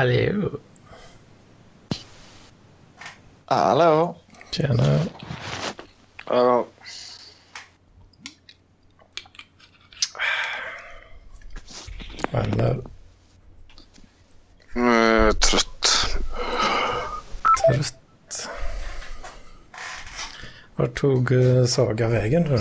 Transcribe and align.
Hallå. 0.00 0.50
Hallå. 3.46 4.16
Tjena. 4.50 5.00
Ja, 6.26 6.66
Alla 12.32 12.68
eh, 14.74 15.32
trött. 15.32 16.16
trött. 17.68 18.48
Vart 20.76 20.94
tog 21.00 21.32
eh, 21.32 21.66
Saga 21.66 22.08
vägen 22.08 22.42
nu 22.42 22.48
då? 22.48 22.54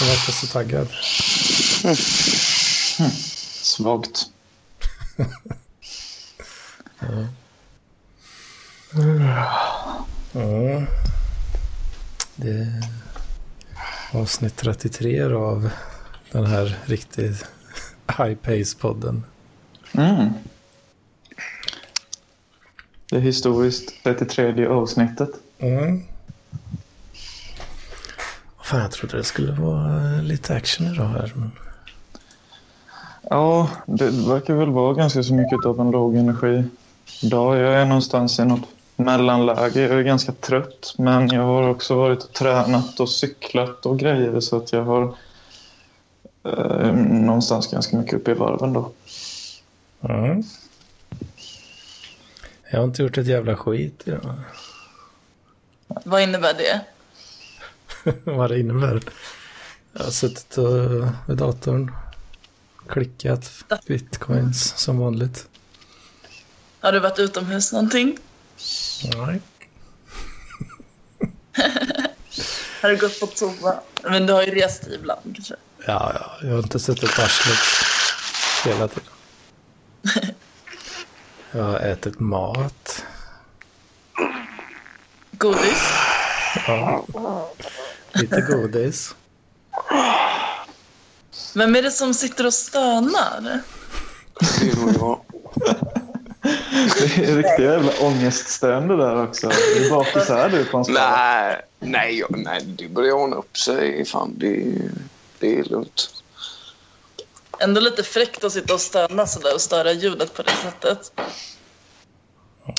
Jag 0.00 0.06
verkar 0.06 0.32
så 0.32 0.46
taggad. 0.46 0.88
Svagt. 3.62 4.26
Ja. 10.32 10.82
Det 12.36 12.50
är 12.50 12.82
avsnitt 14.40 14.56
33 14.56 15.28
då 15.28 15.38
av 15.38 15.70
den 16.32 16.46
här 16.46 16.78
riktigt 16.84 17.46
high 18.18 18.34
pace-podden. 18.34 19.22
Mm. 19.92 20.30
Det 23.10 23.16
är 23.16 23.20
historiskt 23.20 24.02
33 24.04 24.66
avsnittet. 24.66 25.30
Mm. 25.58 26.02
Fan, 28.62 28.80
jag 28.80 28.92
trodde 28.92 29.16
det 29.16 29.24
skulle 29.24 29.52
vara 29.52 30.20
lite 30.22 30.54
action 30.54 30.86
idag 30.86 31.08
här. 31.08 31.32
Men... 31.34 31.50
Ja, 33.30 33.70
det 33.86 34.10
verkar 34.10 34.54
väl 34.54 34.70
vara 34.70 34.94
ganska 34.94 35.22
så 35.22 35.34
mycket 35.34 35.66
av 35.66 35.80
en 35.80 35.90
låg 35.90 36.16
energi 36.16 36.64
idag. 37.22 37.56
Jag 37.56 37.74
är 37.74 37.84
någonstans 37.84 38.38
i 38.38 38.44
något 38.44 38.68
mellanläge. 39.04 39.80
Jag 39.80 39.98
är 39.98 40.02
ganska 40.02 40.32
trött, 40.32 40.94
men 40.98 41.28
jag 41.28 41.42
har 41.42 41.68
också 41.68 41.94
varit 41.94 42.24
och 42.24 42.32
tränat 42.32 43.00
och 43.00 43.10
cyklat 43.10 43.86
och 43.86 43.98
grejer 43.98 44.40
så 44.40 44.56
att 44.56 44.72
jag 44.72 44.84
har 44.84 45.16
eh, 46.44 46.92
någonstans 46.94 47.66
ganska 47.66 47.96
mycket 47.96 48.14
uppe 48.14 48.30
i 48.30 48.34
varven 48.34 48.72
då. 48.72 48.92
Mm. 50.02 50.42
Jag 52.70 52.78
har 52.78 52.84
inte 52.84 53.02
gjort 53.02 53.18
ett 53.18 53.26
jävla 53.26 53.56
skit 53.56 54.02
idag. 54.04 54.34
Vad 55.86 56.22
innebär 56.22 56.54
det? 56.54 56.80
Vad 58.24 58.50
det 58.50 58.60
innebär. 58.60 59.02
Jag 59.92 60.04
har 60.04 60.10
suttit 60.10 60.58
vid 61.28 61.36
datorn. 61.36 61.92
Klickat 62.88 63.50
bitcoins 63.86 64.78
som 64.78 64.98
vanligt. 64.98 65.48
Har 66.80 66.92
du 66.92 67.00
varit 67.00 67.18
utomhus 67.18 67.72
någonting? 67.72 68.18
Nej. 69.16 69.40
Har 72.82 72.88
du 72.88 72.96
gått 72.96 73.20
på 73.20 73.26
toa? 73.26 73.80
Men 74.02 74.26
du 74.26 74.32
har 74.32 74.42
ju 74.42 74.54
rest 74.54 74.86
ibland 74.86 75.34
kanske? 75.34 75.54
Ja, 75.86 76.12
ja, 76.14 76.38
jag 76.42 76.50
har 76.50 76.58
inte 76.58 76.78
suttit 76.80 77.16
på 77.16 77.22
arslet 77.22 77.58
hela 78.64 78.88
tiden. 78.88 79.08
Jag 81.52 81.62
har 81.62 81.78
ätit 81.78 82.20
mat. 82.20 83.04
Godis? 85.32 85.82
Ja. 86.66 87.52
Lite 88.12 88.40
godis. 88.40 89.14
Vem 91.54 91.76
är 91.76 91.82
det 91.82 91.90
som 91.90 92.14
sitter 92.14 92.46
och 92.46 92.54
stönar? 92.54 93.60
Det 94.40 94.70
är 94.70 94.76
nog 94.76 94.94
jag. 94.94 95.20
Det 96.98 97.24
är 97.24 97.36
riktiga 97.36 97.72
jävla 97.72 97.92
ångeststön 98.00 98.88
det 98.88 98.96
där 98.96 99.22
också. 99.22 99.48
Det 99.48 99.86
är 99.86 99.90
bakis 99.90 100.28
här 100.28 100.48
du 100.48 100.64
konstant. 100.64 100.98
Nej, 100.98 101.62
nej, 101.78 102.22
nej, 102.30 102.62
det 102.64 102.88
börjar 102.88 103.12
ordna 103.12 103.36
upp 103.36 103.58
sig. 103.58 104.04
Fan, 104.04 104.34
det, 104.38 104.64
det 105.38 105.58
är 105.58 105.64
lugnt. 105.64 106.10
Ändå 107.60 107.80
lite 107.80 108.02
fräckt 108.02 108.44
att 108.44 108.52
sitta 108.52 108.74
och 108.74 108.80
stöna 108.80 109.26
sådär 109.26 109.54
och 109.54 109.60
störa 109.60 109.92
ljudet 109.92 110.34
på 110.34 110.42
det 110.42 110.52
sättet. 110.62 111.12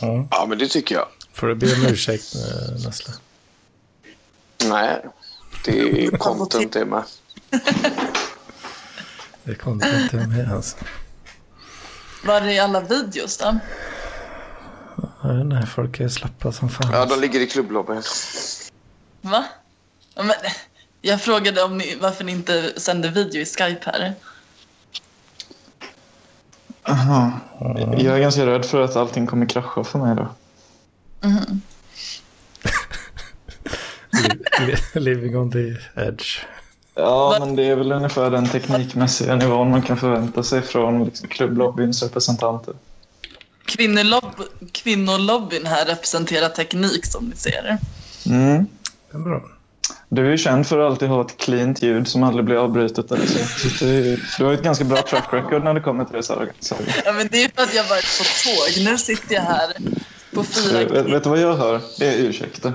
Ja. 0.01 0.28
Ja, 0.31 0.45
men 0.50 0.57
det 0.57 0.68
tycker 0.68 0.95
jag. 0.95 1.07
Får 1.33 1.47
du 1.47 1.56
be 1.56 1.73
om 1.73 1.85
ursäkt 1.85 2.35
eh, 2.35 2.83
Nessla? 2.85 3.13
Nej, 4.66 5.06
det 5.66 6.06
är 6.06 6.12
content 6.18 6.73
det 6.73 6.85
med. 6.85 7.03
Det 9.44 9.56
kom 9.56 9.73
inte 9.73 10.16
med 10.16 10.51
alltså. 10.53 10.78
Var 12.25 12.41
är 12.41 12.62
alla 12.62 12.81
videos 12.81 13.38
då? 13.38 13.59
Inte, 15.24 15.68
folk 15.68 16.00
är 16.00 16.07
slappa 16.07 16.52
som 16.52 16.69
fan. 16.69 16.91
Ja, 16.94 17.06
de 17.06 17.19
ligger 17.22 17.40
i 17.40 17.47
klubblobbyn. 17.47 18.02
Va? 19.22 19.44
Ja, 20.16 20.24
Men, 20.24 20.35
jag 21.02 21.22
frågade 21.22 21.63
om 21.63 21.78
ni, 21.78 21.97
varför 22.02 22.24
ni 22.24 22.31
inte 22.31 22.79
sände 22.79 23.09
video 23.09 23.41
i 23.41 23.46
Skype 23.46 23.81
här. 23.85 24.13
Aha. 26.84 27.31
Jag 27.97 28.16
är 28.16 28.19
ganska 28.19 28.46
rädd 28.46 28.66
för 28.66 28.81
att 28.81 28.96
allting 28.96 29.28
kommer 29.28 29.46
krascha 29.46 29.84
för 29.84 30.00
mig 30.00 30.16
då. 30.16 30.28
Li- 34.62 35.00
Living 35.00 35.38
on 35.38 35.51
the 35.51 35.75
edge. 35.96 36.46
Ja, 36.96 37.38
men 37.40 37.56
det 37.56 37.63
är 37.63 37.75
väl 37.75 37.91
ungefär 37.91 38.31
den 38.31 38.47
teknikmässiga 38.50 39.35
nivån 39.35 39.72
man 39.72 39.81
kan 39.81 39.97
förvänta 39.97 40.44
sig 40.44 40.62
från 40.62 41.03
liksom, 41.06 41.28
klubblobbyns 41.30 42.03
representanter. 42.03 42.74
Kvinnolobb, 43.71 44.35
kvinnolobbyn 44.71 45.65
här 45.65 45.85
representerar 45.85 46.49
teknik 46.49 47.05
som 47.05 47.25
ni 47.25 47.35
ser. 47.35 47.77
Mm. 48.25 48.67
Det 49.11 49.17
är 49.17 49.21
bra. 49.21 49.41
Du 50.09 50.25
är 50.25 50.31
ju 50.31 50.37
känd 50.37 50.67
för 50.67 50.79
att 50.79 50.91
alltid 50.91 51.07
ha 51.07 51.21
ett 51.21 51.37
cleant 51.37 51.81
ljud 51.81 52.07
som 52.07 52.23
aldrig 52.23 52.45
blir 52.45 52.55
avbrutet. 52.55 53.11
Eller 53.11 53.25
så. 53.25 53.69
Så 53.69 53.85
Du 54.37 54.43
har 54.43 54.51
ju 54.51 54.57
ett 54.57 54.63
ganska 54.63 54.83
bra 54.83 55.01
track 55.01 55.33
record 55.33 55.63
när 55.63 55.73
det 55.73 55.81
kommer 55.81 56.05
till 56.05 56.15
det. 56.15 56.23
Saga. 56.23 56.51
Ja, 57.05 57.13
men 57.13 57.27
det 57.31 57.43
är 57.43 57.51
för 57.55 57.63
att 57.63 57.73
jag 57.73 57.83
varit 57.83 58.17
på 58.17 58.23
tåg. 58.23 58.83
Nu 58.85 58.97
sitter 58.97 59.35
jag 59.35 59.41
här 59.41 59.73
på 60.33 60.43
fyra 60.43 60.79
Du, 60.79 60.85
vet, 60.85 61.05
vet 61.05 61.23
du 61.23 61.29
vad 61.29 61.39
jag 61.39 61.55
hör? 61.55 61.81
Det 61.99 62.07
är 62.07 62.17
ursäkter. 62.17 62.73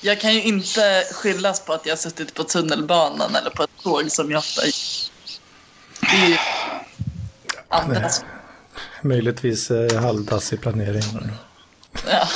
Jag 0.00 0.20
kan 0.20 0.34
ju 0.34 0.42
inte 0.42 1.04
skyllas 1.12 1.60
på 1.60 1.72
att 1.72 1.86
jag 1.86 1.92
har 1.92 1.98
suttit 1.98 2.34
på 2.34 2.44
tunnelbanan 2.44 3.36
eller 3.36 3.50
på 3.50 3.62
ett 3.62 3.82
tåg 3.82 4.10
som 4.10 4.30
jag 4.30 4.38
ofta 4.38 4.62
Det 6.00 6.16
är 6.24 6.28
ju 6.28 6.36
andras... 7.68 8.24
Möjligtvis 9.02 9.70
eh, 9.70 10.00
halvdassig 10.00 10.60
planering. 10.60 11.02
Ja. 12.06 12.28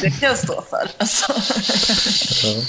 Det 0.00 0.10
kan 0.10 0.28
jag 0.28 0.38
stå 0.38 0.62
för. 0.70 0.90
Alltså. 0.98 1.32
Ja. 2.46 2.62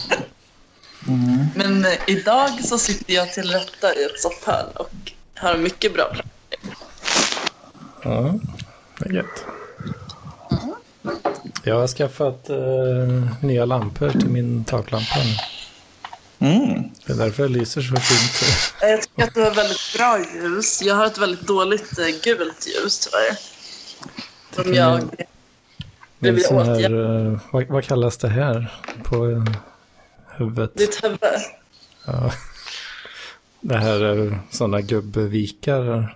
Men 1.55 1.85
eh, 1.85 1.91
idag 2.07 2.65
så 2.65 2.77
sitter 2.77 3.13
jag 3.13 3.33
till 3.33 3.51
rätta 3.51 3.95
i 3.95 4.03
ett 4.03 4.21
softhörn 4.21 4.65
och 4.75 4.91
har 5.35 5.57
mycket 5.57 5.93
bra 5.93 6.05
plan. 6.13 6.29
ja, 8.03 8.39
det 8.99 9.09
är 9.09 9.13
gött. 9.13 9.45
Jag 11.63 11.79
har 11.79 11.87
skaffat 11.87 12.49
eh, 12.49 13.45
nya 13.45 13.65
lampor 13.65 14.09
till 14.09 14.29
min 14.29 14.63
taklampa 14.63 15.15
nu. 15.17 15.35
Mm. 16.39 16.83
Det 17.05 17.13
är 17.13 17.17
därför 17.17 17.43
jag 17.43 17.51
lyser 17.51 17.81
så 17.81 17.95
fint. 17.95 18.51
Jag 18.81 19.01
tycker 19.01 19.23
att 19.23 19.33
du 19.33 19.41
har 19.43 19.51
väldigt 19.51 19.93
bra 19.97 20.19
ljus. 20.35 20.81
Jag 20.81 20.95
har 20.95 21.05
ett 21.05 21.17
väldigt 21.17 21.47
dåligt 21.47 21.99
eh, 21.99 22.05
gult 22.23 22.67
ljus 22.67 22.99
tyvärr. 23.07 23.37
Som 24.55 24.73
jag... 24.73 25.01
Det 26.19 26.27
är 26.27 26.33
blir 26.33 26.43
sån 26.43 26.57
åtgärd. 26.69 26.91
här, 26.91 27.25
eh, 27.31 27.39
vad, 27.51 27.67
vad 27.67 27.83
kallas 27.85 28.17
det 28.17 28.29
här 28.29 28.79
på 29.03 29.29
eh, 29.29 29.43
huvudet? 30.37 30.75
Ditt 30.77 31.03
huvud. 31.03 31.19
Ja. 32.05 32.31
Det 33.61 33.77
här 33.77 34.25
eh, 34.27 34.37
sådana 34.51 34.81
gubbvikar. 34.81 36.15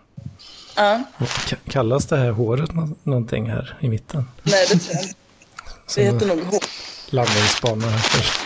Ja. 0.75 1.03
Ka- 1.19 1.56
Kallas 1.69 2.06
det 2.06 2.17
här 2.17 2.31
håret 2.31 2.74
nå- 2.74 2.95
någonting 3.03 3.50
här 3.50 3.77
i 3.79 3.89
mitten? 3.89 4.25
Nej, 4.44 4.65
det 4.71 4.77
tror 4.79 4.95
jag 4.95 5.03
inte. 5.03 5.15
Det 5.95 6.03
heter 6.03 6.25
nog 6.27 6.44
hår. 6.44 6.63
landningsbana 7.09 7.88
här 7.88 8.09
kanske. 8.12 8.39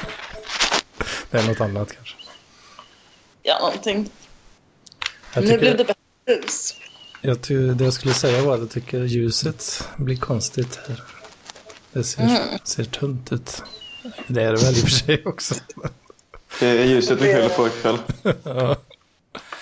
Det 1.35 1.41
är 1.41 1.47
något 1.47 1.61
annat 1.61 1.91
kanske. 1.93 2.15
Ja, 3.43 3.59
någonting. 3.59 4.09
Jag 5.33 5.43
Nu 5.43 5.47
blev 5.57 5.59
tycker, 5.59 5.77
det 5.77 5.83
bättre 5.85 6.41
ljus. 6.41 6.75
jag 7.21 7.41
ty, 7.41 7.67
det 7.73 7.83
jag 7.83 7.93
skulle 7.93 8.13
säga 8.13 8.41
var 8.41 8.53
att 8.53 8.59
jag 8.59 8.69
tycker 8.69 9.03
ljuset 9.03 9.89
blir 9.97 10.15
konstigt 10.17 10.79
här. 10.87 11.03
Det 11.93 12.03
ser, 12.03 12.21
Mm. 12.23 12.59
ser 12.63 12.83
tunt 12.83 13.31
ut. 13.31 13.63
Det 14.27 14.43
är 14.43 14.51
det 14.51 14.57
väl 14.63 14.73
i 14.75 14.77
och 14.77 14.83
för 14.83 14.89
sig 14.89 15.25
också. 15.25 15.55
Det 16.59 16.67
är 16.67 16.85
ljuset 16.85 17.21
vi 17.21 17.33
skyller 17.33 17.49
på 17.49 17.67
ikväll. 17.67 17.97
ja. 18.43 18.75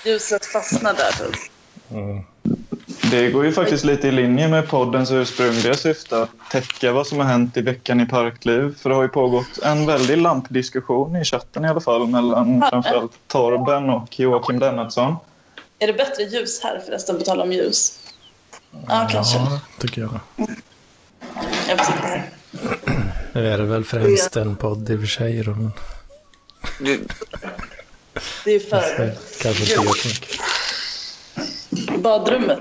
Ljuset 0.05 0.45
fastnar 0.45 0.93
där. 0.93 1.11
typ. 1.11 1.35
Mm. 1.91 2.23
Det 3.13 3.31
går 3.31 3.45
ju 3.45 3.51
faktiskt 3.51 3.83
lite 3.83 4.07
i 4.07 4.11
linje 4.11 4.47
med 4.47 4.67
poddens 4.69 5.11
ursprungliga 5.11 5.73
syfte 5.73 6.21
att 6.21 6.29
täcka 6.51 6.91
vad 6.91 7.07
som 7.07 7.17
har 7.19 7.25
hänt 7.25 7.57
i 7.57 7.61
veckan 7.61 7.99
i 7.99 8.05
Parkliv. 8.05 8.75
För 8.77 8.89
det 8.89 8.95
har 8.95 9.03
ju 9.03 9.09
pågått 9.09 9.57
en 9.63 9.85
väldig 9.85 10.17
lampdiskussion 10.17 11.15
i 11.15 11.23
chatten 11.25 11.65
i 11.65 11.67
alla 11.67 11.81
fall 11.81 12.07
mellan 12.07 12.63
framförallt 12.69 13.11
Torben 13.27 13.89
och 13.89 14.19
Joakim 14.19 14.59
Lennartsson. 14.59 15.15
Är 15.79 15.87
det 15.87 15.93
bättre 15.93 16.23
ljus 16.23 16.63
här 16.63 16.81
förresten, 16.85 17.17
på 17.17 17.23
tal 17.23 17.41
om 17.41 17.51
ljus? 17.51 17.99
Ja, 18.87 19.07
kanske. 19.11 19.37
Ja, 19.37 19.59
tycker 19.79 20.01
jag. 20.01 20.19
Jag 21.67 21.77
vet 21.77 21.87
inte. 21.89 22.23
Nu 23.33 23.47
är 23.47 23.57
det 23.57 23.63
väl 23.65 23.83
främst 23.83 24.35
en 24.35 24.55
podd 24.55 24.89
i 24.89 24.95
och 24.95 24.99
för 24.99 25.07
sig. 25.07 25.43
Då, 25.43 25.51
men 25.51 25.71
Det, 28.45 28.51
är 28.51 28.59
för 28.59 29.13
kanske 29.41 29.63
inte 29.63 29.73
gör 29.73 29.93
så 29.93 30.07
mycket. 30.07 30.39
badrummet. 32.03 32.59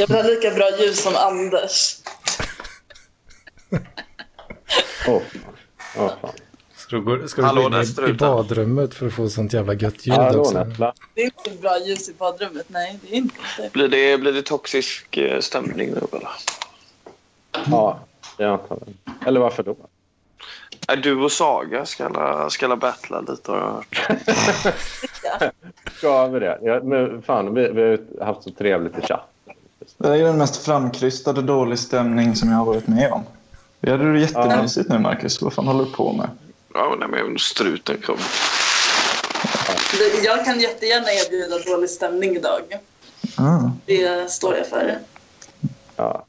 Jag 0.00 0.06
vill 0.06 0.16
ha 0.16 0.22
lika 0.22 0.50
bra 0.50 0.70
ljus 0.78 1.02
som 1.02 1.16
Anders. 1.16 1.96
Åh, 5.08 5.22
Åh, 5.98 6.12
fan. 6.20 6.30
Ska 6.76 6.96
du, 6.96 7.02
gå, 7.02 7.28
ska 7.28 7.40
du 7.40 7.46
Hallå, 7.46 7.68
gå 7.68 7.76
in 7.76 8.06
i, 8.06 8.10
i 8.10 8.12
badrummet 8.12 8.94
för 8.94 9.06
att 9.06 9.12
få 9.12 9.28
sånt 9.28 9.52
jävla 9.52 9.74
gött 9.74 10.06
ljud 10.06 10.16
Hallå, 10.16 10.40
också? 10.40 10.64
Nässla. 10.64 10.94
Det 11.14 11.20
är 11.20 11.24
inte 11.24 11.50
bra 11.62 11.78
ljus 11.78 12.08
i 12.08 12.12
badrummet. 12.12 12.66
Nej, 12.68 12.98
det 13.02 13.14
är 13.14 13.16
inte 13.16 13.34
det. 13.58 13.72
blir, 13.72 13.88
det, 13.88 14.18
blir 14.18 14.32
det 14.32 14.42
toxisk 14.42 15.16
eh, 15.16 15.40
stämning 15.40 15.90
nu 15.90 16.00
eller? 16.12 16.30
Ja, 17.70 18.00
jag 18.36 18.50
antar 18.50 18.78
det. 18.86 19.26
Eller 19.28 19.40
varför 19.40 19.62
då? 19.62 19.76
Är 20.88 20.96
du 20.96 21.20
och 21.20 21.32
Saga 21.32 21.86
ska 21.86 22.48
ska 22.50 22.66
la 22.66 22.76
battla 22.76 23.20
lite 23.20 23.52
har 23.52 23.58
jag 23.58 23.66
hört. 23.66 25.54
Ska 25.96 26.26
vi 26.26 26.40
det? 26.40 26.58
Ja, 26.62 26.80
men 26.82 27.22
fan, 27.22 27.54
vi, 27.54 27.68
vi 27.68 27.82
har 28.18 28.26
haft 28.26 28.42
så 28.42 28.50
trevligt 28.50 28.98
i 28.98 29.00
chatt. 29.06 29.29
Det 29.98 30.08
är 30.08 30.24
den 30.24 30.38
mest 30.38 30.56
framkrystade 30.56 31.42
dålig 31.42 31.78
stämning 31.78 32.36
som 32.36 32.50
jag 32.50 32.56
har 32.56 32.64
varit 32.64 32.86
med 32.86 33.12
om. 33.12 33.24
Vi 33.80 33.90
hade 33.90 34.12
det 34.12 34.20
jättemysigt 34.20 34.88
nu, 34.88 34.98
Marcus. 34.98 35.42
Vad 35.42 35.52
fan 35.52 35.66
håller 35.66 35.84
du 35.84 35.90
på 35.90 36.12
med? 36.12 36.30
Ja, 36.74 36.96
nej, 36.98 37.08
men 37.08 37.38
struten 37.38 38.02
kom. 38.02 38.18
Jag 40.24 40.44
kan 40.44 40.60
jättegärna 40.60 41.12
erbjuda 41.12 41.58
dålig 41.58 41.90
stämning 41.90 42.36
idag. 42.36 42.62
Ah. 43.36 43.70
Det 43.86 44.30
står 44.30 44.56
jag 44.56 44.66
för. 44.66 44.98
Ja. 45.96 46.26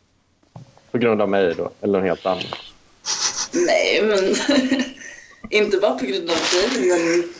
På 0.91 0.97
grund 0.97 1.21
av 1.21 1.29
mig 1.29 1.55
då, 1.57 1.71
eller 1.81 1.99
något 1.99 2.07
helt 2.07 2.25
annat. 2.25 2.45
Nej, 3.51 4.01
men 4.03 4.35
inte 5.49 5.77
bara 5.77 5.99
på 5.99 6.05
grund 6.05 6.29
av 6.29 6.37
dig, 6.53 6.89
men 6.89 7.33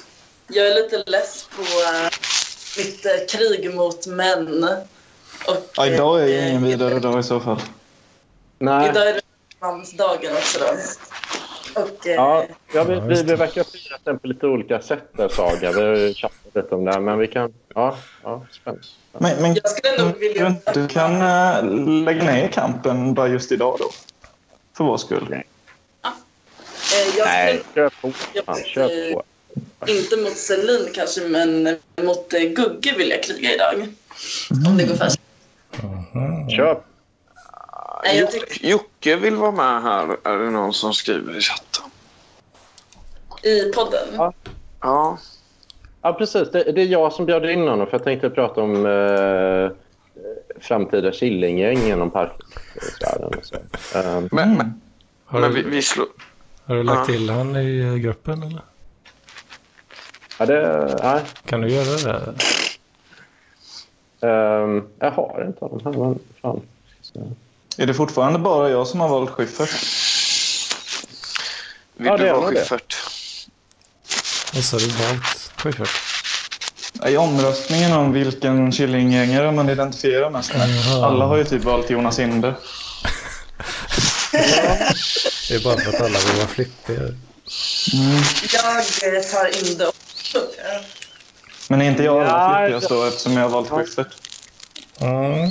jag 0.47 0.67
är 0.67 0.75
lite 0.75 1.11
less 1.11 1.49
på 1.55 1.61
äh, 1.61 2.09
mitt 2.77 3.05
äh, 3.05 3.11
krig 3.29 3.75
mot 3.75 4.07
män. 4.07 4.65
Och, 5.47 5.57
Ja, 5.77 5.85
idag 5.87 6.21
är 6.21 6.27
ju 6.27 6.37
eh, 6.37 6.49
ingen 6.49 6.63
vidare 6.63 6.99
dag 6.99 7.19
i 7.19 7.23
så 7.23 7.39
fall. 7.39 7.59
Nej, 8.59 8.89
Idag 8.89 9.07
är 9.09 9.13
det 9.13 9.21
mansdagen 9.61 10.31
också 10.33 10.59
då. 10.59 10.65
Och, 11.81 12.07
eh, 12.07 12.13
ja, 12.15 12.45
ja, 12.73 12.83
vi, 12.83 12.93
Ja, 12.93 12.99
vi, 13.01 13.23
vi 13.23 13.35
verkar 13.35 13.63
fira 13.63 13.97
den 14.03 14.19
på 14.19 14.27
lite 14.27 14.45
olika 14.47 14.81
sätt 14.81 15.03
där, 15.17 15.29
Saga. 15.29 15.71
Vi 15.71 15.81
har 15.81 15.95
ju 15.95 16.13
chattat 16.15 16.55
lite 16.55 16.75
om 16.75 16.85
det 16.85 16.91
här, 16.91 16.99
men 16.99 17.17
vi 17.19 17.27
kan... 17.27 17.53
Ja, 17.75 17.97
ja 18.23 18.45
spännande. 18.51 18.83
Men, 19.17 19.41
men 19.41 19.53
Jag 19.53 19.69
skulle 19.69 20.03
nog 20.05 20.17
vilja- 20.19 20.55
du 20.73 20.81
inte 20.81 20.93
kan 20.93 21.21
äh, 21.21 21.63
lägga 22.05 22.23
ner 22.23 22.47
kampen 22.47 23.13
bara 23.13 23.27
just 23.27 23.51
idag 23.51 23.75
då? 23.79 23.89
För 24.77 24.83
vår 24.83 24.97
skull. 24.97 25.33
eh, 25.33 25.39
jag 27.17 27.25
Nej, 27.27 27.61
kör 27.75 27.89
på. 28.01 28.11
Fan, 28.45 28.63
kör 28.65 29.13
på. 29.13 29.23
inte 29.87 30.17
mot 30.17 30.37
Celine 30.37 30.87
kanske, 30.93 31.21
men 31.21 31.77
mot 32.01 32.29
Gugge 32.29 32.93
vill 32.97 33.09
jag 33.09 33.23
kriga 33.23 33.53
idag. 33.53 33.87
Om 34.67 34.77
det 34.77 34.83
går 34.85 34.95
fast. 34.95 35.19
Kör 36.49 36.73
på. 36.75 36.81
Nej, 38.03 38.27
tycker 38.31 38.65
Jocke 38.67 39.15
vill 39.15 39.35
vara 39.35 39.51
med 39.51 39.81
här, 39.83 40.17
är 40.23 40.37
det 40.37 40.49
någon 40.49 40.73
som 40.73 40.93
skriver 40.93 41.37
i 41.37 41.41
chatten. 41.41 41.85
i 43.43 43.71
podden. 43.73 44.07
Ja. 44.15 44.33
Ja, 44.81 45.17
Ja, 46.03 46.13
precis. 46.13 46.51
Det, 46.51 46.63
det 46.71 46.81
är 46.81 46.85
jag 46.85 47.13
som 47.13 47.25
bjöd 47.25 47.45
in 47.49 47.67
honom 47.67 47.87
för 47.87 47.93
jag 47.97 48.03
tänkte 48.03 48.29
prata 48.29 48.61
om 48.61 48.85
eh, 48.85 49.71
framtida 50.61 51.11
Killinggäng 51.11 51.77
genom 51.77 52.11
parksfären. 52.11 53.33
Um, 53.95 54.29
men, 54.31 54.57
men, 54.57 54.81
Har, 55.25 55.39
men 55.39 55.53
vi, 55.53 55.61
du, 55.61 55.69
vi 55.69 55.81
slår... 55.81 56.07
har 56.65 56.75
du 56.75 56.83
lagt 56.83 56.99
Ja. 56.99 57.05
till 57.05 57.29
han 57.29 57.55
i 57.55 57.99
gruppen 57.99 58.43
eller? 58.43 58.61
ja, 60.39 60.45
det, 60.45 60.99
nej. 61.03 61.21
Kan 61.45 61.61
du 61.61 61.67
göra 61.69 62.13
det? 62.13 62.33
Ehm, 64.21 64.83
jag 64.99 65.11
har 65.11 65.43
inte 65.47 65.65
honom 65.65 65.81
här, 65.85 65.91
men 65.91 66.19
fan. 66.41 66.61
Så. 67.01 67.31
Är 67.77 67.87
det 67.87 67.93
fortfarande 67.93 68.39
bara 68.39 68.69
jag 68.69 68.87
som 68.87 68.99
har 68.99 69.07
valt 69.09 69.29
Schyffert? 69.29 69.69
Vill 71.97 72.07
Ja, 72.07 72.17
du 72.17 72.23
det. 72.25 72.33
Schyffert? 72.59 72.95
Och 74.57 74.63
så 74.63 74.75
har 74.75 74.79
du 74.81 74.87
valt 74.87 75.51
Schyffert. 75.57 75.89
I 77.07 77.17
omröstningen 77.17 77.93
om 77.93 78.13
vilken 78.13 78.71
Killinggängare 78.71 79.51
man 79.51 79.69
identifierar 79.69 80.29
mest 80.29 80.53
med. 80.57 80.69
Jaha. 80.69 81.05
Alla 81.05 81.25
har 81.25 81.37
ju 81.37 81.43
typ 81.43 81.63
valt 81.63 81.89
Jonas 81.89 82.19
Inde. 82.19 82.53
Det 84.31 85.55
är 85.55 85.63
bara 85.63 85.77
för 85.77 85.89
att 85.89 86.01
alla 86.01 86.19
vill 86.19 86.35
vara 86.37 86.47
flippiga. 86.47 86.99
Jag 88.53 89.15
eh, 89.15 89.21
tar 89.21 89.69
in 89.71 89.77
det 89.77 89.87
också. 89.87 90.39
Men 91.71 91.81
är 91.81 91.85
inte 91.85 92.03
jag 92.03 92.23
Ja, 92.23 92.57
flippigast 92.57 92.89
då 92.89 93.03
eftersom 93.03 93.33
jag 93.33 93.41
har 93.43 93.49
valt 93.49 93.69
Schyffert? 93.69 94.07
Mm. 95.01 95.49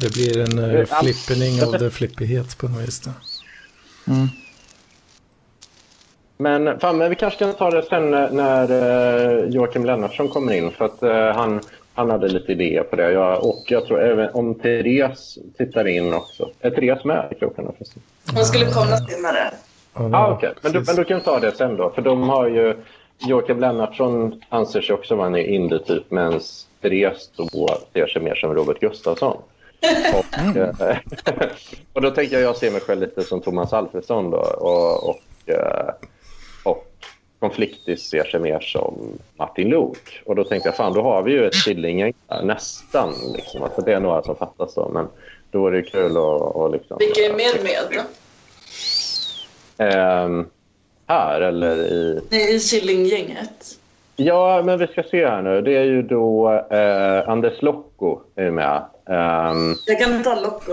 Det 0.00 0.12
blir 0.12 0.38
en 0.40 0.58
uh, 0.58 0.86
flippening 1.00 1.62
av 1.62 1.72
det 1.72 1.90
flippighet 1.90 2.58
på 2.58 2.68
något 2.68 2.80
vis. 2.80 3.00
då. 3.00 3.10
Men, 6.36 6.80
fan, 6.80 6.98
men 6.98 7.10
vi 7.10 7.16
kanske 7.16 7.38
kan 7.38 7.54
ta 7.54 7.70
det 7.70 7.82
sen 7.82 8.10
när, 8.10 8.70
eh, 9.42 9.44
Joakim 9.48 9.84
Lennartsson 9.84 10.28
kommer 10.28 10.52
in. 10.52 10.70
För 10.70 10.84
att 10.84 11.02
eh, 11.02 11.36
han, 11.36 11.60
han 11.94 12.10
hade 12.10 12.28
lite 12.28 12.52
idéer 12.52 12.82
på 12.82 12.96
det. 12.96 13.12
Jag, 13.12 13.44
och 13.44 13.64
jag 13.66 13.86
tror 13.86 14.02
även 14.02 14.30
om 14.34 14.54
Therese 14.54 15.38
tittar 15.58 15.88
in 15.88 16.14
också. 16.14 16.50
Är 16.60 16.70
Therese 16.70 17.04
med 17.04 17.28
i 17.30 17.34
förresten? 17.34 18.02
Hon 18.34 18.44
skulle 18.44 18.64
komma 18.64 18.96
senare. 18.96 19.50
Ja, 19.94 20.10
Ah, 20.12 20.32
okej. 20.32 20.54
Men, 20.62 20.72
då, 20.72 20.82
men 20.86 20.96
då 20.96 21.04
kan 21.04 21.18
vi 21.18 21.24
ta 21.24 21.40
det 21.40 21.56
sen 21.56 21.76
då. 21.76 21.90
För 21.90 22.02
de 22.02 22.22
har 22.28 22.48
ju... 22.48 22.76
Joakim 23.18 23.60
Lennartsson 23.60 24.42
anser 24.48 24.80
sig 24.80 24.94
också 24.94 25.14
vara 25.14 25.26
en 25.26 25.36
indie-typ 25.36 26.10
medan 26.10 26.40
Therese 26.82 27.30
då 27.36 27.68
ser 27.92 28.06
sig 28.06 28.22
mer 28.22 28.34
som 28.34 28.54
Robert 28.54 28.80
Gustafsson. 28.80 29.36
Och, 30.14 30.56
eh, 30.56 30.98
och 31.92 32.02
då 32.02 32.10
tänker 32.10 32.36
jag 32.36 32.42
jag 32.42 32.56
ser 32.56 32.70
mig 32.70 32.80
själv 32.80 33.00
lite 33.00 33.22
som 33.22 33.40
Thomas 33.40 33.72
Alfredsson 33.72 34.30
då. 34.30 34.38
Och, 34.38 35.08
och, 35.08 35.50
eh, 35.50 35.94
och 36.64 36.86
Konfliktis 37.38 38.02
ser 38.02 38.24
sig 38.24 38.40
mer 38.40 38.60
som 38.60 39.18
Martin 39.36 39.68
Luuk. 39.68 40.22
Och 40.24 40.36
då 40.36 40.44
tänkte 40.44 40.68
jag 40.68 40.76
fan 40.76 40.92
då 40.92 41.02
har 41.02 41.22
vi 41.22 41.32
ju 41.32 41.46
ett 41.46 41.64
Killinggäng 41.64 42.12
där, 42.26 42.42
nästan. 42.42 43.14
Liksom. 43.34 43.62
Alltså, 43.62 43.80
det 43.80 43.92
är 43.92 44.00
några 44.00 44.22
som 44.22 44.36
fattas 44.36 44.74
då. 44.74 44.88
Men 44.88 45.08
då 45.50 45.66
är 45.66 45.70
det 45.70 45.82
kul 45.82 46.16
att... 46.16 46.72
liksom, 46.72 46.96
Vilka 46.98 47.20
är 47.20 47.34
mer 47.34 47.62
med? 47.62 48.04
Ehm, 49.78 50.46
här 51.08 51.40
eller 51.40 51.76
i... 51.76 52.20
Ni 52.30 52.54
i 52.54 52.60
Killinggänget. 52.60 53.78
Ja, 54.16 54.62
men 54.64 54.78
vi 54.78 54.86
ska 54.86 55.02
se 55.02 55.26
här 55.26 55.42
nu. 55.42 55.62
Det 55.62 55.76
är 55.76 55.84
ju 55.84 56.02
då 56.02 56.52
eh, 56.70 57.28
Anders 57.28 57.62
Locko 57.62 58.20
är 58.34 58.50
med. 58.50 58.82
Ehm, 59.06 59.74
Jag 59.86 59.98
kan 59.98 60.22
ta 60.22 60.40
Locko. 60.40 60.72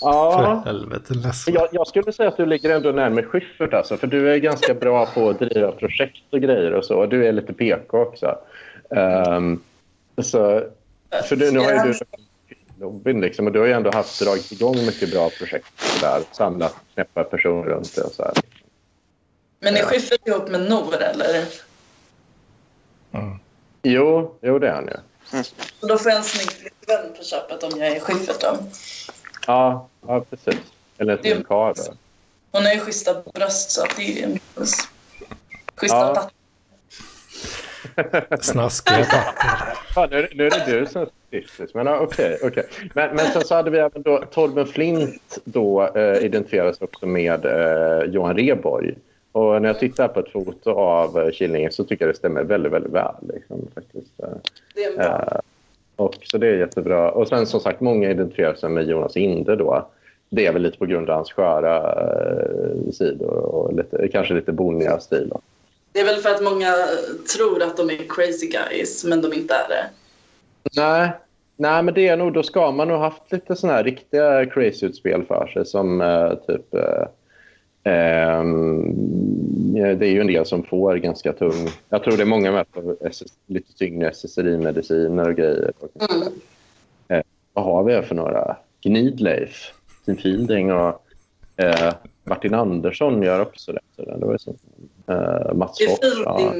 ja, 0.00 0.62
För 0.64 0.70
helvete 0.70 1.14
jag, 1.46 1.68
jag 1.72 1.86
skulle 1.86 2.12
säga 2.12 2.28
att 2.28 2.36
du 2.36 2.46
ligger 2.46 2.70
ändå 2.76 2.90
närmare 2.90 3.24
Schyffert 3.24 3.74
alltså, 3.74 3.96
för 3.96 4.06
du 4.06 4.32
är 4.32 4.36
ganska 4.36 4.74
bra 4.74 5.06
på 5.06 5.28
att 5.30 5.38
driva 5.38 5.72
projekt 5.72 6.24
och 6.30 6.40
grejer 6.40 6.72
och 6.72 6.84
så. 6.84 7.06
Du 7.06 7.26
är 7.26 7.32
lite 7.32 7.52
PK 7.52 7.98
också. 7.98 8.38
Ehm, 8.90 9.60
så, 10.22 10.62
för 11.28 11.36
du, 11.36 11.50
nu 11.52 11.58
har 11.58 11.86
ju 11.86 11.94
du 13.04 13.12
liksom, 13.12 13.46
och 13.46 13.52
du 13.52 13.58
har 13.58 13.66
ju 13.66 13.72
ändå 13.72 13.90
haft 13.90 14.20
dragit 14.20 14.52
igång 14.52 14.76
mycket 14.86 15.10
bra 15.12 15.30
projekt 15.38 16.00
där, 16.00 16.20
samlat 16.32 16.76
knäppa 16.94 17.24
personer 17.24 17.62
runt 17.62 17.94
det 17.96 18.02
och 18.02 18.12
så 18.12 18.22
här. 18.22 18.32
Men 19.62 19.76
är 19.76 19.82
Schyffert 19.82 20.28
ihop 20.28 20.48
med 20.50 20.60
Nor 20.70 20.94
eller? 21.02 21.44
Jo, 23.82 24.34
jo 24.40 24.58
det 24.58 24.68
är 24.68 24.72
han 24.72 24.84
ju. 24.86 24.96
Och 25.80 25.88
då 25.88 25.98
får 25.98 26.10
jag 26.10 26.18
en 26.18 26.24
snygg 26.24 26.50
flickvän 26.52 27.14
på 27.18 27.24
köpet 27.24 27.62
om 27.62 27.70
jag 27.80 27.88
är 27.88 28.00
Schyffert 28.00 28.40
då. 28.40 28.56
Ja, 29.46 29.88
ja 30.06 30.24
precis. 30.30 30.60
Eller 30.98 31.12
en 31.16 31.22
snygg 31.22 31.46
karl. 31.48 31.74
Hon 32.52 32.64
har 32.64 32.72
ju 32.72 32.80
schyssta 32.80 33.22
bröst 33.34 33.70
så 33.70 33.82
att 33.82 33.96
det 33.96 34.22
är 34.22 34.26
en 34.26 34.38
plus. 34.54 34.74
Schyssta 35.76 35.96
Ja. 35.96 36.30
Snaskiga 38.40 39.04
papper. 39.04 40.08
Nu, 40.10 40.16
är 40.16 40.22
det- 40.22 40.28
nu 40.34 40.46
är 40.46 40.50
det 40.50 40.64
du 40.80 40.86
som 40.86 41.02
är 41.02 41.08
statistisk. 41.30 41.74
Men 41.74 41.86
ja, 41.86 41.98
okej. 41.98 42.38
okej. 42.42 42.68
Men, 42.94 43.16
men 43.16 43.32
sen 43.32 43.44
så 43.44 43.54
hade 43.54 43.70
vi 43.70 43.78
även 43.78 44.02
då 44.02 44.24
Torben 44.30 44.66
Flint 44.66 45.38
då 45.44 45.86
eh, 45.96 46.24
identifieras 46.24 46.80
också 46.80 47.06
med 47.06 47.44
eh, 47.44 48.02
Johan 48.10 48.36
Reborg. 48.36 48.94
Och 49.32 49.62
när 49.62 49.68
jag 49.68 49.78
tittar 49.78 50.08
på 50.08 50.20
ett 50.20 50.32
foto 50.32 50.70
av 50.70 51.18
eh, 51.18 51.30
Killinge 51.30 51.70
så 51.70 51.84
tycker 51.84 52.04
jag 52.04 52.14
det 52.14 52.18
stämmer 52.18 52.42
väldigt, 52.42 52.72
väldigt 52.72 52.92
väl. 52.92 53.14
Liksom, 53.34 53.68
faktiskt. 53.74 54.20
Eh, 54.22 54.28
Det 54.74 54.84
är 54.84 54.96
bra. 54.96 55.04
Eh, 55.04 55.40
och, 55.96 56.16
så 56.22 56.38
det 56.38 56.46
är 56.46 56.54
jättebra. 56.54 57.10
Och 57.10 57.28
sen 57.28 57.46
som 57.46 57.60
sagt, 57.60 57.80
många 57.80 58.10
identifierar 58.10 58.54
sig 58.54 58.68
med 58.68 58.88
Jonas 58.88 59.16
Inde 59.16 59.56
då. 59.56 59.88
Det 60.28 60.46
är 60.46 60.52
väl 60.52 60.62
lite 60.62 60.78
på 60.78 60.86
grund 60.86 61.10
av 61.10 61.16
hans 61.16 61.32
sköra 61.32 61.76
eh, 61.76 62.92
sidor 62.92 63.34
och 63.34 63.74
lite, 63.74 64.08
kanske 64.08 64.34
lite 64.34 64.52
boniga 64.52 65.00
stil. 65.00 65.28
Då. 65.30 65.40
Det 65.92 66.00
är 66.00 66.04
väl 66.04 66.16
för 66.16 66.30
att 66.30 66.42
många 66.42 66.74
tror 67.36 67.62
att 67.62 67.76
de 67.76 67.90
är 67.90 68.08
crazy 68.08 68.46
guys, 68.46 69.04
men 69.04 69.22
de 69.22 69.32
inte 69.32 69.54
är 69.54 69.68
det. 69.68 69.84
Nej, 70.76 71.10
nej, 71.56 71.82
men 71.82 71.94
det 71.94 72.08
är 72.08 72.16
nog, 72.16 72.32
då 72.32 72.42
ska 72.42 72.70
man 72.70 72.88
nog 72.88 72.98
haft 72.98 73.32
lite 73.32 73.56
såna 73.56 73.72
här 73.72 73.84
riktiga 73.84 74.46
crazy-utspel 74.46 75.24
för 75.24 75.46
sig 75.46 75.66
som 75.66 76.00
eh, 76.00 76.34
typ... 76.34 76.74
Eh, 76.74 77.04
det 79.98 80.06
är 80.06 80.10
ju 80.10 80.20
en 80.20 80.26
del 80.26 80.46
som 80.46 80.62
får 80.62 80.96
ganska 80.96 81.32
tung... 81.32 81.68
Jag 81.88 82.02
tror 82.04 82.16
det 82.16 82.22
är 82.22 82.26
många 82.26 82.52
med 82.52 82.72
på 82.72 82.96
lite 83.46 83.72
tyngre 83.72 84.10
SSRI-mediciner 84.10 85.28
och 85.28 85.36
grejer. 85.36 85.72
Mm. 86.10 86.32
Eh, 87.08 87.22
vad 87.52 87.64
har 87.64 87.84
vi 87.84 88.02
för 88.02 88.14
några? 88.14 88.56
Gnidleif, 88.82 89.72
Tim 90.04 90.16
Fielding 90.16 90.72
och 90.72 91.04
eh, 91.56 91.94
Martin 92.24 92.54
Andersson 92.54 93.22
gör 93.22 93.40
också 93.40 93.72
det. 93.72 93.80
Det 93.96 94.26
var 94.26 94.38
så. 94.38 94.54
Eh, 95.06 95.54
Mats 95.54 95.78
Fox. 95.88 95.98
Ja. 96.24 96.52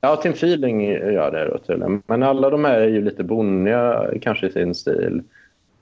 Ja, 0.00 0.16
Tim 0.16 0.32
Feeling 0.32 0.90
gör 0.90 1.30
det 1.30 1.48
då 1.48 1.58
tydligen. 1.58 2.02
Men 2.06 2.22
alla 2.22 2.50
de 2.50 2.64
här 2.64 2.80
är 2.80 2.88
ju 2.88 3.02
lite 3.02 3.24
bonniga 3.24 4.10
kanske 4.22 4.46
i 4.46 4.52
sin 4.52 4.74
stil. 4.74 5.22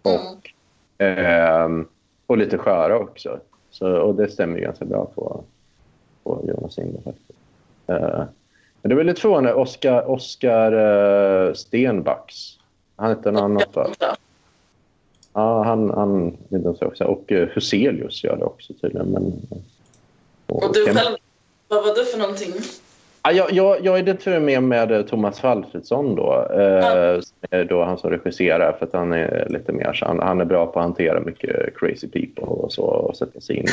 Och, 0.02 0.50
ehm, 0.98 1.86
och 2.32 2.38
lite 2.38 2.58
sköra 2.58 2.98
också. 2.98 3.40
Så, 3.70 3.96
och 3.96 4.14
det 4.14 4.28
stämmer 4.28 4.58
ju 4.58 4.64
ganska 4.64 4.84
bra 4.84 5.10
på, 5.14 5.44
på 6.22 6.44
Jonas 6.48 6.78
Ingvar 6.78 7.00
faktiskt. 7.04 7.38
Eh, 7.86 8.24
men 8.82 8.88
det 8.88 8.94
var 8.94 9.04
lite 9.04 9.20
förvånande. 9.20 9.54
Oskar, 9.54 10.10
Oskar 10.10 10.72
eh, 10.72 11.54
Stenbacks. 11.54 12.58
Han 12.96 13.08
hette 13.08 13.30
något 13.30 13.42
annat 13.42 13.76
va? 13.76 13.86
Ja, 15.32 15.62
han, 15.62 15.90
han 15.90 16.36
också. 16.80 17.04
Och 17.04 17.32
uh, 17.32 17.48
Huselius 17.48 18.24
gör 18.24 18.36
det 18.36 18.44
också 18.44 18.72
tydligen. 18.80 19.06
Men, 19.08 19.32
Och 20.46 20.74
du 20.74 20.84
Ken- 20.86 20.94
själv, 20.94 21.16
vad 21.68 21.84
var 21.84 21.94
du 21.94 22.04
för 22.04 22.18
någonting? 22.18 22.52
Ja, 23.24 23.32
jag, 23.32 23.52
jag, 23.52 23.84
jag 23.84 23.98
identifierar 23.98 24.40
mer 24.40 24.60
med 24.60 24.92
eh, 24.92 25.02
Thomas 25.02 25.42
Walfridsson 25.42 26.14
då. 26.14 26.48
Eh, 26.50 27.20
som 27.20 27.36
är 27.50 27.64
då 27.64 27.84
han 27.84 27.98
som 27.98 28.10
regisserar 28.10 28.72
för 28.72 28.86
att 28.86 28.92
han 28.92 29.12
är 29.12 29.46
lite 29.50 29.72
mer 29.72 29.92
så 29.92 30.04
han, 30.06 30.18
han 30.20 30.40
är 30.40 30.44
bra 30.44 30.66
på 30.66 30.78
att 30.78 30.84
hantera 30.84 31.20
mycket 31.20 31.76
crazy 31.76 32.08
people 32.08 32.44
och 32.44 32.72
så 32.72 32.82
och 32.82 33.16
sätta 33.16 33.40
sig 33.40 33.56
in 33.56 33.66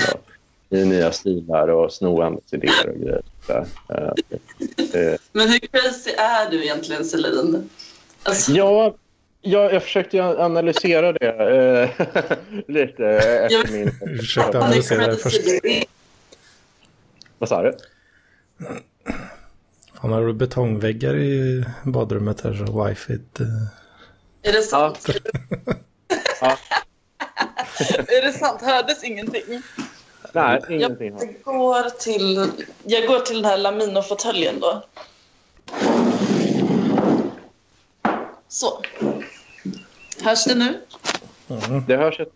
då, 0.70 0.78
i 0.78 0.86
nya 0.86 1.12
stilar 1.12 1.68
och 1.68 1.94
sno 1.94 2.22
andras 2.22 2.54
idéer 2.54 2.90
och 2.90 2.96
grejer. 2.96 3.22
Så, 3.48 3.54
eh, 3.54 5.04
eh, 5.04 5.16
Men 5.32 5.50
hur 5.50 5.60
crazy 5.60 6.12
är 6.18 6.52
du 6.52 6.64
egentligen, 6.64 7.06
Celine? 7.06 7.70
Alltså, 8.24 8.52
ja, 8.52 8.94
jag, 9.42 9.74
jag 9.74 9.84
försökte 9.84 10.24
analysera 10.24 11.14
det 11.14 11.28
eh, 11.28 12.08
lite 12.68 13.04
Jag- 13.04 13.54
efter 13.62 13.74
min... 13.74 13.92
Vi 14.06 14.18
försökte 14.18 14.58
analysera 14.60 15.08
det 15.08 15.18
först. 15.18 15.42
Vad 17.38 17.50
sa 17.50 17.62
du? 17.64 17.74
Fan, 20.02 20.12
har 20.12 20.32
betongväggar 20.34 21.16
i 21.16 21.66
badrummet 21.84 22.42
här 22.42 22.54
så 22.54 22.86
wifit... 22.86 23.40
eh, 23.40 23.48
Är 24.50 24.54
det 24.54 24.62
sant? 24.62 25.08
Ja. 26.42 26.58
är 28.08 28.22
det 28.26 28.34
sant? 28.34 28.62
Hördes 28.62 29.04
ingenting? 29.04 29.62
Nej, 30.34 30.62
ingenting. 30.70 31.18
Jag 31.20 31.56
går 31.56 31.90
till, 31.90 32.52
jag 32.84 33.08
går 33.08 33.20
till 33.20 33.36
den 33.36 33.46
här 33.46 33.58
Lamino-fåtöljen 33.58 34.60
då. 34.60 34.86
Så. 38.48 38.82
Hörs 40.24 40.46
det 40.46 40.56
nu? 40.56 40.80
mm, 41.48 41.84
Det 41.88 41.98
hörs 41.98 42.20
ett... 42.20 42.32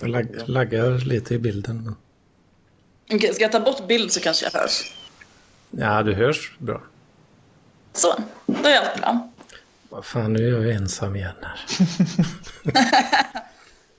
det 0.00 0.06
lag, 0.06 0.28
laggar 0.46 0.98
lite 0.98 1.34
i 1.34 1.38
bilden. 1.38 1.94
Okej, 3.12 3.34
ska 3.34 3.42
jag 3.44 3.52
ta 3.52 3.60
bort 3.60 3.86
bild 3.86 4.12
så 4.12 4.20
kanske 4.20 4.46
jag 4.52 4.60
hörs. 4.60 4.92
Ja, 5.70 6.02
du 6.02 6.14
hörs 6.14 6.52
bra. 6.58 6.80
Så, 7.92 8.14
då 8.46 8.68
är 8.68 8.76
allt 8.78 9.00
bra. 9.00 9.28
Vad 9.88 10.04
fan, 10.04 10.32
nu 10.32 10.48
är 10.48 10.62
jag 10.66 10.74
ensam 10.76 11.16
igen 11.16 11.32
här. 11.42 11.60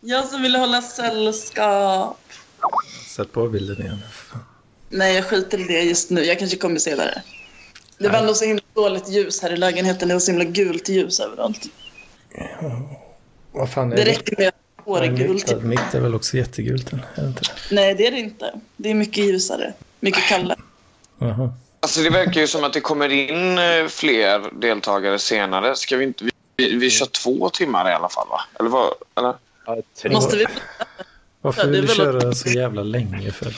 Jag 0.04 0.26
som 0.28 0.42
ville 0.42 0.58
hålla 0.58 0.82
sällskap. 0.82 2.20
Sätt 3.16 3.32
på 3.32 3.48
bilden 3.50 3.82
igen. 3.86 4.00
Nej, 4.90 5.16
jag 5.16 5.26
skiter 5.26 5.60
i 5.60 5.64
det 5.64 5.82
just 5.82 6.10
nu. 6.10 6.24
Jag 6.24 6.40
kanske 6.40 6.58
kommer 6.58 6.80
senare. 6.80 7.22
Det 7.98 8.10
var 8.10 8.20
ändå 8.20 8.34
så 8.34 8.46
himla 8.46 8.64
dåligt 8.74 9.10
ljus 9.10 9.42
här 9.42 9.54
i 9.54 9.58
lägenheten. 9.58 10.08
Det 10.08 10.14
var 10.16 10.20
så 10.20 10.32
himla 10.32 10.46
gult 10.46 10.90
ljus 10.90 11.20
överallt. 11.20 11.62
Vad 13.52 13.70
fan 13.70 13.92
är 13.92 13.96
Det 13.96 14.04
det? 14.04 14.12
räcker 14.12 14.36
med 14.38 14.48
att 14.48 14.86
håret 14.86 15.10
är 15.12 15.16
gult. 15.16 15.48
mitt, 15.54 15.64
mitt 15.64 15.94
är 15.94 16.00
väl 16.00 16.16
också 16.16 16.38
jättegult? 16.38 16.94
eller? 16.94 17.04
Är 17.16 17.22
det 17.22 17.28
inte 17.28 17.42
det? 17.42 17.76
Nej, 17.76 17.96
det 17.96 18.08
är 18.08 18.12
det 18.12 18.20
inte. 18.20 18.60
Det 18.78 18.90
är 18.90 18.94
mycket 18.96 19.18
ljusare. 19.26 19.74
Mycket 20.00 20.24
kallare. 20.24 20.60
Jaha. 21.20 21.54
Alltså 21.84 22.02
det 22.02 22.10
verkar 22.10 22.42
ju 22.42 22.48
som 22.48 22.64
att 22.64 22.74
det 22.74 22.82
kommer 22.82 23.10
in 23.10 23.58
eh, 23.58 23.88
fler 23.88 24.50
deltagare 24.60 25.20
senare. 25.20 25.76
Ska 25.76 25.98
vi 25.98 26.04
inte... 26.04 26.26
Vi, 26.56 26.76
vi, 26.76 26.90
kör 26.90 27.06
två 27.06 27.50
timmar 27.50 27.90
i 27.90 27.94
alla 27.94 28.10
fall, 28.10 28.28
va? 28.30 28.42
Eller 28.60 28.70
vad? 28.70 28.94
Eller? 29.18 29.34
Ja, 29.66 29.78
Måste 30.10 30.38
vi... 30.38 30.46
Varför 31.42 31.68
vill 31.68 31.82
du 31.88 31.96
köra 31.96 32.34
så 32.34 32.50
jävla 32.50 32.84
länge 32.84 33.32
för? 33.32 33.56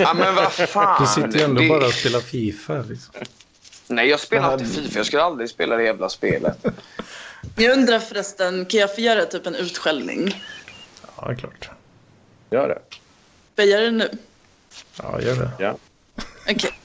Ja, 0.00 0.14
men 0.14 0.34
vad 0.34 0.52
fan. 0.52 1.02
Du 1.02 1.06
sitter 1.22 1.38
ju 1.38 1.44
ändå 1.44 1.60
Det- 1.60 1.68
bara 1.68 1.86
och 1.86 1.92
spelar 1.92 2.20
Fifa. 2.20 2.84
Liksom. 2.88 3.14
Nej, 3.86 4.08
jag 4.08 4.20
spelar 4.20 4.52
alltid 4.52 4.74
Fifa. 4.74 4.98
Jag 4.98 5.06
skulle 5.06 5.22
aldrig 5.22 5.50
spela 5.50 5.76
det 5.76 5.82
jävla 5.82 6.08
spelet. 6.08 6.66
Jag 7.56 7.72
undrar 7.78 7.98
förresten, 7.98 8.66
kan 8.66 8.80
jag 8.80 8.94
få 8.94 9.00
göra 9.00 9.24
typ 9.24 9.46
en 9.46 9.54
utskällning? 9.54 10.42
Ja, 11.16 11.34
klart. 11.38 11.70
Gör 12.50 12.68
det. 12.68 12.78
Får 13.56 13.64
jag 13.64 13.66
göra 13.66 13.84
det 13.84 13.90
nu? 13.90 14.10
Ja, 14.96 15.20
gör 15.20 15.34
det. 15.36 15.50
Ja. 15.58 15.76
Okej. 16.50 16.79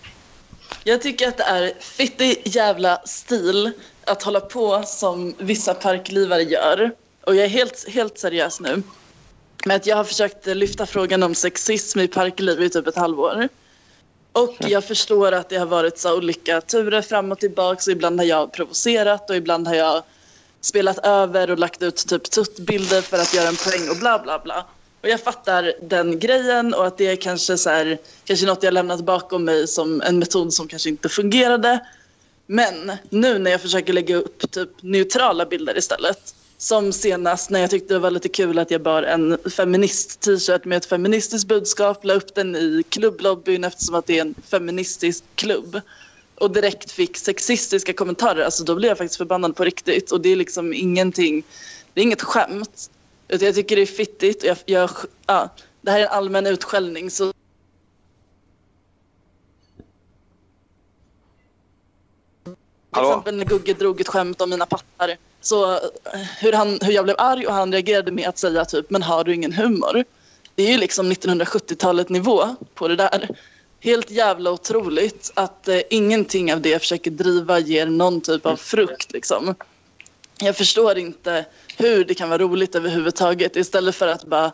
Jag 0.88 1.02
tycker 1.02 1.28
att 1.28 1.38
det 1.38 1.44
är 1.44 1.74
fittig 1.80 2.42
jävla 2.46 3.02
stil 3.06 3.72
att 4.04 4.24
hålla 4.24 4.40
på 4.40 4.84
som 4.84 5.36
vissa 5.38 5.74
parklivare 5.74 6.44
gör. 6.44 6.92
Och 7.22 7.36
jag 7.36 7.46
är 7.46 7.50
helt, 7.50 7.90
helt 7.90 8.18
seriös 8.18 8.60
nu. 8.60 8.84
Med 9.66 9.76
att 9.76 9.86
jag 9.86 9.96
har 9.96 10.04
försökt 10.04 10.46
lyfta 10.46 10.86
frågan 10.86 11.24
om 11.24 11.36
sexism 11.36 12.00
i 12.00 12.08
parkliv 12.08 12.62
i 12.64 12.70
typ 12.70 12.88
ett 12.88 12.96
halvår. 12.96 13.50
Och 14.32 14.56
jag 14.60 14.84
förstår 14.84 15.32
att 15.32 15.50
det 15.50 15.58
har 15.58 15.66
varit 15.66 15.98
så 15.98 16.18
olika 16.18 16.62
turer 16.62 17.02
fram 17.02 17.32
och 17.32 17.40
tillbaka. 17.40 17.82
Så 17.82 17.92
ibland 17.92 18.20
har 18.20 18.28
jag 18.28 18.54
provocerat 18.54 19.30
och 19.30 19.36
ibland 19.36 19.68
har 19.68 19.76
jag 19.76 20.04
spelat 20.62 20.98
över 20.98 21.52
och 21.52 21.60
lagt 21.60 21.82
ut 21.82 22.08
typ 22.08 22.32
tuttbilder 22.32 23.02
för 23.02 23.18
att 23.18 23.34
göra 23.34 23.48
en 23.48 23.56
poäng 23.56 23.90
och 23.90 23.98
bla 23.98 24.20
bla 24.20 24.40
bla. 24.40 24.66
Och 25.06 25.12
jag 25.12 25.20
fattar 25.20 25.74
den 25.82 26.20
grejen 26.20 26.74
och 26.74 26.88
att 26.88 26.98
det 26.98 27.08
är 27.08 27.16
kanske 27.16 27.58
så 27.58 27.70
här, 27.70 27.98
kanske 28.24 28.46
något 28.46 28.64
jag 28.64 28.74
lämnat 28.74 29.02
bakom 29.02 29.46
mig 29.46 29.68
som 29.68 30.02
en 30.02 30.20
metod 30.20 30.54
som 30.54 30.68
kanske 30.68 30.90
inte 30.90 31.10
fungerade. 31.10 31.80
Men 32.48 32.92
nu 33.10 33.40
när 33.40 33.52
jag 33.52 33.62
försöker 33.62 33.94
lägga 33.94 34.16
upp 34.16 34.52
typ 34.52 34.70
neutrala 34.82 35.46
bilder 35.46 35.78
istället. 35.78 36.36
Som 36.58 36.94
senast 36.94 37.50
när 37.50 37.60
jag 37.62 37.70
tyckte 37.70 37.94
det 37.94 38.00
var 38.00 38.12
lite 38.12 38.30
kul 38.30 38.60
att 38.60 38.72
jag 38.72 38.82
bar 38.82 39.04
en 39.04 39.38
feminist-t-shirt 39.50 40.66
med 40.66 40.78
ett 40.78 40.86
feministiskt 40.86 41.48
budskap. 41.48 42.06
La 42.06 42.14
upp 42.14 42.36
den 42.36 42.56
i 42.56 42.84
klubblobbyn 42.90 43.64
eftersom 43.64 43.96
att 43.96 44.06
det 44.06 44.18
är 44.18 44.22
en 44.22 44.36
feministisk 44.50 45.24
klubb. 45.36 45.82
Och 46.36 46.52
direkt 46.52 46.92
fick 46.92 47.18
sexistiska 47.18 47.94
kommentarer. 47.94 48.46
Alltså 48.46 48.64
då 48.64 48.76
blev 48.76 48.90
jag 48.90 48.98
faktiskt 48.98 49.18
förbannad 49.18 49.56
på 49.56 49.64
riktigt. 49.64 50.12
Och 50.12 50.22
det 50.22 50.30
är 50.30 50.36
liksom 50.36 50.74
ingenting, 50.74 51.44
det 51.94 52.02
är 52.02 52.04
inget 52.04 52.22
skämt. 52.22 52.90
Utan 53.28 53.46
jag 53.46 53.56
tycker 53.56 53.76
det 53.76 53.82
är 53.82 53.86
fittigt. 53.86 54.44
Och 54.44 54.50
jag, 54.50 54.58
jag, 54.66 54.90
ja, 55.26 55.50
det 55.82 55.92
här 55.92 56.00
är 56.00 56.04
en 56.04 56.12
allmän 56.12 56.48
utskällning. 56.48 57.12
Så 57.12 57.32
Till 62.96 63.02
Hallå? 63.02 63.10
exempel 63.10 63.36
när 63.36 63.46
Gugge 63.46 63.74
drog 63.74 64.02
ett 64.02 64.08
skämt 64.08 64.42
om 64.42 64.50
mina 64.50 64.66
pattar. 64.66 65.18
Så 65.42 65.74
eh, 65.74 65.80
hur, 66.40 66.54
han, 66.54 66.80
hur 66.82 66.92
jag 66.92 67.04
blev 67.04 67.16
arg 67.20 67.48
och 67.48 67.54
han 67.54 67.72
reagerade 67.72 68.12
med 68.12 68.30
att 68.30 68.38
säga 68.38 68.66
typ 68.66 68.90
“men 68.90 69.04
har 69.04 69.24
du 69.24 69.34
ingen 69.34 69.54
humor?” 69.54 70.04
Det 70.56 70.64
är 70.64 70.72
ju 70.72 70.78
liksom 70.78 71.12
1970-talet 71.12 72.10
nivå 72.10 72.56
på 72.74 72.88
det 72.88 72.96
där. 72.96 73.30
Helt 73.80 74.12
jävla 74.12 74.52
otroligt 74.52 75.32
att 75.34 75.68
eh, 75.68 75.80
ingenting 75.90 76.54
av 76.54 76.62
det 76.62 76.70
jag 76.70 76.82
försöker 76.82 77.12
driva 77.12 77.60
ger 77.60 77.86
någon 77.86 78.22
typ 78.22 78.46
av 78.46 78.56
frukt 78.56 79.12
liksom. 79.12 79.56
Jag 80.38 80.58
förstår 80.58 80.98
inte 80.98 81.46
hur 81.78 82.06
det 82.06 82.14
kan 82.14 82.30
vara 82.30 82.42
roligt 82.42 82.76
överhuvudtaget 82.76 83.56
istället 83.56 83.96
för 83.96 84.08
att 84.08 84.24
bara 84.24 84.52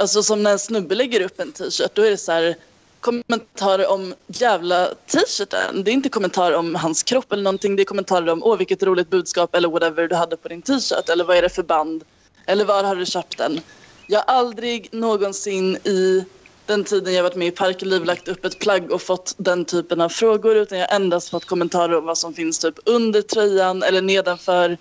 Alltså 0.00 0.22
som 0.22 0.42
när 0.42 0.52
en 0.52 0.58
snubbe 0.58 0.94
lägger 0.94 1.20
upp 1.20 1.40
en 1.40 1.52
t-shirt, 1.52 1.94
då 1.94 2.02
är 2.02 2.10
det 2.10 2.16
så 2.16 2.32
här 2.32 2.56
kommentarer 3.00 3.90
om 3.90 4.14
jävla 4.26 4.88
t-shirten. 5.06 5.84
Det 5.84 5.90
är 5.90 5.92
inte 5.92 6.08
kommentarer 6.08 6.56
om 6.56 6.74
hans 6.74 7.02
kropp 7.02 7.32
eller 7.32 7.42
någonting. 7.42 7.76
Det 7.76 7.82
är 7.82 7.84
kommentarer 7.84 8.28
om 8.28 8.42
åh 8.42 8.58
vilket 8.58 8.82
roligt 8.82 9.10
budskap 9.10 9.54
eller 9.54 9.68
whatever 9.68 10.08
du 10.08 10.14
hade 10.14 10.36
på 10.36 10.48
din 10.48 10.62
t-shirt. 10.62 11.08
Eller 11.08 11.24
vad 11.24 11.36
är 11.36 11.42
det 11.42 11.48
för 11.48 11.62
band? 11.62 12.04
Eller 12.46 12.64
var 12.64 12.84
har 12.84 12.96
du 12.96 13.06
köpt 13.06 13.38
den? 13.38 13.60
Jag 14.06 14.18
har 14.18 14.34
aldrig 14.34 14.88
någonsin 14.92 15.76
i 15.76 16.24
den 16.66 16.84
tiden 16.84 17.14
jag 17.14 17.22
varit 17.22 17.36
med 17.36 17.48
i 17.48 17.50
Parkliv 17.50 18.04
lagt 18.04 18.28
upp 18.28 18.44
ett 18.44 18.58
plagg 18.58 18.92
och 18.92 19.02
fått 19.02 19.34
den 19.38 19.64
typen 19.64 20.00
av 20.00 20.08
frågor 20.08 20.56
utan 20.56 20.78
jag 20.78 20.88
har 20.88 20.96
endast 20.96 21.28
fått 21.28 21.44
kommentarer 21.44 21.98
om 21.98 22.04
vad 22.04 22.18
som 22.18 22.34
finns 22.34 22.58
typ 22.58 22.74
under 22.84 23.22
tröjan 23.22 23.82
eller 23.82 24.02
nedanför 24.02 24.78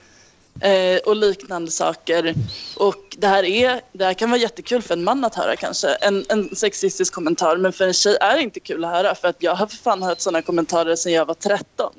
eh, 0.61 0.97
och 1.05 1.15
liknande 1.15 1.71
saker. 1.71 2.35
Och 2.75 3.15
det 3.17 3.27
här, 3.27 3.43
är, 3.43 3.81
det 3.91 4.05
här 4.05 4.13
kan 4.13 4.29
vara 4.29 4.41
jättekul 4.41 4.81
för 4.81 4.93
en 4.93 5.03
man 5.03 5.25
att 5.25 5.35
höra 5.35 5.55
kanske, 5.55 5.87
en, 5.89 6.25
en 6.29 6.55
sexistisk 6.55 7.13
kommentar. 7.13 7.57
Men 7.57 7.73
för 7.73 7.87
en 7.87 7.93
tjej 7.93 8.17
är 8.21 8.35
det 8.35 8.43
inte 8.43 8.59
kul 8.59 8.85
att 8.85 8.91
höra 8.91 9.15
för 9.15 9.27
att 9.27 9.43
jag 9.43 9.55
har 9.55 9.67
för 9.67 9.77
fan 9.77 10.03
hört 10.03 10.19
sådana 10.19 10.41
kommentarer 10.41 10.95
sedan 10.95 11.13
jag 11.13 11.25
var 11.25 11.33
13. 11.33 11.93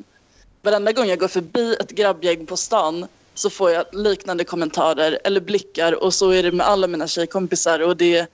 Varenda 0.62 0.93
gång 0.93 1.07
jag 1.07 1.19
går 1.19 1.29
förbi 1.29 1.77
ett 1.81 1.91
grabbgäng 1.91 2.47
på 2.47 2.57
stan 2.57 3.07
så 3.35 3.50
får 3.50 3.71
jag 3.71 3.85
liknande 3.93 4.45
kommentarer 4.45 5.19
eller 5.25 5.41
blickar 5.41 5.93
och 6.05 6.15
så 6.15 6.31
är 6.31 6.43
det 6.43 6.53
med 6.53 6.67
alla 6.67 6.87
mina 6.87 7.09
tjejkompisar 7.09 7.81
och 7.81 7.97
det 7.97 8.17
är 8.17 8.27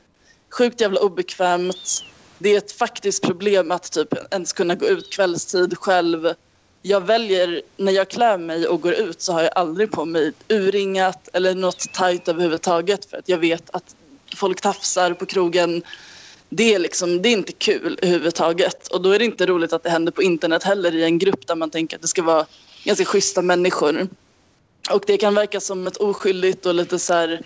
sjukt 0.51 0.81
jävla 0.81 1.01
obekvämt. 1.01 2.05
Det 2.39 2.55
är 2.55 2.59
ett 2.59 2.73
faktiskt 2.73 3.23
problem 3.23 3.71
att 3.71 3.93
typ 3.93 4.33
ens 4.35 4.53
kunna 4.53 4.75
gå 4.75 4.87
ut 4.87 5.13
kvällstid 5.13 5.79
själv. 5.79 6.35
Jag 6.87 7.01
väljer, 7.01 7.63
när 7.77 7.93
jag 7.93 8.09
klär 8.09 8.39
mig 8.39 8.67
och 8.69 8.81
går 8.81 8.93
ut 8.93 9.21
så 9.21 9.33
har 9.33 9.43
jag 9.43 9.53
aldrig 9.55 9.91
på 9.91 10.05
mig 10.05 10.33
urringat 10.49 11.29
eller 11.33 11.55
något 11.55 11.93
tajt 11.93 12.29
överhuvudtaget 12.29 13.05
för 13.05 13.17
att 13.17 13.29
jag 13.29 13.39
vet 13.39 13.71
att 13.73 13.95
folk 14.37 14.61
tafsar 14.61 15.13
på 15.13 15.27
krogen. 15.27 15.83
Det 16.49 16.75
är, 16.75 16.79
liksom, 16.79 17.23
det 17.23 17.29
är 17.29 17.33
inte 17.33 17.53
kul 17.53 17.99
överhuvudtaget 18.03 18.89
och 18.89 19.03
då 19.03 19.11
är 19.11 19.19
det 19.19 19.25
inte 19.25 19.47
roligt 19.47 19.73
att 19.73 19.83
det 19.83 19.91
händer 19.91 20.13
på 20.13 20.23
internet 20.23 20.63
heller 20.63 20.95
i 20.95 21.05
en 21.05 21.19
grupp 21.19 21.47
där 21.47 21.55
man 21.55 21.71
tänker 21.71 21.97
att 21.97 22.03
det 22.03 22.09
ska 22.09 22.23
vara 22.23 22.47
ganska 22.85 23.05
schyssta 23.05 23.43
människor. 23.43 24.09
Och 24.91 25.05
det 25.07 25.17
kan 25.17 25.35
verka 25.35 25.61
som 25.61 25.87
ett 25.87 25.97
oskyldigt 25.97 26.67
och 26.67 26.75
lite 26.75 26.99
så 26.99 27.15
här 27.15 27.41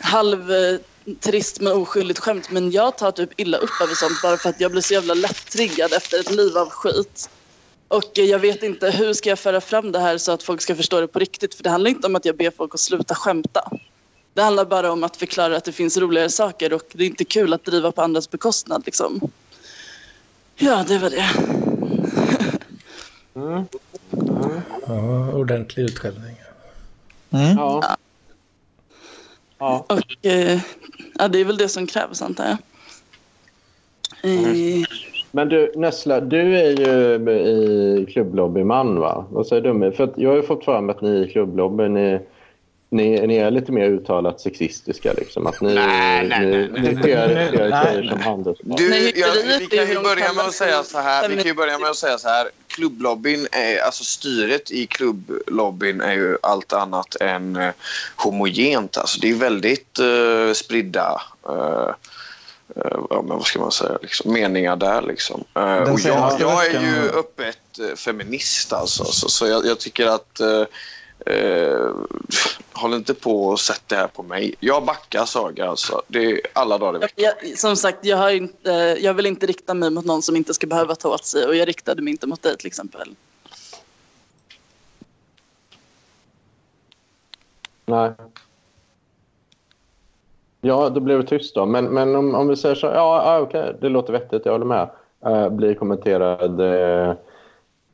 halvtrist 0.00 1.60
men 1.60 1.72
oskyldigt 1.72 2.18
skämt. 2.20 2.50
Men 2.50 2.70
jag 2.70 2.98
tar 2.98 3.10
typ 3.10 3.40
illa 3.40 3.58
upp 3.58 3.80
över 3.82 3.94
sånt 3.94 4.22
bara 4.22 4.36
för 4.36 4.48
att 4.48 4.60
jag 4.60 4.70
blir 4.70 4.82
så 4.82 4.94
jävla 4.94 5.14
lätt-triggad 5.14 5.92
efter 5.92 6.20
ett 6.20 6.30
liv 6.30 6.58
av 6.58 6.70
skit. 6.70 7.30
Och 7.88 8.10
jag 8.14 8.38
vet 8.38 8.62
inte 8.62 8.90
hur 8.90 9.12
ska 9.12 9.28
jag 9.28 9.38
föra 9.38 9.60
fram 9.60 9.92
det 9.92 9.98
här 9.98 10.18
så 10.18 10.32
att 10.32 10.42
folk 10.42 10.60
ska 10.60 10.74
förstå 10.74 11.00
det 11.00 11.08
på 11.08 11.18
riktigt. 11.18 11.54
För 11.54 11.62
det 11.62 11.70
handlar 11.70 11.90
inte 11.90 12.06
om 12.06 12.16
att 12.16 12.24
jag 12.24 12.36
ber 12.36 12.50
folk 12.50 12.74
att 12.74 12.80
sluta 12.80 13.14
skämta. 13.14 13.70
Det 14.34 14.42
handlar 14.42 14.64
bara 14.64 14.92
om 14.92 15.04
att 15.04 15.16
förklara 15.16 15.56
att 15.56 15.64
det 15.64 15.72
finns 15.72 15.96
roligare 15.96 16.30
saker 16.30 16.72
och 16.72 16.82
det 16.92 17.04
är 17.04 17.08
inte 17.08 17.24
kul 17.24 17.52
att 17.52 17.64
driva 17.64 17.92
på 17.92 18.02
andras 18.02 18.30
bekostnad 18.30 18.82
liksom. 18.86 19.30
Ja, 20.56 20.84
det 20.88 20.98
var 20.98 21.10
det. 21.10 21.30
Mm. 23.34 23.64
Ja, 24.86 25.32
ordentlig 25.32 25.84
utskällning. 25.84 26.36
Mm. 27.30 27.56
Ja. 27.56 27.96
Ja. 29.58 29.86
Och 29.88 30.26
eh, 30.26 30.60
ja, 31.18 31.28
det 31.28 31.38
är 31.38 31.44
väl 31.44 31.56
det 31.56 31.68
som 31.68 31.86
krävs 31.86 32.22
antar 32.22 32.44
jag. 32.44 32.58
Eh, 34.32 34.84
Men 35.36 35.48
du, 35.48 35.72
Nessla, 35.74 36.20
du 36.20 36.58
är 36.58 36.70
ju 36.70 37.30
i 38.00 38.06
klubblobbyman, 38.12 39.00
va? 39.00 39.24
Vad 39.30 39.46
säger 39.46 39.62
du? 39.62 39.92
För 39.92 40.04
att 40.04 40.12
jag 40.16 40.30
har 40.30 40.36
ju 40.36 40.42
fått 40.42 40.64
fram 40.64 40.90
att 40.90 41.00
ni 41.00 41.10
i 41.10 41.28
klubblobbyn 41.32 41.94
ni, 41.94 42.20
ni, 42.90 43.26
ni 43.26 43.36
är 43.36 43.50
lite 43.50 43.72
mer 43.72 43.84
uttalat 43.84 44.40
sexistiska. 44.40 45.12
Liksom. 45.12 45.46
Att 45.46 45.60
ni, 45.60 45.74
Nej, 45.74 46.28
nej, 46.28 46.46
ni, 46.46 46.56
nej, 46.56 46.68
ni 46.68 46.92
nej, 46.92 47.02
tjejer 47.02 48.08
som 48.10 48.20
handelsvaror. 48.20 48.76
Du, 48.76 49.12
jag, 49.20 49.58
vi 49.58 49.66
kan 49.66 49.88
ju 49.88 50.02
börja 50.02 50.32
med 50.32 50.44
att 50.44 50.54
säga 50.54 50.82
så 50.82 50.98
här. 50.98 51.28
Vi 51.28 51.36
kan 51.36 51.46
ju 51.46 51.54
börja 51.54 51.78
med 51.78 51.90
att 51.90 51.96
säga 51.96 52.18
så 52.18 52.28
här. 52.28 52.48
Klubblobbyn, 52.66 53.46
är, 53.52 53.84
alltså 53.84 54.04
styret 54.04 54.70
i 54.70 54.86
klubblobbyn 54.86 56.00
är 56.00 56.14
ju 56.14 56.36
allt 56.42 56.72
annat 56.72 57.16
än 57.20 57.56
eh, 57.56 57.70
homogent. 58.16 58.96
Alltså 58.96 59.20
det 59.20 59.30
är 59.30 59.34
väldigt 59.34 59.98
eh, 59.98 60.52
spridda 60.52 61.22
eh, 61.48 61.54
eh, 61.54 61.94
ja, 61.94 61.94
men 63.26 63.36
vad 63.36 63.46
ska 63.46 63.58
man 63.58 63.72
säga, 63.72 63.98
liksom, 64.02 64.32
meningar 64.32 64.76
där. 64.76 65.02
Liksom. 65.02 65.44
Eh, 65.54 65.92
och 65.92 66.00
jag, 66.00 66.40
jag 66.40 66.66
är 66.66 66.80
ju 66.80 67.10
öppet 67.10 67.78
eh, 67.78 67.96
feminist 67.96 68.72
alltså, 68.72 69.04
så, 69.04 69.28
så 69.28 69.46
jag, 69.46 69.66
jag 69.66 69.78
tycker 69.78 70.06
att 70.06 70.40
eh, 70.40 70.64
eh, 71.34 71.90
håll 72.72 72.94
inte 72.94 73.14
på 73.14 73.46
och 73.46 73.60
sätt 73.60 73.82
det 73.86 73.96
här 73.96 74.06
på 74.06 74.22
mig. 74.22 74.54
Jag 74.60 74.84
backar 74.84 75.24
Saga 75.24 75.68
alltså. 75.68 76.02
Det 76.08 76.24
är 76.24 76.40
alla 76.52 76.78
dagar 76.78 76.96
i 76.96 76.98
veckan. 76.98 77.24
jag, 77.42 77.58
som 77.58 77.76
sagt, 77.76 77.98
jag, 78.04 78.16
har 78.16 78.30
inte, 78.30 78.96
jag 79.00 79.14
vill 79.14 79.26
inte 79.26 79.46
rikta 79.46 79.74
mig 79.74 79.90
mot 79.90 80.04
någon 80.04 80.22
som 80.22 80.36
inte 80.36 80.54
ska 80.54 80.66
behöva 80.66 80.94
ta 80.94 81.08
åt 81.08 81.24
sig 81.24 81.46
och 81.46 81.56
jag 81.56 81.68
riktade 81.68 82.02
mig 82.02 82.10
inte 82.10 82.26
mot 82.26 82.42
dig 82.42 82.56
till 82.56 82.66
exempel. 82.66 83.14
Nej. 87.86 88.12
Ja, 90.66 90.88
då 90.88 91.00
blir 91.00 91.18
det 91.18 91.24
tyst 91.24 91.54
då. 91.54 91.66
Men, 91.66 91.84
men 91.84 92.16
om, 92.16 92.34
om 92.34 92.48
vi 92.48 92.56
säger 92.56 92.74
så, 92.74 92.86
ja, 92.86 92.92
ja 93.24 93.40
okej, 93.40 93.76
det 93.80 93.88
låter 93.88 94.12
vettigt, 94.12 94.42
jag 94.44 94.52
håller 94.52 94.66
med. 94.66 94.90
Uh, 95.26 95.48
blir 95.48 95.74
kommenterad 95.74 96.60
uh, 96.60 97.14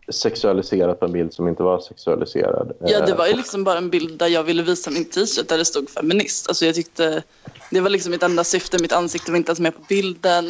sexualiserat 0.08 1.00
på 1.00 1.06
en 1.06 1.12
bild 1.12 1.32
som 1.32 1.48
inte 1.48 1.62
var 1.62 1.80
sexualiserad. 1.80 2.72
Ja, 2.80 3.00
det 3.00 3.12
Eh, 3.12 3.18
var 3.18 3.26
ju 3.26 3.36
liksom 3.36 3.64
bara 3.64 3.78
en 3.78 3.90
bild 3.90 4.18
där 4.18 4.26
jag 4.26 4.42
ville 4.42 4.62
visa 4.62 4.90
min 4.90 5.04
t-shirt 5.04 5.48
där 5.48 5.58
det 5.58 5.64
stod 5.64 5.90
feminist. 5.90 6.48
Alltså 6.48 6.66
jag 6.66 6.74
tyckte, 6.74 7.22
det 7.70 7.80
var 7.80 7.90
liksom 7.90 8.10
mitt 8.10 8.22
enda 8.22 8.44
syfte, 8.44 8.78
mitt 8.82 8.92
ansikte 8.92 9.30
var 9.30 9.38
inte 9.38 9.50
ens 9.50 9.60
med 9.60 9.74
på 9.74 9.82
bilden. 9.88 10.44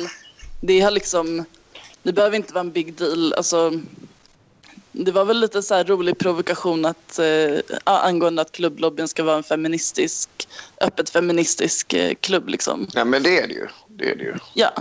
Det 0.60 0.80
har 0.80 0.90
liksom, 0.90 1.44
det 2.02 2.12
behöver 2.12 2.36
inte 2.36 2.54
vara 2.54 2.64
en 2.64 2.70
big 2.70 2.94
deal. 2.94 3.32
Alltså, 3.36 3.72
det 4.92 5.12
var 5.12 5.24
väl 5.24 5.40
lite 5.40 5.62
så 5.62 5.74
här 5.74 5.84
rolig 5.84 6.18
provokation 6.18 6.84
att, 6.84 7.18
eh, 7.18 7.60
angående 7.84 8.42
att 8.42 8.52
klubblobbyn 8.52 9.08
ska 9.08 9.24
vara 9.24 9.36
en 9.36 9.42
feministisk, 9.42 10.28
öppet 10.80 11.10
feministisk 11.10 11.92
eh, 11.92 12.14
klubb 12.20 12.48
liksom. 12.48 12.86
Nej, 12.94 13.04
men 13.04 13.22
det 13.22 13.40
är 13.40 13.48
det 13.48 13.54
ju. 13.54 13.66
Det 13.88 14.10
är 14.10 14.16
det 14.16 14.24
ju. 14.24 14.34
Ja, 14.54 14.72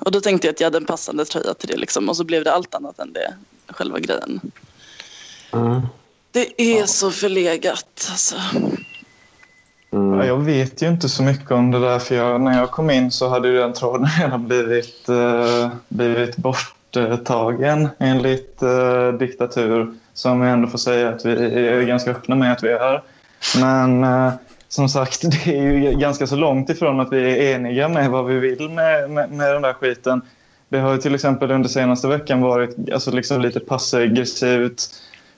och 0.00 0.12
då 0.12 0.20
tänkte 0.20 0.46
jag 0.46 0.52
att 0.52 0.60
jag 0.60 0.66
hade 0.66 0.78
en 0.78 0.84
passande 0.86 1.24
tröja 1.24 1.54
till 1.54 1.68
det 1.68 1.76
liksom 1.76 2.08
och 2.08 2.16
så 2.16 2.24
blev 2.24 2.44
det 2.44 2.52
allt 2.52 2.74
annat 2.74 2.98
än 2.98 3.12
det, 3.12 3.34
själva 3.68 3.98
grejen. 3.98 4.40
mm, 5.52 5.80
Det 6.30 6.62
är 6.62 6.86
så 6.86 7.10
förlegat 7.10 8.08
alltså. 8.10 8.36
mm. 9.92 10.18
Ja, 10.18 10.26
jag 10.26 10.36
vet 10.36 10.82
ju 10.82 10.88
inte 10.88 11.08
så 11.08 11.22
mycket 11.22 11.50
om 11.50 11.70
det 11.70 11.80
där 11.80 11.98
för 11.98 12.14
jag, 12.14 12.40
när 12.40 12.58
jag 12.58 12.70
kom 12.70 12.90
in 12.90 13.10
så 13.10 13.28
hade 13.28 13.48
ju 13.48 13.54
den 13.58 13.72
tråden 13.72 14.08
redan 14.20 14.46
blivit, 14.48 15.08
eh, 15.08 15.70
blivit 15.88 16.36
borttagen 16.92 17.88
enligt 17.98 18.62
eh, 18.62 19.08
diktatur 19.08 19.94
som 20.14 20.42
jag 20.42 20.52
ändå 20.52 20.68
får 20.68 20.78
säga 20.78 21.08
att 21.08 21.24
vi 21.24 21.32
är 21.68 21.82
ganska 21.82 22.10
öppna 22.10 22.36
med 22.36 22.52
att 22.52 22.62
vi 22.62 22.68
är. 22.68 23.02
Men 23.60 24.04
eh, 24.04 24.32
som 24.68 24.88
sagt, 24.88 25.22
det 25.44 25.58
är 25.58 25.62
ju 25.62 25.98
ganska 25.98 26.26
så 26.26 26.36
långt 26.36 26.70
ifrån 26.70 27.00
att 27.00 27.12
vi 27.12 27.22
är 27.22 27.54
eniga 27.54 27.88
med 27.88 28.10
vad 28.10 28.26
vi 28.26 28.38
vill 28.38 28.68
med, 28.70 29.10
med, 29.10 29.30
med 29.30 29.54
den 29.54 29.62
där 29.62 29.72
skiten. 29.72 30.20
Det 30.68 30.78
har 30.78 30.92
ju 30.92 30.98
till 30.98 31.14
exempel 31.14 31.50
under 31.50 31.68
senaste 31.68 32.08
veckan 32.08 32.40
varit 32.40 32.92
alltså 32.92 33.10
liksom 33.10 33.40
lite 33.40 33.60
passaggressivt 33.60 34.82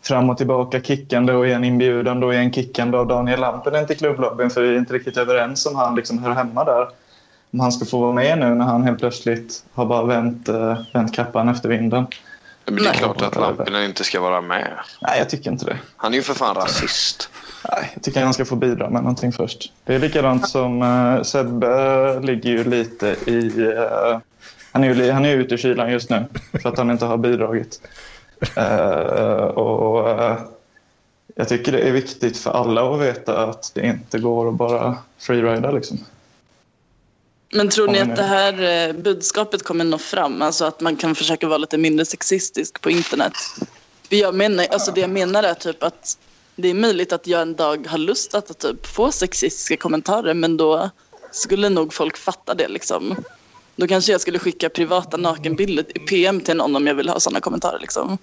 fram 0.03 0.31
och 0.31 0.39
tillbaka 0.39 0.81
kickande 0.81 1.33
och 1.33 1.47
en 1.47 1.65
inbjudan 1.65 2.21
då 2.21 2.33
en 2.33 2.53
kickande 2.53 2.99
av 2.99 3.07
Daniel 3.07 3.41
Lampinen 3.41 3.87
till 3.87 3.97
klubblobbyn 3.97 4.51
för 4.51 4.63
vi 4.63 4.69
är 4.69 4.79
inte 4.79 4.95
riktigt 4.95 5.17
överens 5.17 5.67
om 5.67 5.77
han 5.77 5.95
liksom 5.95 6.19
hör 6.19 6.31
hemma 6.31 6.65
där. 6.65 6.87
Om 7.53 7.61
han 7.61 7.73
ska 7.73 7.85
få 7.85 8.01
vara 8.01 8.13
med 8.13 8.39
nu 8.39 8.55
när 8.55 8.65
han 8.65 8.83
helt 8.83 8.99
plötsligt 8.99 9.65
har 9.73 9.87
bara 9.87 10.03
vänt, 10.05 10.49
eh, 10.49 10.79
vänt 10.93 11.15
kappan 11.15 11.49
efter 11.49 11.69
vinden. 11.69 12.07
Men 12.65 12.75
det 12.75 12.81
är 12.81 12.85
Nej. 12.85 12.95
klart 12.95 13.23
att 13.23 13.37
Lampinen 13.37 13.85
inte 13.85 14.05
ska 14.05 14.21
vara 14.21 14.41
med. 14.41 14.73
Nej, 15.01 15.19
jag 15.19 15.31
tycker 15.31 15.51
inte 15.51 15.65
det. 15.65 15.79
Han 15.97 16.13
är 16.13 16.17
ju 16.17 16.23
för 16.23 16.35
fan 16.35 16.55
rasist. 16.55 17.29
Nej, 17.73 17.91
jag 17.95 18.03
tycker 18.03 18.25
han 18.25 18.35
ska 18.35 18.45
få 18.45 18.57
bidra 18.57 18.91
med 18.91 19.03
någonting 19.03 19.33
först. 19.33 19.73
Det 19.85 19.95
är 19.95 19.99
likadant 19.99 20.49
som 20.49 20.83
uh, 20.83 21.23
Sebbe 21.23 22.21
ligger 22.21 22.51
ju 22.51 22.65
lite 22.65 23.07
i... 23.27 23.61
eh, 23.63 24.19
han 24.73 24.85
är 24.85 24.95
ju 24.95 25.11
han 25.11 25.25
är 25.25 25.29
ju 25.29 25.35
ute 25.43 25.55
i 25.55 25.59
kylan 25.59 25.93
just 25.93 26.11
nu 26.11 26.25
för 26.63 26.69
att 26.69 26.79
han 26.79 26.91
inte 26.91 27.05
har 27.05 27.17
bidragit. 27.17 27.81
Eh, 28.57 29.45
och 29.45 30.11
eh, 30.11 30.39
Jag 31.35 31.49
tycker 31.49 31.73
det 31.73 31.81
är 31.81 31.93
viktigt 31.93 32.39
för 32.39 32.51
alla 32.51 32.95
att 32.95 33.01
veta 33.01 33.45
att 33.45 33.71
det 33.75 33.87
inte 33.87 34.19
går 34.19 34.49
att 34.49 34.55
bara 34.55 34.97
freerida 35.19 35.71
liksom. 35.71 35.99
Men 37.55 37.69
tror 37.69 37.89
ni 37.89 37.99
att 37.99 38.17
det 38.17 38.23
här 38.23 38.89
eh, 38.89 38.95
budskapet 38.95 39.63
kommer 39.63 39.85
nå 39.85 39.99
fram? 39.99 40.43
Alltså 40.43 40.65
att 40.65 40.81
man 40.81 40.97
kan 40.97 41.15
försöka 41.15 41.47
vara 41.49 41.59
lite 41.59 41.79
mindre 41.79 42.05
sexistisk 42.05 42.81
på 42.81 42.91
internet? 42.91 43.33
Jag 44.09 44.35
menar, 44.35 44.67
alltså 44.71 44.93
det 44.93 45.01
jag 45.01 45.11
menar 45.11 45.43
är 45.43 45.55
typ 45.55 45.83
att 45.83 46.19
det 46.57 46.69
är 46.69 46.75
möjligt 46.75 47.13
att 47.13 47.27
jag 47.27 47.43
en 47.43 47.55
dag 47.55 47.87
har 47.87 47.99
lust 47.99 48.35
att 48.35 48.59
typ 48.59 48.87
få 48.87 49.13
sexistiska 49.13 49.77
kommentarer 49.77 50.35
men 50.35 50.57
då 50.57 50.91
skulle 51.31 51.69
nog 51.69 51.95
folk 51.95 52.17
fatta 52.17 52.55
det 52.55 52.69
liksom. 52.69 53.17
Då 53.77 53.87
kanske 53.87 54.13
jag 54.13 54.21
skulle 54.21 54.39
skicka 54.39 54.69
privata 54.69 55.17
nakenbilder 55.17 55.85
i 55.95 55.99
PM 55.99 56.41
till 56.41 56.57
någon 56.57 56.77
om 56.77 56.87
jag 56.87 56.95
vill 56.95 57.09
ha 57.09 57.21
sådana 57.21 57.41
kommentarer 57.41 57.79
liksom. 57.81 58.19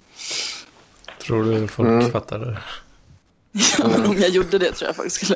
Tror 1.22 1.44
du 1.44 1.68
folk 1.68 1.88
Mm. 1.88 2.12
fattar 2.12 2.38
det? 2.38 2.58
Ja, 3.52 3.88
men 3.88 4.06
om 4.06 4.18
jag 4.18 4.30
gjorde 4.30 4.58
det 4.58 4.72
tror 4.72 4.88
jag 4.88 4.96
folk 4.96 5.12
skulle 5.12 5.34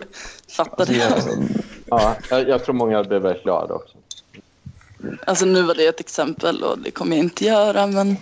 fatta 0.49 0.85
det. 0.85 1.13
Ja, 1.87 2.17
jag, 2.31 2.49
jag 2.49 2.65
tror 2.65 2.75
många 2.75 3.05
blir 3.05 3.19
väldigt 3.19 3.43
glada 3.43 3.75
också. 3.75 3.97
Alltså 5.27 5.45
nu 5.45 5.63
var 5.63 5.75
det 5.75 5.87
ett 5.87 6.01
exempel 6.01 6.63
och 6.63 6.79
det 6.79 6.91
kommer 6.91 7.17
jag 7.17 7.25
inte 7.25 7.45
göra 7.45 7.87
men 7.87 8.17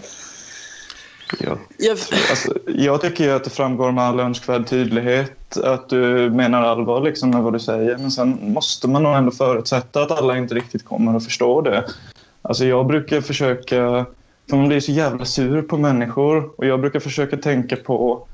Ja. 1.41 1.59
jag, 1.79 1.99
Alltså, 2.31 2.55
jag 2.67 3.01
tycker 3.01 3.25
ju 3.25 3.31
att 3.31 3.45
det 3.45 3.51
framgår 3.51 3.93
med 3.93 4.05
all 4.05 4.21
önskvärd 4.21 4.67
tydlighet 4.67 5.57
att 5.57 5.89
du 5.89 6.31
menar 6.31 6.63
allvar 6.63 7.01
liksom 7.01 7.31
med 7.31 7.43
vad 7.43 7.53
du 7.53 7.61
säger. 7.61 7.99
Men 7.99 8.11
sen 8.11 8.39
måste 8.53 8.89
man 8.89 9.03
nog 9.03 9.15
ändå 9.17 9.31
förutsätta 9.31 10.03
att 10.03 10.11
alla 10.11 10.39
inte 10.39 10.55
riktigt 10.55 10.85
kommer 10.85 11.17
att 11.17 11.25
förstå 11.25 11.61
det. 11.61 11.85
Alltså 12.43 12.65
jag 12.65 12.87
brukar 12.87 13.21
försöka... 13.21 14.07
För 14.51 14.57
man 14.57 14.69
blir 14.69 14.81
så 14.81 14.93
jävla 14.93 15.25
sur 15.25 15.63
på 15.63 15.77
människor. 15.79 16.51
Och 16.57 16.67
jag 16.67 16.81
brukar 16.81 17.01
försöka 17.01 17.37
tänka 17.37 17.77
på 17.77 18.27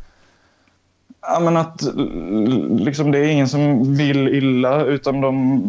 Ja, 1.20 1.40
men 1.40 1.56
att 1.56 1.82
liksom, 2.78 3.10
det 3.10 3.18
är 3.18 3.24
ingen 3.24 3.48
som 3.48 3.94
vill 3.96 4.28
illa 4.28 4.84
utan 4.84 5.20
de 5.20 5.62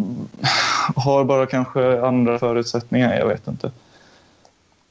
har 0.95 1.23
bara 1.23 1.45
kanske 1.45 2.01
andra 2.01 2.39
förutsättningar. 2.39 3.19
Jag 3.19 3.27
vet 3.27 3.47
inte. 3.47 3.71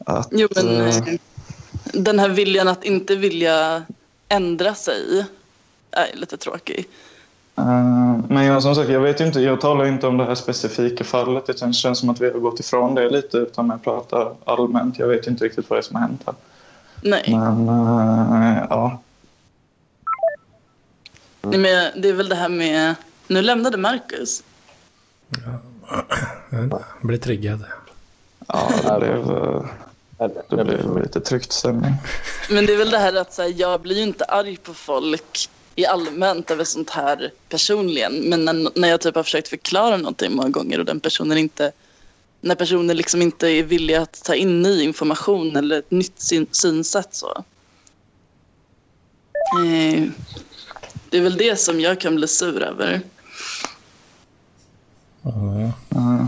Att, 0.04 0.28
Jo, 0.30 0.48
men 0.56 0.80
eh, 0.80 0.96
eh, 0.96 1.04
den 1.92 2.18
här 2.18 2.28
viljan 2.28 2.68
att 2.68 2.84
inte 2.84 3.16
vilja 3.16 3.82
ändra 4.28 4.74
sig 4.74 5.26
är 5.90 6.16
lite 6.16 6.36
tråkig. 6.36 6.88
Eh, 7.56 8.18
Men 8.28 8.44
jag, 8.44 8.62
som 8.62 8.74
sagt, 8.74 8.90
jag 8.90 9.00
vet 9.00 9.20
inte, 9.20 9.40
jag 9.40 9.60
talar 9.60 9.86
inte 9.86 10.06
om 10.06 10.16
det 10.16 10.24
här 10.24 10.34
specifika 10.34 11.04
fallet 11.04 11.50
utan 11.50 11.68
det 11.68 11.74
känns 11.74 11.98
som 11.98 12.10
att 12.10 12.20
vi 12.20 12.30
har 12.30 12.38
gått 12.38 12.60
ifrån 12.60 12.94
det 12.94 13.10
lite 13.10 13.36
utan 13.36 13.68
jag 13.68 13.84
pratar 13.84 14.34
allmänt. 14.44 14.98
Jag 14.98 15.08
vet 15.08 15.26
inte 15.26 15.44
riktigt 15.44 15.70
vad 15.70 15.76
det 15.76 15.80
är 15.80 15.82
som 15.82 15.96
har 15.96 16.02
hänt 16.02 16.22
här. 16.26 16.34
Nej, 17.02 17.24
Men 17.28 17.68
eh, 17.68 18.66
ja, 18.70 18.98
Nej, 21.50 21.58
men 21.58 22.00
det 22.00 22.08
är 22.08 22.12
väl 22.12 22.28
det 22.28 22.34
här 22.34 22.48
med... 22.48 22.94
Nu 23.26 23.42
lämnade 23.42 23.76
Marcus. 23.76 24.42
Jag 26.50 26.82
blir 27.02 27.18
triggad. 27.18 27.64
ja 28.46 28.70
det 28.82 28.98
blev, 28.98 29.26
Det 30.48 30.64
blev 30.64 31.02
lite 31.02 31.20
tryckt 31.20 31.52
stämning. 31.52 31.92
Men 32.50 32.66
det 32.66 32.72
är 32.72 32.76
väl 32.76 32.90
det 32.90 32.98
här 32.98 33.14
att 33.14 33.32
så 33.32 33.42
här, 33.42 33.54
jag 33.56 33.80
blir 33.80 33.96
ju 33.96 34.02
inte 34.02 34.24
arg 34.24 34.56
på 34.56 34.74
folk 34.74 35.48
i 35.74 35.86
allmänt 35.86 36.50
över 36.50 36.64
sånt 36.64 36.90
här 36.90 37.32
personligen. 37.48 38.12
Men 38.12 38.44
när, 38.44 38.78
när 38.78 38.88
jag 38.88 39.00
typ 39.00 39.14
har 39.14 39.22
försökt 39.22 39.48
förklara 39.48 39.96
någonting 39.96 40.32
många 40.32 40.48
gånger 40.48 40.78
och 40.78 40.84
den 40.84 41.00
personen 41.00 41.38
inte... 41.38 41.72
När 42.40 42.54
personen 42.54 42.96
liksom 42.96 43.22
inte 43.22 43.48
är 43.48 43.62
villig 43.62 43.94
att 43.94 44.24
ta 44.24 44.34
in 44.34 44.62
ny 44.62 44.82
information 44.82 45.56
eller 45.56 45.78
ett 45.78 45.90
nytt 45.90 46.20
syn, 46.20 46.46
synsätt 46.50 47.14
så. 47.14 47.44
Eh, 49.64 50.04
det 51.10 51.18
är 51.18 51.22
väl 51.22 51.36
det 51.36 51.56
som 51.60 51.80
jag 51.80 52.00
kan 52.00 52.16
bli 52.16 52.28
sur 52.28 52.62
över. 52.62 53.00
Eh, 55.24 56.26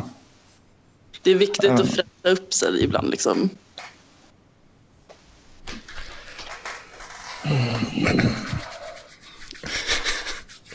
Det 1.22 1.30
är 1.30 1.34
viktigt 1.34 1.64
Mm. 1.70 1.82
att 1.82 1.88
fräscha 1.94 2.28
upp 2.30 2.54
sig 2.54 2.84
ibland 2.84 3.10
liksom. 3.10 3.50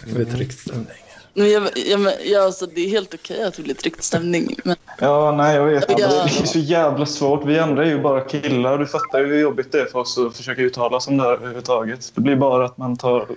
Det 0.06 0.14
blir 0.14 0.26
tryckt 0.26 0.60
stämning. 0.60 1.05
Men 1.38 1.50
jag, 1.52 1.70
jag, 1.76 2.00
men- 2.00 2.14
ja, 2.26 2.44
alltså, 2.44 2.66
det 2.66 2.82
är 2.86 2.90
helt 2.90 3.14
okej 3.14 3.44
att 3.44 3.54
det 3.54 3.62
blir 3.64 3.74
tryckt 3.76 4.04
stämning. 4.04 4.56
Men 4.64 4.76
Ja, 5.00 5.32
nej 5.38 5.56
jag 5.56 5.66
vet. 5.66 5.86
Ja. 5.90 5.96
Det 5.98 6.04
är 6.42 6.46
så 6.46 6.60
jävla 6.60 7.06
svårt. 7.06 7.46
Vi 7.46 7.60
andra 7.60 7.86
är 7.86 7.90
ju 7.90 8.02
bara 8.02 8.22
killar. 8.22 8.78
Du 8.78 8.86
fattar 8.86 9.20
ju 9.20 9.26
hur 9.28 9.40
jobbigt 9.42 9.72
det 9.72 9.80
är 9.82 9.86
för 9.86 10.00
oss 10.00 10.18
att 10.18 10.38
försöka 10.38 10.62
uttala 10.62 11.00
det 11.08 11.22
här 11.22 11.32
överhuvudtaget. 11.34 12.12
Det 12.16 12.22
blir 12.22 12.36
bara 12.36 12.66
att 12.66 12.78
man 12.78 12.98
tar... 12.98 13.28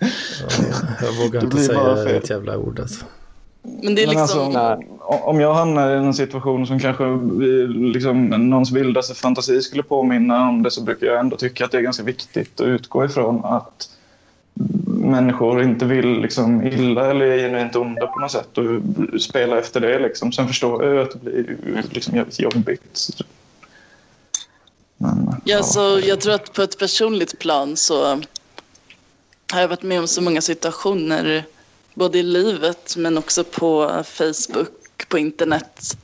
Ja, 0.00 0.06
jag 1.02 1.24
vågar 1.24 1.40
Det 1.40 1.44
inte 1.44 1.56
blir 1.56 1.74
bara 1.74 1.94
säga 1.96 2.06
fel. 2.08 2.16
ett 2.16 2.30
jävla 2.30 2.56
ord 2.58 2.80
alltså. 2.80 3.04
Men 3.62 3.94
det 3.94 4.02
är 4.02 4.06
Men 4.06 4.16
liksom... 4.16 4.56
alltså, 4.56 4.88
om 5.24 5.40
jag 5.40 5.54
hamnar 5.54 5.90
i 5.90 5.96
en 5.96 6.14
situation 6.14 6.66
som 6.66 6.80
kanske 6.80 7.04
vi- 7.32 7.66
liksom, 7.66 8.26
någons 8.26 8.72
vildaste 8.72 9.14
fantasi 9.14 9.62
skulle 9.62 9.82
påminna 9.82 10.48
om 10.48 10.62
det 10.62 10.70
så 10.70 10.82
brukar 10.82 11.06
jag 11.06 11.20
ändå 11.20 11.36
tycka 11.36 11.64
att 11.64 11.70
det 11.70 11.78
är 11.78 11.82
ganska 11.82 12.02
viktigt 12.02 12.60
att 12.60 12.66
utgå 12.66 13.04
ifrån 13.04 13.44
att 13.44 13.88
människor 14.86 15.62
inte 15.62 15.84
vill 15.84 16.20
liksom, 16.20 16.66
illa 16.66 17.10
eller 17.10 17.26
är 17.26 17.38
genuint 17.38 17.76
onda 17.76 18.06
på 18.06 18.20
något 18.20 18.32
sätt 18.32 18.58
och 18.58 19.22
spela 19.22 19.58
efter 19.58 19.80
det. 19.80 19.98
Liksom. 19.98 20.32
Sen 20.32 20.48
förstår 20.48 20.84
jag 20.84 20.98
att 20.98 21.12
det 21.12 21.30
blir 21.30 21.82
liksom, 21.90 22.16
jävligt 22.16 22.40
jobbigt. 22.40 23.08
Men, 24.96 25.36
Ja, 25.44 25.62
så 25.62 26.00
jag 26.04 26.20
tror 26.20 26.34
att 26.34 26.52
på 26.52 26.62
ett 26.62 26.78
personligt 26.78 27.38
plan 27.38 27.76
så 27.76 28.04
har 29.52 29.60
jag 29.60 29.68
varit 29.68 29.82
med 29.82 30.00
om 30.00 30.08
så 30.08 30.22
många 30.22 30.40
situationer 30.40 31.44
både 31.94 32.18
i 32.18 32.22
livet 32.22 32.96
men 32.96 33.18
också 33.18 33.44
på 33.44 34.02
Facebook, 34.04 35.08
på 35.08 35.18
internet 35.18 35.96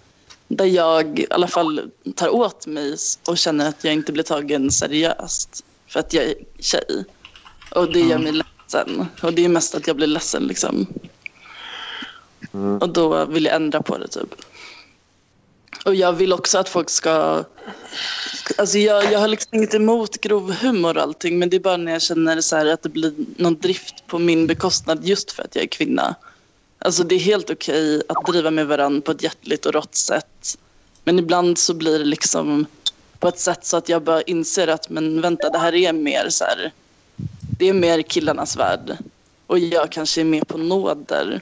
där 0.48 0.64
jag 0.64 1.18
i 1.18 1.26
alla 1.30 1.46
fall 1.46 1.90
tar 2.14 2.28
åt 2.34 2.66
mig 2.66 2.96
och 3.28 3.38
känner 3.38 3.68
att 3.68 3.84
jag 3.84 3.92
inte 3.92 4.12
blir 4.12 4.24
tagen 4.24 4.70
seriöst 4.70 5.64
för 5.86 6.00
att 6.00 6.12
jag 6.12 6.24
är 6.24 6.34
tjej. 6.58 7.04
Och 7.70 7.92
det 7.92 8.00
gör 8.00 8.18
mig 8.18 8.32
ledsen. 8.32 9.06
Och 9.22 9.32
det 9.32 9.44
är 9.44 9.48
mest 9.48 9.74
att 9.74 9.86
jag 9.86 9.96
blir 9.96 10.06
ledsen 10.06 10.42
liksom. 10.42 10.86
Och 12.80 12.88
då 12.88 13.24
vill 13.24 13.44
jag 13.44 13.54
ändra 13.54 13.82
på 13.82 13.98
det 13.98 14.08
typ. 14.08 14.34
Och 15.84 15.94
jag 15.94 16.12
vill 16.12 16.32
också 16.32 16.58
att 16.58 16.68
folk 16.68 16.90
ska 16.90 17.44
Alltså 18.58 18.78
jag, 18.78 19.12
jag 19.12 19.18
har 19.18 19.28
liksom 19.28 19.58
inget 19.58 19.74
emot 19.74 20.20
grov 20.20 20.52
humor 20.52 20.96
och 20.96 21.02
allting 21.02 21.38
men 21.38 21.50
det 21.50 21.56
är 21.56 21.60
bara 21.60 21.76
när 21.76 21.92
jag 21.92 22.02
känner 22.02 22.40
så 22.40 22.56
att 22.72 22.82
det 22.82 22.88
blir 22.88 23.14
någon 23.36 23.58
drift 23.58 24.06
på 24.06 24.18
min 24.18 24.46
bekostnad 24.46 25.04
just 25.04 25.32
för 25.32 25.42
att 25.42 25.54
jag 25.54 25.64
är 25.64 25.68
kvinna. 25.68 26.14
Alltså 26.78 27.04
det 27.04 27.14
är 27.14 27.18
helt 27.18 27.50
okej 27.50 28.02
att 28.08 28.26
driva 28.26 28.50
med 28.50 28.66
varandra 28.66 29.00
på 29.00 29.12
ett 29.12 29.22
hjärtligt 29.22 29.66
och 29.66 29.72
rått 29.72 29.94
sätt. 29.94 30.58
Men 31.04 31.18
ibland 31.18 31.58
så 31.58 31.74
blir 31.74 31.98
det 31.98 32.04
liksom 32.04 32.66
på 33.18 33.28
ett 33.28 33.38
sätt 33.38 33.66
så 33.66 33.76
att 33.76 33.88
jag 33.88 34.02
bara 34.02 34.22
inser 34.22 34.68
att 34.68 34.90
men 34.90 35.20
vänta 35.20 35.50
det 35.50 35.58
här 35.58 35.74
är 35.74 35.92
mer 35.92 36.26
så 36.28 36.44
här. 36.44 36.72
Det 37.60 37.68
är 37.68 37.72
mer 37.72 38.02
killarnas 38.02 38.56
värld. 38.56 38.96
Och 39.46 39.58
jag 39.58 39.92
kanske 39.92 40.20
är 40.20 40.24
med 40.24 40.48
på 40.48 40.58
nåder. 40.58 41.40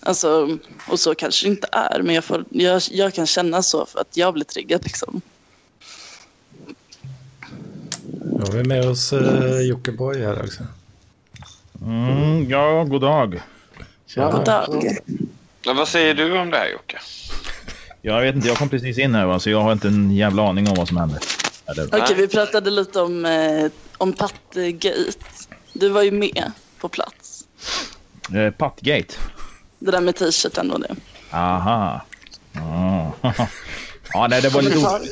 Alltså, 0.00 0.58
och 0.88 1.00
så 1.00 1.14
kanske 1.14 1.46
det 1.46 1.50
inte 1.50 1.68
är 1.72 2.02
men 2.02 2.14
jag, 2.14 2.24
får, 2.24 2.44
jag, 2.50 2.82
jag 2.90 3.14
kan 3.14 3.26
känna 3.26 3.62
så 3.62 3.86
för 3.86 4.00
att 4.00 4.16
jag 4.16 4.34
blir 4.34 4.44
triggad 4.44 4.84
liksom. 4.84 5.20
Nu 8.22 8.40
har 8.40 8.52
vi 8.52 8.64
med 8.64 8.88
oss 8.88 9.12
eh, 9.12 9.60
Jockiboi 9.60 10.22
här 10.22 10.42
också. 10.44 10.62
Mm, 11.82 12.50
ja, 12.50 12.84
god 12.84 13.00
dag. 13.00 13.42
Tjena. 14.06 14.30
God 14.30 14.44
dag. 14.44 14.98
Ja, 15.62 15.72
vad 15.72 15.88
säger 15.88 16.14
du 16.14 16.38
om 16.38 16.50
det 16.50 16.56
här 16.56 16.68
Jocke? 16.68 16.98
Jag 18.02 18.20
vet 18.20 18.34
inte, 18.34 18.48
jag 18.48 18.56
kom 18.56 18.68
precis 18.68 18.98
in 18.98 19.14
här 19.14 19.26
va, 19.26 19.38
så 19.40 19.50
jag 19.50 19.60
har 19.60 19.72
inte 19.72 19.88
en 19.88 20.16
jävla 20.16 20.48
aning 20.48 20.68
om 20.68 20.74
vad 20.74 20.88
som 20.88 20.96
händer. 20.96 21.20
Okej, 21.92 22.16
vi 22.16 22.28
pratade 22.28 22.70
lite 22.70 23.00
om, 23.00 23.24
eh, 23.24 23.70
om 23.98 24.12
Pattegate. 24.12 25.12
Du 25.72 25.88
var 25.88 26.02
ju 26.02 26.10
med 26.10 26.52
på 26.78 26.88
plats. 26.88 27.44
eh, 28.34 28.50
Pattgate. 28.50 29.14
Det 29.78 29.90
där 29.90 30.00
med 30.00 30.16
t-shirten 30.16 30.70
och 30.70 30.80
det. 30.80 30.96
Aha. 31.30 32.00
Ja, 32.52 33.12
ja 34.12 34.26
nej, 34.30 34.42
det 34.42 34.48
var 34.48 34.62
lite. 34.62 34.80
Fan. 34.80 35.06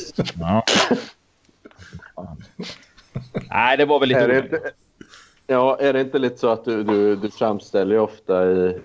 Nej, 3.50 3.76
det 3.76 3.84
var 3.84 4.00
väl 4.00 4.08
lite 4.08 4.20
Är 4.20 4.28
det, 4.28 4.72
ja, 5.50 5.76
är 5.80 5.92
det 5.92 6.00
inte 6.00 6.18
lite 6.18 6.38
så 6.38 6.48
att 6.48 6.64
du, 6.64 6.82
du, 6.82 7.16
du 7.16 7.30
framställer 7.30 7.94
ju 7.94 8.00
ofta 8.00 8.44
i 8.44 8.76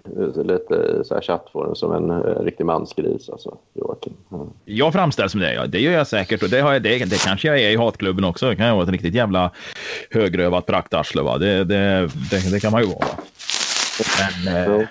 lite 0.44 1.04
så 1.06 1.14
här 1.14 1.22
chattforum 1.22 1.76
som 1.76 1.92
en 1.92 2.10
eh, 2.10 2.44
riktig 2.44 2.66
mansgris, 2.66 3.30
alltså, 3.30 3.58
Joakim? 3.74 4.14
Mm. 4.32 4.48
Jag 4.66 4.94
framställs 4.94 5.32
som 5.32 5.42
det, 5.42 5.54
ja. 5.54 5.68
Det 5.68 5.80
gör 5.80 5.92
jag 5.92 6.08
säkert. 6.08 6.44
Och 6.44 6.50
det, 6.50 6.62
har 6.62 6.74
jag, 6.74 6.82
det, 6.82 7.06
det 7.06 7.24
kanske 7.24 7.48
jag 7.48 7.60
är 7.60 7.70
i 7.70 7.76
hatklubben 7.76 8.24
också. 8.24 8.50
Det 8.50 8.56
kan 8.56 8.66
jag 8.66 8.76
vara 8.76 8.84
ett 8.84 8.90
riktigt 8.90 9.16
jävla 9.16 9.52
högrövat 10.10 10.66
praktarsle. 10.66 11.22
Va? 11.22 11.38
Det, 11.38 11.64
det, 11.64 12.10
det, 12.32 12.52
det 12.52 12.60
kan 12.60 12.72
man 12.72 12.82
ju 12.82 12.88
vara. 12.88 13.00
va. 13.00 13.18
Men, 14.46 14.56
eh. 14.82 14.88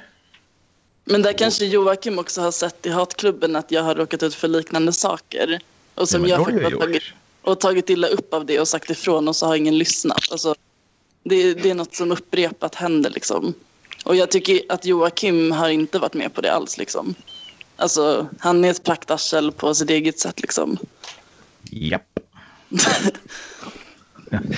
Men 1.05 1.23
där 1.23 1.33
kanske 1.33 1.65
Joakim 1.65 2.19
också 2.19 2.41
har 2.41 2.51
sett 2.51 2.87
i 2.87 2.91
hatklubben 2.91 3.57
att 3.57 3.71
jag 3.71 3.83
har 3.83 3.95
råkat 3.95 4.23
ut 4.23 4.35
för 4.35 4.49
liknande 4.49 4.93
saker. 4.93 5.59
Och 5.95 6.09
som 6.09 6.23
Ja, 6.23 6.29
jag 6.29 6.39
har 6.39 6.61
jag 6.61 6.81
tagit, 6.81 7.03
och 7.43 7.61
tagit 7.61 7.91
illa 7.91 8.09
upp 8.09 8.35
av 8.35 8.47
det 8.47 8.61
och 8.61 8.69
sagt 8.69 8.91
ifrån 8.91 9.29
och 9.29 9.37
så 9.37 9.47
har 9.47 9.57
ingen 9.57 9.79
lyssnat. 9.79 10.29
Alltså, 10.31 10.55
det, 11.23 11.55
det 11.55 11.71
är 11.71 11.75
något 11.75 11.95
som 11.95 12.13
upprepat 12.13 12.75
händer 12.75 13.11
liksom. 13.11 13.55
Och 14.05 14.17
jag 14.17 14.31
tycker 14.31 14.61
att 14.69 14.85
Joakim 14.85 15.53
har 15.53 15.69
inte 15.69 15.99
varit 15.99 16.15
med 16.15 16.35
på 16.35 16.41
det 16.41 16.53
alls 16.53 16.79
liksom. 16.79 17.15
Alltså, 17.77 18.27
han 18.39 18.65
är 18.65 18.71
ett 18.71 18.85
praktarsel 18.85 19.53
på 19.53 19.75
sitt 19.75 19.91
eget 19.91 20.19
sätt 20.19 20.41
liksom. 20.41 20.79
japp. 21.71 22.19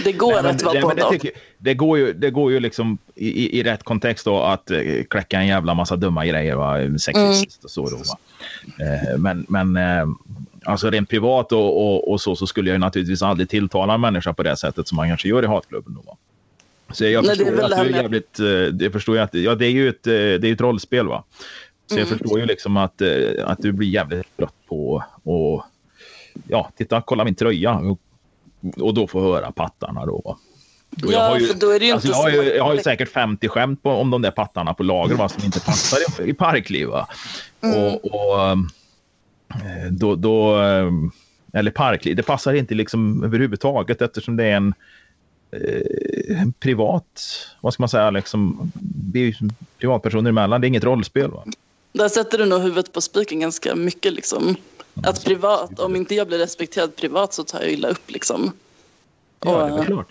Det 0.04 0.12
går 0.12 0.32
Nej, 0.32 0.42
men 0.42 0.54
att 0.54 0.62
vara 0.62 0.74
men 0.74 0.82
både 0.82 1.18
det, 1.22 1.30
det, 1.58 1.74
går 1.74 1.98
ju, 1.98 2.12
det 2.12 2.30
går 2.30 2.52
ju 2.52 2.60
liksom 2.60 2.98
i, 3.14 3.58
i, 3.58 3.62
rätt 3.62 3.82
kontext 3.82 4.24
då 4.24 4.42
att 4.42 4.70
eh, 4.70 4.80
kläcka 5.10 5.40
en 5.40 5.46
jävla 5.46 5.74
massa 5.74 5.96
dumma 5.96 6.26
grejer. 6.26 6.54
Va? 6.54 6.98
Sexist 6.98 7.64
och 7.64 7.70
så. 7.70 7.90
Då, 7.90 7.96
va? 7.96 8.18
Eh, 8.84 9.18
men 9.18 9.46
men 9.48 9.76
eh, 9.76 10.06
alltså 10.64 10.90
rent 10.90 11.08
privat 11.08 11.52
och, 11.52 11.86
och, 11.86 12.12
och 12.12 12.20
så, 12.20 12.36
så 12.36 12.46
skulle 12.46 12.70
jag 12.70 12.80
naturligtvis 12.80 13.22
aldrig 13.22 13.48
tilltala 13.48 13.94
en 13.94 14.00
människa 14.00 14.32
på 14.32 14.42
det 14.42 14.56
sättet 14.56 14.88
som 14.88 14.96
man 14.96 15.08
kanske 15.08 15.28
gör 15.28 15.42
i 15.42 15.46
hatklubben. 15.46 15.94
Då, 15.94 16.00
va? 16.00 16.16
Så 16.94 17.04
jag 17.04 17.24
Nej, 17.26 17.36
förstår 17.36 17.54
ju 17.54 17.62
att 17.62 17.70
du 17.70 17.76
är 17.94 18.02
jävligt... 18.02 18.38
eh, 18.40 18.46
Jag 18.86 18.92
förstår 18.92 19.16
ju 19.16 19.22
att, 19.22 19.34
ja, 19.34 19.54
det 19.54 19.66
är 19.66 19.70
ju 19.70 19.88
ett, 19.88 20.06
eh, 20.06 20.12
det 20.12 20.44
är 20.48 20.52
ett 20.52 20.60
rollspel. 20.60 21.06
va. 21.08 21.24
Så 21.86 21.98
jag 21.98 22.06
Mm. 22.06 22.18
förstår 22.18 22.40
ju 22.40 22.46
liksom 22.46 22.76
att, 22.76 23.00
eh, 23.00 23.10
att 23.44 23.58
du 23.62 23.72
blir 23.72 23.88
jävligt 23.88 24.36
trött 24.36 24.54
på 24.68 25.04
och 25.22 25.64
ja, 26.48 26.70
titta, 26.76 27.00
kolla 27.06 27.24
min 27.24 27.34
tröja. 27.34 27.74
Och, 27.74 27.98
och 28.78 28.94
då 28.94 29.06
få 29.06 29.20
höra 29.20 29.52
pattarna 29.52 30.06
då. 30.06 30.22
va. 30.24 30.38
Och 31.06 31.12
jag 31.12 31.12
Ja, 31.12 31.20
har 31.28 31.38
ju- 31.38 31.46
för 31.46 31.54
då 31.60 31.70
är 31.70 31.78
det 31.80 31.86
ju 31.86 31.92
Alltså 31.92 32.08
inte 32.08 32.18
jag, 32.18 32.22
har 32.22 32.42
ju, 32.44 32.54
jag 32.54 32.64
har 32.64 32.74
ju 32.74 32.80
säkert 32.80 33.08
50 33.08 33.48
skämt 33.48 33.82
på, 33.82 33.90
om 33.90 34.10
de 34.10 34.22
där 34.22 34.30
pattarna 34.30 34.74
på 34.74 34.82
lager 34.82 35.14
va, 35.16 35.28
som 35.28 35.44
inte 35.44 35.60
passar 35.60 36.24
i, 36.24 36.30
i 36.30 36.34
parkliv. 36.34 36.88
Va? 36.88 37.08
Mm. 37.62 37.76
Och, 37.78 38.04
och 38.04 38.56
då, 39.90 40.14
då, 40.14 40.56
eller 41.52 41.70
parkliv, 41.70 42.16
det 42.16 42.22
passar 42.22 42.54
inte 42.54 42.74
liksom 42.74 43.24
överhuvudtaget 43.24 44.02
eftersom 44.02 44.36
det 44.36 44.44
är 44.44 44.56
en 44.56 44.74
eh, 45.54 46.46
privat, 46.58 47.22
vad 47.60 47.74
ska 47.74 47.82
man 47.82 47.88
säga, 47.88 48.10
liksom, 48.10 48.72
vi 49.12 49.20
är 49.22 49.24
ju 49.26 49.34
privatpersoner 49.78 50.30
emellan, 50.30 50.60
det 50.60 50.66
är 50.66 50.68
inget 50.68 50.84
rollspel. 50.84 51.30
Va? 51.30 51.44
Där 51.92 52.08
sätter 52.08 52.38
du 52.38 52.44
nog 52.46 52.60
huvudet 52.62 52.92
på 52.92 53.00
spiken 53.00 53.40
ganska 53.40 53.74
mycket. 53.74 54.12
Liksom. 54.12 54.56
Att 55.02 55.24
privat, 55.24 55.80
om 55.80 55.96
inte 55.96 56.14
jag 56.14 56.26
blir 56.26 56.38
respekterad 56.38 56.96
privat 56.96 57.34
så 57.34 57.44
tar 57.44 57.60
jag 57.60 57.70
illa 57.72 57.88
upp. 57.88 58.10
Liksom. 58.10 58.52
Ja, 59.44 59.58
det 59.66 59.72
är 59.74 59.78
Och, 59.80 59.86
klart. 59.86 60.06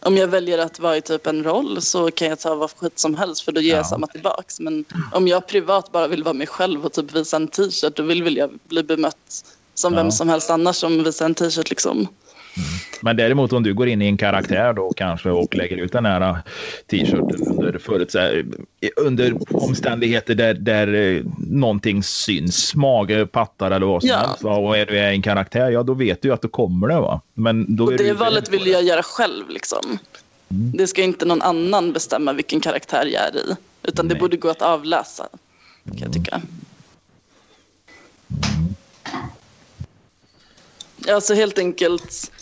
om 0.00 0.16
jag 0.16 0.28
väljer 0.28 0.58
att 0.58 0.80
vara 0.80 0.96
i 0.96 1.00
typ 1.00 1.26
en 1.26 1.44
roll 1.44 1.82
så 1.82 2.10
kan 2.10 2.28
jag 2.28 2.38
ta 2.40 2.54
vad 2.54 2.70
skit 2.70 2.98
som 2.98 3.14
helst 3.14 3.42
för 3.42 3.52
då 3.52 3.60
ger 3.60 3.70
Ja. 3.70 3.76
jag 3.76 3.86
samma 3.86 4.06
tillbaks. 4.06 4.60
Men 4.60 4.84
om 5.12 5.28
jag 5.28 5.46
privat 5.46 5.92
bara 5.92 6.06
vill 6.08 6.22
vara 6.24 6.34
mig 6.34 6.46
själv 6.46 6.84
och 6.86 6.92
typ 6.92 7.14
visa 7.14 7.36
en 7.36 7.48
t-shirt 7.48 7.96
då 7.96 8.02
vill 8.02 8.22
väl 8.22 8.36
jag 8.36 8.50
bli 8.68 8.82
bemött 8.82 9.44
som 9.74 9.94
Ja. 9.94 10.02
vem 10.02 10.10
som 10.12 10.28
helst 10.28 10.50
annars 10.50 10.76
som 10.76 11.04
visar 11.04 11.26
en 11.26 11.34
t-shirt. 11.34 11.70
Liksom. 11.70 12.06
Men 13.00 13.16
däremot 13.16 13.52
om 13.52 13.62
du 13.62 13.74
går 13.74 13.88
in 13.88 14.02
i 14.02 14.06
en 14.06 14.16
karaktär 14.16 14.72
då 14.72 14.92
kanske 14.96 15.30
och 15.30 15.54
lägger 15.54 15.76
ut 15.76 15.92
den 15.92 16.04
här 16.06 16.38
t-shirten 16.90 17.46
under, 17.46 17.72
förutsä- 17.78 18.54
under 18.96 19.34
omständigheter 19.50 20.34
där, 20.34 20.54
där 20.54 20.94
eh, 20.94 21.22
någonting 21.48 22.02
syns, 22.02 22.74
mage, 22.74 23.26
pattar 23.26 23.70
eller 23.70 23.86
vad 23.86 24.02
som 24.02 24.08
Ja. 24.08 24.16
helst. 24.16 24.44
Och 24.44 24.76
är 24.78 24.86
du 24.86 24.98
en 24.98 25.22
karaktär, 25.22 25.70
ja 25.70 25.82
då 25.82 25.94
vet 25.94 26.22
du 26.22 26.32
att 26.32 26.42
då 26.42 26.48
kommer 26.48 26.88
det. 26.88 26.94
va. 27.00 27.20
Men 27.34 27.76
då 27.76 27.84
Och 27.84 27.92
är 27.92 27.98
det 27.98 28.12
valet 28.12 28.48
vill 28.48 28.66
jag 28.66 28.82
göra 28.82 29.02
själv. 29.02 29.48
Liksom. 29.50 29.98
Det 30.48 30.86
ska 30.86 31.02
inte 31.02 31.24
någon 31.24 31.42
annan 31.42 31.92
bestämma 31.92 32.32
vilken 32.32 32.60
karaktär 32.60 33.06
jag 33.06 33.22
är 33.22 33.36
i. 33.36 33.56
Utan 33.82 34.08
det 34.08 34.14
Nej. 34.14 34.20
borde 34.20 34.36
gå 34.36 34.48
att 34.50 34.62
avläsa, 34.62 35.28
kan 35.84 35.98
jag 35.98 36.12
tycka. 36.12 36.40
Alltså 41.08 41.34
helt 41.34 41.58
enkelt, 41.58 42.32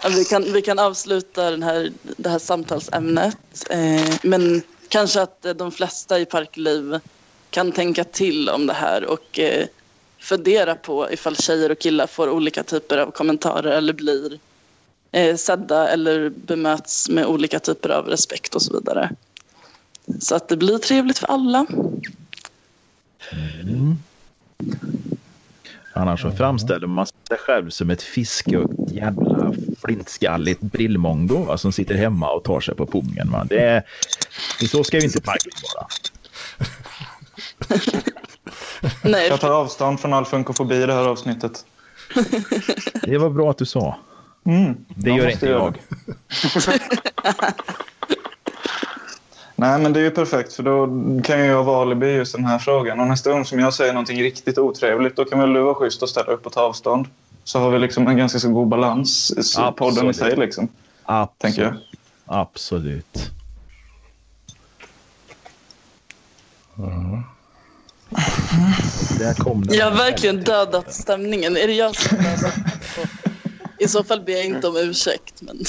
Alltså, 0.00 0.18
vi 0.18 0.24
kan, 0.24 0.52
vi 0.52 0.62
kan 0.62 0.78
avsluta 0.78 1.50
den 1.50 1.62
här, 1.62 1.92
det 2.16 2.28
här 2.28 2.38
samtalsämnet. 2.38 3.36
Eh, 3.70 4.14
men 4.22 4.62
kanske 4.88 5.22
att 5.22 5.44
eh, 5.44 5.54
de 5.54 5.72
flesta 5.72 6.18
i 6.18 6.26
Parkliv 6.26 7.00
kan 7.50 7.72
tänka 7.72 8.04
till 8.04 8.48
om 8.48 8.66
det 8.66 8.72
här 8.72 9.04
och 9.04 9.38
eh, 9.38 9.66
fundera 10.18 10.74
på 10.74 11.12
ifall 11.12 11.36
tjejer 11.36 11.70
och 11.70 11.78
killar 11.78 12.06
får 12.06 12.30
olika 12.30 12.62
typer 12.62 12.98
av 12.98 13.10
kommentarer 13.10 13.70
eller 13.70 13.92
blir 13.92 14.38
eh, 15.12 15.36
sedda 15.36 15.88
eller 15.88 16.28
bemöts 16.28 17.08
med 17.08 17.26
olika 17.26 17.58
typer 17.58 17.88
av 17.88 18.06
respekt 18.06 18.54
och 18.54 18.62
så 18.62 18.72
vidare. 18.72 19.10
Så 20.20 20.34
att 20.34 20.48
det 20.48 20.56
blir 20.56 20.78
trevligt 20.78 21.18
för 21.18 21.26
alla. 21.26 21.66
Mm. 23.62 23.96
Annars 25.92 26.22
så 26.22 26.30
framställer 26.30 26.86
man 26.86 27.06
sig 27.06 27.38
själv 27.38 27.70
som 27.70 27.90
ett 27.90 28.02
fiske 28.02 28.58
och 28.58 28.90
jävla 28.92 29.52
flintskalligt 29.88 30.60
brillmongo 30.60 31.44
va, 31.44 31.58
som 31.58 31.72
sitter 31.72 31.94
hemma 31.94 32.30
och 32.30 32.44
tar 32.44 32.60
sig 32.60 32.74
på 32.74 32.86
pungen. 32.86 33.30
Va. 33.30 33.44
Det 33.44 33.60
är, 33.60 33.82
så 34.70 34.84
ska 34.84 34.98
ju 34.98 35.04
inte 35.04 35.20
parken 35.20 35.52
vara. 35.74 35.86
Nej, 39.04 39.28
Jag 39.28 39.40
tar 39.40 39.50
avstånd 39.50 40.00
från 40.00 40.12
all 40.12 40.24
funkofobi 40.24 40.82
i 40.82 40.86
det 40.86 40.92
här 40.92 41.04
avsnittet. 41.08 41.64
Det 43.02 43.18
var 43.18 43.30
bra 43.30 43.50
att 43.50 43.58
du 43.58 43.66
sa. 43.66 43.96
Mm, 44.46 44.76
Det 44.96 45.10
gör 45.10 45.28
inte 45.28 45.46
jag. 45.46 45.78
Nej, 49.56 49.78
men 49.80 49.92
det 49.92 50.00
är 50.00 50.04
ju 50.04 50.10
perfekt 50.10 50.52
för 50.52 50.62
då 50.62 50.86
kan 51.24 51.38
jag 51.40 51.64
vara 51.64 51.82
alibi 51.82 52.06
i 52.06 52.12
just 52.14 52.32
den 52.32 52.44
här 52.44 52.58
frågan. 52.58 53.00
Och 53.00 53.06
nästa 53.06 53.32
gång 53.32 53.44
som 53.44 53.58
jag 53.58 53.74
säger 53.74 53.92
någonting 53.92 54.22
riktigt 54.22 54.58
otrevligt 54.58 55.16
då 55.16 55.24
kan 55.24 55.38
väl 55.38 55.52
du 55.52 55.60
vara 55.60 55.74
schysst 55.74 56.02
och 56.02 56.08
ställa 56.08 56.32
upp 56.32 56.46
och 56.46 56.52
ta 56.52 56.60
avstånd. 56.60 57.06
Så 57.48 57.58
har 57.58 57.70
vi 57.70 57.78
liksom 57.78 58.06
en 58.08 58.16
ganska 58.16 58.38
så 58.38 58.48
god 58.48 58.68
balans 58.68 59.30
i 59.36 59.40
s- 59.40 59.54
podden 59.76 60.06
i 60.06 60.08
Absolut. 60.08 60.16
sig 60.16 60.36
liksom. 60.36 60.68
Tänker 61.38 61.62
jag. 61.62 61.74
Absolut. 62.26 63.30
Där 69.18 69.34
kom 69.34 69.66
den. 69.66 69.76
jag 69.78 69.90
har 69.90 69.96
verkligen 69.96 70.40
dödat 70.44 70.94
stämningen. 70.94 71.56
Är 71.56 71.66
det 71.66 71.72
jag 71.74 71.96
som 71.96 72.16
har 72.18 72.24
dödat? 72.24 72.54
I 73.78 73.88
så 73.88 74.04
fall 74.04 74.20
ber 74.20 74.32
jag 74.32 74.44
inte 74.44 74.68
om 74.68 74.76
ursäkt. 74.76 75.42
Men... 75.42 75.64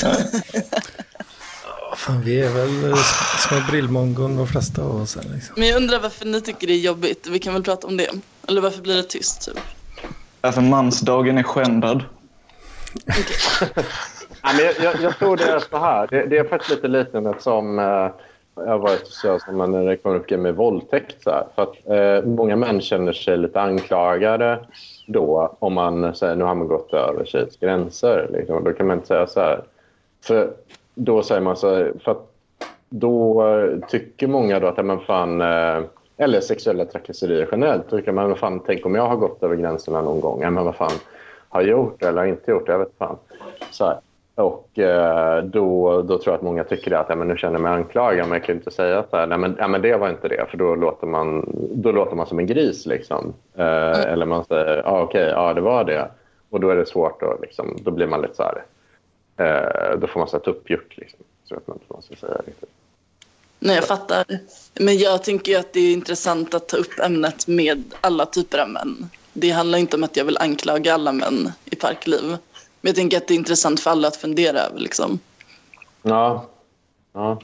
Fan, 1.98 2.22
vi 2.22 2.42
är 2.42 2.50
väl 2.50 2.94
små 3.50 3.60
brillmongon 3.72 4.36
de 4.38 4.48
flesta 4.48 4.82
av 4.84 5.02
oss. 5.02 5.16
här, 5.16 5.24
Liksom. 5.34 5.56
men 5.58 5.68
jag 5.68 5.78
undrar 5.78 6.00
varför 6.00 6.26
ni 6.26 6.42
tycker 6.42 6.68
det 6.68 6.74
är 6.74 6.78
jobbigt. 6.80 7.28
Vi 7.28 7.40
kan 7.40 7.54
väl 7.54 7.64
prata 7.64 7.88
om 7.88 7.98
det. 7.98 8.10
Eller 8.48 8.62
varför 8.62 8.82
blir 8.82 8.96
det 8.96 9.04
tyst? 9.04 9.42
Typ? 9.46 9.58
Därför 10.42 10.62
mansdagen 10.62 11.38
är 11.38 11.44
skändad. 11.44 12.04
Ja, 14.44 14.50
men 14.56 14.66
jag, 14.66 14.76
jag, 14.84 15.02
jag 15.02 15.18
tror 15.18 15.38
det 15.38 15.44
är 15.44 15.60
så 15.60 15.78
här. 15.78 16.08
Det, 16.12 16.26
det 16.26 16.38
är 16.38 16.44
faktiskt 16.44 16.72
lite 16.72 16.88
liknande 16.88 17.34
som 17.40 17.80
eh, 17.80 18.10
jag 18.56 18.72
har 18.72 18.78
varit 18.78 19.08
så 19.08 19.40
som 19.40 19.72
när 19.72 19.86
det 19.86 19.98
kommer 19.98 20.16
upp 20.16 20.28
grejer 20.28 20.42
med 20.42 20.56
våldtäkt. 20.56 21.24
Så 21.24 21.30
här. 21.30 21.44
För 21.56 21.64
att, 21.64 21.88
eh, 21.90 22.30
många 22.30 22.56
män 22.56 22.82
känner 22.82 23.14
sig 23.14 23.38
lite 23.38 23.62
anklagade 23.62 24.60
då 25.08 25.56
om 25.60 25.74
man 25.74 26.16
säger 26.16 26.36
nu 26.36 26.44
har 26.44 26.56
man 26.56 26.68
gått 26.68 26.94
över 26.94 27.26
tjejs 27.26 27.58
gränser. 27.58 28.28
Liksom. 28.34 28.64
Då 28.64 28.74
kan 28.74 28.88
man 28.88 28.98
inte 28.98 29.08
säga 29.08 29.28
så 29.28 29.40
här. 29.40 29.62
För 30.24 30.54
då 30.96 31.24
säger 31.24 31.42
man 31.42 31.58
så 31.58 31.76
här, 31.76 31.94
för 32.04 32.12
att 32.12 32.32
då 32.90 33.48
eh, 33.48 33.88
tycker 33.90 34.28
många 34.28 34.60
då 34.60 34.68
att 34.68 34.78
ja, 34.78 34.84
men 34.84 35.00
fan, 35.00 35.42
eh, 35.42 35.82
eller 36.20 36.42
sexuella 36.42 36.86
trakasserier 36.86 37.48
generellt, 37.52 37.90
då 37.90 37.98
tycker 37.98 38.12
man, 38.12 38.28
men 38.28 38.38
fan, 38.38 38.62
tänk 38.66 38.86
om 38.86 38.96
jag 38.96 39.08
har 39.08 39.16
gått 39.16 39.44
över 39.44 39.56
gränserna 39.56 40.02
någon 40.02 40.22
gång. 40.22 40.40
Men 40.40 40.66
vad 40.66 40.76
fan, 40.76 40.92
har 41.50 41.62
jag 41.62 41.70
gjort 41.70 42.00
det 42.00 42.08
eller 42.08 42.22
har 42.22 42.28
inte 42.28 42.52
gjort 42.52 42.66
det? 42.66 42.72
Jag 42.72 42.80
vet 42.80 42.98
fan. 42.98 43.18
Så 43.72 43.86
här. 43.86 44.00
Och 44.36 44.80
eh, 44.80 45.44
då, 45.44 46.02
då 46.02 46.18
tror 46.18 46.34
jag 46.34 46.36
att 46.36 46.42
många 46.42 46.64
tycker 46.64 46.92
att 46.92 47.06
ja, 47.10 47.16
men 47.16 47.28
nu 47.28 47.38
känner 47.38 47.54
jag 47.54 47.62
mig 47.62 47.72
anklagad, 47.72 48.28
men 48.28 48.34
jag 48.34 48.44
kan 48.44 48.56
inte 48.56 48.72
säga 48.72 49.00
att 49.00 49.12
nej, 49.30 49.38
men, 49.38 49.56
ja, 49.60 49.68
men 49.68 49.82
det 49.82 49.98
var 49.98 50.10
inte 50.10 50.28
det, 50.28 50.46
för 50.50 50.58
då 50.58 50.76
låter 50.76 51.08
man, 51.08 51.46
då 51.74 51.92
låter 51.92 52.16
man 52.16 52.26
som 52.28 52.40
en 52.40 52.48
gris. 52.48 52.86
Liksom. 52.86 53.34
Eh, 53.56 54.02
Eller 54.02 54.26
man 54.26 54.46
säger, 54.46 54.82
ja 54.86 55.02
okej, 55.02 55.30
ja 55.30 55.54
det 55.54 55.62
var 55.62 55.84
det. 55.84 56.08
Och 56.50 56.60
då 56.60 56.70
är 56.70 56.76
det 56.76 56.86
svårt, 56.86 57.20
då, 57.20 57.38
liksom, 57.42 57.78
då 57.82 57.92
blir 57.92 58.08
man 58.08 58.22
lite 58.22 58.36
så 58.36 58.44
här, 58.44 58.64
eh, 59.38 60.00
då 60.00 60.08
får 60.08 60.20
man 60.20 60.30
sätta 60.30 60.52
upp 60.52 60.70
juck. 60.70 60.98
Liksom. 60.98 61.20
Så 61.44 61.56
vet 61.56 61.68
man 61.68 61.76
inte 61.76 61.86
vad 61.88 61.98
man 61.98 62.04
ska 62.04 62.16
säga 62.16 62.42
riktigt. 62.46 62.70
Nej, 63.60 63.76
jag 63.76 63.88
fattar. 63.88 64.26
Men 64.74 64.98
jag 64.98 65.24
tänker 65.24 65.60
att 65.60 65.74
det 65.74 65.80
är 65.80 65.94
intressant 65.94 66.54
att 66.54 66.68
ta 66.68 66.78
upp 66.78 67.00
ämnet 67.00 67.48
med 67.48 67.84
alla 68.02 68.26
typer 68.26 68.58
av 68.58 68.70
män. 68.70 69.10
Det 69.34 69.50
handlar 69.50 69.78
inte 69.78 69.96
om 69.96 70.04
att 70.04 70.18
jag 70.18 70.26
vill 70.26 70.38
anklaga 70.38 70.94
alla 70.94 71.12
män 71.12 71.52
i 71.66 71.76
parkliv. 71.76 72.38
Men 72.82 72.90
jag 72.90 72.96
tänker 72.96 73.18
att 73.18 73.28
det 73.28 73.34
är 73.34 73.36
intressant 73.36 73.80
för 73.80 73.92
alla 73.92 74.08
att 74.08 74.16
fundera 74.16 74.60
över. 74.60 74.80
Liksom. 74.80 75.20
Ja, 76.02 76.50
ja. 77.14 77.42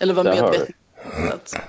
Eller 0.00 0.14
vara 0.14 0.34
Det 0.34 0.40
hör 0.40 0.50
medveten. 0.50 1.60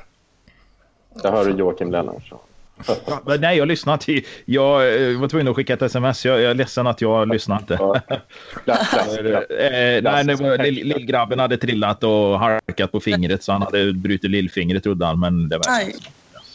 Där 1.13 1.31
har 1.31 1.45
du 1.45 1.51
Joakim 1.51 1.91
Lennartsson. 1.91 2.39
Ja, 2.87 3.21
men 3.25 3.41
Nej, 3.41 3.57
jag 3.57 3.67
lyssnade 3.67 4.13
inte. 4.13 4.27
Jag 4.45 4.95
eh, 5.11 5.19
var 5.19 5.27
tvungen 5.27 5.47
att 5.47 5.55
skicka 5.55 5.73
ett 5.73 5.81
sms. 5.81 6.25
Jag, 6.25 6.41
jag 6.41 6.51
är 6.51 6.55
ledsen 6.55 6.87
att 6.87 7.01
jag 7.01 7.33
lyssnade 7.33 7.61
inte. 7.61 8.01
Eh, 8.67 10.03
nej, 10.03 10.23
det 10.25 10.35
var, 10.35 10.71
lillgrabben 10.71 11.39
hade 11.39 11.57
trillat 11.57 12.03
och 12.03 12.39
halkat 12.39 12.91
på 12.91 12.99
fingret 12.99 13.43
så 13.43 13.51
han 13.51 13.61
hade 13.61 13.93
brutit 13.93 14.31
lillfingret 14.31 14.83
trodde 14.83 15.05
han. 15.05 15.19
Men 15.19 15.49
det 15.49 15.57
var... 15.57 15.65
Nej, 15.67 15.95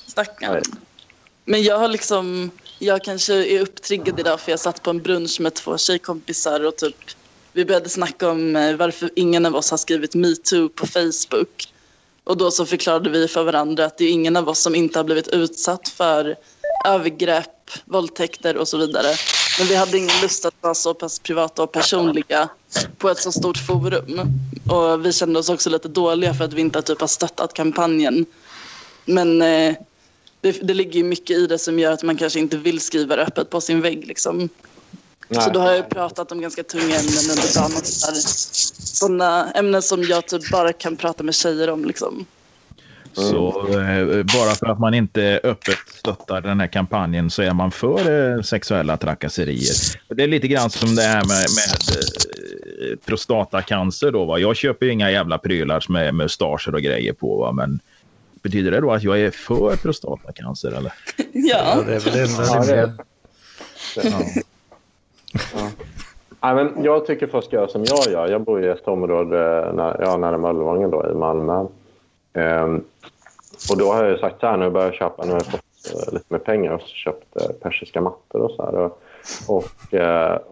stackarn. 0.06 0.62
Men 1.44 1.62
jag 1.62 1.78
har 1.78 1.88
liksom, 1.88 2.50
jag 2.78 3.04
kanske 3.04 3.34
är 3.34 3.60
upptriggad 3.60 4.20
idag 4.20 4.40
för 4.40 4.50
jag 4.50 4.60
satt 4.60 4.82
på 4.82 4.90
en 4.90 5.02
brunch 5.02 5.40
med 5.40 5.54
två 5.54 5.78
tjejkompisar 5.78 6.66
och 6.66 6.76
typ 6.76 6.96
vi 7.52 7.64
började 7.64 7.88
snacka 7.88 8.30
om 8.30 8.56
eh, 8.56 8.76
varför 8.76 9.10
ingen 9.16 9.46
av 9.46 9.56
oss 9.56 9.70
har 9.70 9.78
skrivit 9.78 10.14
metoo 10.14 10.68
på 10.68 10.86
Facebook. 10.86 11.71
Och 12.24 12.36
då 12.36 12.50
så 12.50 12.66
förklarade 12.66 13.10
vi 13.10 13.28
för 13.28 13.44
varandra 13.44 13.84
att 13.84 13.98
det 13.98 14.04
är 14.04 14.10
ingen 14.10 14.36
av 14.36 14.48
oss 14.48 14.58
som 14.58 14.74
inte 14.74 14.98
har 14.98 15.04
blivit 15.04 15.28
utsatt 15.28 15.88
för 15.88 16.36
övergrepp, 16.86 17.70
våldtäkter 17.84 18.56
och 18.56 18.68
så 18.68 18.78
vidare. 18.78 19.14
Men 19.58 19.68
vi 19.68 19.74
hade 19.74 19.98
ingen 19.98 20.20
lust 20.22 20.44
att 20.44 20.54
vara 20.60 20.74
så 20.74 20.94
pass 20.94 21.18
privata 21.18 21.62
och 21.62 21.72
personliga 21.72 22.48
på 22.98 23.08
ett 23.08 23.18
så 23.18 23.32
stort 23.32 23.58
forum. 23.58 24.20
Och 24.70 25.06
vi 25.06 25.12
kände 25.12 25.38
oss 25.38 25.48
också 25.48 25.70
lite 25.70 25.88
dåliga 25.88 26.34
för 26.34 26.44
att 26.44 26.52
vi 26.52 26.60
inte 26.60 26.82
typ 26.82 27.00
har 27.00 27.08
stöttat 27.08 27.54
kampanjen. 27.54 28.26
Men 29.04 29.42
eh, 29.42 29.74
det, 30.40 30.52
det 30.62 30.74
ligger 30.74 30.92
ju 30.92 31.04
mycket 31.04 31.36
i 31.36 31.46
det 31.46 31.58
som 31.58 31.78
gör 31.78 31.92
att 31.92 32.02
man 32.02 32.16
kanske 32.16 32.38
inte 32.38 32.56
vill 32.56 32.80
skriva 32.80 33.16
det 33.16 33.22
öppet 33.22 33.50
på 33.50 33.60
sin 33.60 33.80
vägg. 33.80 34.06
Liksom. 34.06 34.48
Så 35.32 35.40
Nej. 35.40 35.50
då 35.52 35.60
har 35.60 35.72
jag 35.72 35.88
pratat 35.88 36.32
om 36.32 36.40
ganska 36.40 36.62
tunga 36.62 36.96
ämnen 36.96 37.30
under 37.30 37.54
dagen. 37.54 37.72
och. 37.76 37.86
Sådana 38.76 39.50
ämnen 39.50 39.82
som 39.82 40.02
jag 40.02 40.26
typ 40.26 40.50
bara 40.50 40.72
kan 40.72 40.96
prata 40.96 41.24
med 41.24 41.34
tjejer 41.34 41.70
om. 41.70 41.84
Liksom. 41.84 42.26
Så 43.12 43.66
eh, 43.68 44.24
bara 44.24 44.54
för 44.54 44.66
att 44.66 44.78
man 44.78 44.94
inte 44.94 45.40
öppet 45.42 45.78
stöttar 45.94 46.40
den 46.40 46.60
här 46.60 46.66
kampanjen 46.66 47.30
så 47.30 47.42
är 47.42 47.52
man 47.52 47.70
för 47.70 48.32
eh, 48.36 48.42
sexuella 48.42 48.96
trakasserier. 48.96 49.74
Det 50.08 50.22
är 50.22 50.28
lite 50.28 50.48
grann 50.48 50.70
som 50.70 50.94
det 50.94 51.02
här 51.02 51.24
med, 51.24 51.46
med 51.58 51.96
eh, 51.96 52.96
prostatacancer. 53.04 54.12
Då, 54.12 54.24
va? 54.24 54.38
Jag 54.38 54.56
köper 54.56 54.86
ju 54.86 54.92
inga 54.92 55.10
jävla 55.10 55.38
prylar 55.38 55.84
med 55.88 56.14
mustascher 56.14 56.74
och 56.74 56.82
grejer 56.82 57.12
på. 57.12 57.36
Va? 57.36 57.52
Men 57.52 57.80
betyder 58.42 58.70
det 58.70 58.80
då 58.80 58.92
att 58.92 59.02
jag 59.02 59.20
är 59.20 59.30
för 59.30 59.76
prostatacancer? 59.76 60.72
Eller? 60.72 60.92
Ja, 61.32 61.74
Ja, 61.76 61.82
det 61.86 61.94
är 61.94 62.00
väl 62.00 62.12
det 62.12 62.22
enda 62.22 62.44
Ja, 62.46 62.74
är-. 62.74 64.51
Ja. 65.54 65.70
Nej, 66.40 66.54
men 66.54 66.84
jag 66.84 67.06
tycker 67.06 67.26
folk 67.26 67.44
ska 67.44 67.56
göra 67.56 67.68
som 67.68 67.84
jag 67.84 68.12
gör. 68.12 68.28
Jag 68.28 68.40
bor 68.40 68.64
i 68.64 68.68
ett 68.68 68.88
område 68.88 69.66
eh, 69.66 69.72
när, 69.74 69.96
ja, 70.00 70.16
nära 70.16 70.38
Möllevången 70.38 70.90
då, 70.90 71.10
i 71.10 71.14
Malmö. 71.14 71.66
Ehm, 72.32 72.84
och 73.70 73.78
då 73.78 73.92
har 73.92 74.04
jag 74.04 74.18
sagt 74.18 74.40
så 74.40 74.46
här, 74.46 74.56
nu 74.56 74.70
börjar 74.70 74.86
jag 74.86 74.94
köpa, 74.94 75.24
nu 75.24 75.32
har 75.32 75.40
jag 75.40 75.46
fått 75.46 75.60
eh, 76.08 76.14
lite 76.14 76.26
mer 76.28 76.38
pengar 76.38 76.72
och 76.72 76.80
så 76.80 76.86
köpt 76.86 77.36
eh, 77.36 77.48
persiska 77.62 78.00
mattor 78.00 78.40
och 78.40 78.50
så 78.50 78.62
här. 78.62 78.74
Och, 78.74 78.98
och, 79.48 79.64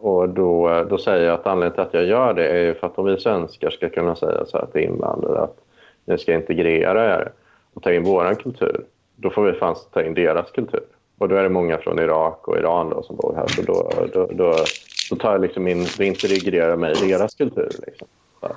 och 0.00 0.28
då, 0.28 0.84
då 0.90 0.98
säger 0.98 1.26
jag 1.26 1.34
att 1.34 1.46
anledningen 1.46 1.74
till 1.74 1.82
att 1.82 1.94
jag 1.94 2.04
gör 2.04 2.34
det 2.34 2.48
är 2.48 2.62
ju 2.62 2.74
för 2.74 2.86
att 2.86 2.98
om 2.98 3.04
vi 3.06 3.20
svenskar 3.20 3.70
ska 3.70 3.88
kunna 3.88 4.16
säga 4.16 4.46
så 4.46 4.58
här 4.58 4.66
till 4.66 4.80
invandrare 4.80 5.40
att 5.40 5.56
ni 6.04 6.18
ska 6.18 6.34
integrera 6.34 7.16
er 7.16 7.32
och 7.74 7.82
ta 7.82 7.92
in 7.92 8.04
vår 8.04 8.34
kultur, 8.34 8.84
då 9.16 9.30
får 9.30 9.42
vi 9.42 9.52
fan 9.52 9.76
ta 9.92 10.02
in 10.02 10.14
deras 10.14 10.50
kultur. 10.50 10.84
Och 11.20 11.28
då 11.28 11.36
är 11.36 11.42
det 11.42 11.48
många 11.48 11.78
från 11.78 11.98
Irak 11.98 12.48
och 12.48 12.56
Iran 12.56 12.90
då 12.90 13.02
som 13.02 13.16
bor 13.16 13.34
här. 13.36 13.46
Så 13.48 13.62
då, 13.62 13.92
då, 14.12 14.26
då, 14.32 14.64
då 15.10 15.16
tar 15.16 15.32
jag 15.32 15.40
liksom 15.40 15.68
in, 15.68 15.86
då 15.98 16.04
integrerar 16.04 16.76
mig 16.76 17.04
i 17.04 17.08
deras 17.08 17.34
kultur. 17.34 17.70
Liksom. 17.86 18.08
Så, 18.40 18.56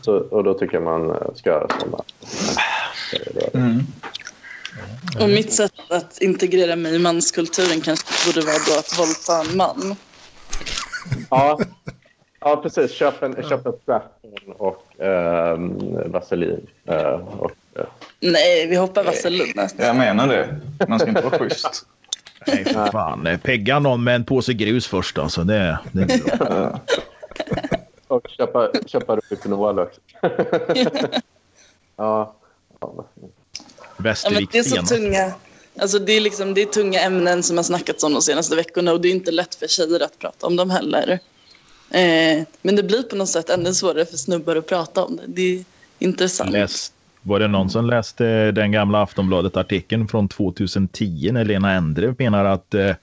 så, 0.00 0.16
och 0.16 0.44
då 0.44 0.54
tycker 0.54 0.74
jag 0.74 0.82
man 0.82 1.32
ska 1.34 1.50
göra 1.50 1.68
som 1.80 2.00
Mm. 3.54 3.78
Och 5.20 5.28
mitt 5.28 5.52
sätt 5.52 5.72
att 5.88 6.18
integrera 6.20 6.76
mig 6.76 6.94
i 6.94 6.98
manskulturen 6.98 7.80
kanske 7.80 8.06
borde 8.26 8.46
vara 8.46 8.56
då 8.68 8.78
att 8.78 8.98
våldta 8.98 9.50
en 9.50 9.56
man. 9.56 9.96
Ja, 11.30 11.58
ja 12.40 12.56
precis. 12.56 12.92
Köp 12.92 13.22
en, 13.22 13.42
köp 13.48 13.66
en 13.66 13.72
strap-on 13.82 14.52
och 14.52 15.02
eh, 15.02 15.58
vaselin. 16.06 16.66
Eh, 16.84 17.38
och. 17.38 17.52
Nej, 18.20 18.66
vi 18.66 18.76
hoppar 18.76 19.04
vaselinet. 19.04 19.74
Jag 19.76 19.96
menar 19.96 20.28
det. 20.28 20.60
Man 20.88 20.98
ska 20.98 21.08
inte 21.08 21.22
vara 21.22 21.38
schysst. 21.38 21.86
Nej, 22.46 22.64
för 22.64 22.86
fan. 22.92 23.38
Pegga 23.42 23.78
någon 23.78 24.04
med 24.04 24.14
en 24.14 24.24
påse 24.24 24.52
grus 24.52 24.86
först 24.86 25.18
alltså. 25.18 25.44
Det, 25.44 25.78
det 25.92 26.02
är 26.02 26.36
bra. 26.36 26.80
och 28.08 28.28
köpa, 28.28 28.70
köpa 28.86 29.16
Rohypnol 29.16 29.78
också. 29.78 30.00
ja. 30.22 30.28
fint. 30.74 31.22
Ja, 31.96 32.36
men 32.80 34.04
Västervik 34.04 34.52
det 34.52 34.58
är 34.58 34.62
så 34.62 34.82
tunga, 34.82 35.32
alltså 35.80 35.98
det 35.98 36.12
är 36.12 36.20
liksom, 36.20 36.54
det 36.54 36.62
är 36.62 36.66
tunga 36.66 37.00
ämnen 37.00 37.42
som 37.42 37.56
har 37.56 37.64
snackats 37.64 38.04
om 38.04 38.12
de 38.12 38.22
senaste 38.22 38.56
veckorna 38.56 38.92
och 38.92 39.00
det 39.00 39.08
är 39.08 39.12
inte 39.12 39.30
lätt 39.30 39.54
för 39.54 39.66
tjejer 39.66 40.00
att 40.00 40.18
prata 40.18 40.46
om 40.46 40.56
dem 40.56 40.70
heller. 40.70 41.18
Eh, 41.90 42.42
men 42.62 42.76
det 42.76 42.82
blir 42.82 43.02
på 43.02 43.16
något 43.16 43.28
sätt 43.28 43.50
ännu 43.50 43.74
svårare 43.74 44.06
för 44.06 44.16
snubbar 44.16 44.56
att 44.56 44.66
prata 44.66 45.04
om 45.04 45.16
det. 45.16 45.22
Det 45.26 45.58
är 45.58 45.64
intressant. 45.98 46.50
Läs, 46.50 46.92
var 47.22 47.40
det 47.40 47.48
någon 47.48 47.70
som 47.70 47.86
läste 47.86 48.52
den 48.52 48.72
gamla 48.72 49.02
Aftonbladet-artikeln 49.02 50.08
från 50.08 50.28
2010 50.28 51.30
när 51.32 51.44
Lena 51.44 51.72
Endre 51.72 52.14
menar 52.18 52.44
att 52.44 52.74
eh, 52.74 52.94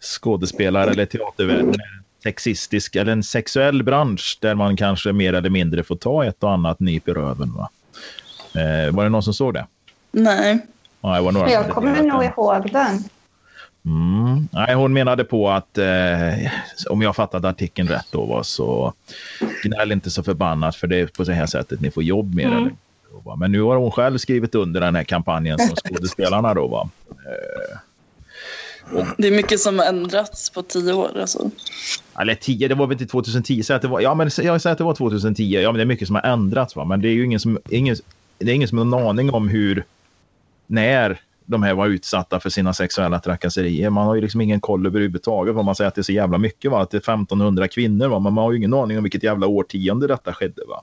skådespelare 0.00 0.90
eller 0.90 1.06
teatervärlden 1.06 1.68
är 1.68 1.96
en 1.96 2.04
sexistisk 2.22 2.96
eller 2.96 3.12
en 3.12 3.22
sexuell 3.22 3.82
bransch 3.82 4.38
där 4.40 4.54
man 4.54 4.76
kanske 4.76 5.12
mer 5.12 5.32
eller 5.32 5.50
mindre 5.50 5.82
får 5.82 5.96
ta 5.96 6.24
ett 6.24 6.42
och 6.42 6.52
annat 6.52 6.80
nyp 6.80 7.08
i 7.08 7.12
röven. 7.12 7.52
Va? 7.52 7.70
Eh, 8.54 8.94
var 8.94 9.04
det 9.04 9.10
någon 9.10 9.22
som 9.22 9.34
såg 9.34 9.54
det? 9.54 9.66
Nej. 10.10 10.58
Ja, 11.00 11.14
det 11.16 11.20
var 11.20 11.32
några 11.32 11.50
Jag 11.50 11.68
kommer 11.68 12.02
nog 12.02 12.24
ihåg 12.24 12.72
den. 12.72 13.04
Mm. 13.84 14.48
Nej, 14.52 14.74
hon 14.74 14.92
menade 14.92 15.24
på 15.24 15.50
att 15.50 15.78
eh, 15.78 16.50
om 16.90 17.02
jag 17.02 17.16
fattade 17.16 17.48
artikeln 17.48 17.88
rätt 17.88 18.06
då 18.10 18.24
var 18.24 18.42
så 18.42 18.92
gnäll 19.64 19.92
inte 19.92 20.10
så 20.10 20.22
förbannat 20.22 20.76
för 20.76 20.86
det 20.86 21.00
är 21.00 21.06
på 21.06 21.24
det 21.24 21.34
här 21.34 21.46
sättet 21.46 21.80
ni 21.80 21.90
får 21.90 22.02
jobb 22.02 22.34
mer. 22.34 22.46
Mm. 22.46 22.76
Va. 23.24 23.36
Men 23.36 23.52
nu 23.52 23.60
har 23.60 23.76
hon 23.76 23.90
själv 23.90 24.18
skrivit 24.18 24.54
under 24.54 24.80
den 24.80 24.94
här 24.94 25.04
kampanjen 25.04 25.58
som 25.58 25.76
skådespelarna 25.84 26.54
då 26.54 26.66
va. 26.66 26.90
Det 29.18 29.28
är 29.28 29.32
mycket 29.32 29.60
som 29.60 29.78
har 29.78 29.86
ändrats 29.86 30.50
på 30.50 30.62
tio 30.62 30.92
år. 30.92 31.10
Alltså. 31.20 31.50
Eller 32.20 32.34
10, 32.34 32.68
det 32.68 32.74
var 32.74 32.86
väl 32.86 32.94
inte 32.94 33.06
2010. 33.06 33.62
Så 33.62 33.74
att 33.74 33.82
det 33.82 33.88
var, 33.88 34.00
ja, 34.00 34.14
men 34.14 34.30
jag 34.36 34.60
säger 34.60 34.72
att 34.72 34.78
det 34.78 34.84
var 34.84 34.94
2010. 34.94 35.42
Ja, 35.42 35.72
men 35.72 35.76
det 35.76 35.82
är 35.82 35.86
mycket 35.86 36.06
som 36.08 36.14
har 36.14 36.22
ändrats. 36.22 36.76
Va? 36.76 36.84
Men 36.84 37.00
det 37.00 37.08
är 37.08 37.12
ju 37.12 37.24
ingen 37.24 37.40
som, 37.40 37.58
ingen, 37.70 37.96
det 38.38 38.50
är 38.50 38.54
ingen 38.54 38.68
som 38.68 38.78
har 38.78 38.84
en 38.84 39.08
aning 39.08 39.30
om 39.30 39.48
hur, 39.48 39.84
när 40.66 41.20
de 41.46 41.62
här 41.62 41.74
var 41.74 41.86
utsatta 41.86 42.40
för 42.40 42.50
sina 42.50 42.74
sexuella 42.74 43.20
trakasserier. 43.20 43.90
Man 43.90 44.06
har 44.06 44.14
ju 44.14 44.20
liksom 44.20 44.40
ingen 44.40 44.60
koll 44.60 44.86
överhuvudtaget. 44.86 45.54
Vad 45.54 45.64
man 45.64 45.74
säger 45.74 45.88
att 45.88 45.94
det 45.94 46.00
är 46.00 46.02
så 46.02 46.12
jävla 46.12 46.38
mycket. 46.38 46.70
Va? 46.70 46.82
Att 46.82 46.90
det 46.90 46.96
är 46.96 47.12
1500 47.12 47.68
kvinnor. 47.68 48.08
Va? 48.08 48.18
Men 48.18 48.32
man 48.32 48.44
har 48.44 48.52
ju 48.52 48.58
ingen 48.58 48.74
aning 48.74 48.96
om 48.96 49.02
vilket 49.02 49.22
jävla 49.22 49.46
årtionde 49.46 50.06
detta 50.06 50.32
skedde. 50.32 50.62
Va? 50.68 50.82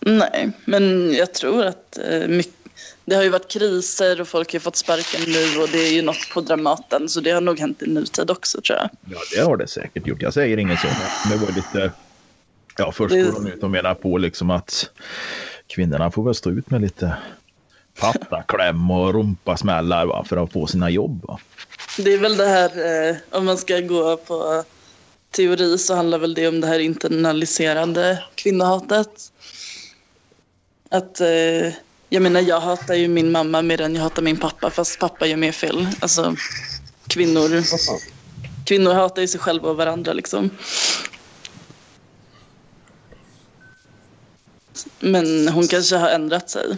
Nej, 0.00 0.50
men 0.64 1.14
jag 1.14 1.34
tror 1.34 1.64
att 1.64 1.98
eh, 1.98 2.28
mycket, 2.28 2.54
det 3.04 3.14
har 3.16 3.22
ju 3.22 3.28
varit 3.28 3.50
kriser 3.50 4.20
och 4.20 4.28
folk 4.28 4.52
har 4.52 4.60
fått 4.60 4.76
sparken 4.76 5.20
nu 5.26 5.62
och 5.62 5.68
det 5.72 5.78
är 5.88 5.92
ju 5.92 6.02
något 6.02 6.30
på 6.34 6.40
Dramaten 6.40 7.08
så 7.08 7.20
det 7.20 7.30
har 7.30 7.40
nog 7.40 7.58
hänt 7.58 7.82
i 7.82 7.86
nutid 7.86 8.30
också 8.30 8.60
tror 8.60 8.78
jag. 8.78 8.90
Ja, 9.10 9.18
det 9.36 9.40
har 9.42 9.56
det 9.56 9.66
säkert 9.68 10.06
gjort. 10.06 10.22
Jag 10.22 10.34
säger 10.34 10.56
inget 10.56 10.80
så. 10.80 10.86
Men 11.28 11.38
det 11.38 11.46
var 11.46 11.52
lite... 11.52 11.92
Ja, 12.78 12.92
först 12.92 13.14
Det- 13.14 13.22
går 13.22 13.32
de 13.32 13.46
ut 13.46 13.62
och 13.62 13.70
menar 13.70 13.94
på 13.94 14.18
liksom 14.18 14.50
att 14.50 14.90
kvinnorna 15.66 16.10
får 16.10 16.24
väl 16.24 16.34
stå 16.34 16.50
ut 16.50 16.70
med 16.70 16.80
lite 16.80 17.16
pattakläm 18.00 18.90
och 18.90 19.14
rumpasmällar 19.14 20.06
va, 20.06 20.24
för 20.28 20.36
att 20.44 20.52
få 20.52 20.66
sina 20.66 20.90
jobb. 20.90 21.24
Va? 21.24 21.38
Det 21.98 22.12
är 22.14 22.18
väl 22.18 22.36
det 22.36 22.46
här, 22.46 23.08
eh, 23.10 23.16
om 23.30 23.44
man 23.44 23.58
ska 23.58 23.80
gå 23.80 24.16
på 24.16 24.64
teori 25.30 25.78
så 25.78 25.94
handlar 25.94 26.18
väl 26.18 26.34
det 26.34 26.48
om 26.48 26.60
det 26.60 26.66
här 26.66 26.78
internaliserade 26.78 28.22
kvinnohatet. 28.34 29.08
Att, 30.92 31.20
eh, 31.20 31.72
jag 32.08 32.22
menar 32.22 32.40
jag 32.40 32.60
hatar 32.60 32.94
ju 32.94 33.08
min 33.08 33.32
mamma 33.32 33.62
mer 33.62 33.80
än 33.80 33.94
jag 33.94 34.02
hatar 34.02 34.22
min 34.22 34.36
pappa 34.36 34.70
fast 34.70 34.98
pappa 35.00 35.26
gör 35.26 35.36
mer 35.36 35.52
fel. 35.52 35.88
Alltså 36.00 36.34
kvinnor, 37.08 37.62
kvinnor 38.66 38.92
hatar 38.92 39.22
ju 39.22 39.28
sig 39.28 39.40
själva 39.40 39.68
och 39.68 39.76
varandra 39.76 40.12
liksom. 40.12 40.50
Men 45.00 45.48
hon 45.48 45.66
kanske 45.68 45.96
har 45.96 46.08
ändrat 46.08 46.50
sig. 46.50 46.76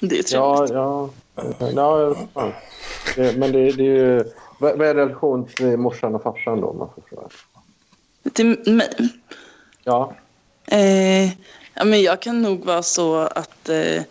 Det 0.00 0.18
är 0.18 0.22
trevligt. 0.22 0.32
Ja, 0.32 0.66
ja. 0.72 1.10
ja 1.34 3.32
men 3.36 3.52
det, 3.52 3.72
det 3.72 3.82
är 3.82 3.96
ju... 3.96 4.24
Vad 4.58 4.82
är 4.82 4.94
relation 4.94 5.46
till 5.46 5.76
morsan 5.76 6.14
och 6.14 6.22
farsan 6.22 6.60
då? 6.60 6.72
Man 6.72 6.88
får 6.94 7.02
fråga? 7.08 7.28
Till 8.32 8.74
mig? 8.74 9.08
Ja. 9.84 10.14
Eh, 10.66 11.24
ja, 11.74 11.84
men 11.84 12.02
jag 12.02 12.22
kan 12.22 12.42
nog 12.42 12.64
vara 12.64 12.82
så 12.82 13.16
att 13.16 13.68
eh, 13.68 14.02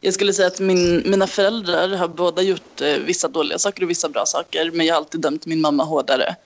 jag 0.00 0.14
skulle 0.14 0.32
säga 0.32 0.48
att 0.48 0.60
min, 0.60 1.02
mina 1.10 1.26
föräldrar 1.26 1.88
har 1.88 2.08
båda 2.08 2.42
gjort 2.42 2.80
eh, 2.80 2.96
vissa 2.96 3.28
dåliga 3.28 3.58
saker 3.58 3.82
och 3.82 3.90
vissa 3.90 4.08
bra 4.08 4.26
saker 4.26 4.70
men 4.70 4.86
jag 4.86 4.94
har 4.94 5.00
alltid 5.00 5.20
dömt 5.20 5.46
min 5.46 5.60
mamma 5.60 5.84
hårdare. 5.84 6.36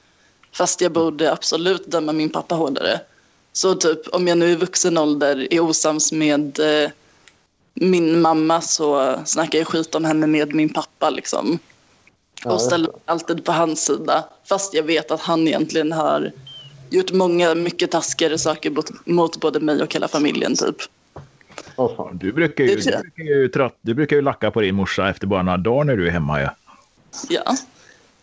Fast 0.52 0.80
jag 0.80 0.92
borde 0.92 1.32
absolut 1.32 1.86
döma 1.86 2.12
min 2.12 2.30
pappa 2.30 2.54
hårdare. 2.54 3.00
Så 3.52 3.74
typ 3.74 4.08
om 4.08 4.28
jag 4.28 4.38
nu 4.38 4.50
i 4.50 4.56
vuxen 4.56 4.98
ålder 4.98 5.48
är 5.50 5.60
osams 5.60 6.12
med 6.12 6.60
eh, 6.60 6.90
min 7.74 8.20
mamma 8.20 8.60
så 8.60 9.18
snackar 9.24 9.58
jag 9.58 9.68
skit 9.68 9.94
om 9.94 10.04
henne 10.04 10.26
med 10.26 10.54
min 10.54 10.72
pappa 10.72 11.10
liksom. 11.10 11.58
Och 12.44 12.60
ställer 12.60 12.90
alltid 13.04 13.44
på 13.44 13.52
hans 13.52 13.84
sida. 13.84 14.24
Fast 14.44 14.74
jag 14.74 14.82
vet 14.82 15.10
att 15.10 15.20
han 15.20 15.48
egentligen 15.48 15.92
har 15.92 16.32
gjort 16.90 17.12
många 17.12 17.54
mycket 17.54 17.90
taskigare 17.90 18.38
saker 18.38 18.70
mot, 18.70 19.06
mot 19.06 19.40
både 19.40 19.60
mig 19.60 19.82
och 19.82 19.94
hela 19.94 20.08
familjen 20.08 20.56
typ. 20.56 20.76
Fan. 21.76 22.18
Du 22.18 22.32
brukar 22.32 22.64
ju, 22.64 22.76
du 22.76 22.82
brukar 22.82 23.24
ju, 23.24 23.48
trött, 23.48 23.76
du 23.80 23.94
brukar 23.94 24.16
ju 24.16 24.22
lacka 24.22 24.50
på 24.50 24.60
din 24.60 24.74
morsa 24.74 25.10
efter 25.10 25.26
bara 25.26 25.42
några 25.42 25.58
dagar 25.58 25.84
när 25.84 25.96
du 25.96 26.06
är 26.06 26.10
hemma. 26.10 26.40
Ja. 26.40 26.54
Ja. 27.28 27.56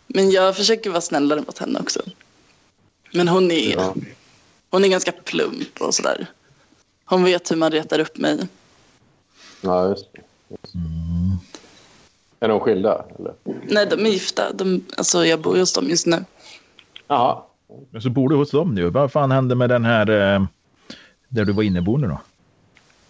Men 0.06 0.30
jag 0.30 0.56
försöker 0.56 0.90
vara 0.90 1.00
snällare 1.00 1.40
mot 1.40 1.58
henne 1.58 1.80
också. 1.80 2.02
Men 3.12 3.28
hon 3.28 3.50
är, 3.50 3.70
Ja. 3.76 3.94
hon 4.70 4.84
är 4.84 4.88
ganska 4.88 5.12
plump 5.12 5.80
och 5.80 5.94
sådär. 5.94 6.26
Hon 7.04 7.24
vet 7.24 7.50
hur 7.50 7.56
man 7.56 7.70
retar 7.70 7.98
upp 7.98 8.18
mig. 8.18 8.38
ja, 9.60 9.88
just 9.88 10.12
det. 10.12 10.20
Just 10.48 10.72
det. 10.72 10.78
Är 12.40 12.48
de 12.48 12.60
skilda? 12.60 13.04
Eller? 13.18 13.34
Nej, 13.62 13.86
de 13.86 14.06
är 14.06 14.10
gifta. 14.10 14.52
De, 14.52 14.84
alltså, 14.96 15.26
jag 15.26 15.40
bor 15.40 15.56
hos 15.56 15.72
dem 15.72 15.88
just 15.88 16.06
nu. 16.06 16.24
Jaha. 17.06 17.42
Men 17.90 18.02
så 18.02 18.10
bor 18.10 18.28
du 18.28 18.36
hos 18.36 18.50
dem 18.50 18.74
nu. 18.74 18.90
Vad 18.90 19.12
fan 19.12 19.30
hände 19.30 19.54
med 19.54 19.68
den 19.70 19.84
här 19.84 20.10
eh, 20.34 20.42
där 21.28 21.44
du 21.44 21.52
var 21.52 21.62
inneboende 21.62 22.08
då? 22.08 22.20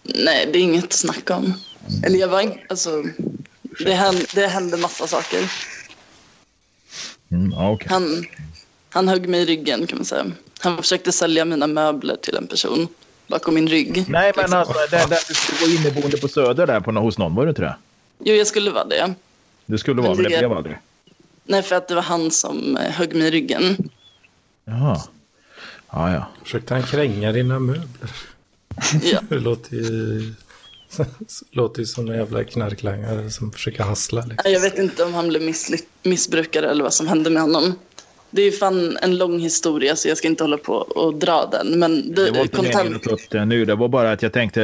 Nej, 0.03 0.49
det 0.53 0.59
är 0.59 0.63
inget 0.63 0.83
att 0.83 0.93
snacka 0.93 1.35
om. 1.35 1.53
Eller 2.03 2.19
jag 2.19 2.27
var 2.27 2.41
inte, 2.41 2.59
alltså, 2.69 3.03
det 3.85 3.93
hände, 3.93 4.25
det 4.35 4.47
hände 4.47 4.77
massa 4.77 5.07
saker. 5.07 5.51
Mm, 7.31 7.53
okej. 7.57 7.87
Han, 7.89 8.25
han 8.89 9.07
högg 9.07 9.29
mig 9.29 9.41
i 9.41 9.45
ryggen 9.45 9.87
kan 9.87 9.97
man 9.97 10.05
säga. 10.05 10.25
Han 10.59 10.77
försökte 10.77 11.11
sälja 11.11 11.45
mina 11.45 11.67
möbler 11.67 12.15
till 12.15 12.35
en 12.35 12.47
person 12.47 12.87
bakom 13.27 13.53
min 13.53 13.67
rygg. 13.67 14.05
Nej, 14.09 14.33
men 14.35 14.53
alltså 14.53 14.73
där, 14.91 15.07
där 15.07 15.19
du 15.27 15.33
skulle 15.33 15.59
vara 15.61 15.71
inneboende 15.79 16.17
på 16.17 16.27
Söder 16.27 16.67
där 16.67 16.79
på, 16.79 16.91
hos 16.91 17.17
någon, 17.17 17.35
var 17.35 17.45
det 17.45 17.49
inte 17.49 17.61
det? 17.61 17.75
Jo, 18.23 18.33
jag 18.33 18.47
skulle 18.47 18.71
vara 18.71 18.85
det. 18.85 19.13
Det 19.65 19.77
skulle 19.77 20.01
vara, 20.01 20.13
men 20.15 20.23
det 20.23 20.29
det- 20.29 20.37
blev 20.37 20.53
aldrig. 20.53 20.77
Nej, 21.43 21.61
för 21.61 21.75
att 21.75 21.87
det 21.87 21.95
var 21.95 22.01
han 22.01 22.31
som 22.31 22.77
eh, 22.77 22.91
högg 22.91 23.15
mig 23.15 23.27
i 23.27 23.31
ryggen. 23.31 23.89
Jaha. 24.65 25.01
Ja, 25.91 26.13
ja. 26.13 26.27
Försökte 26.43 26.73
han 26.73 26.83
kränga 26.83 27.31
dina 27.31 27.59
möbler? 27.59 27.87
Ja. 29.03 29.19
Det 29.29 29.39
låter 29.39 29.75
ju 29.75 30.33
Låter 31.51 31.79
ju 31.79 31.85
som 31.85 32.09
en 32.09 32.17
jävla 32.17 32.43
knarklangare 32.43 33.29
som 33.29 33.51
försöker 33.51 33.83
hassla. 33.83 34.25
Liksom. 34.25 34.51
Jag 34.51 34.59
vet 34.59 34.77
inte 34.77 35.03
om 35.03 35.13
han 35.13 35.27
blev 35.27 35.53
missbrukare 36.03 36.69
eller 36.69 36.83
vad 36.83 36.93
som 36.93 37.07
hände 37.07 37.29
med 37.29 37.41
honom. 37.41 37.75
Det 38.31 38.41
är 38.41 38.51
fan 38.51 38.97
en 39.01 39.17
lång 39.17 39.39
historia 39.39 39.95
så 39.95 40.07
jag 40.07 40.17
ska 40.17 40.27
inte 40.27 40.43
hålla 40.43 40.57
på 40.57 40.73
och 40.73 41.15
dra 41.15 41.49
den. 41.51 41.79
Men 41.79 42.13
Det 42.15 42.21
var 42.21 42.31
det, 42.31 42.41
inte 42.41 42.61
meningen 42.61 42.77
att 42.77 42.83
kontant, 42.83 43.03
ta 43.03 43.09
upp 43.09 43.29
det 43.29 43.45
nu. 43.45 43.65
Det 43.65 43.75
var 43.75 43.87
bara 43.87 44.11
att 44.11 44.21
jag 44.21 44.33
tänkte, 44.33 44.61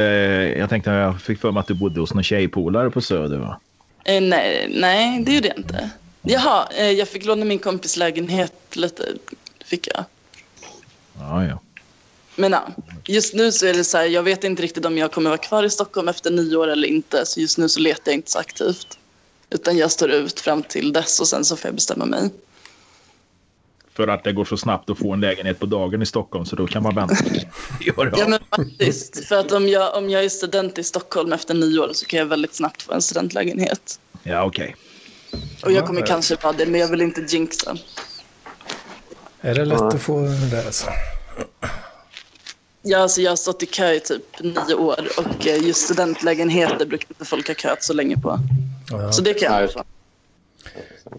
jag 0.58 0.70
tänkte 0.70 0.90
jag 0.90 1.20
fick 1.20 1.40
för 1.40 1.52
mig 1.52 1.60
att 1.60 1.66
du 1.66 1.74
bodde 1.74 2.00
hos 2.00 2.14
någon 2.14 2.22
tjejpolare 2.22 2.90
på 2.90 3.00
Söder 3.00 3.38
va? 3.38 3.60
eh, 4.04 4.20
nej, 4.22 4.68
nej, 4.74 5.22
det 5.24 5.34
gjorde 5.34 5.48
jag 5.48 5.56
inte. 5.56 5.90
Jaha, 6.22 6.68
eh, 6.78 6.90
jag 6.90 7.08
fick 7.08 7.24
låna 7.24 7.44
min 7.44 7.58
kompis 7.58 7.96
lägenhet 7.96 8.52
lite. 8.72 9.02
Fick 9.66 9.88
jag. 9.94 10.04
Ja, 11.18 11.44
ja. 11.44 11.60
Men 12.36 12.52
ja, 12.52 12.68
just 13.04 13.34
nu 13.34 13.52
så 13.52 13.66
är 13.66 13.72
det 13.72 13.84
så 13.84 13.96
här, 13.98 14.04
jag 14.04 14.22
vet 14.22 14.44
inte 14.44 14.62
riktigt 14.62 14.84
om 14.84 14.98
jag 14.98 15.12
kommer 15.12 15.30
vara 15.30 15.38
kvar 15.38 15.64
i 15.64 15.70
Stockholm 15.70 16.08
efter 16.08 16.30
nio 16.30 16.56
år 16.56 16.68
eller 16.68 16.88
inte. 16.88 17.26
Så 17.26 17.40
just 17.40 17.58
nu 17.58 17.68
så 17.68 17.80
letar 17.80 18.12
jag 18.12 18.14
inte 18.14 18.30
så 18.30 18.38
aktivt. 18.38 18.98
Utan 19.50 19.76
jag 19.76 19.90
står 19.90 20.10
ut 20.10 20.40
fram 20.40 20.62
till 20.62 20.92
dess 20.92 21.20
och 21.20 21.28
sen 21.28 21.44
så 21.44 21.56
får 21.56 21.68
jag 21.68 21.74
bestämma 21.74 22.04
mig. 22.04 22.30
För 23.94 24.08
att 24.08 24.24
det 24.24 24.32
går 24.32 24.44
så 24.44 24.56
snabbt 24.56 24.90
att 24.90 24.98
få 24.98 25.12
en 25.12 25.20
lägenhet 25.20 25.58
på 25.58 25.66
dagen 25.66 26.02
i 26.02 26.06
Stockholm 26.06 26.44
så 26.44 26.56
då 26.56 26.66
kan 26.66 26.82
man 26.82 26.94
vänta. 26.94 27.16
ja, 27.80 28.10
Ja 28.16 28.28
men 28.28 28.40
faktiskt. 28.50 29.24
För 29.24 29.36
att 29.36 29.52
om 29.52 29.68
jag, 29.68 29.96
om 29.96 30.10
jag 30.10 30.24
är 30.24 30.28
student 30.28 30.78
i 30.78 30.84
Stockholm 30.84 31.32
efter 31.32 31.54
nio 31.54 31.78
år 31.78 31.90
så 31.92 32.06
kan 32.06 32.18
jag 32.18 32.26
väldigt 32.26 32.54
snabbt 32.54 32.82
få 32.82 32.92
en 32.92 33.02
studentlägenhet. 33.02 34.00
ja 34.22 34.44
okej. 34.44 34.76
Och 35.62 35.72
jag 35.72 35.86
kommer 35.86 36.06
kanske 36.06 36.36
vara 36.42 36.52
det, 36.52 36.66
men 36.66 36.80
jag 36.80 36.88
vill 36.88 37.00
inte 37.00 37.20
jinxa. 37.20 37.76
Är 39.46 39.54
det 39.54 39.64
lätt 39.64 39.78
Ja. 39.80 39.88
att 39.88 40.02
få 40.02 40.20
det 40.20 40.50
där 40.50 40.66
alltså? 40.66 40.86
Ja, 42.82 42.98
alltså 42.98 43.20
jag 43.20 43.30
har 43.30 43.36
stått 43.36 43.62
i 43.62 43.66
kö 43.66 43.92
i 43.92 44.00
typ 44.00 44.40
nio 44.40 44.74
år 44.74 45.08
och 45.18 45.46
eh, 45.46 45.62
just 45.66 45.80
studentlägenheter 45.84 46.86
brukar 46.86 47.06
inte 47.10 47.24
folk 47.24 47.48
ha 47.48 47.54
köat 47.54 47.82
så 47.82 47.92
länge 47.92 48.16
på. 48.16 48.38
Ja, 48.90 49.12
Så 49.12 49.22
det 49.22 49.34
kan 49.34 49.60
jag 49.60 49.72
få. 49.72 49.84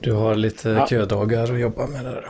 du 0.02 0.12
har 0.12 0.36
lite 0.36 0.70
Ja. 0.70 0.88
ködagar 0.88 1.54
att 1.54 1.60
jobba 1.60 1.88
med 1.88 2.06
där. 2.06 2.30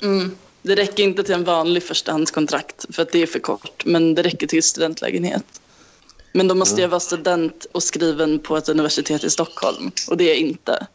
då. 0.00 0.06
Mm. 0.06 0.36
Det 0.62 0.74
räcker 0.74 1.02
inte 1.02 1.22
till 1.22 1.34
en 1.34 1.44
vanlig 1.44 1.82
förstahandskontrakt 1.82 2.84
för 2.94 3.02
att 3.02 3.12
det 3.12 3.22
är 3.22 3.26
för 3.26 3.38
kort, 3.38 3.84
men 3.84 4.14
det 4.14 4.22
räcker 4.22 4.46
till 4.46 4.62
studentlägenhet. 4.62 5.44
Men 6.32 6.48
då 6.48 6.54
måste 6.54 6.80
jag 6.80 6.88
vara 6.88 7.00
student 7.00 7.66
och 7.72 7.82
skriven 7.82 8.38
på 8.38 8.56
ett 8.56 8.68
universitet 8.68 9.24
i 9.24 9.30
Stockholm 9.30 9.90
och 10.10 10.16
det 10.16 10.24
är 10.24 10.28
jag 10.28 10.36
inte. 10.36 10.86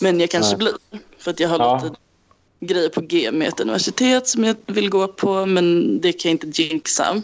Men 0.00 0.20
jag 0.20 0.30
kanske 0.30 0.56
Nej. 0.56 0.58
blir, 0.90 1.00
för 1.18 1.30
att 1.30 1.40
jag 1.40 1.48
har 1.48 1.58
Ja. 1.58 1.80
lite 1.84 1.96
grejer 2.66 2.88
på 2.88 3.00
G 3.00 3.32
med 3.32 3.48
ett 3.48 3.60
universitet 3.60 4.28
som 4.28 4.44
jag 4.44 4.56
vill 4.66 4.90
gå 4.90 5.08
på, 5.08 5.46
men 5.46 6.00
det 6.00 6.12
kan 6.12 6.30
jag 6.30 6.44
inte 6.44 6.62
jinxa. 6.62 7.22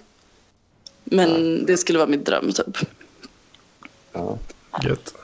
Men 1.04 1.64
det 1.66 1.76
skulle 1.76 1.98
vara 1.98 2.08
min 2.08 2.24
dröm 2.24 2.52
typ. 2.52 2.76
Ja. 4.12 4.38
Gött. 4.82 5.14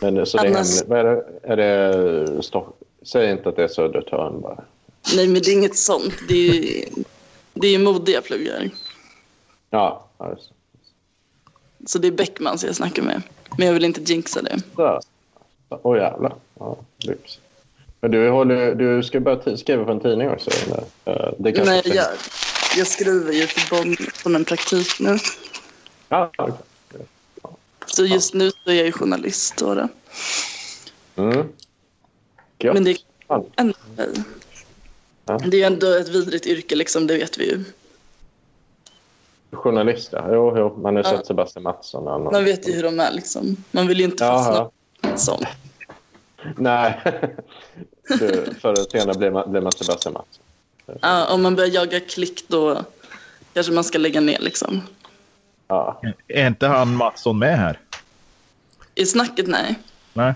Men 0.00 0.26
så 0.26 0.36
det 0.36 0.46
är, 0.46 0.50
Annars- 0.50 0.80
hem, 0.80 0.88
vad 0.88 0.98
är 0.98 1.04
det? 1.04 1.24
Är 1.42 1.56
det 1.56 2.42
Stock, 2.42 2.78
säg 3.02 3.30
inte 3.30 3.48
att 3.48 3.56
det 3.56 3.64
är 3.64 3.68
Södertörn 3.68 4.40
bara. 4.40 4.64
Nej, 5.16 5.28
men 5.28 5.42
det 5.42 5.50
är 5.50 5.52
inget 5.52 5.76
sånt. 5.76 6.14
Det 6.28 6.34
är 6.34 6.52
ju, 6.52 6.84
det 7.54 7.66
är 7.66 7.70
ju 7.70 7.78
mode 7.78 8.12
jag 8.12 8.24
pluggar. 8.24 8.70
Ja, 9.70 10.08
alltså. 10.16 10.52
Så 11.86 11.98
det 11.98 12.08
är 12.08 12.12
Beckmans 12.12 12.64
jag 12.64 12.76
snackar 12.76 13.02
med. 13.02 13.22
Men 13.58 13.66
jag 13.66 13.74
vill 13.74 13.84
inte 13.84 14.00
jinxa 14.00 14.42
det. 14.42 14.58
Åh 15.68 15.96
jävlar. 15.96 16.34
Ja, 16.58 16.76
lyx. 16.98 17.38
Du, 18.00 18.30
håller, 18.30 18.74
du 18.74 19.02
ska 19.02 19.20
börja 19.20 19.56
skriva 19.56 19.84
på 19.84 19.90
en 19.90 20.00
tidning 20.00 20.30
också? 20.30 20.50
Eller? 20.66 20.78
Eh, 21.04 21.32
Det 21.38 21.52
kanske 21.52 21.74
Nej, 21.74 21.82
jag, 21.96 22.06
jag 22.76 22.86
skriver 22.86 23.32
ju 23.32 23.46
för 23.46 23.70
Bonn 23.76 23.96
som 24.22 24.34
en 24.36 24.44
praktik 24.44 25.00
nu. 25.00 25.18
Ja, 26.08 26.30
okej. 26.38 26.54
Så 27.86 28.04
just 28.04 28.34
nu 28.34 28.50
så 28.50 28.70
är 28.70 28.74
jag 28.74 28.86
ju 28.86 28.92
journalist. 28.92 29.56
Då, 29.56 29.74
då. 29.74 29.88
Mm. 31.22 31.48
Gött. 32.58 32.74
Men 32.74 32.84
det 32.84 32.90
är 32.90 32.98
ändå 33.56 33.74
okej. 33.94 34.08
Ja. 35.24 35.38
Det 35.46 35.62
är 35.62 35.66
ändå 35.66 35.86
ett 35.86 36.08
vidrigt 36.08 36.46
yrke, 36.46 36.74
liksom, 36.76 37.06
det 37.06 37.14
vet 37.18 37.38
vi 37.38 37.44
ju. 37.50 37.64
Journalist, 39.52 40.08
ja. 40.12 40.24
Jo, 40.32 40.54
jo. 40.58 40.76
Man 40.82 40.96
har 40.96 41.02
Ja. 41.02 41.10
sett 41.10 41.26
Sebastian 41.26 41.62
Mattsson. 41.62 42.04
Man 42.32 42.44
vet 42.44 42.68
ju 42.68 42.72
hur 42.72 42.82
de 42.82 43.00
är. 43.00 43.12
Liksom. 43.12 43.56
Man 43.70 43.86
vill 43.86 43.98
ju 43.98 44.04
inte 44.04 44.24
Jaha. 44.24 44.44
fastna 44.44 44.70
i 45.02 45.12
en 45.12 45.18
sån. 45.18 45.44
Nej. 46.56 47.00
Du, 48.08 48.54
förr 48.60 48.72
eller 48.72 48.90
senare 48.90 49.18
blir 49.18 49.30
man, 49.30 49.50
blir 49.50 49.60
man 49.60 49.72
Sebastian 49.72 50.12
Mattsson. 50.12 50.44
Ja, 51.02 51.26
om 51.34 51.42
man 51.42 51.56
börjar 51.56 51.70
jaga 51.70 52.00
klick 52.00 52.48
då 52.48 52.84
kanske 53.54 53.72
man 53.72 53.84
ska 53.84 53.98
lägga 53.98 54.20
ner. 54.20 54.38
Liksom. 54.40 54.82
Ja. 55.68 56.00
Är 56.28 56.46
inte 56.46 56.66
han 56.66 56.96
Mattsson 56.96 57.38
med 57.38 57.58
här? 57.58 57.80
I 58.94 59.06
snacket, 59.06 59.46
nej. 59.46 59.78
Nej. 60.12 60.34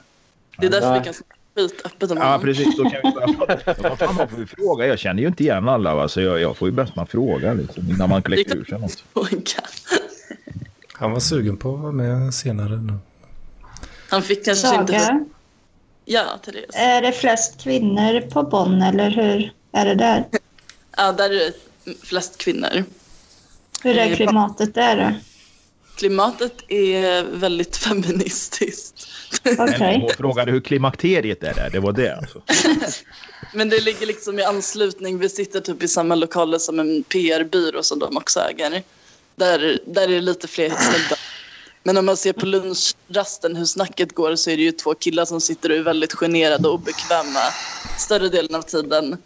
Det 0.59 0.67
är 0.67 0.71
därför 0.71 0.91
Nej. 0.91 0.99
vi 0.99 1.05
kan 1.05 1.15
snacka 1.15 1.35
skit 1.57 1.83
öppet 1.85 2.11
om 2.11 2.17
Ja, 2.17 2.25
honom. 2.25 2.41
precis. 2.41 2.77
Då 2.77 2.83
kan 2.91 3.01
vi 3.05 3.11
börja 3.13 3.57
prata. 3.57 3.83
Vad 3.89 3.99
fan 3.99 4.15
man 4.15 4.29
får 4.29 4.37
vi 4.37 4.47
fråga? 4.47 4.87
Jag 4.87 4.99
känner 4.99 5.23
ju 5.23 5.29
inte 5.29 5.43
igen 5.43 5.69
alla. 5.69 5.95
Va? 5.95 6.09
Så 6.09 6.21
jag, 6.21 6.41
jag 6.41 6.57
får 6.57 6.69
ju 6.69 6.73
bäst 6.73 6.97
man 6.97 7.07
fråga 7.07 7.55
liksom, 7.55 7.91
innan 7.91 8.09
man 8.09 8.23
kläcker 8.23 8.57
ur 8.57 8.65
sig 8.65 8.81
något. 8.81 9.05
Fråga. 9.13 9.63
Han 10.93 11.13
var 11.13 11.21
sugen 11.21 11.57
på 11.57 11.75
att 11.75 11.81
vara 11.81 11.93
med 11.93 12.35
senare 12.35 12.77
nu. 12.77 12.95
Han 14.09 14.23
fick 14.23 14.45
kanske 14.45 14.75
inte... 14.75 15.25
Ja, 16.05 16.41
Therese. 16.45 16.71
är 16.75 17.03
det 17.03 17.13
flest 17.13 17.63
kvinnor 17.63 18.21
på 18.21 18.43
Bonn 18.43 18.83
eller 18.83 19.11
hur 19.11 19.53
är 19.73 19.87
det 19.87 19.95
där? 19.95 20.25
Ja, 20.97 21.13
där 21.13 21.31
är 21.31 21.35
det 21.35 21.53
flest 22.03 22.39
kvinnor. 22.39 22.85
Hur 23.83 23.99
är 23.99 24.11
Eh, 24.11 24.17
klimatet 24.17 24.75
där 24.75 24.97
då? 24.97 25.13
Klimatet 25.97 26.53
är 26.69 27.23
väldigt 27.23 27.77
feministiskt. 27.77 29.07
Okej. 29.59 29.99
Hon 30.01 30.11
frågade 30.17 30.53
hur 30.53 30.61
klimakteriet 30.61 31.43
är 31.43 31.55
där. 31.55 31.71
Det 31.71 31.81
var 31.81 31.93
det. 31.93 32.17
Alltså. 32.17 32.43
Men 33.55 33.69
det 33.69 33.81
ligger 33.81 34.07
liksom 34.07 34.39
i 34.39 34.43
anslutning. 34.43 35.19
Vi 35.19 35.29
sitter 35.29 35.61
typ 35.61 35.83
i 35.83 35.89
samma 35.89 36.15
lokaler 36.15 36.59
som 36.59 36.81
en 36.81 37.03
PR-byrå 37.03 37.83
som 37.83 37.99
de 37.99 38.17
också 38.17 38.41
äger. 38.41 38.83
Där, 39.37 39.79
där 39.87 40.03
är 40.03 40.09
det 40.09 40.21
lite 40.21 40.49
fler 40.49 40.69
snubbar. 40.79 41.19
Men 41.83 41.97
om 41.97 42.07
man 42.07 42.17
ser 42.17 42.33
på 42.33 42.47
lunchrasten 42.47 43.57
hur 43.57 43.65
snacket 43.65 44.15
går 44.15 44.37
så 44.37 44.51
är 44.51 44.57
det 44.57 44.63
ju 44.63 44.73
två 44.73 44.95
killar 44.95 45.25
som 45.25 45.41
sitter 45.41 45.71
och 45.71 45.77
är 45.77 45.83
väldigt 45.83 46.13
generade 46.13 46.69
och 46.69 46.75
obekväma 46.75 47.41
större 47.99 48.29
delen 48.29 48.55
av 48.55 48.63
tiden. 48.63 49.17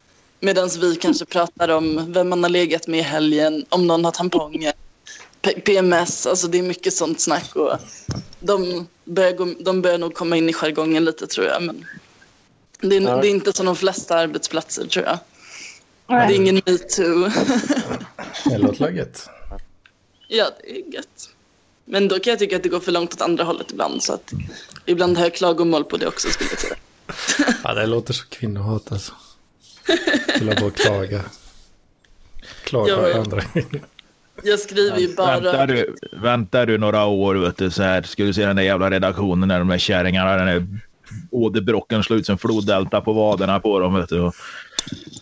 Medan 0.41 0.69
vi 0.81 0.97
kanske 0.97 1.25
pratar 1.25 1.69
om 1.69 2.13
vem 2.13 2.29
man 2.29 2.43
har 2.43 2.51
legat 2.51 2.87
med 2.87 3.01
i 3.01 3.03
helgen, 3.03 3.65
om 3.69 3.87
någon 3.87 4.05
har 4.05 4.13
tamponger, 4.13 4.73
PMS, 5.65 6.27
alltså 6.27 6.49
det 6.49 6.59
är 6.59 6.63
mycket 6.63 6.95
sånt 6.95 7.21
snack. 7.21 7.57
Och 7.57 7.73
de, 8.41 8.87
börjar 9.05 9.33
gå, 9.33 9.55
de 9.61 9.83
börjar 9.83 9.99
nog 9.99 10.15
komma 10.15 10.37
in 10.37 10.49
i 10.49 10.53
jargongen 10.53 11.05
lite 11.05 11.27
tror 11.27 11.47
jag. 11.47 11.63
Men 11.63 11.87
det 12.81 12.97
är, 12.97 13.01
Ja. 13.01 13.17
det 13.17 13.29
är 13.29 13.31
inte 13.31 13.53
som 13.53 13.67
de 13.67 13.77
flesta 13.77 14.17
arbetsplatser 14.17 14.87
tror 14.87 15.05
jag. 15.05 15.19
Det 16.07 16.15
är 16.15 16.31
ingen 16.37 16.55
metoo. 16.55 17.31
Det 18.45 18.59
låter 18.59 19.09
ja, 20.29 20.51
det 20.63 20.71
är 20.71 20.95
gött. 20.95 21.36
Men 21.87 22.09
då 22.09 22.19
kan 22.19 22.31
jag 22.31 22.39
tycka 22.39 22.57
att 22.57 22.63
det 22.63 22.69
går 22.69 22.81
för 22.81 22.93
långt 22.93 23.15
åt 23.15 23.21
andra 23.21 23.45
hållet 23.45 23.71
ibland. 23.71 24.03
Så 24.03 24.13
att 24.13 24.33
ibland 24.87 25.17
har 25.17 25.25
jag 25.25 25.35
klagomål 25.35 25.85
på 25.85 25.97
det 25.97 26.07
också 26.07 26.29
skulle 26.29 26.51
jag 26.51 26.59
säga. 26.59 26.77
Ja, 27.65 27.75
det 27.75 27.87
låter 27.87 28.13
så 28.15 28.27
kvinnohat 28.27 28.93
alltså. 28.93 29.13
Till 30.39 30.51
att 30.51 30.61
bara 30.61 30.71
klaga. 30.71 31.21
Klaga 32.65 32.93
Ja, 32.93 33.03
på 33.03 33.09
ja. 33.09 33.19
andra. 33.19 33.43
Jag 34.43 34.61
skriver 34.61 34.99
ju 34.99 35.15
bara... 35.15 35.41
Väntar, 35.41 35.67
du, 35.67 35.95
väntar 36.23 36.67
du 36.67 36.79
några 36.79 37.05
år 37.05 37.35
vet 37.35 37.57
du, 37.57 37.71
så 37.71 37.83
här, 37.83 38.03
ska 38.03 38.25
du 38.25 38.33
se 38.33 38.47
den 38.47 38.57
där 38.57 38.63
jävla 38.63 38.91
redaktionen 38.91 39.49
när 39.49 39.59
de 39.59 39.69
där 39.69 39.79
kärringarna, 39.79 40.37
den 40.37 40.47
där 40.47 40.81
åderbråcken 41.31 42.03
slår 42.03 42.19
ut 42.19 42.27
som 42.27 42.39
floddelta 42.39 43.01
på 43.01 43.13
vaderna 43.13 43.61
på 43.61 43.79
dem. 43.79 43.95
Vet 43.95 44.09
du, 44.09 44.21
och 44.21 44.35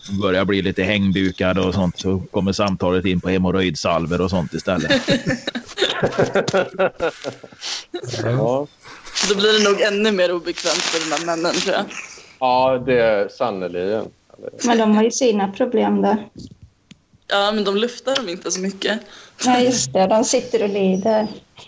börjar 0.09 0.45
bli 0.45 0.61
lite 0.61 0.83
hängdukade 0.83 1.61
och 1.61 1.73
sånt 1.73 1.99
så 1.99 2.19
kommer 2.31 2.51
samtalet 2.51 3.05
in 3.05 3.21
på 3.21 3.29
hemorrojdsalver 3.29 4.21
och 4.21 4.29
sånt 4.29 4.53
istället. 4.53 5.01
Ja. 8.23 8.67
Då 9.29 9.35
blir 9.35 9.59
det 9.59 9.69
nog 9.69 9.81
ännu 9.81 10.11
mer 10.11 10.31
obekvämt 10.31 10.81
för 10.81 11.09
de 11.09 11.15
här 11.15 11.25
männen 11.25 11.53
tror 11.53 11.75
jag. 11.75 11.85
ja, 12.39 12.83
det 12.85 12.99
är 12.99 13.29
sannerligen. 13.29 14.05
Men 14.63 14.77
de 14.77 14.95
har 14.95 15.03
ju 15.03 15.11
sina 15.11 15.51
problem 15.51 16.01
där. 16.01 16.27
Ja, 17.27 17.51
men 17.51 17.63
de 17.63 17.77
luftar 17.77 18.15
dem 18.15 18.29
inte 18.29 18.51
så 18.51 18.59
mycket. 18.59 18.99
Nej, 19.45 19.65
just 19.65 19.93
det. 19.93 20.07
De 20.07 20.23
sitter 20.23 20.63
och 20.63 20.69
lider. 20.69 21.27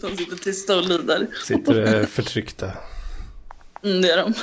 De 0.00 0.16
sitter 0.16 0.36
tysta 0.36 0.76
och 0.76 0.82
lider. 0.82 1.26
Sitter 1.46 2.06
förtryckta. 2.06 2.72
Mm, 3.82 4.02
det 4.02 4.10
är 4.10 4.16
de. 4.16 4.34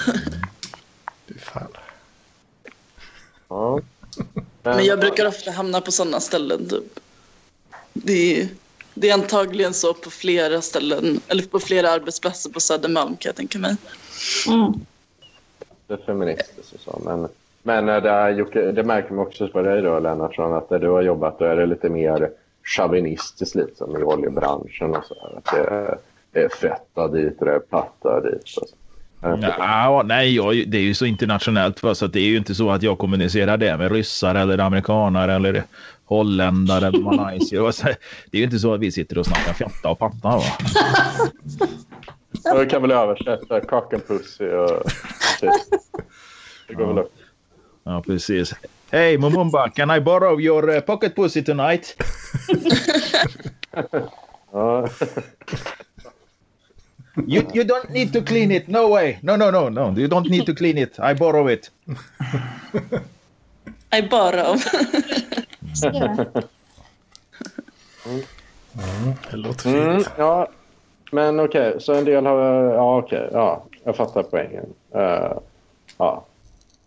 Fy 1.27 1.39
fan. 1.39 1.67
Ja. 3.47 3.79
Men 4.63 4.85
jag 4.85 4.99
brukar 4.99 5.27
ofta 5.27 5.51
hamna 5.51 5.81
på 5.81 5.91
sådana 5.91 6.19
ställen. 6.19 6.69
Typ. 6.69 6.99
Det, 7.93 8.41
är, 8.41 8.47
det 8.93 9.09
är 9.09 9.13
antagligen 9.13 9.73
så 9.73 9.93
på 9.93 10.09
flera 10.09 10.61
ställen, 10.61 11.21
eller 11.27 11.43
på 11.43 11.59
flera 11.59 11.89
arbetsplatser 11.89 12.49
på 12.49 12.59
Södermalm 12.59 13.15
kan 13.17 13.29
jag 13.29 13.35
tänka 13.35 13.59
mig. 13.59 13.75
Mm. 14.47 14.73
Det 15.87 15.93
är 15.93 15.97
feministiskt 15.97 16.73
och 16.73 16.79
så. 16.79 17.01
Men, 17.05 17.27
men 17.63 17.89
eh, 17.89 18.03
det, 18.03 18.09
är, 18.09 18.29
Jocke, 18.29 18.71
det 18.71 18.83
märker 18.83 19.13
man 19.13 19.27
också 19.27 19.47
på 19.47 19.61
dig 19.61 19.81
då, 19.81 19.99
Lennartsson, 19.99 20.53
att 20.53 20.69
där 20.69 20.79
du 20.79 20.89
har 20.89 21.01
jobbat 21.01 21.39
då 21.39 21.45
är 21.45 21.55
det 21.55 21.65
lite 21.65 21.89
mer 21.89 22.31
chauvinistiskt 22.63 23.55
lite 23.55 23.75
som 23.75 23.97
i 23.97 24.03
oljebranschen 24.03 24.95
och 24.95 25.05
så 25.05 25.15
här. 25.21 25.37
Att 25.37 25.99
det 26.31 26.43
är 26.43 26.49
fetta 26.49 27.07
dit 27.07 27.39
och 27.39 27.45
det 27.45 27.55
är 27.55 27.59
platta 27.59 28.21
dit. 28.21 28.41
Och 28.41 28.49
så. 28.49 28.65
Ja, 29.57 30.03
nej, 30.05 30.35
jag, 30.35 30.69
det 30.69 30.77
är 30.77 30.81
ju 30.81 30.93
så 30.93 31.05
internationellt 31.05 31.79
för 31.79 31.93
så 31.93 32.05
att 32.05 32.13
det 32.13 32.19
är 32.19 32.27
ju 32.27 32.37
inte 32.37 32.55
så 32.55 32.71
att 32.71 32.83
jag 32.83 32.97
kommunicerar 32.97 33.57
det 33.57 33.77
med 33.77 33.91
ryssar 33.91 34.35
eller 34.35 34.57
amerikaner 34.57 35.27
eller 35.27 35.63
holländare 36.05 36.87
eller 36.87 36.99
malaysier. 36.99 37.61
Det 38.31 38.37
är 38.37 38.39
ju 38.39 38.43
inte 38.43 38.59
så 38.59 38.73
att 38.73 38.79
vi 38.79 38.91
sitter 38.91 39.17
och 39.17 39.25
snackar 39.25 39.53
fjatta 39.53 39.89
och 39.89 39.99
patta. 39.99 40.29
Va? 40.29 40.43
Jag 42.43 42.69
kan 42.69 42.81
väl 42.81 42.91
översätta 42.91 43.61
cock 43.61 43.93
and 43.93 44.07
pussy 44.07 44.49
och... 44.49 44.81
Det 46.67 46.73
går 46.73 46.87
väl 46.87 46.97
upp. 46.97 47.13
Ja, 47.83 48.03
precis. 48.07 48.53
Hey 48.91 49.17
Mumumba, 49.17 49.69
can 49.69 49.91
I 49.91 50.01
borrow 50.01 50.41
your 50.41 50.75
uh, 50.75 50.79
pocket 50.79 51.15
pussy 51.15 51.43
tonight? 51.43 51.95
Ja. 54.51 54.87
You, 57.27 57.43
you 57.53 57.63
don't 57.63 57.89
need 57.89 58.13
to 58.13 58.21
clean 58.21 58.51
it. 58.51 58.67
No 58.67 58.89
way. 58.89 59.17
No, 59.21 59.35
no, 59.37 59.51
no, 59.51 59.69
no. 59.69 59.99
You 59.99 60.07
don't 60.07 60.29
need 60.29 60.45
to 60.45 60.53
clean 60.55 60.77
it. 60.77 60.99
I 60.99 61.13
borrow 61.13 61.47
it. 61.53 61.71
I 63.97 64.01
borrow. 64.01 64.57
Det 69.31 69.37
låter 69.37 69.69
Mm, 69.69 69.97
fint. 69.97 70.09
ja, 70.17 70.47
men 71.11 71.39
okej. 71.39 71.75
Så 71.79 71.93
en 71.93 72.05
del 72.05 72.25
har... 72.25 72.63
Ja, 72.73 72.97
okej. 72.97 73.29
Ja, 73.31 73.63
jag 73.83 73.95
fattar 73.95 74.23
poängen. 74.23 74.65
Uh, 74.95 75.37
ja. 75.97 76.25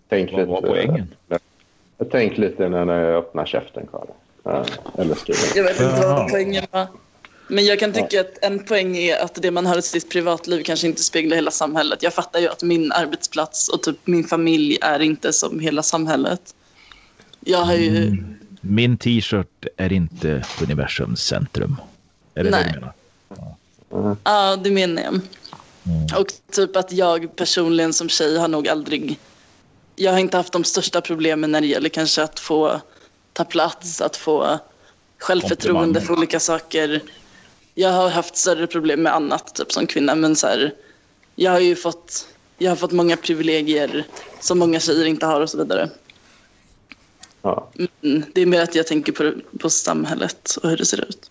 Tänk 0.09 0.31
Vad 0.33 0.41
lite... 0.41 0.53
var 0.53 0.61
poängen? 0.63 1.15
Jag 1.99 2.11
tänk 2.11 2.39
lite 2.39 2.69
när 2.69 2.99
jag 3.01 3.15
öppnar 3.19 3.45
käften, 3.47 3.87
Karin. 3.93 4.11
Uh, 4.47 4.67
eller 4.99 5.15
skriver. 5.15 5.57
Jag 5.57 5.65
vet 5.65 5.81
inte 5.81 6.07
vad 6.07 6.31
poängen 6.31 6.65
var. 6.71 6.87
Men 7.49 7.65
jag 7.65 7.79
kan 7.79 7.93
tycka 7.93 8.21
att 8.21 8.39
en 8.43 8.65
poäng 8.65 8.97
är 8.97 9.19
att 9.25 9.35
det 9.35 9.51
man 9.51 9.67
har 9.67 9.79
i 9.79 9.83
sitt 9.83 10.11
privatliv 10.11 10.63
kanske 10.63 10.87
inte 10.87 11.03
speglar 11.03 11.37
hela 11.37 11.51
samhället. 11.51 12.03
Jag 12.03 12.15
fattar 12.15 12.41
ju 12.41 12.49
att 12.49 12.63
min 12.63 12.93
arbetsplats 12.93 13.69
och 13.69 13.83
typ 13.83 13.97
min 14.05 14.25
familj 14.25 14.79
är 14.81 15.01
inte 15.01 15.33
som 15.33 15.61
hela 15.61 15.83
samhället. 15.83 16.55
Jag 17.41 17.59
har 17.59 17.75
ju... 17.75 18.17
Min 18.61 18.99
t-shirt 18.99 19.67
är 19.77 19.93
inte 19.93 20.45
universums 20.63 21.23
centrum. 21.23 21.77
Är 22.35 22.45
det 22.45 22.51
Nej. 22.51 22.65
det 22.65 22.73
du 22.73 22.81
menar? 22.81 24.17
Ja, 24.25 24.57
det 24.57 24.71
menar 24.71 25.03
jag. 25.03 25.21
Och 26.21 26.27
typ 26.53 26.77
att 26.77 26.93
jag 26.93 27.37
personligen 27.37 27.93
som 27.93 28.09
tjej 28.09 28.39
har 28.39 28.49
nog 28.49 28.69
aldrig... 28.69 29.19
Jag 29.97 30.13
har 30.13 30.19
inte 30.19 30.37
haft 30.37 30.53
de 30.53 30.65
största 30.65 31.01
problemen 31.01 31.53
när 31.53 31.61
det 31.61 31.67
gäller 31.67 31.89
kanske 31.89 32.23
att 32.23 32.41
få 32.41 32.81
ta 33.33 33.45
plats, 33.45 34.01
att 34.01 34.17
få 34.17 34.59
självförtroende 35.19 36.01
för 36.01 36.13
olika 36.13 36.41
saker. 36.41 37.03
Jag 37.81 37.93
har 37.93 38.09
haft 38.09 38.37
större 38.37 38.67
problem 38.67 39.03
med 39.03 39.15
annat 39.15 39.55
typ 39.55 39.73
som 39.73 39.87
kvinna, 39.87 40.15
men 40.15 40.37
så 40.37 40.47
här, 40.47 40.75
jag 41.37 41.51
har 41.51 41.61
ju 41.61 41.75
fått, 41.77 42.29
jag 42.59 42.71
har 42.71 42.77
fått 42.77 42.93
många 42.93 43.17
privilegier 43.17 44.07
som 44.41 44.59
många 44.59 44.81
tjejer 44.81 45.05
inte 45.05 45.27
har 45.27 45.41
och 45.41 45.51
så 45.51 45.59
vidare. 45.59 45.91
Ja, 47.43 47.69
Mm, 48.03 48.23
det 48.35 48.43
är 48.43 48.47
mer 48.47 48.63
att 48.63 48.75
jag 48.75 48.87
tänker 48.87 49.13
på, 49.13 49.33
på 49.59 49.71
samhället 49.71 50.57
och 50.63 50.69
hur 50.71 50.77
det 50.77 50.85
ser 50.85 51.01
ut. 51.01 51.31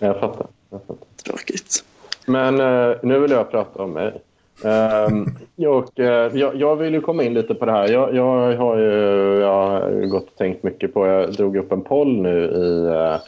jag 0.00 0.20
fattar. 0.20 0.46
Jag 0.70 0.80
fattar. 0.80 1.06
Tråkigt. 1.24 1.84
Men 2.26 2.60
eh, 2.60 2.96
nu 3.02 3.18
vill 3.18 3.30
jag 3.30 3.50
prata 3.50 3.82
om 3.82 3.92
mig. 3.92 4.22
Ehm, 4.64 5.26
och, 5.68 6.00
eh, 6.00 6.36
jag, 6.36 6.56
jag 6.56 6.76
vill 6.76 6.94
ju 6.94 7.00
komma 7.00 7.22
in 7.22 7.34
lite 7.34 7.54
på 7.54 7.66
det 7.66 7.72
här. 7.72 7.88
Jag, 7.88 8.14
jag 8.14 8.56
har 8.56 8.78
ju 8.78 8.92
jag 9.40 9.54
har 9.54 10.06
gått 10.06 10.28
och 10.28 10.36
tänkt 10.36 10.62
mycket 10.62 10.94
på... 10.94 11.06
Jag 11.06 11.32
drog 11.32 11.56
upp 11.56 11.72
en 11.72 11.82
poll 11.82 12.22
nu 12.22 12.44
i... 12.44 12.86
eh, 12.86 13.20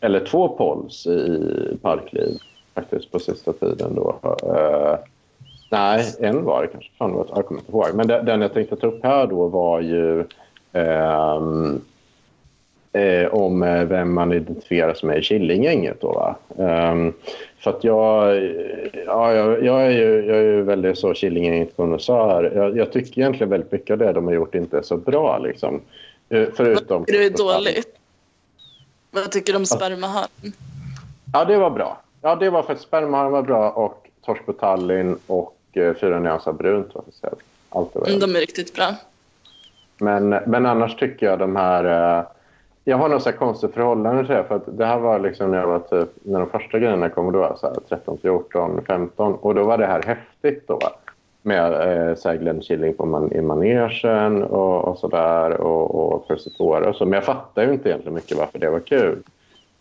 eller 0.00 0.24
två 0.24 0.48
polls 0.48 1.06
i 1.06 1.78
Parkliv 1.82 2.38
faktiskt 2.74 3.12
på 3.12 3.18
sista 3.18 3.52
tiden. 3.52 3.94
Då. 3.94 4.16
Uh, 4.24 4.96
nej, 5.70 6.04
en 6.20 6.44
var 6.44 6.62
det 6.62 6.68
kanske. 6.68 6.90
Fan, 6.98 7.24
jag 7.34 7.46
kommer 7.46 7.60
inte 7.60 7.72
ihåg. 7.72 7.86
Men 7.94 8.06
den, 8.06 8.24
den 8.24 8.40
jag 8.40 8.54
tänkte 8.54 8.76
ta 8.76 8.86
upp 8.86 9.04
här 9.04 9.26
då 9.26 9.46
var 9.46 9.80
ju... 9.80 10.24
um, 10.72 11.80
eh, 12.92 13.34
om 13.34 13.62
eh, 13.62 13.84
vem 13.84 14.14
man 14.14 14.32
identifierar 14.32 14.94
som 14.94 15.10
är 15.10 15.18
i 15.18 15.22
Killinggänget. 15.22 16.00
Då, 16.00 16.12
va? 16.12 16.36
Ehm, 16.58 17.12
för 17.58 17.70
att 17.70 17.84
jag, 17.84 18.36
ja, 19.06 19.34
jag, 19.34 19.64
jag, 19.64 19.86
är 19.86 19.90
ju, 19.90 20.26
jag 20.26 20.36
är 20.36 20.42
ju 20.42 20.62
väldigt 20.62 20.98
så 20.98 21.14
Killinggänget-konnässör. 21.14 22.52
Jag, 22.54 22.76
jag 22.76 22.92
tycker 22.92 23.20
egentligen 23.20 23.50
väldigt 23.50 23.72
mycket 23.72 23.90
av 23.90 23.98
det 23.98 24.12
de 24.12 24.26
har 24.26 24.34
gjort 24.34 24.54
inte 24.54 24.78
är 24.78 24.82
så 24.82 24.96
bra. 24.96 25.38
Liksom. 25.38 25.80
Eh, 26.28 26.48
Förutom... 26.54 26.98
Vad 26.98 27.06
tycker 27.06 27.18
du 27.18 27.26
är 27.26 27.30
dåligt? 27.30 27.97
Vad 29.10 29.32
tycker 29.32 29.52
du 29.52 29.58
om 29.58 29.66
spermaharm? 29.66 30.52
Ja, 31.32 31.44
det 31.44 31.58
var 31.58 31.70
bra. 31.70 32.00
Ja, 32.22 32.36
det 32.36 32.50
var 32.50 32.62
för 32.62 32.72
att 32.72 32.80
Spermaharm 32.80 33.32
var 33.32 33.42
bra 33.42 33.70
och 33.70 34.08
Torsk 34.24 34.46
på 34.46 34.52
Tallinn 34.52 35.18
och 35.26 35.56
eh, 35.72 35.94
Fyra 35.94 36.18
nyanser 36.18 36.52
brunt 36.52 36.94
var 36.94 37.02
speciellt. 37.02 37.38
Allt 37.70 37.92
det 37.92 37.98
var 37.98 38.06
Mm, 38.06 38.20
De 38.20 38.36
är 38.36 38.40
riktigt 38.40 38.74
bra. 38.74 38.94
Men, 39.98 40.28
men 40.28 40.66
annars 40.66 40.96
tycker 40.96 41.26
jag 41.26 41.38
de 41.38 41.56
här... 41.56 42.18
Eh, 42.18 42.24
jag 42.84 42.96
har 42.98 43.08
något 43.08 43.22
så 43.22 43.30
här 43.30 43.36
konstigt 43.36 43.74
förhållande 43.74 44.26
till 44.26 44.34
det. 44.34 44.44
För 44.44 44.56
att 44.56 44.78
det 44.78 44.86
här 44.86 44.98
var 44.98 45.18
liksom 45.18 45.50
när 45.50 45.58
jag 45.58 45.66
var 45.66 45.78
typ, 45.78 46.08
när 46.22 46.38
de 46.40 46.50
första 46.50 46.78
grejerna 46.78 47.08
kom, 47.08 47.32
då 47.32 47.38
var 47.38 47.46
jag 47.46 47.58
så 47.58 47.66
här 47.66 47.76
13, 47.88 48.18
14, 48.22 48.80
15. 48.86 49.34
Och 49.34 49.54
då 49.54 49.64
var 49.64 49.78
det 49.78 49.86
här 49.86 50.02
häftigt 50.02 50.68
då. 50.68 50.78
Med 51.42 51.72
eh, 51.72 52.14
så 52.14 52.28
här 52.28 52.36
Glenn 52.36 52.60
Killing 52.60 52.94
på 52.94 53.06
man, 53.06 53.32
i 53.32 53.40
manegen 53.40 54.42
och, 54.42 54.84
och 54.84 54.98
så 54.98 55.08
där. 55.08 55.60
Och, 55.60 55.94
och 55.94 56.28
Persetora 56.28 56.88
och 56.88 56.96
så. 56.96 57.04
Men 57.04 57.12
jag 57.12 57.24
fattar 57.24 57.62
ju 57.62 57.72
inte 57.72 57.88
egentligen 57.88 58.14
mycket 58.14 58.36
varför 58.36 58.58
det 58.58 58.70
var 58.70 58.80
kul. 58.80 59.22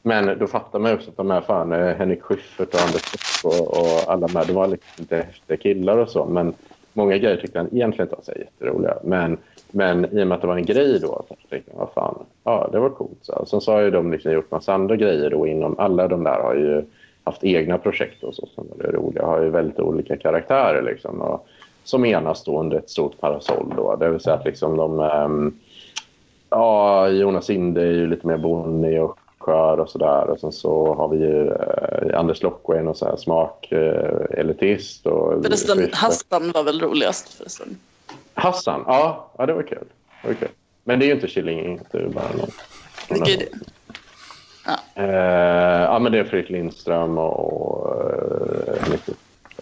Men 0.01 0.37
då 0.39 0.47
fattar 0.47 0.79
man 0.79 0.93
också 0.93 1.09
att 1.09 1.17
de 1.17 1.31
här 1.31 1.41
fan, 1.41 1.71
eh, 1.71 1.95
Henrik 1.95 2.21
Schyffert 2.21 2.73
och 2.73 2.81
Anders 2.81 3.43
och, 3.43 3.67
och 3.67 4.11
alla 4.11 4.27
de 4.27 4.35
här, 4.35 4.45
de 4.45 4.53
var 4.53 4.67
liksom 4.67 5.01
inte 5.03 5.15
häftiga 5.15 5.57
killar 5.57 5.97
och 5.97 6.09
så. 6.09 6.25
Men 6.25 6.53
många 6.93 7.17
grejer 7.17 7.37
tyckte 7.37 7.59
han 7.59 7.75
egentligen 7.75 8.05
inte 8.05 8.15
var 8.15 8.23
så 8.23 8.39
jätteroliga. 8.39 8.97
Men, 9.03 9.37
men 9.71 10.05
i 10.05 10.23
och 10.23 10.27
med 10.27 10.35
att 10.35 10.41
det 10.41 10.47
var 10.47 10.57
en 10.57 10.65
grej 10.65 10.99
då 10.99 11.25
så 11.27 11.35
tänkte 11.49 11.71
jag, 11.71 11.79
vad 11.79 11.89
fan, 11.89 12.25
ja 12.43 12.69
det 12.71 12.79
var 12.79 12.89
coolt. 12.89 13.19
Så. 13.21 13.45
Sen 13.45 13.61
så 13.61 13.71
har 13.71 13.81
ju 13.81 13.91
de 13.91 14.11
liksom 14.11 14.31
gjort 14.31 14.51
massa 14.51 14.73
andra 14.73 14.95
grejer 14.95 15.29
då 15.29 15.47
inom, 15.47 15.79
alla 15.79 16.07
de 16.07 16.23
där 16.23 16.39
har 16.41 16.55
ju 16.55 16.83
haft 17.27 17.43
egna 17.43 17.77
projekt 17.77 18.23
och 18.23 18.35
så 18.35 18.47
som 18.55 18.67
är 18.79 18.91
roliga. 18.91 19.25
Har 19.25 19.41
ju 19.41 19.49
väldigt 19.49 19.79
olika 19.79 20.17
karaktärer 20.17 20.81
liksom. 20.81 21.21
Och, 21.21 21.47
som 21.83 22.05
enas 22.05 22.43
då 22.43 22.59
under 22.59 22.77
ett 22.77 22.89
stort 22.89 23.19
parasoll 23.19 23.73
då. 23.77 23.95
Det 23.95 24.09
vill 24.09 24.19
säga 24.19 24.35
att 24.35 24.45
liksom 24.45 24.77
de, 24.77 24.99
ehm, 24.99 25.59
ja 26.49 27.07
Jonas 27.09 27.49
Inde 27.49 27.81
är 27.81 27.91
ju 27.91 28.07
lite 28.07 28.27
mer 28.27 28.37
bonnig 28.37 29.03
och 29.03 29.19
skör 29.37 29.79
och 29.79 29.89
sådär. 29.89 30.29
Och 30.29 30.39
sen 30.39 30.51
så 30.51 30.93
har 30.93 31.07
vi 31.07 31.17
ju 31.17 31.47
eh, 31.47 32.19
Anders 32.19 32.43
Locke, 32.43 32.77
en 32.79 32.95
så 32.95 33.05
här 33.05 33.15
smak 33.15 33.71
eh, 33.71 34.39
elitist. 34.39 35.05
Och 35.05 35.43
Förresten. 35.43 35.89
Hassan 35.93 36.51
var 36.51 36.63
väl 36.63 36.81
roligast 36.81 37.33
förresten. 37.33 37.77
Hassan, 38.33 38.83
ja, 38.87 39.31
ja 39.37 39.45
det 39.45 39.53
var 39.53 39.63
kul. 39.63 39.87
Det 40.21 40.27
var 40.27 40.35
kul. 40.35 40.49
Men 40.83 40.99
det 40.99 41.05
är 41.05 41.07
ju 41.07 41.13
inte 41.13 41.27
Killing, 41.27 41.79
det 41.91 41.97
är 41.97 42.07
bara 42.07 42.23
någon. 42.23 42.49
någon 43.09 43.23
Vilka 43.27 43.45
det? 44.67 45.01
Eh, 45.03 45.81
ja, 45.81 45.99
men 45.99 46.11
det 46.11 46.19
är 46.19 46.23
Fredrik 46.23 46.49
Lindström 46.49 47.17
och... 47.17 48.01
Eh, 48.11 48.89
mycket. 48.91 49.15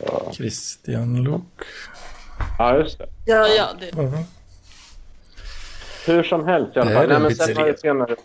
Ja. 0.06 0.32
Christian 0.32 1.24
Luuk. 1.24 1.41
ja, 2.60 2.78
just 2.78 2.97
det. 2.97 3.06
Ja, 3.26 3.47
ja. 3.47 3.66
Det. 3.80 4.01
Mhm. 4.01 4.18
Hur 6.08 6.24
som 6.24 6.45
helst 6.47 6.76
i 6.76 6.80
alla 6.80 6.91
fall. 6.91 7.08
Nej, 7.08 7.16
en 7.16 7.22
men 7.22 7.36
sen 7.36 7.58
har 7.58 7.68
jag 7.68 7.80
senare... 7.80 8.16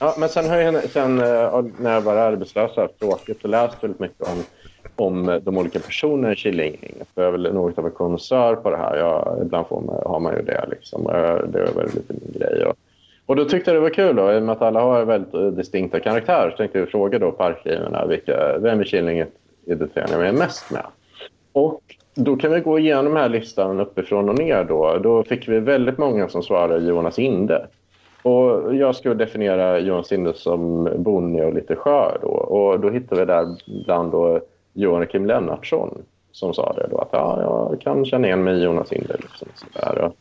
Ja, 0.00 0.14
men 0.18 0.28
sen 0.28 0.48
har 0.50 0.56
jag 0.56 0.90
sen, 0.90 1.20
eh, 1.20 1.62
när 1.78 1.92
jag 1.94 2.00
var 2.00 2.16
arbetslös 2.16 2.70
här, 2.76 2.88
tråkigt, 2.98 3.42
och 3.44 3.48
läst 3.50 3.76
väldigt 3.84 4.00
mycket 4.00 4.26
om, 4.28 4.44
om 4.96 5.40
de 5.44 5.58
olika 5.58 5.78
personerna 5.80 6.32
i 6.32 6.36
Killinggänget. 6.36 7.08
För 7.14 7.22
jag 7.22 7.28
är 7.28 7.32
väl 7.38 7.54
något 7.54 7.78
av 7.78 7.84
en 7.86 7.90
konnässör 7.92 8.56
på 8.56 8.70
det 8.70 8.76
här. 8.76 8.96
Jag, 8.96 9.38
ibland 9.42 9.66
får 9.66 9.80
man, 9.80 10.02
har 10.06 10.20
man 10.20 10.36
ju 10.36 10.42
det. 10.42 10.66
Liksom. 10.70 11.06
Och 11.06 11.16
jag- 11.18 11.48
Det 11.52 11.58
är 11.58 11.72
väl 11.72 11.84
lite 11.86 12.12
min 12.12 12.32
grej. 12.38 12.64
Och, 12.64 12.76
och 13.28 13.36
då 13.36 13.44
tyckte 13.44 13.70
jag 13.70 13.76
det 13.76 13.80
var 13.80 13.90
kul, 13.90 14.16
då, 14.16 14.32
i 14.32 14.38
och 14.38 14.42
med 14.42 14.52
att 14.52 14.62
alla 14.62 14.80
har 14.80 15.04
väldigt 15.04 15.34
eh, 15.34 15.46
distinkta 15.46 16.00
karaktärer, 16.00 16.50
så 16.50 16.56
tänkte 16.56 16.78
jag 16.78 16.88
fråga 16.88 17.18
då 17.18 17.32
parklivarna 17.32 18.06
vilka, 18.06 18.58
vem 18.58 18.82
i 18.82 18.84
Killinggänget 18.84 19.32
identifierar 19.66 20.08
ni 20.08 20.16
mig 20.16 20.32
mest 20.32 20.70
med? 20.70 20.86
Och 21.52 21.82
då 22.14 22.36
kan 22.36 22.52
vi 22.52 22.60
gå 22.60 22.78
igenom 22.78 23.04
den 23.04 23.16
här 23.16 23.28
listan 23.28 23.80
uppifrån 23.80 24.28
och 24.28 24.38
ner. 24.38 24.64
Då, 24.64 24.98
då 24.98 25.22
fick 25.22 25.48
vi 25.48 25.60
väldigt 25.60 25.98
många 25.98 26.28
som 26.28 26.42
svarade 26.42 26.86
Jonas 26.86 27.18
Inde. 27.18 27.66
Och 28.22 28.74
jag 28.74 28.96
skulle 28.96 29.14
definiera 29.14 29.78
Jonas 29.78 30.12
Inde 30.12 30.34
som 30.34 30.88
bonnig 30.96 31.44
och 31.44 31.54
lite 31.54 31.76
skör. 31.76 32.18
Då. 32.22 32.28
Och 32.28 32.80
då 32.80 32.90
hittade 32.90 33.20
vi 33.20 33.26
där 33.26 33.46
bland 33.84 34.12
då 34.12 34.40
Joakim 34.72 35.26
Lennartsson 35.26 36.02
som 36.32 36.54
sa 36.54 36.72
det. 36.72 36.86
Då, 36.90 36.98
att 36.98 37.08
ja, 37.12 37.40
jag 37.40 37.80
kan 37.80 38.04
känna 38.04 38.26
igen 38.26 38.44
mig 38.44 38.54
i 38.54 38.62
Jonas 38.62 38.92
Inde. 38.92 39.16
Liksom, 39.18 39.48
sådär. 39.54 40.12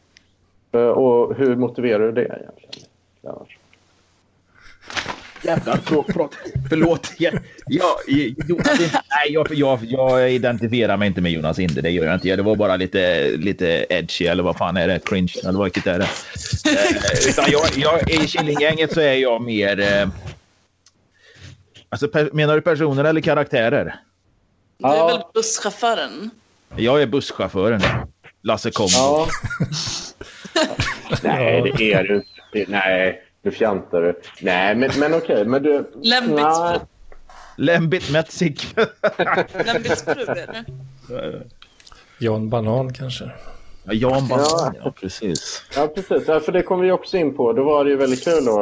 Och, 0.71 0.97
och 0.97 1.35
hur 1.35 1.55
motiverar 1.55 1.99
du 1.99 2.11
det 2.11 2.21
egentligen? 2.21 2.86
Lennartsson? 3.23 3.47
Jävlar, 5.43 5.79
förlåt. 5.85 6.05
förlåt. 6.09 6.35
förlåt. 6.69 7.11
Jag, 7.17 7.33
jag, 7.67 7.95
Jonas, 8.47 8.79
Inde- 8.79 9.01
nej, 9.09 9.33
jag, 9.33 9.47
jag, 9.53 9.79
jag 9.83 10.31
identifierar 10.31 10.97
mig 10.97 11.07
inte 11.07 11.21
med 11.21 11.31
Jonas 11.31 11.59
Inde. 11.59 11.81
Det 11.81 11.89
gör 11.89 12.05
jag 12.05 12.13
inte. 12.13 12.35
Det 12.35 12.43
var 12.43 12.55
bara 12.55 12.75
lite, 12.75 13.29
lite 13.37 13.85
edgy 13.89 14.25
eller 14.27 14.43
vad 14.43 14.57
fan 14.57 14.77
är 14.77 14.87
det? 14.87 14.99
Cringe 15.05 15.33
eller 15.45 15.63
vilket 15.63 15.87
är 15.87 15.99
det? 15.99 16.05
Eh, 16.05 17.29
utan 17.29 17.45
jag, 17.51 17.67
jag, 17.75 18.09
I 18.11 18.27
Killinggänget 18.27 18.93
så 18.93 18.99
är 19.01 19.13
jag 19.13 19.41
mer... 19.41 19.79
Eh, 19.79 20.09
Alltså, 21.89 22.07
per, 22.07 22.29
menar 22.33 22.55
du 22.55 22.61
personer 22.61 23.03
eller 23.03 23.21
karaktärer? 23.21 23.95
Du 24.77 24.87
är 24.87 25.07
väl 25.07 25.21
busschauffören? 25.33 26.29
Jag 26.75 27.01
är 27.01 27.07
busschauffören. 27.07 27.81
Lasse 28.43 28.71
Kombo. 28.71 28.91
Ja. 28.93 29.27
Nej, 31.23 31.73
det 31.77 31.93
är 31.93 32.03
du 32.03 32.15
inte. 32.15 32.27
Det- 32.53 32.69
Nej, 32.69 33.21
nu 33.41 33.51
fjantar 33.51 34.01
du. 34.01 34.19
Nej, 34.41 34.75
men, 34.75 34.89
men 34.99 35.13
okej. 35.13 35.45
Men 35.45 35.63
du... 35.63 35.83
Metzig. 38.11 38.59
Lembits 39.65 40.03
fru 40.03 40.25
är 41.15 41.31
det. 41.31 41.43
Jan 42.19 42.49
Banan 42.49 42.93
kanske. 42.93 43.31
Ja, 43.83 43.93
Jan 43.93 44.27
Banan, 44.27 44.45
Ja. 44.49 44.73
ja. 44.83 44.91
precis. 45.01 45.63
Ja, 45.75 45.87
precis. 45.87 46.27
Ja, 46.27 46.39
för 46.39 46.51
det 46.51 46.61
kom 46.61 46.79
vi 46.79 46.91
också 46.91 47.17
in 47.17 47.33
på. 47.37 47.53
Då 47.53 47.63
var 47.63 47.83
det 47.83 47.89
ju 47.89 47.97
väldigt 47.97 48.23
kul. 48.23 48.45
Då. 48.45 48.57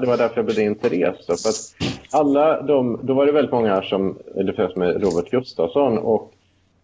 Det 0.00 0.06
var 0.06 0.16
därför 0.16 0.36
jag 0.36 0.46
bjöd 0.46 0.58
in 0.58 0.74
Therese. 0.74 1.26
Då, 1.26 1.36
för 1.36 1.48
att 1.48 1.74
alla 2.10 2.62
de, 2.62 3.00
då 3.02 3.14
var 3.14 3.26
det 3.26 3.32
väldigt 3.32 3.52
många 3.52 3.74
här 3.74 3.82
som 3.82 4.18
eller 4.36 4.78
med 4.78 5.02
Robert 5.02 5.30
Gustafsson. 5.30 5.98
Och 5.98 6.32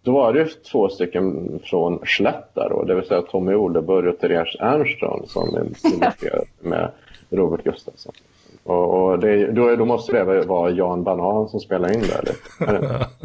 då 0.03 0.12
var 0.12 0.32
det 0.32 0.38
ju 0.38 0.49
två 0.49 0.88
stycken 0.88 1.59
från 1.64 2.01
Slätta, 2.07 2.68
då, 2.68 2.84
det 2.84 2.94
vill 2.94 3.07
säga 3.07 3.22
Tommy 3.22 3.55
Oleborg 3.55 4.09
och 4.09 4.18
Therese 4.18 4.57
Ernström 4.61 5.26
som 5.26 5.55
är 5.55 5.61
illustrerade 5.94 6.46
med 6.61 6.90
Robert 7.30 7.64
Gustafsson. 7.64 8.12
Och, 8.64 8.94
och 8.94 9.18
det, 9.18 9.53
då, 9.53 9.76
då 9.76 9.84
måste 9.84 10.12
det 10.12 10.42
vara 10.44 10.70
Jan 10.70 11.05
Banan 11.05 11.49
som 11.49 11.61
spelar 11.61 11.92
in 11.92 12.01
där. 12.01 12.24
Det? 12.59 13.07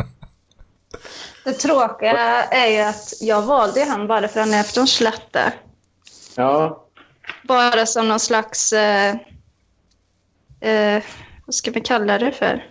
Det 1.46 1.54
tråkiga 1.54 2.44
är 2.44 2.68
ju 2.68 2.80
att 2.80 3.14
jag 3.22 3.42
valde 3.42 3.84
han 3.84 4.08
bara 4.08 4.28
för 4.28 4.40
han 4.40 4.54
är 4.54 4.64
från 4.64 4.88
Slätte. 4.88 5.54
Ja, 6.36 6.84
Bara 7.44 7.86
som 7.86 8.08
någon 8.08 8.20
slags... 8.20 8.74
Eh, 8.74 9.16
eh, 10.62 11.04
vad 11.46 11.56
ska 11.56 11.72
vi 11.72 11.82
kalla 11.82 12.18
det 12.18 12.32
för? 12.32 12.66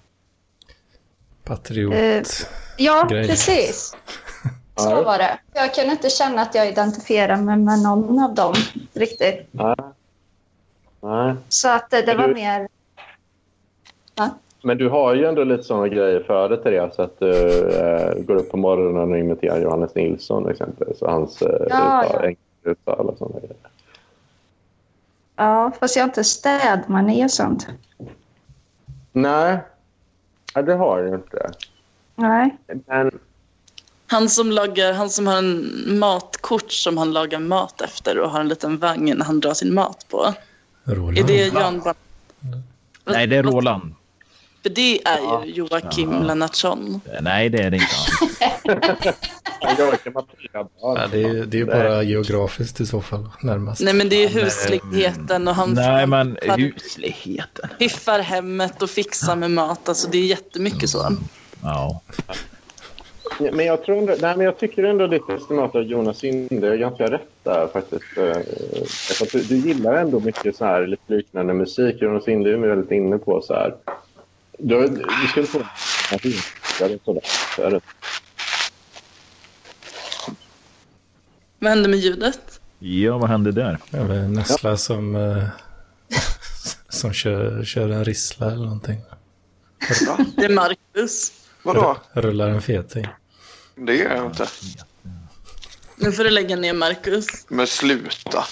Patriot. 1.44 1.94
Eh, 1.94 2.22
Ja, 2.85 3.07
Grej. 3.11 3.28
precis. 3.28 3.97
Så 4.76 4.91
Ja. 4.91 5.03
var 5.03 5.18
det. 5.18 5.39
Jag 5.55 5.74
kunde 5.74 5.91
inte 5.93 6.11
känna 6.11 6.43
att 6.43 6.55
jag 6.55 6.68
identifierade 6.68 7.43
mig 7.43 7.57
med 7.57 7.78
någon 7.78 8.18
av 8.24 8.35
dem 8.35 8.55
riktigt. 8.95 9.47
nej. 9.51 9.74
nej. 11.01 11.35
Så 11.49 11.68
att 11.68 11.91
det, 11.91 12.01
det 12.03 12.07
Men 12.07 12.16
var 12.20 12.28
du- 12.28 12.35
mer... 12.35 12.68
Men 14.64 14.78
du 14.78 14.89
har 14.89 15.14
ju 15.14 15.24
ändå 15.26 15.45
lite 15.45 15.62
sådana 15.62 15.89
grejer 15.89 16.20
för 16.22 16.49
dig, 16.49 16.62
Therese, 16.62 16.99
att 16.99 17.18
du 17.18 17.30
eh, 17.78 18.14
går 18.14 18.35
upp 18.37 18.51
på 18.51 18.57
morgonen 18.57 19.12
och 19.12 19.18
imiterar 19.18 19.61
Johannes 19.61 19.95
Nilsson 19.95 20.49
exempelvis 20.51 21.03
och 21.03 21.11
hans 21.11 21.43
eh, 21.43 21.49
Ja, 21.70 22.05
uttal, 22.05 22.20
ja. 22.20 22.26
enkla 22.26 22.70
uttal 22.72 23.07
och 23.09 23.18
sådana 23.18 23.39
grejer. 23.41 23.57
Ja, 25.37 25.72
fast 25.80 25.97
jag 25.97 26.03
har 26.03 26.09
inte 26.09 26.24
städmani 26.24 27.26
och 27.26 27.30
sånt. 27.30 27.66
Nej, 29.12 29.59
ja, 30.55 30.62
det 30.62 30.74
har 30.74 31.03
du 31.03 31.14
inte. 31.14 31.51
Nej. 32.23 32.57
Men 32.87 33.11
Han 34.07 34.29
som, 34.29 34.51
lagar, 34.51 34.93
han 34.93 35.11
som 35.11 35.27
har 35.27 35.37
en 35.37 35.99
matkort 35.99 36.73
som 36.73 36.99
han 36.99 37.12
lagar 37.12 37.39
mat 37.39 37.81
efter 37.81 38.18
och 38.18 38.31
har 38.31 38.41
en 38.41 38.49
liten 38.49 38.79
vagn 38.79 39.23
han 39.23 39.41
drar 39.41 39.55
sin 39.55 39.75
mat 39.75 40.07
på. 40.09 40.35
Roland. 40.85 41.18
Är 41.18 41.25
det 41.25 41.47
Jan 41.47 41.81
Ban- 41.81 41.95
Nej, 43.05 43.27
det 43.27 43.37
är 43.37 43.43
Roland. 43.43 43.95
För 44.62 44.70
det 44.70 45.07
är 45.09 45.45
ju 45.45 45.53
Joakim 45.53 46.23
Lennartsson. 46.23 47.01
Nej, 47.20 47.49
det 47.49 47.59
är 47.62 47.70
det 47.70 47.77
inte. 47.77 47.87
Ja, 50.81 51.07
det, 51.12 51.23
är, 51.23 51.47
det 51.47 51.57
är 51.57 51.59
ju 51.59 51.64
bara 51.66 52.03
geografiskt 52.03 52.81
i 52.81 52.87
så 52.87 53.01
fall 53.01 53.29
närmast. 53.43 53.81
Nej 53.83 53.95
men 53.95 54.09
det 54.09 54.25
är 54.25 54.29
husligheten 54.29 55.49
och 55.49 55.55
han 55.55 55.75
Nej, 55.75 56.07
men 56.07 56.39
husligheten. 56.43 57.68
piffar 57.79 58.18
hemmet 58.18 58.83
och 58.83 58.91
fixar 58.91 59.37
med 59.37 59.51
mat. 59.51 59.89
Alltså 59.89 60.09
det 60.11 60.18
är 60.18 60.27
jättemycket 60.27 60.91
så. 60.91 61.12
Ja. 61.63 62.01
Ja, 63.41 63.51
Men 63.53 63.67
jag, 63.67 63.85
tror 63.85 63.99
ändå, 63.99 64.17
nej, 64.21 64.37
men 64.37 64.47
jag 64.47 64.59
tycker 64.59 64.85
ändå 64.85 65.07
lite 65.07 65.35
estimat 65.35 65.75
av 65.75 65.83
Jonas 65.83 66.25
Inde 66.25 66.69
är 66.69 66.77
ganska 66.77 67.11
rätt 67.11 67.29
där 67.43 67.67
faktiskt. 67.73 68.19
Eh, 68.19 69.27
Du, 69.33 69.41
du 69.43 69.57
gillar 69.57 69.95
ändå 69.95 70.21
mycket 70.21 70.57
så 70.57 70.65
här 70.65 70.87
lite 70.87 71.13
liknande 71.13 71.55
musik. 71.55 72.03
Jonas 72.03 72.29
Inde 72.29 72.51
är 72.51 72.53
ju 72.53 72.69
väldigt 72.69 72.91
inne 72.91 73.19
på 73.19 73.43
så 73.43 73.55
här. 73.55 73.75
Du, 74.59 74.89
du 74.89 75.29
skulle 75.29 75.47
få 75.47 75.59
är 77.61 77.71
det. 77.71 77.81
Vad 81.59 81.71
hände 81.71 81.89
med 81.89 81.99
ljudet? 81.99 82.61
ja, 82.79 83.19
vad 83.19 83.31
hände 83.31 83.53
där? 83.53 83.79
Eller 83.93 84.29
Nessla 84.29 84.77
som, 84.77 85.17
eh, 85.17 85.45
som 86.89 87.13
kör, 87.13 87.65
kör 87.65 87.89
en 87.89 88.05
rissla 88.05 88.47
eller 88.47 88.65
någonting. 88.65 89.01
Det 90.37 90.45
är 90.45 90.55
Marcus. 90.55 91.41
Vadå? 91.63 91.97
Rullar 92.13 92.49
en 92.49 92.63
feting. 92.63 93.07
Det 93.77 93.95
gör 93.97 94.17
jag 94.17 94.27
inte. 94.27 94.47
Nu 95.97 96.13
får 96.13 96.25
du 96.25 96.31
lägga 96.31 96.57
ner 96.57 96.73
Marcus. 96.73 97.27
Men 97.49 97.67
sluta. 97.67 98.45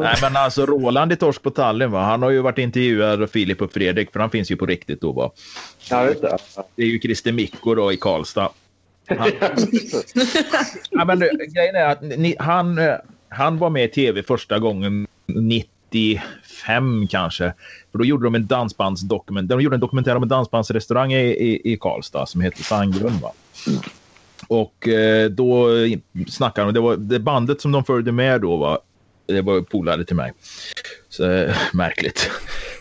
Nej, 0.00 0.16
men 0.22 0.36
alltså 0.36 0.66
Roland 0.66 1.12
i 1.12 1.16
Torsk 1.16 1.42
på 1.42 1.50
Tallinn, 1.50 1.90
va? 1.90 2.00
han 2.04 2.22
har 2.22 2.30
ju 2.30 2.40
varit 2.40 2.58
intervjuad 2.58 3.22
av 3.22 3.26
Filip 3.26 3.62
och 3.62 3.72
Fredrik, 3.72 4.12
för 4.12 4.20
han 4.20 4.30
finns 4.30 4.50
ju 4.50 4.56
på 4.56 4.66
riktigt 4.66 5.00
då. 5.00 5.12
Va? 5.12 5.30
Ja, 5.90 6.04
det. 6.04 6.38
Det 6.76 6.82
är 6.82 6.86
ju 6.86 7.00
Christer 7.00 7.32
Mikko 7.32 7.74
då 7.74 7.92
i 7.92 7.96
Karlstad. 7.96 8.50
Han, 9.08 9.30
ja, 10.90 11.04
men, 11.04 11.18
det- 11.18 11.30
grejen 11.54 11.74
är 11.74 11.86
att 11.86 12.02
ni, 12.02 12.36
han, 12.38 12.78
eh, 12.78 12.94
han 13.28 13.58
var 13.58 13.70
med 13.70 13.84
i 13.84 13.88
tv 13.88 14.22
första 14.22 14.58
gången 14.58 15.06
95 15.92 17.06
kanske. 17.06 17.52
För 17.92 17.98
då 17.98 18.04
gjorde 18.04 18.24
de 18.24 18.34
en 18.34 18.46
dansbandsdokument. 18.46 19.48
De 19.48 19.60
gjorde 19.60 19.76
en 19.76 19.80
dokumentär 19.80 20.16
om 20.16 20.22
en 20.22 20.28
dansbandsrestaurang 20.28 21.12
i, 21.12 21.20
i, 21.20 21.72
i 21.72 21.76
Karlstad 21.76 22.26
som 22.26 22.40
heter 22.40 22.62
Sandgrund. 22.62 23.20
Va? 23.20 23.32
Och 24.48 24.88
eh, 24.88 25.30
då 25.30 25.68
snackade 26.28 26.66
de, 26.66 26.74
det 26.74 26.80
var 26.80 26.96
det 26.96 27.18
bandet 27.18 27.60
som 27.60 27.72
de 27.72 27.84
följde 27.84 28.12
med 28.12 28.40
då 28.40 28.56
var, 28.56 28.78
det 29.32 29.42
var 29.42 29.60
polare 29.60 30.04
till 30.04 30.16
mig. 30.16 30.32
Så, 31.08 31.30
eh, 31.30 31.56
märkligt. 31.72 32.30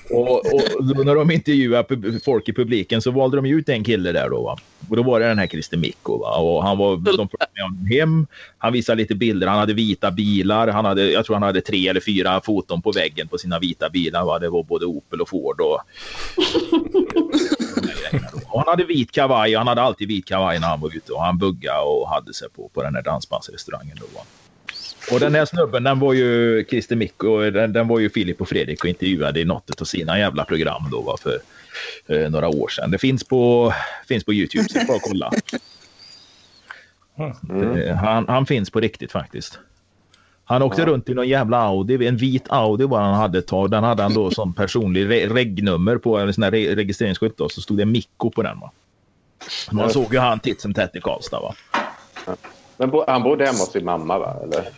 Och, 0.09 0.37
och 0.37 1.05
när 1.05 1.15
de 1.15 1.31
intervjuade 1.31 2.19
folk 2.25 2.49
i 2.49 2.53
publiken 2.53 3.01
så 3.01 3.11
valde 3.11 3.37
de 3.37 3.45
ju 3.45 3.59
ut 3.59 3.69
en 3.69 3.83
kille 3.83 4.11
där 4.11 4.29
då. 4.29 4.43
Va? 4.43 4.57
Och 4.89 4.95
då 4.95 5.03
var 5.03 5.19
det 5.19 5.27
den 5.27 5.39
här 5.39 5.47
Christer 5.47 5.77
Mikko. 5.77 6.17
Va? 6.17 6.37
Och 6.37 6.63
han 6.63 6.77
var, 6.77 6.97
de 6.97 7.29
följde 7.29 7.47
med 7.53 7.63
honom 7.63 7.85
hem. 7.85 8.27
Han 8.57 8.73
visade 8.73 9.01
lite 9.01 9.15
bilder. 9.15 9.47
Han 9.47 9.59
hade 9.59 9.73
vita 9.73 10.11
bilar. 10.11 10.67
Han 10.67 10.85
hade, 10.85 11.11
jag 11.11 11.25
tror 11.25 11.35
han 11.35 11.43
hade 11.43 11.61
tre 11.61 11.87
eller 11.87 11.99
fyra 11.99 12.41
foton 12.41 12.81
på 12.81 12.91
väggen 12.91 13.27
på 13.27 13.37
sina 13.37 13.59
vita 13.59 13.89
bilar. 13.89 14.25
Va? 14.25 14.39
Det 14.39 14.49
var 14.49 14.63
både 14.63 14.85
Opel 14.85 15.21
och 15.21 15.29
Ford. 15.29 15.61
Och... 15.61 15.79
och 18.45 18.59
han 18.59 18.67
hade 18.67 18.83
vit 18.83 19.11
kavaj. 19.11 19.55
Han 19.55 19.67
hade 19.67 19.81
alltid 19.81 20.07
vit 20.07 20.25
kavaj 20.25 20.59
när 20.59 20.67
han 20.67 20.81
var 20.81 20.95
ute. 20.95 21.13
Och 21.13 21.21
han 21.21 21.37
buggade 21.37 21.81
och 21.81 22.09
hade 22.09 22.33
sig 22.33 22.49
på, 22.49 22.69
på 22.73 22.83
den 22.83 22.95
här 22.95 23.01
dansbandsrestaurangen. 23.01 23.97
Då, 23.99 24.05
va? 24.15 24.21
Och 25.11 25.19
den 25.19 25.35
här 25.35 25.45
snubben, 25.45 25.83
den 25.83 25.99
var 25.99 26.13
ju 26.13 26.65
Christer 26.69 26.95
Mikko, 26.95 27.49
den, 27.49 27.73
den 27.73 27.87
var 27.87 27.99
ju 27.99 28.09
Filip 28.09 28.41
och 28.41 28.49
Fredrik 28.49 28.83
och 28.83 28.89
intervjuade 28.89 29.39
i 29.39 29.45
något 29.45 29.81
av 29.81 29.85
sina 29.85 30.19
jävla 30.19 30.45
program 30.45 30.87
då 30.91 31.01
va, 31.01 31.17
för 31.21 31.39
eh, 32.07 32.29
några 32.29 32.47
år 32.47 32.67
sedan. 32.67 32.91
Det 32.91 32.97
finns 32.97 33.23
på, 33.23 33.73
finns 34.07 34.23
på 34.23 34.33
YouTube, 34.33 34.69
så 34.69 34.79
det 34.79 34.85
bara 34.85 34.99
kolla. 34.99 35.31
Eh, 37.17 37.95
han, 37.95 38.25
han 38.27 38.45
finns 38.45 38.69
på 38.69 38.79
riktigt 38.79 39.11
faktiskt. 39.11 39.59
Han 40.43 40.61
åkte 40.61 40.85
runt 40.85 41.09
i 41.09 41.13
någon 41.13 41.27
jävla 41.27 41.57
Audi, 41.57 42.07
en 42.07 42.17
vit 42.17 42.45
Audi 42.49 42.85
var 42.85 43.01
han 43.01 43.13
hade 43.13 43.39
ett 43.39 43.47
tag. 43.47 43.71
Den 43.71 43.83
hade 43.83 44.03
han 44.03 44.13
då 44.13 44.31
som 44.31 44.53
personlig 44.53 45.09
re 45.09 45.27
regnummer 45.27 45.97
på, 45.97 46.17
en 46.17 46.33
sån 46.33 46.43
här 46.43 46.51
re 46.51 46.75
registreringsskylt 46.75 47.37
då, 47.37 47.49
så 47.49 47.61
stod 47.61 47.77
det 47.77 47.85
Mikko 47.85 48.31
på 48.31 48.41
den 48.41 48.59
va. 48.59 48.71
Man 49.71 49.89
såg 49.89 50.13
ju 50.13 50.19
han 50.19 50.39
titt 50.39 50.61
som 50.61 50.73
tätt 50.73 50.95
i 50.95 51.01
Karlstad 51.01 51.39
va. 51.39 51.55
Men 52.81 52.89
bo, 52.91 53.03
han 53.07 53.23
bodde 53.23 53.45
hemma 53.45 53.57
hos 53.59 53.71
sin 53.71 53.85
mamma, 53.85 54.19
va? 54.19 54.35
Eller? 54.43 54.69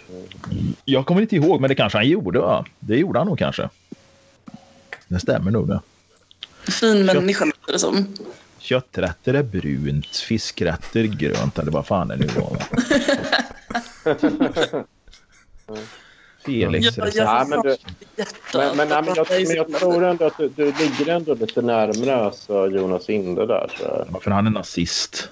Jag 0.86 1.06
kommer 1.06 1.22
inte 1.22 1.36
ihåg, 1.36 1.62
men 1.62 1.68
det 1.68 1.76
kanske 1.76 1.98
han 1.98 2.08
gjorde. 2.08 2.40
Va? 2.40 2.66
Det 2.80 2.98
gjorde 2.98 3.20
han 3.20 3.28
nog 3.28 3.40
kanske. 3.40 3.70
Det 5.08 5.20
stämmer 5.20 5.52
nog 5.52 5.68
det. 5.68 5.82
Fin 6.72 7.06
människa 7.06 7.46
låter 7.46 7.74
det 7.74 7.80
som. 7.80 8.08
Kötträtter 8.60 9.34
är 9.34 9.44
brunt, 9.44 10.08
fiskrätter 10.16 11.04
grönt 11.04 11.60
eller 11.60 11.72
vad 11.72 11.88
fan 11.88 12.08
det 12.08 12.16
nu 12.16 12.26
var. 12.28 12.50
va? 12.50 12.60
Felix 16.46 16.98
Ja, 16.98 17.08
Ja, 17.16 17.46
men 17.50 17.62
du- 17.62 17.78
Hjärta. 18.18 18.34
Men, 18.54 18.78
men, 18.78 18.90
nej, 18.90 19.02
men, 19.04 19.14
jag, 19.16 19.28
men 19.48 19.56
jag 19.56 19.74
tror 19.80 20.04
ändå 20.04 20.26
att 20.26 20.38
du, 20.38 20.50
du 20.50 20.66
ligger 20.66 21.08
ändå 21.10 21.34
lite 21.34 21.62
närmare 21.62 22.16
alltså, 22.16 22.68
Jonas 22.68 23.10
Inde 23.10 23.46
där. 23.46 23.72
Så. 23.78 24.06
Varför 24.10 24.32
han 24.32 24.48
är 24.48 24.52
nazist. 24.52 25.30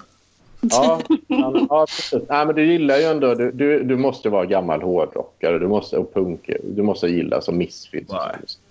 Ja, 0.70 1.00
ja, 1.68 1.86
precis. 1.86 2.22
Nej, 2.28 2.46
men 2.46 2.54
du 2.54 2.64
gillar 2.64 2.96
ju 2.96 3.04
ändå... 3.04 3.34
Du, 3.34 3.52
du, 3.52 3.82
du 3.84 3.96
måste 3.96 4.28
vara 4.28 4.46
gammal 4.46 4.82
hårdrockare 4.82 5.58
du 5.58 5.68
måste, 5.68 5.96
och 5.96 6.14
punk. 6.14 6.50
Du 6.64 6.82
måste 6.82 7.06
gilla 7.06 7.40
som 7.40 7.58
Misfits. 7.58 8.10
och 8.10 8.18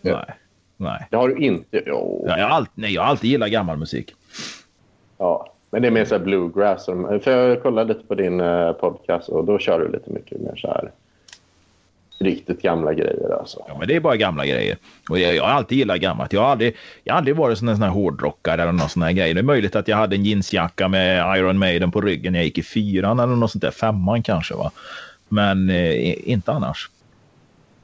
Nej. 0.02 0.14
Nej. 0.16 0.36
Nej. 0.78 1.08
Det 1.10 1.18
har 1.18 1.28
du 1.30 1.38
inte. 1.38 1.84
Jo. 1.86 2.26
Ja, 2.28 2.38
jag, 2.38 2.48
har 2.48 2.56
alltid, 2.56 2.74
nej, 2.76 2.94
jag 2.94 3.02
har 3.02 3.10
alltid 3.10 3.30
gillat 3.30 3.50
gammal 3.52 3.78
musik. 3.78 4.16
Ja. 5.18 5.48
Men 5.72 5.82
det 5.82 5.88
är 5.88 5.92
mer 5.92 6.06
så 6.06 6.20
bluegrass. 6.20 6.86
För 6.86 7.32
jag 7.32 7.64
kollade 7.64 7.94
lite 7.94 8.08
på 8.08 8.16
din 8.16 8.40
eh, 8.42 8.72
podcast 8.72 9.30
och 9.30 9.46
då 9.46 9.60
kör 9.60 9.80
du 9.80 9.92
lite 9.92 10.10
mycket 10.10 10.42
mer 10.42 10.56
så 10.56 10.68
här 10.68 10.92
riktigt 12.24 12.62
gamla 12.62 12.94
grejer 12.94 13.40
alltså. 13.40 13.66
Ja, 13.68 13.78
men 13.80 13.88
det 13.88 13.96
är 13.96 14.00
bara 14.00 14.16
gamla 14.16 14.46
grejer. 14.46 14.78
Och 15.10 15.20
jag, 15.20 15.36
jag 15.36 15.44
har 15.44 15.50
alltid 15.50 15.78
gillat 15.78 16.00
gammalt. 16.00 16.34
Jag 16.34 16.42
har 16.42 16.50
aldrig, 16.50 16.76
jag 17.04 17.14
har 17.14 17.18
aldrig 17.18 17.36
varit 17.36 17.58
sån 17.58 17.68
en 17.68 17.76
sån 17.76 17.84
här 17.84 17.90
hårdrockare 17.90 18.62
eller 18.62 18.72
någon 18.72 18.90
sån 18.90 19.02
här 19.04 19.12
grej. 19.12 19.34
Det 19.34 19.40
är 19.40 19.44
möjligt 19.44 19.76
att 19.76 19.88
jag 19.88 19.98
hade 19.98 20.16
en 20.16 20.26
jeansjacka 20.26 20.88
med 20.88 21.38
Iron 21.38 21.58
Maiden 21.58 21.92
på 21.92 22.02
ryggen 22.02 22.34
när 22.34 22.40
jag 22.40 22.46
gick 22.46 22.58
i 22.58 22.64
fyran 22.64 23.20
eller 23.20 23.36
något 23.36 23.52
sånt 23.52 23.62
där. 23.62 23.72
Femman 23.72 24.24
kanske 24.24 24.54
va. 24.54 24.72
Men 25.30 25.70
eh, 25.70 26.30
inte 26.30 26.52
annars. 26.52 26.90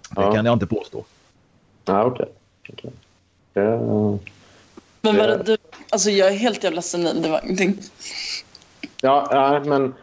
Det 0.10 0.22
Ja. 0.22 0.34
kan 0.34 0.46
jag 0.46 0.54
inte 0.54 0.68
påstå. 0.68 1.06
Ja, 1.86 2.04
okej. 2.04 2.26
Okej. 2.70 2.92
Eh, 3.54 3.80
Men 5.02 5.18
vadå 5.18 5.34
Eh. 5.34 5.40
du? 5.46 5.58
Alltså 5.90 6.10
jag 6.10 6.28
är 6.28 6.34
helt 6.38 6.64
jävla 6.64 6.82
senil, 6.82 7.22
det 7.22 7.30
var 7.30 7.42
ingenting. 7.44 7.78
Ja, 9.02 9.28
ja, 9.32 9.64
men... 9.66 9.94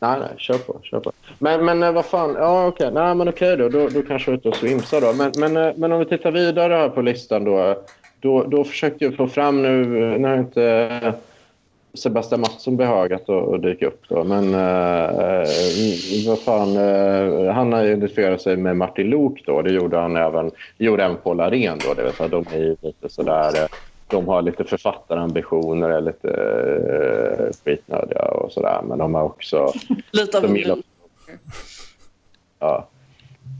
Nej, 0.00 0.20
nej, 0.20 0.28
kör 0.36 0.58
på. 0.58 0.80
Kör 0.82 1.00
på. 1.00 1.12
Men, 1.38 1.64
men 1.64 1.82
eh, 1.82 1.92
vad 1.92 2.04
fan, 2.04 2.34
ja 2.38 2.66
okej, 2.66 2.90
nej 2.92 3.14
men 3.14 3.28
okej 3.28 3.56
då, 3.56 3.68
då, 3.68 3.88
då 3.88 4.02
kanske 4.02 4.30
jag 4.30 4.34
är 4.34 4.38
ute 4.38 4.48
och 4.48 4.56
svimsar. 4.56 5.00
då. 5.00 5.12
Men, 5.12 5.32
men, 5.38 5.56
eh, 5.56 5.72
men 5.76 5.92
om 5.92 5.98
vi 5.98 6.04
tittar 6.04 6.30
vidare 6.30 6.74
här 6.74 6.88
på 6.88 7.02
listan 7.02 7.44
då. 7.44 7.82
Då, 8.20 8.44
då 8.44 8.64
försökte 8.64 9.04
jag 9.04 9.16
få 9.16 9.26
fram 9.26 9.62
nu, 9.62 9.80
eh, 10.02 10.18
när 10.18 10.28
har 10.28 10.38
inte 10.38 11.14
Sebastian 11.94 12.40
Mattsson 12.40 12.76
behagat 12.76 13.28
att 13.28 13.62
dyka 13.62 13.86
upp 13.86 14.02
då. 14.08 14.24
Men 14.24 14.54
eh, 14.54 15.46
vad 16.26 16.38
fan, 16.38 16.76
eh, 16.76 17.52
han 17.52 17.72
har 17.72 17.84
identifierat 17.84 18.40
sig 18.40 18.56
med 18.56 18.76
Martin 18.76 19.10
Lok 19.10 19.42
då. 19.46 19.62
Det 19.62 19.72
gjorde 19.72 19.96
han 19.96 20.16
även, 20.16 20.50
gjorde 20.78 21.04
även 21.04 21.16
Paul 21.16 21.40
Arén 21.40 21.78
då. 21.84 21.94
Det 21.94 22.02
vill 22.02 22.12
säga, 22.12 22.28
de 22.28 22.44
är 22.52 22.58
ju 22.58 22.76
lite 22.80 23.08
sådär, 23.08 23.62
eh, 23.62 23.68
de 24.10 24.28
har 24.28 24.42
lite 24.42 24.64
författarambitioner, 24.64 25.90
är 25.90 26.00
lite 26.00 26.28
eh, 26.28 27.46
skitnödiga 27.64 28.22
och 28.22 28.52
sådär. 28.52 28.80
Men 28.84 28.98
de 28.98 29.14
har 29.14 29.22
också 29.22 29.72
Lite 30.12 30.38
av 30.38 30.56
gillar... 30.56 30.78
Ja. 32.58 32.88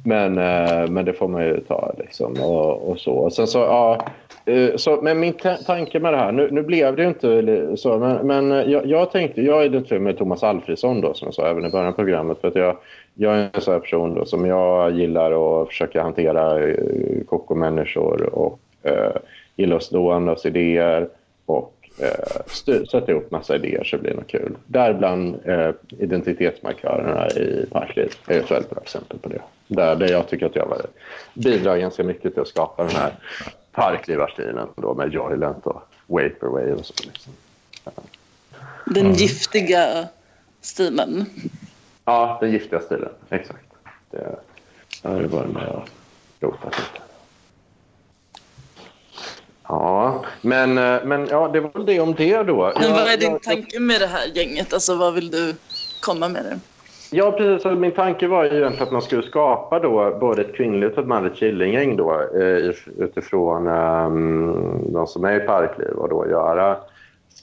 Men, 0.05 0.39
eh, 0.39 0.91
men 0.91 1.05
det 1.05 1.13
får 1.13 1.29
man 1.29 1.45
ju 1.45 1.61
ta 1.61 1.93
liksom 1.99 2.33
och, 2.43 2.91
och 2.91 2.99
så. 2.99 3.13
Och 3.13 3.33
sen 3.33 3.47
så, 3.47 3.59
ja, 3.59 4.05
eh, 4.45 4.77
så, 4.77 5.03
men 5.03 5.21
min 5.21 5.33
ta- 5.33 5.57
tanke 5.57 6.01
med 6.01 6.13
det 6.13 6.17
här, 6.17 6.33
nu, 6.33 6.49
nu 6.51 6.63
blev 6.63 6.97
det 6.97 7.03
ju 7.03 7.09
inte 7.09 7.77
så, 7.77 7.99
men, 7.99 8.27
men 8.27 8.53
eh, 8.53 8.71
jag, 8.71 8.87
jag 8.87 9.11
tänkte, 9.11 9.43
jag 9.43 9.65
identifierar 9.65 10.01
mig 10.01 10.13
med 10.13 10.19
Thomas 10.19 10.43
Alfredsson 10.43 11.01
då 11.01 11.15
som 11.15 11.27
jag 11.27 11.35
sa 11.35 11.47
även 11.47 11.67
i 11.67 11.71
början 11.71 11.89
av 11.89 11.93
programmet 11.93 12.41
för 12.41 12.49
att 12.49 12.55
jag, 12.55 12.77
jag 13.15 13.35
är 13.35 13.51
en 13.55 13.61
sån 13.61 13.75
här 13.75 13.81
person 13.81 14.15
då 14.15 14.25
som 14.25 14.47
jag 14.47 14.91
gillar 14.91 15.63
att 15.63 15.69
försöka 15.69 16.03
hantera 16.03 16.69
eh, 16.69 17.25
koko-människor 17.29 18.35
och 18.35 18.61
eh, 18.83 19.13
gillar 19.61 19.77
att 19.77 19.83
slå 19.83 20.11
andras 20.11 20.47
idéer 20.47 21.09
och 21.47 21.91
eh, 21.99 22.85
sätta 22.91 23.11
ihop 23.11 23.31
massa 23.31 23.57
idéer 23.57 23.85
så 23.85 23.97
det 23.97 24.03
blir 24.03 24.15
något 24.15 24.29
kul. 24.29 24.57
Däribland 24.67 25.41
eh, 25.45 25.71
identitetsmarkörerna 25.99 27.29
i 27.29 27.67
Parkliv 27.73 28.15
är 28.27 28.39
ett 28.39 28.51
väldigt 28.51 28.71
bra 28.71 28.81
exempel 28.83 29.19
på 29.19 29.29
det. 29.29 29.41
Där, 29.67 29.97
där 29.97 30.11
jag 30.11 30.29
tycker 30.29 30.47
att 30.47 30.57
jag 30.57 30.67
var, 30.67 30.81
bidrar 31.35 31.77
ganska 31.77 32.05
mycket 32.05 32.33
till 32.33 32.43
att 32.43 32.49
skapa 32.49 32.85
den 32.85 32.97
här 32.97 33.13
parklivarstilen 33.73 34.69
då 34.77 34.95
med 34.95 35.13
Joylent 35.13 35.67
och 35.67 35.83
Vaporwave 36.07 36.73
och 36.73 36.87
så. 36.87 36.95
Liksom. 37.07 37.33
Den 38.87 39.13
giftiga 39.13 40.09
stilen. 40.61 41.25
Ja, 42.05 42.39
den 42.41 42.53
giftiga 42.53 42.81
stilen. 42.81 43.13
Exakt. 43.31 43.65
Det, 44.11 44.37
jag 45.03 45.11
har 45.11 45.21
varit 45.21 45.53
med 45.53 45.69
och 45.69 45.89
rotat 46.41 46.79
lite. 46.79 47.10
Ja, 49.71 50.25
men, 50.41 50.79
eh, 50.79 50.99
men 51.05 51.27
ja, 51.31 51.49
det 51.53 51.61
var 51.61 51.71
väl 51.75 51.87
det 51.87 52.01
om 52.01 52.15
det 52.15 52.43
då. 52.43 52.73
Men 52.81 52.93
vad 52.93 53.09
är 53.13 53.17
din 53.17 53.31
jag- 53.33 53.43
tanke 53.43 53.81
med 53.81 54.01
det 54.01 54.07
här 54.07 54.27
gänget? 54.35 54.73
Alltså 54.73 54.95
vad 54.95 55.15
vill 55.15 55.31
du 55.31 55.55
komma 56.01 56.29
med 56.29 56.45
det? 56.45 56.59
Ja, 57.13 57.33
precis. 57.33 57.63
Så 57.63 57.71
min 57.71 57.91
tanke 57.91 58.27
var 58.27 58.45
ju 58.45 58.51
egentligen 58.57 58.83
att 58.87 58.93
man 58.93 59.03
skulle 59.03 59.23
skapa 59.23 59.79
då 59.79 60.17
både 60.21 60.43
ett 60.43 60.55
kvinnligt 60.55 60.93
och 60.97 61.03
ett 61.03 61.09
manligt 61.09 61.35
killinggäng 61.37 61.97
då, 61.97 62.13
eh, 62.35 62.73
utifrån 62.99 63.67
um, 63.67 64.93
de 64.93 65.07
som 65.07 65.25
är 65.25 65.37
i 65.37 65.41
Parkliv 65.47 65.89
och 65.91 66.09
då 66.09 66.27
göra 66.31 66.77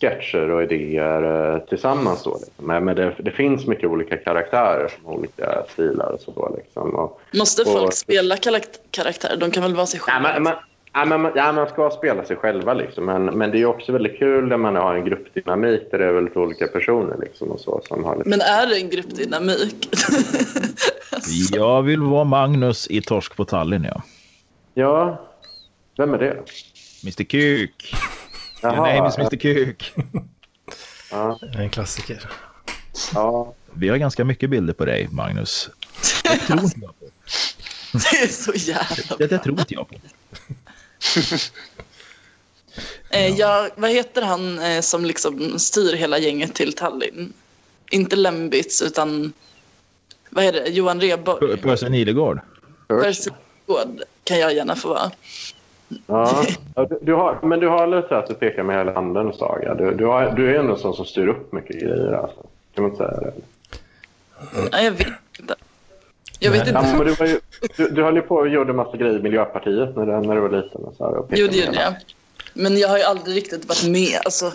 sketcher 0.02 0.50
och 0.52 0.64
idéer 0.64 1.54
eh, 1.54 1.60
tillsammans. 1.60 2.24
Då, 2.24 2.30
liksom. 2.34 2.66
Men, 2.68 2.86
men 2.86 2.96
det, 2.96 3.14
det 3.18 3.32
finns 3.32 3.68
mycket 3.68 3.90
olika 3.90 4.18
karaktärer 4.18 4.88
som 4.88 5.06
har 5.06 5.14
olika 5.14 5.64
stilar 5.70 6.12
och 6.12 6.20
så. 6.20 6.32
Då, 6.36 6.56
liksom. 6.58 6.96
och, 6.96 7.20
Måste 7.34 7.62
Och- 7.62 7.68
folk 7.68 7.94
spela 7.94 8.36
karakt- 8.36 8.80
karaktär? 8.92 9.38
De 9.40 9.52
kan 9.52 9.64
väl 9.64 9.76
vara 9.76 9.86
sig 9.86 10.00
själva? 10.00 10.30
man, 10.34 10.44
man, 10.44 10.54
ja, 10.94 11.06
men, 11.06 11.22
man- 11.22 11.32
ja, 11.36 11.52
man 11.52 11.68
ska 11.70 11.90
spela 11.90 12.26
sig 12.26 12.36
själva, 12.36 12.74
liksom. 12.74 13.06
men, 13.06 13.26
men 13.26 13.52
det 13.52 13.58
är 13.62 13.66
också 13.66 13.92
väldigt 13.92 14.20
kul 14.20 14.48
när 14.48 14.58
man 14.58 14.76
har 14.76 14.96
en 14.96 15.06
gruppdynamik 15.06 15.82
där 15.92 15.98
det 16.00 16.06
är 16.06 16.12
väldigt 16.12 16.38
olika 16.38 16.68
personer. 16.68 17.18
Liksom, 17.22 17.52
och 17.52 17.60
så, 17.60 17.82
som 17.88 18.04
har 18.04 18.18
lite... 18.18 18.30
Men 18.30 18.42
är 18.42 18.68
det 18.68 18.76
en 18.82 18.90
gruppdynamik? 18.90 19.90
Jag 21.52 21.82
vill 21.82 22.02
vara 22.02 22.24
Magnus 22.24 22.88
i 22.90 23.02
Torsk 23.02 23.36
på 23.36 23.46
Tallinn, 23.46 23.84
ja. 23.84 24.02
Ja, 24.74 25.28
vem 25.98 26.14
är 26.14 26.18
det? 26.18 26.32
Mr 27.04 27.24
Kuk. 27.24 27.94
Jaha, 28.62 28.74
Your 28.94 28.96
name 28.98 29.10
is 29.10 29.18
Mr 29.18 29.38
Kuk. 29.38 29.94
ja, 31.12 31.40
En 31.58 31.70
klassiker. 31.70 32.30
ja. 33.14 33.54
Vi 33.74 33.90
har 33.90 33.98
ganska 33.98 34.26
mycket 34.26 34.50
bilder 34.50 34.74
på 34.74 34.86
dig, 34.86 35.08
Magnus. 35.12 35.70
Det 36.24 36.38
tror 36.38 36.64
inte 36.64 36.80
jag 36.82 37.00
på. 37.00 37.06
det 38.12 38.18
är 38.24 38.28
så 38.28 38.52
jävla 38.56 39.16
Det, 39.18 39.28
det 39.28 39.38
tror 39.38 39.60
inte 39.60 39.74
jag 39.74 39.90
på. 39.90 39.96
Eh, 43.10 43.28
ja, 43.28 43.70
vad 43.76 43.90
heter 43.90 44.22
han 44.22 44.60
eh, 44.60 44.82
som 44.82 45.06
liksom 45.06 45.60
styr 45.60 45.96
hela 45.96 46.18
gänget 46.18 46.56
till 46.56 46.74
Tallinn? 46.74 47.34
Inte 47.92 48.16
Lembits, 48.16 48.82
utan 48.82 49.34
vad 50.30 50.46
är 50.46 50.52
det? 50.52 50.70
Johan 50.70 51.02
Rheborg. 51.02 51.58
Percy 51.58 51.90
Nilegård. 51.90 52.40
Percy 52.88 53.32
Gård 53.66 54.02
kan 54.24 54.40
jag 54.40 54.54
gärna 54.54 54.76
få 54.76 54.90
vara. 54.90 55.12
Ja, 56.08 56.46
ja, 56.76 56.88
du 57.02 57.14
har, 57.14 57.40
men 57.44 57.60
du 57.60 57.68
har 57.68 57.88
lite 57.88 58.18
att 58.18 58.28
du 58.28 58.34
pekar 58.34 58.64
med 58.64 58.78
hela 58.78 58.94
handen, 58.94 59.34
Saga. 59.34 59.74
Du, 59.74 59.96
du, 59.96 60.06
har, 60.06 60.32
du 60.32 60.56
är 60.56 60.60
ändå 60.60 60.74
en 60.74 60.80
sån 60.80 60.94
som 60.94 61.06
styr 61.06 61.28
upp 61.28 61.54
mycket 61.54 61.76
grejer. 61.76 62.12
Alltså. 62.12 62.46
Kan 62.74 62.84
man 62.84 62.92
inte 62.92 63.04
säga 63.04 63.20
det? 63.20 63.34
Nej, 64.72 64.86
jag 64.86 64.92
vet 64.92 65.08
inte. 65.40 65.56
Jag 66.40 66.52
vet 66.52 66.68
Ja, 66.68 66.80
inte. 66.80 66.98
men 66.98 67.08
du, 67.08 67.14
var 67.14 67.26
ju, 67.26 67.40
du, 67.78 67.90
du 67.90 68.04
höll 68.04 68.16
ju 68.16 68.22
på 68.22 68.36
och 68.36 68.48
gjorde 68.50 68.70
en 68.70 68.76
massa 68.76 68.98
grejer 68.98 69.20
i 69.20 69.22
Miljöpartiet 69.22 69.96
när, 69.96 70.06
du- 70.06 70.28
när 70.28 70.36
du 70.36 70.42
var 70.42 70.50
liten. 70.64 70.82
Och 70.82 70.94
så 70.98 71.04
här, 71.06 71.16
och 71.18 71.28
Jo, 71.32 71.48
det 71.52 71.58
gjorde 71.58 71.78
jag. 71.82 71.94
Men 72.54 72.78
jag 72.78 72.88
har 72.90 72.98
ju 72.98 73.04
aldrig 73.04 73.36
riktigt 73.38 73.66
varit 73.66 73.88
med. 73.88 74.20
Alltså, 74.26 74.54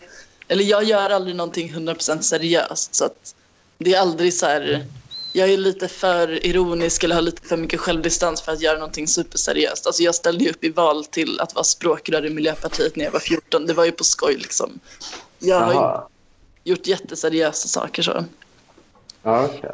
eller 0.48 0.64
jag 0.64 0.84
gör 0.84 1.10
aldrig 1.10 1.36
någonting 1.36 1.68
100% 1.72 2.20
seriöst. 2.20 2.94
Så 2.94 3.04
att 3.04 3.34
det 3.78 3.94
är 3.94 4.00
aldrig 4.00 4.34
så 4.34 4.46
här... 4.46 4.86
Jag 5.34 5.48
är 5.50 5.56
lite 5.58 5.88
för 5.88 6.46
ironisk 6.46 7.04
eller 7.04 7.14
har 7.14 7.22
lite 7.22 7.48
för 7.48 7.56
mycket 7.56 7.80
självdistans 7.80 8.40
för 8.42 8.52
att 8.52 8.60
göra 8.60 8.78
någonting 8.78 9.06
superseriöst. 9.08 9.86
Alltså 9.86 10.02
jag 10.02 10.14
ställde 10.14 10.44
ju 10.44 10.50
upp 10.50 10.64
i 10.64 10.68
val 10.70 11.04
till 11.04 11.40
att 11.40 11.54
vara 11.54 11.64
språkrör 11.64 12.26
i 12.26 12.30
Miljöpartiet 12.30 12.96
när 12.96 13.04
jag 13.04 13.12
var 13.12 13.20
14. 13.20 13.66
Det 13.66 13.72
var 13.72 13.84
ju 13.84 13.92
på 13.92 14.04
skoj 14.04 14.34
liksom. 14.38 14.80
Jag 15.38 15.60
har 15.60 15.72
ju 15.72 15.78
Jaha. 15.78 16.04
gjort 16.64 16.86
jätteseriösa 16.86 17.68
saker 17.68 18.02
så. 18.02 18.24
Ja, 19.22 19.44
okej. 19.44 19.70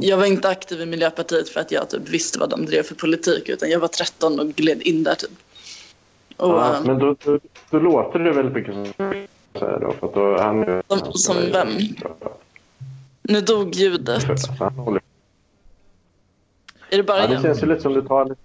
Jag 0.00 0.16
var 0.16 0.24
inte 0.26 0.48
aktiv 0.48 0.80
i 0.80 0.86
Miljöpartiet 0.86 1.48
för 1.48 1.60
att 1.60 1.72
jag 1.72 1.90
typ 1.90 2.08
visste 2.08 2.38
vad 2.38 2.50
de 2.50 2.66
drev 2.66 2.82
för 2.82 2.94
politik 2.94 3.48
utan 3.48 3.70
jag 3.70 3.80
var 3.80 3.88
13 3.88 4.40
och 4.40 4.46
gled 4.46 4.82
in 4.82 5.02
där 5.02 5.14
typ. 5.14 5.30
Och, 6.36 6.48
Ja, 6.50 6.74
äh, 6.76 6.84
men 6.86 6.98
då, 6.98 7.16
då, 7.24 7.38
då 7.70 7.78
låter 7.78 8.18
det 8.18 8.32
väldigt 8.32 8.54
mycket 8.54 8.74
som 8.74 8.86
säger 9.60 9.78
då, 9.80 9.92
för 10.00 10.06
att 10.06 10.14
då, 10.14 10.38
han, 10.38 10.82
Som- 10.88 11.12
som 11.12 11.36
vem? 11.52 11.68
nu 13.22 13.40
dog 13.40 13.74
ljudet. 13.74 14.24
Är 16.90 16.96
det 16.96 17.02
bara 17.02 17.18
Ja, 17.20 17.26
det 17.26 17.32
jag? 17.32 17.42
känns 17.42 17.62
ju 17.62 17.66
lite 17.66 17.80
som 17.80 17.92
du 17.94 18.02
tar 18.02 18.24
lite... 18.24 18.40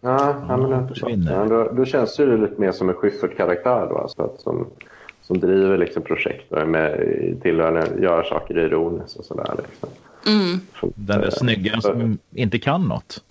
Ja, 0.00 0.34
ja 0.48 0.56
men 0.56 0.70
det 0.70 0.76
är 0.76 0.80
inte 0.82 0.94
så. 0.94 1.06
Försvinner. 1.06 1.32
Ja, 1.32 1.44
då, 1.44 1.72
då 1.72 1.84
känns 1.84 2.16
det 2.16 2.22
ju 2.22 2.40
lite 2.42 2.60
mer 2.60 2.72
som 2.72 2.88
en 2.88 2.94
Schyffert-karaktär 2.94 3.86
då, 3.90 3.98
alltså 3.98 4.22
att 4.22 4.40
som, 4.40 4.66
som 5.22 5.40
driver 5.40 5.78
liksom 5.78 6.02
projekt 6.02 6.52
och 6.52 6.58
är 6.58 6.64
med 6.64 6.98
tillhör, 7.42 7.98
gör 8.02 8.22
saker 8.22 8.58
ironiskt 8.58 9.16
och 9.16 9.24
sådär. 9.24 9.54
Liksom. 9.68 9.88
Mm. 10.26 10.60
Den 10.80 11.20
där 11.20 11.30
snygga 11.30 11.80
som 11.80 12.18
inte 12.34 12.58
kan 12.58 12.82
något. 12.88 13.22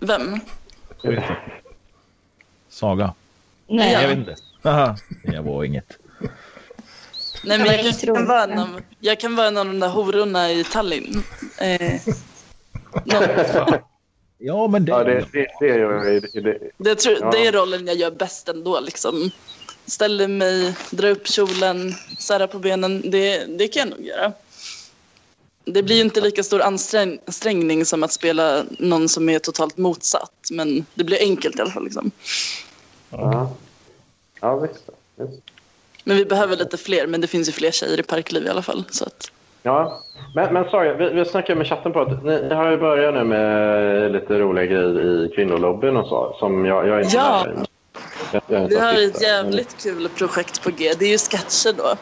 Vem? 0.00 0.40
Jag 1.02 1.10
vet 1.10 1.22
inte. 1.22 1.36
Saga. 2.68 3.14
Nej, 3.66 3.92
Jag 3.92 4.08
vet 4.08 4.18
inte. 4.18 4.36
Aha, 4.62 4.96
jag 5.24 5.42
var 5.42 5.64
inget. 5.64 5.98
Nej, 7.44 7.58
men 7.58 7.66
Ja, 7.66 7.72
jag, 7.72 8.00
kan 8.00 8.26
vara 8.26 8.44
en 8.44 8.58
av, 8.58 8.80
jag 9.00 9.20
kan 9.20 9.36
vara 9.36 9.46
en 9.46 9.56
av 9.56 9.66
de 9.66 9.80
där 9.80 9.88
hororna 9.88 10.50
i 10.52 10.64
Tallinn. 10.64 11.22
Eh, 11.60 12.00
Ja, 14.38 14.66
men 14.68 14.84
det... 14.84 14.92
Ja, 14.92 15.04
det, 15.04 15.24
det, 15.32 15.48
det. 15.60 16.20
Det, 16.30 16.40
det, 16.40 16.58
det, 16.76 16.94
tror, 16.94 17.16
Ja. 17.20 17.30
det 17.30 17.46
är 17.46 17.52
rollen 17.52 17.86
jag 17.86 17.96
gör 17.96 18.10
bäst 18.10 18.48
ändå. 18.48 18.80
Liksom. 18.80 19.30
Ställer 19.86 20.28
mig, 20.28 20.74
drar 20.90 21.08
upp 21.10 21.28
kjolen, 21.28 21.92
särar 22.18 22.46
på 22.46 22.58
benen. 22.58 23.10
Det, 23.10 23.44
det 23.58 23.68
kan 23.68 23.80
jag 23.88 23.98
nog 23.98 24.06
göra. 24.06 24.32
Det 25.66 25.82
blir 25.82 25.96
ju 25.96 26.02
inte 26.02 26.20
lika 26.20 26.42
stor 26.42 26.60
ansträng- 26.60 27.18
ansträngning 27.26 27.84
som 27.84 28.02
att 28.02 28.12
spela 28.12 28.64
någon 28.78 29.08
som 29.08 29.28
är 29.28 29.38
totalt 29.38 29.76
motsatt. 29.76 30.48
Men 30.50 30.86
det 30.94 31.04
blir 31.04 31.18
enkelt 31.20 31.58
i 31.58 31.62
alla 31.62 31.70
fall. 31.70 31.84
Liksom. 31.84 32.10
ja. 33.10 33.52
ja, 34.40 34.56
visst. 34.56 34.88
visst. 35.16 35.42
Men 36.04 36.16
vi 36.16 36.24
behöver 36.24 36.56
lite 36.56 36.76
fler. 36.76 37.06
Men 37.06 37.20
det 37.20 37.26
finns 37.26 37.48
ju 37.48 37.52
fler 37.52 37.70
tjejer 37.70 38.00
i 38.00 38.02
Parkliv 38.02 38.46
i 38.46 38.48
alla 38.48 38.62
fall. 38.62 38.84
Så 38.90 39.04
att, 39.04 39.30
Ja, 39.66 40.02
men, 40.34 40.54
men 40.54 40.70
sorry, 40.70 40.94
vi, 40.94 41.14
vi 41.14 41.24
snackade 41.24 41.58
med 41.58 41.66
chatten 41.66 41.92
på 41.92 42.00
att 42.00 42.24
ni, 42.24 42.42
ni 42.42 42.54
har 42.54 42.70
ju 42.70 42.76
börjat 42.76 43.14
nu 43.14 43.24
med 43.24 44.12
lite 44.12 44.38
roliga 44.38 44.64
grejer 44.64 45.00
i 45.00 45.32
kvinnolobbyn 45.34 45.96
och 45.96 46.08
så, 46.08 46.36
som 46.38 46.64
jag, 46.64 46.88
jag 46.88 46.96
är 46.96 47.02
inte 47.02 47.16
Ja. 47.16 47.46
Jag, 48.32 48.42
jag 48.46 48.62
inte 48.62 48.74
Vi 48.74 48.80
har 48.80 48.94
ett 48.94 49.22
jävligt 49.22 49.82
kul 49.82 50.08
projekt 50.08 50.62
på 50.62 50.70
G. 50.70 50.92
Det 50.98 51.04
är 51.04 51.10
ju 51.10 51.18
sketcher 51.18 51.72
då. 51.76 51.96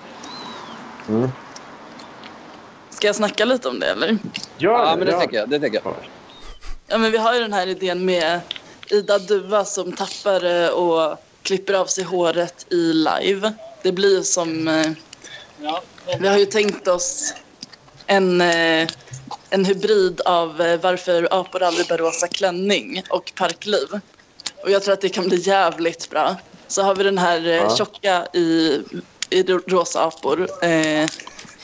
Mm. 1.09 1.29
Ska 3.05 3.09
jag 3.09 3.17
snacka 3.17 3.45
lite 3.45 3.69
om 3.69 3.81
det 3.81 3.87
eller? 3.87 4.19
Gör 4.59 4.73
Ja, 4.73 4.97
men 4.97 5.07
det 5.07 5.13
gör 5.13 5.21
tycker 5.21 5.37
jag. 5.37 5.49
Det 5.49 5.61
tycker 5.61 5.81
jag. 5.85 5.95
Ja, 6.87 6.99
men 6.99 7.13
vi 7.13 7.19
har 7.19 7.35
ju 7.35 7.41
den 7.41 7.53
här 7.53 7.67
idén 7.67 8.05
med 8.05 8.41
Ida 8.91 9.19
Duva 9.19 9.65
som 9.65 9.93
tappar 9.93 10.41
det 10.41 10.71
och 10.71 11.17
klipper 11.43 11.75
av 11.75 11.87
sig 11.87 12.05
håret 12.05 12.67
i 12.73 12.93
live. 12.93 13.53
Det 13.83 13.93
blir 13.93 14.23
som... 14.23 14.69
Eh, 14.69 14.87
vi 16.21 16.29
har 16.29 16.39
ju 16.39 16.47
tänkt 16.47 16.89
oss 16.89 17.35
en, 18.07 18.41
eh, 18.41 18.89
en 19.51 19.65
hybrid 19.65 20.21
av 20.21 20.61
eh, 20.61 20.81
varför 20.81 21.29
apor 21.31 21.63
aldrig 21.63 21.87
bär 21.87 21.99
rosa 21.99 22.29
klänning 22.29 23.03
och 23.11 23.33
parkliv. 23.35 23.89
Och 24.63 24.71
jag 24.71 24.83
tror 24.83 24.93
att 24.95 25.01
det 25.01 25.09
kan 25.09 25.29
bli 25.29 25.37
jävligt 25.49 26.11
bra. 26.11 26.37
Så 26.69 26.83
har 26.83 26.95
vi 26.95 27.05
den 27.05 27.19
här 27.19 27.47
eh, 27.47 27.55
Ja. 27.55 27.77
tjocka 27.77 28.27
i, 28.33 28.81
i 29.31 29.43
ro- 29.43 29.63
rosa 29.67 30.05
apor. 30.05 30.49
Eh, 30.65 31.09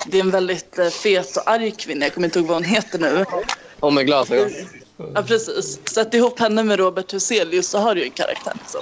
det 0.06 0.18
är 0.18 0.20
en 0.20 0.30
väldigt 0.30 0.78
eh, 0.78 0.88
fet 0.88 1.36
och 1.36 1.50
arg 1.50 1.70
kvinna, 1.70 2.06
jag 2.06 2.14
kommer 2.14 2.26
inte 2.26 2.38
ihåg 2.38 2.48
vad 2.48 2.56
hon 2.56 2.64
heter 2.64 2.98
nu. 2.98 3.24
Och 3.80 3.92
med 3.92 4.06
glasögon. 4.06 4.50
Ja, 5.14 5.22
precis. 5.22 5.80
Sätt 5.84 6.14
ihop 6.14 6.38
henne 6.38 6.64
med 6.64 6.78
Robert 6.78 7.14
Huselius 7.14 7.68
så 7.68 7.78
har 7.78 7.94
du 7.94 8.00
ju 8.00 8.06
en 8.06 8.12
karaktär. 8.12 8.52
Liksom. 8.58 8.80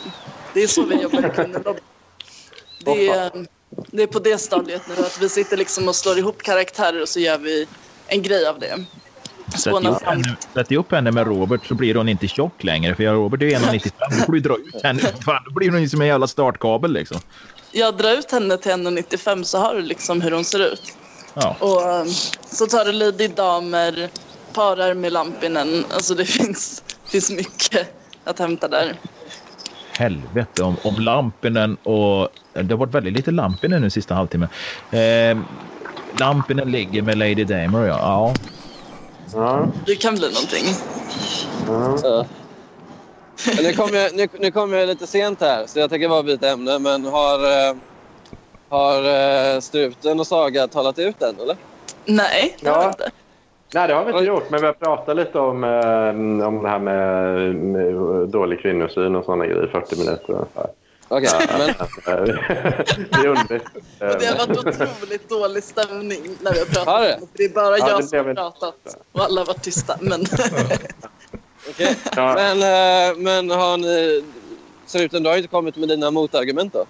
Det 0.55 0.63
är 0.63 0.67
så 0.67 0.85
vi 0.85 1.03
jobbar 1.03 1.27
i 1.27 1.31
kvinnolobbyn. 1.35 1.85
Det 2.85 3.09
är, 3.09 3.47
det 3.71 4.03
är 4.03 4.07
på 4.07 4.19
det 4.19 4.39
stadiet 4.39 4.83
nu 4.89 5.05
att 5.05 5.19
vi 5.21 5.29
sitter 5.29 5.57
liksom 5.57 5.89
och 5.89 5.97
slår 5.97 6.19
ihop 6.19 6.43
karaktärer 6.43 7.03
och 7.03 7.09
så 7.09 7.21
gör 7.21 7.39
vi 7.39 7.67
en 8.07 8.23
grej 8.23 8.47
av 8.47 8.59
det. 8.59 8.85
Sätt 9.59 9.67
ihop, 9.67 10.03
henne, 10.03 10.37
sätt 10.55 10.71
ihop 10.71 10.93
henne 10.93 11.11
med 11.11 11.27
Robert 11.27 11.67
så 11.67 11.75
blir 11.75 11.95
hon 11.95 12.09
inte 12.09 12.29
tjock 12.29 12.65
längre. 12.65 12.95
För 12.95 13.03
jag 13.03 13.15
Robert 13.15 13.43
är 13.43 13.47
1,95. 13.47 13.91
Då 14.11 14.17
får 14.17 14.33
du 14.33 14.41
dra 14.41 14.57
ut 14.57 14.83
henne. 14.83 15.01
Fan, 15.25 15.43
då 15.45 15.51
blir 15.51 15.71
hon 15.71 15.83
ju 15.83 15.89
som 15.89 16.01
en 16.01 16.07
jävla 16.07 16.27
startkabel 16.27 16.93
liksom. 16.93 17.21
Jag 17.73 17.97
drar 17.97 18.13
ut 18.13 18.33
henne 18.33 18.57
till 18.57 18.73
1,95 18.73 19.43
så 19.43 19.59
har 19.59 19.75
du 19.75 19.83
liksom 19.83 20.21
hur 20.21 20.31
hon 20.31 20.45
ser 20.45 20.73
ut. 20.73 20.97
Ja. 21.41 21.57
Och 21.61 22.01
um, 22.01 22.09
så 22.51 22.67
tar 22.67 22.85
du 22.85 22.93
Lady 22.93 23.29
Damer, 23.29 24.09
parar 24.53 24.95
med 24.95 25.13
Lampinen. 25.13 25.85
Alltså 25.95 26.15
det 26.15 26.25
finns, 26.39 26.83
finns 27.05 27.31
mycket 27.31 27.95
att 28.25 28.39
hämta 28.39 28.69
där. 28.69 28.95
Helvete 29.99 30.63
om, 30.63 30.77
om 30.85 30.95
Lampinen 30.95 31.77
och... 31.83 32.29
Det 32.53 32.71
har 32.71 32.77
varit 32.77 32.95
väldigt 32.95 33.13
lite 33.13 33.31
Lampinen 33.31 33.83
nu 33.83 33.91
sista 33.91 34.15
halvtimmen. 34.15 34.49
Eh, 34.91 35.39
Lampinen 36.21 36.71
ligger 36.71 37.03
med 37.03 37.19
Lady 37.19 37.45
Damer 37.45 37.87
ja. 37.87 38.35
ja. 39.33 39.69
Det 39.87 39.95
kan 39.97 40.15
bli 40.15 40.29
någonting. 40.29 40.65
ja. 42.03 42.27
Nu 43.63 43.73
kommer 43.73 43.99
jag, 43.99 44.15
nu, 44.15 44.29
nu 44.39 44.51
kommer 44.51 44.77
jag 44.77 44.87
lite 44.87 45.07
sent 45.07 45.41
här, 45.41 45.67
så 45.67 45.79
jag 45.79 45.91
tänker 45.91 46.09
bara 46.09 46.23
byta 46.23 46.49
ämne. 46.49 46.79
Men 46.79 47.05
har, 47.05 47.69
eh, 47.69 47.75
har 48.69 49.05
eh, 49.55 49.61
struten 49.61 50.21
och 50.21 50.27
Saga 50.27 50.69
talat 50.69 50.99
ut 50.99 51.23
än, 51.23 51.41
eller? 51.41 51.57
Nej, 52.05 52.57
det 52.61 52.69
har 52.69 52.83
jag 52.83 52.91
inte. 52.91 53.11
Nej, 53.75 53.89
det 53.89 53.95
har 53.95 54.05
vi 54.05 54.13
inte 54.13 54.25
gjort, 54.25 54.51
men 54.51 54.61
vi 54.61 54.67
har 54.67 54.73
pratat 54.73 55.17
lite 55.17 55.39
om, 55.39 55.65
eh, 55.65 56.47
om 56.47 56.63
det 56.63 56.69
här 56.69 56.79
med, 56.79 57.55
med 57.55 57.95
dålig 58.29 58.61
kvinnosyn 58.61 59.17
och 59.17 59.25
sådana 59.25 59.47
grejer 59.47 59.65
i 59.65 59.69
40 59.69 59.99
minuter 59.99 60.33
ungefär. 60.33 60.67
Okej, 61.09 61.29
men 61.59 61.69
Eh, 62.09 62.23
det 62.25 63.19
är 63.19 63.27
underligt. 63.27 63.65
Och 63.75 64.21
det 64.21 64.27
har 64.27 64.47
varit 64.47 64.59
otroligt 64.59 65.29
dålig 65.29 65.65
stämning 65.65 66.21
när 66.41 66.53
vi 66.53 66.59
har 66.59 66.67
pratat. 66.67 66.87
Har 66.87 67.01
det? 67.01 67.15
om 67.15 67.29
Det 67.33 67.45
är 67.45 67.49
bara 67.49 67.79
Ja, 67.79 67.89
jag 67.89 68.05
som 68.05 68.27
har 68.27 68.35
pratat 68.35 68.97
och 69.13 69.21
alla 69.21 69.41
har 69.41 69.47
varit 69.47 69.63
tysta. 69.63 69.97
Men 70.01 70.21
Okej. 71.71 71.97
Ja. 72.17 72.35
Men, 72.35 72.57
eh, 72.57 73.17
men 73.17 73.51
har 73.51 73.77
ni... 73.77 74.25
Struten, 74.87 75.23
du 75.23 75.29
har 75.29 75.37
inte 75.37 75.49
kommit 75.49 75.77
med 75.77 75.89
dina 75.89 76.11
motargument 76.11 76.73
då? 76.73 76.85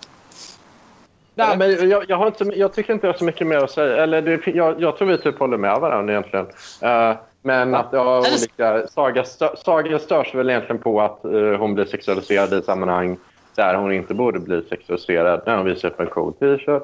Nej, 1.39 1.57
men 1.59 1.89
jag, 1.91 2.05
jag, 2.09 2.17
har 2.17 2.27
inte, 2.27 2.45
jag 2.45 2.73
tycker 2.73 2.93
inte 2.93 3.07
jag 3.07 3.13
har 3.15 3.19
så 3.19 3.25
mycket 3.25 3.47
mer 3.47 3.57
att 3.65 3.71
säga. 3.71 3.97
Eller 4.03 4.23
det, 4.23 4.47
jag, 4.47 4.81
jag 4.81 4.97
tror 4.97 5.09
vi 5.09 5.19
typ 5.19 5.39
håller 5.39 5.57
med 5.57 5.81
varandra 5.81 6.13
egentligen. 6.13 6.47
Eh, 6.83 7.17
men 7.43 7.75
att 7.75 7.91
det- 7.91 8.01
olika... 8.01 8.87
Saga, 8.87 9.25
stö, 9.25 9.49
Saga 9.57 9.99
störs 9.99 10.35
väl 10.35 10.51
egentligen 10.51 10.83
på 10.83 11.01
att 11.01 11.25
eh, 11.25 11.33
hon 11.59 11.75
blir 11.75 11.85
sexualiserad 11.85 12.53
i 12.53 12.63
sammanhang 12.63 13.17
där 13.55 13.75
hon 13.75 13.93
inte 13.93 14.15
borde 14.15 14.39
bli 14.39 14.63
sexualiserad 14.63 15.43
när 15.47 15.57
hon 15.57 15.67
visar 15.67 15.89
upp 15.89 16.01
en 16.01 16.07
cool 16.07 16.33
t-shirt. 16.33 16.83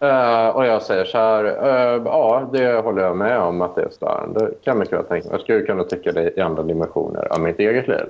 Eh, 0.00 0.48
och 0.48 0.66
jag 0.66 0.82
säger 0.82 1.04
så 1.04 1.18
här, 1.18 1.44
ja 2.04 2.48
det 2.52 2.74
håller 2.82 3.02
jag 3.02 3.16
med 3.16 3.38
om 3.38 3.62
att 3.62 3.74
det 3.74 3.82
är 3.82 3.88
störande. 3.90 4.50
kan 4.64 4.78
mycket 4.78 4.94
väl 4.98 5.04
tänka. 5.04 5.28
Jag 5.30 5.40
skulle 5.40 5.60
kunna 5.66 5.84
tycka 5.84 6.12
det 6.12 6.38
i 6.38 6.40
andra 6.40 6.62
dimensioner 6.62 7.32
av 7.32 7.40
mitt 7.40 7.58
eget 7.58 7.88
liv. 7.88 8.06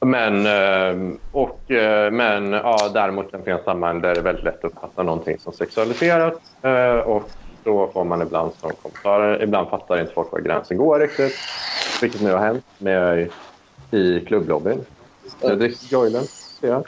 Men, 0.00 0.46
eh, 0.46 1.16
och, 1.32 1.70
eh, 1.70 2.10
men 2.10 2.52
ja, 2.52 2.90
däremot 2.94 3.30
kan 3.30 3.40
det 3.40 3.44
finnas 3.44 3.64
sammanhang 3.64 4.00
där 4.00 4.14
det 4.14 4.20
är 4.20 4.22
väldigt 4.22 4.44
lätt 4.44 4.64
att 4.64 4.72
uppfatta 4.72 5.02
någonting 5.02 5.38
som 5.38 5.52
sexualiserat. 5.52 6.40
Eh, 6.62 6.92
och 6.92 7.30
då 7.64 7.90
får 7.92 8.04
man 8.04 8.22
ibland 8.22 8.52
som 8.60 8.70
kommentarer. 8.82 9.42
Ibland 9.42 9.68
fattar 9.68 10.00
inte 10.00 10.12
folk 10.12 10.32
var 10.32 10.40
gränsen 10.40 10.76
går 10.76 11.00
riktigt. 11.00 11.36
Vilket 12.00 12.20
nu 12.20 12.32
har 12.32 12.38
hänt 12.38 12.64
med 12.78 13.30
i 13.90 14.20
klubblobbyn. 14.20 14.84
Jag 15.40 15.58
dricker 15.58 15.86
joilen, 15.92 16.24
ser 16.24 16.68
jag. 16.68 16.86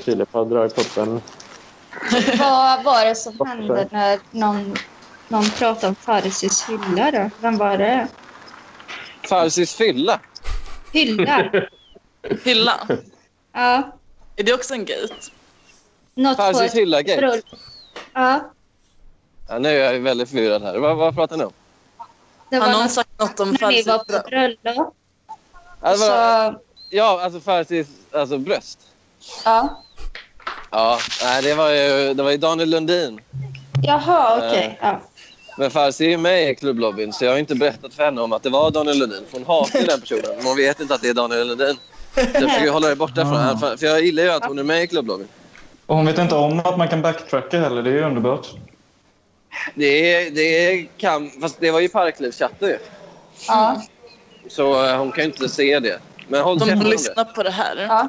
Filip 0.00 0.28
har 0.32 0.44
dragit 0.44 0.78
upp 0.78 0.96
en 0.96 1.20
Vad 2.38 2.84
var 2.84 3.08
det 3.08 3.14
som 3.14 3.46
hände 3.46 3.88
när 3.90 4.18
någon, 4.30 4.74
någon 5.28 5.44
pratade 5.44 5.86
om 5.86 5.94
Farisis 5.94 6.68
hylla 6.68 7.10
då? 7.10 7.30
Vem 7.40 7.56
var 7.56 7.78
det? 7.78 8.08
Farsis 9.28 9.74
fylla? 9.74 10.20
Hylla? 10.92 11.50
hylla, 12.44 12.80
Ja. 13.52 13.92
är 14.36 14.42
det 14.44 14.52
också 14.54 14.74
en 14.74 14.84
gate? 14.84 15.14
Något 16.14 16.36
Farsis 16.36 16.72
på- 16.72 16.78
hylla-gate? 16.78 17.42
Ja. 18.12 18.50
Ja, 19.48 19.58
nu 19.58 19.68
är 19.68 19.92
jag 19.92 20.00
väldigt 20.00 20.28
förvirrad 20.28 20.62
här. 20.62 20.78
Vad, 20.78 20.96
vad 20.96 21.14
pratar 21.14 21.36
ni 21.36 21.44
om? 21.44 21.52
Det 22.50 22.56
Har 22.56 22.66
var 22.66 22.72
någon 22.72 22.82
något 22.82 22.90
sagt 22.92 23.18
något 23.18 23.40
om 23.40 23.56
när 23.60 23.68
vi 23.68 23.82
var 23.82 23.98
på 23.98 24.28
bröllop. 24.28 24.94
Alltså, 25.80 26.06
Så, 26.06 26.60
Ja, 26.90 27.20
alltså 27.22 27.40
Farsis 27.40 27.88
alltså 28.12 28.38
bröst. 28.38 28.78
ja. 29.44 29.80
Ja, 30.70 30.98
nej, 31.22 31.42
det 31.42 31.54
var 31.54 31.70
ju, 31.70 32.14
det 32.14 32.22
var 32.22 32.30
ju 32.30 32.36
Daniel 32.36 32.70
Lundin. 32.70 33.20
Jaha, 33.82 34.36
okej. 34.36 34.78
Ja. 34.82 35.00
Men 35.58 35.70
Farsi 35.70 36.04
är 36.04 36.08
ju 36.10 36.16
med 36.16 36.50
i 36.50 36.54
klubblobbyn 36.54 37.12
så 37.12 37.24
jag 37.24 37.32
har 37.32 37.38
inte 37.38 37.54
berättat 37.54 37.94
för 37.94 38.04
henne 38.04 38.20
om 38.20 38.32
att 38.32 38.42
det 38.42 38.50
var 38.50 38.70
Daniel 38.70 38.98
Lundin. 38.98 39.24
Hon 39.32 39.44
hatar 39.46 39.82
den 39.86 40.00
personen. 40.00 40.36
Men 40.36 40.46
hon 40.46 40.56
vet 40.56 40.80
inte 40.80 40.94
att 40.94 41.02
det 41.02 41.08
är 41.08 41.14
Daniel 41.14 41.48
Lundin. 41.48 41.76
Jag 42.16 42.26
försöker 42.32 42.70
hålla 42.70 42.88
det 42.88 42.96
borta 42.96 43.14
från 43.22 43.36
henne. 43.36 43.58
För 43.58 43.76
för 43.76 43.86
jag 43.86 44.02
gillar 44.04 44.22
ju 44.22 44.30
att 44.30 44.44
hon 44.44 44.58
är 44.58 44.62
med 44.62 44.82
i 44.82 44.86
klubblobbyn. 44.86 45.28
Och 45.86 45.96
hon 45.96 46.06
vet 46.06 46.18
inte 46.18 46.34
om 46.34 46.58
att 46.60 46.78
man 46.78 46.88
kan 46.88 47.02
backtracka 47.02 47.60
heller. 47.60 47.82
Det 47.82 47.90
är 47.90 47.94
ju 47.94 48.02
underbart. 48.04 48.46
Det, 49.74 50.14
är, 50.14 50.30
det 50.30 50.86
kan... 50.98 51.30
Fast 51.40 51.60
det 51.60 51.70
var 51.70 51.80
ju 51.80 51.88
Parklivschatten 51.88 52.68
ju. 52.68 52.78
Ja. 53.48 53.82
Så 54.48 54.86
eh, 54.86 54.96
hon 54.98 55.12
kan 55.12 55.24
ju 55.24 55.30
inte 55.30 55.48
se 55.48 55.78
det. 55.80 55.98
Men 56.28 56.40
håll 56.42 56.58
De 56.58 56.64
käften 56.64 56.78
om 56.78 56.84
det. 56.84 56.90
lyssnar 56.90 57.24
på 57.24 57.42
det 57.42 57.50
här. 57.50 57.76
Ja. 57.88 58.08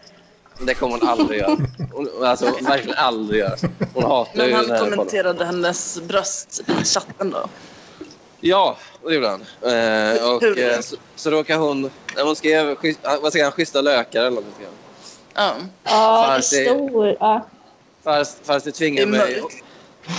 Det 0.61 0.73
kommer 0.73 0.99
hon 0.99 1.07
aldrig 1.09 1.39
göra. 1.39 1.57
Hon, 1.93 2.09
alltså 2.25 2.45
verkligen 2.61 2.97
aldrig 2.97 3.39
göra. 3.39 3.55
Hon 3.93 4.03
hatar 4.03 4.31
Men 4.37 4.47
ju 4.47 4.53
han 4.53 4.61
den 4.63 4.71
här 4.71 4.79
podden. 4.79 4.97
kommenterade 4.97 5.45
hennes 5.45 6.01
bröst 6.01 6.61
i 6.81 6.83
chatten 6.85 7.29
då. 7.29 7.47
Ja, 8.39 8.77
det 9.09 9.15
gjorde 9.15 9.27
han. 9.27 9.41
Eh, 9.41 10.29
och, 10.29 10.41
Hur? 10.41 10.59
eh, 10.73 10.79
så, 10.79 10.95
så 11.15 11.29
råkade 11.29 11.59
hon... 11.59 11.81
När 12.15 12.23
hon 12.23 12.35
skrev 12.35 12.75
ah, 13.03 13.17
vad 13.21 13.31
säger 13.31 13.45
han, 13.45 13.51
schyssta 13.51 13.81
lökar 13.81 14.19
eller 14.19 14.31
något. 14.31 14.43
hon. 14.57 14.65
Ja. 15.35 15.53
Ja, 15.83 16.27
det 16.27 16.33
är 16.33 16.35
Farsi. 16.35 16.65
stor. 16.65 17.15
Ja. 17.19 17.45
Det 18.03 18.61
Det 18.65 18.71
tvingade 18.71 19.07
mig... 19.07 19.41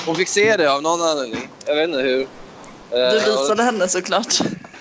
Hon 0.06 0.16
fick 0.16 0.28
se 0.28 0.56
det 0.56 0.72
av 0.72 0.82
någon 0.82 1.02
anledning. 1.02 1.48
Jag 1.66 1.74
vet 1.76 1.88
inte 1.88 1.98
hur. 2.00 2.20
Eh, 2.20 2.26
Du 2.90 3.06
och- 3.06 3.42
visade 3.42 3.62
henne 3.62 3.88
såklart. 3.88 4.26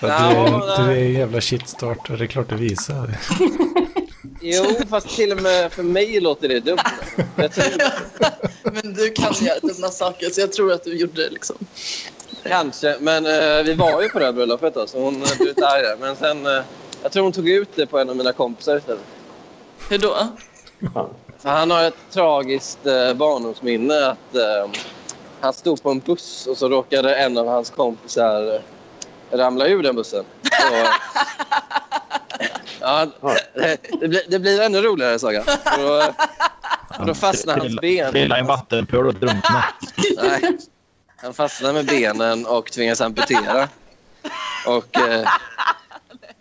du, 0.00 0.06
är, 0.36 0.84
du 0.86 0.92
är 0.92 0.96
en 1.04 1.12
jävla 1.12 1.40
shitstarter, 1.40 2.16
det 2.16 2.24
är 2.24 2.28
klart 2.28 2.48
du 2.48 2.56
visar. 2.56 3.10
Jo, 4.48 4.64
fast 4.90 5.08
till 5.16 5.32
och 5.32 5.42
med 5.42 5.72
för 5.72 5.82
mig 5.82 6.20
låter 6.20 6.48
det 6.48 6.60
dumt. 6.60 6.78
Tror, 7.36 7.82
Men 8.62 8.94
du 8.94 9.10
kan 9.10 9.32
göra 9.34 9.58
dumma 9.60 9.88
saker 9.88 10.30
så 10.30 10.40
jag 10.40 10.52
tror 10.52 10.72
att 10.72 10.84
du 10.84 10.96
gjorde 10.96 11.22
det 11.22 11.30
liksom. 11.30 11.56
kanske, 12.42 12.96
men 13.00 13.26
eh, 13.26 13.64
vi 13.64 13.74
var 13.74 14.02
ju 14.02 14.08
på 14.08 14.18
det 14.18 14.24
här 14.24 14.32
bröllopet 14.32 14.74
då, 14.74 14.86
så 14.86 15.00
hon 15.00 15.22
eh, 15.22 15.36
blev 15.36 15.48
lite 15.48 15.66
arg. 15.66 15.84
Men 16.00 16.16
sen, 16.16 16.46
eh, 16.46 16.62
jag 17.02 17.12
tror 17.12 17.22
hon 17.22 17.32
tog 17.32 17.48
ut 17.48 17.68
det 17.74 17.86
på 17.86 17.98
en 17.98 18.10
av 18.10 18.16
mina 18.16 18.32
kompisar 18.32 18.76
istället. 18.76 19.04
Hur 19.88 19.98
då? 19.98 20.16
För 21.38 21.48
han 21.48 21.70
har 21.70 21.84
ett 21.84 21.96
tragiskt 22.12 22.86
eh, 22.86 23.14
barndomsminne 23.14 24.06
att 24.06 24.34
eh, 24.34 24.70
han 25.40 25.52
stod 25.52 25.82
på 25.82 25.90
en 25.90 25.98
buss 25.98 26.46
och 26.46 26.56
så 26.56 26.68
råkade 26.68 27.16
en 27.16 27.38
av 27.38 27.46
hans 27.46 27.70
kompisar 27.70 28.54
eh, 28.54 28.60
ramla 29.38 29.66
ur 29.66 29.82
den 29.82 29.96
bussen. 29.96 30.24
Och, 30.42 30.86
ja, 32.80 33.06
det, 33.54 33.76
det, 34.00 34.08
blir, 34.08 34.22
det 34.28 34.38
blir 34.38 34.60
ännu 34.60 34.80
roligare, 34.80 35.18
Saga. 35.18 35.42
För 35.44 35.78
då, 35.82 36.14
för 36.96 37.04
då 37.06 37.14
fastnar 37.14 37.58
hans 37.58 37.80
ben. 37.80 38.12
Trilla 38.12 38.36
i 38.36 38.40
en 38.40 38.46
vattenpöl 38.46 39.06
och 39.06 39.14
drunkna. 39.14 39.64
Nej. 40.16 40.58
Han 41.16 41.34
fastnade 41.34 41.74
med 41.74 41.86
benen 41.86 42.46
och 42.46 42.72
tvingades 42.72 43.00
amputera. 43.00 43.68
Och 44.66 44.96
eh, 44.98 45.28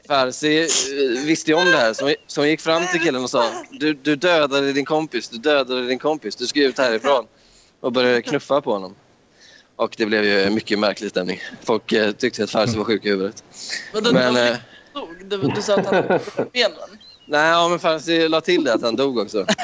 Farsi 0.08 0.62
eh, 0.62 1.26
visste 1.26 1.52
ju 1.52 1.58
om 1.58 1.66
det 1.66 1.78
här 1.78 1.94
så 1.94 2.06
hon- 2.06 2.16
så 2.28 2.42
hon 2.42 2.50
gick 2.50 2.62
fram 2.62 2.88
till 2.88 3.02
killen 3.02 3.24
och 3.24 3.30
sa 3.30 3.52
du, 3.72 3.94
du 3.94 4.16
dödade 4.16 4.74
din 4.74 4.86
kompis, 4.86 5.30
du 5.30 5.38
dödade 5.38 5.88
din 5.88 6.00
kompis, 6.00 6.36
du 6.36 6.48
ska 6.48 6.60
ut 6.60 6.78
härifrån. 6.78 7.26
Och 7.80 7.92
började 7.92 8.22
knuffa 8.22 8.62
på 8.62 8.74
honom. 8.74 8.96
Och 9.76 9.96
det 9.98 10.06
blev 10.06 10.24
ju 10.26 10.50
mycket 10.50 10.80
märklig 10.80 11.10
stämning. 11.10 11.42
Folk 11.64 11.92
eh, 11.92 12.12
tyckte 12.12 12.44
att 12.44 12.52
Farsi 12.52 12.78
var 12.78 12.86
sjuk 12.86 13.06
i 13.06 13.10
huvudet. 13.10 13.44
Men, 14.14 14.36
eh, 14.38 14.56
dog? 14.96 15.10
Du, 15.26 15.38
du 15.56 15.62
sa 15.62 15.76
att 15.76 15.86
han 15.86 15.96
hade 15.96 16.08
benen. 16.54 16.72
nej, 17.26 17.50
ja, 17.52 17.68
men 17.70 17.80
Farsi 17.80 18.30
la 18.30 18.42
till 18.42 18.64
det 18.64 18.74
att 18.74 18.82
han 18.82 18.96
dog 18.96 19.18
också. 19.18 19.46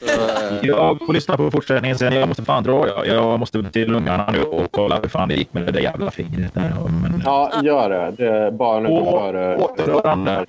Så, 0.00 0.06
eh, 0.06 0.58
Jag 0.62 0.98
får 1.06 1.12
lyssna 1.12 1.36
på 1.36 1.50
fortsättningen 1.50 1.98
sen. 1.98 2.12
Jag 2.12 2.28
måste 2.28 2.44
fan 2.44 2.62
dra. 2.62 2.88
Jag, 2.88 3.06
jag 3.06 3.40
måste 3.40 3.62
till 3.62 3.88
lungarna 3.88 4.30
nu 4.32 4.42
och 4.42 4.72
kolla 4.72 5.00
hur 5.00 5.08
fan 5.08 5.28
det 5.28 5.34
gick 5.34 5.52
med 5.54 5.66
det 5.66 5.72
där 5.72 5.80
jävla 5.80 6.10
fingret. 6.10 6.54
Där. 6.54 6.72
Men... 7.02 7.22
Ja, 7.24 7.52
gör 7.62 7.90
det. 7.90 8.10
det 8.16 8.28
är 8.28 8.50
barnet 8.50 8.88
På 8.90 9.10
före... 9.10 9.56
återhörande. 9.56 10.46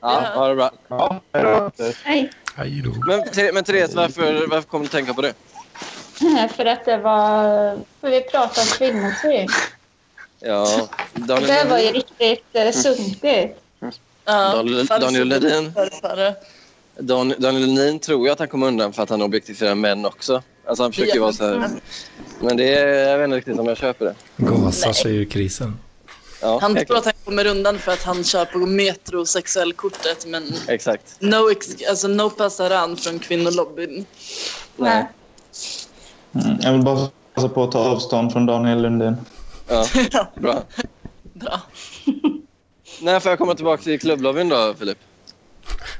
ja, 0.00 0.20
ha 0.34 0.48
det 0.48 0.54
bra. 0.54 0.70
Ja, 0.88 1.20
hej 2.04 2.30
Hej 2.56 2.82
då. 2.84 2.90
Men, 3.06 3.54
men 3.54 3.64
Therese, 3.64 3.94
varför, 3.94 4.46
varför 4.50 4.68
kom 4.68 4.80
du 4.80 4.86
att 4.86 4.92
tänka 4.92 5.14
på 5.14 5.22
det? 5.22 5.32
för 6.56 6.64
att 6.66 6.84
det 6.84 6.96
var... 6.96 7.42
För 8.00 8.10
vi 8.10 8.20
pratade 8.20 8.60
om 8.60 8.66
kvinnosyn. 8.78 9.48
Ja, 10.40 10.88
Daniel, 11.14 11.48
Det 11.48 11.64
var 11.70 11.78
ju 11.78 11.88
riktigt 11.92 12.44
eh, 12.52 12.70
sunkigt. 12.72 13.58
Ja, 14.24 14.54
Daniel- 14.56 15.00
Daniel 15.00 15.28
Ledin. 15.28 15.72
Daniel 16.98 17.74
Lenin 17.74 17.98
tror 17.98 18.26
jag 18.26 18.32
att 18.32 18.38
han 18.38 18.48
kommer 18.48 18.66
undan 18.66 18.92
för 18.92 19.02
att 19.02 19.10
han 19.10 19.22
objektifierar 19.22 19.74
män 19.74 20.06
också. 20.06 20.42
Alltså 20.66 20.82
han 20.84 20.92
försöker 20.92 21.14
ju 21.14 21.20
vara 21.20 21.32
så 21.32 21.44
här. 21.46 21.68
Men 22.40 22.56
det 22.56 22.74
är, 22.78 23.08
jag 23.10 23.18
vet 23.18 23.24
inte 23.24 23.36
riktigt 23.36 23.58
om 23.58 23.66
jag 23.66 23.76
köper 23.76 24.04
det. 24.04 24.14
Gasar 24.36 24.92
sig 24.92 25.16
ur 25.16 25.24
krisen. 25.24 25.78
Ja, 26.42 26.58
Han 26.62 26.74
tror 26.86 26.96
att 26.96 27.04
han 27.04 27.14
kommer 27.24 27.46
undan 27.46 27.78
för 27.78 27.92
att 27.92 28.02
han 28.02 28.24
kör 28.24 28.44
på 28.44 28.58
metrosexuellkortet 28.58 30.26
men 30.26 30.52
exakt. 30.68 31.16
no, 31.20 31.50
ex- 31.50 31.88
alltså 31.90 32.08
no 32.08 32.30
passaran 32.30 32.96
från 32.96 33.18
kvinnolobbyn. 33.18 34.06
Nej. 34.76 35.06
Mm, 36.34 36.56
jag 36.60 36.72
vill 36.72 36.82
bara 36.82 37.08
passa 37.34 37.48
på 37.48 37.64
att 37.64 37.72
ta 37.72 37.78
avstånd 37.78 38.32
från 38.32 38.46
Daniel 38.46 38.82
Lundin. 38.82 39.16
Ja, 39.68 39.86
bra. 40.34 40.62
Bra. 41.32 41.60
När 43.02 43.20
får 43.20 43.30
jag 43.32 43.38
komma 43.38 43.54
tillbaka 43.54 43.82
till 43.82 44.00
klubblobbyn 44.00 44.48
då, 44.48 44.74
Filip? 44.78 44.98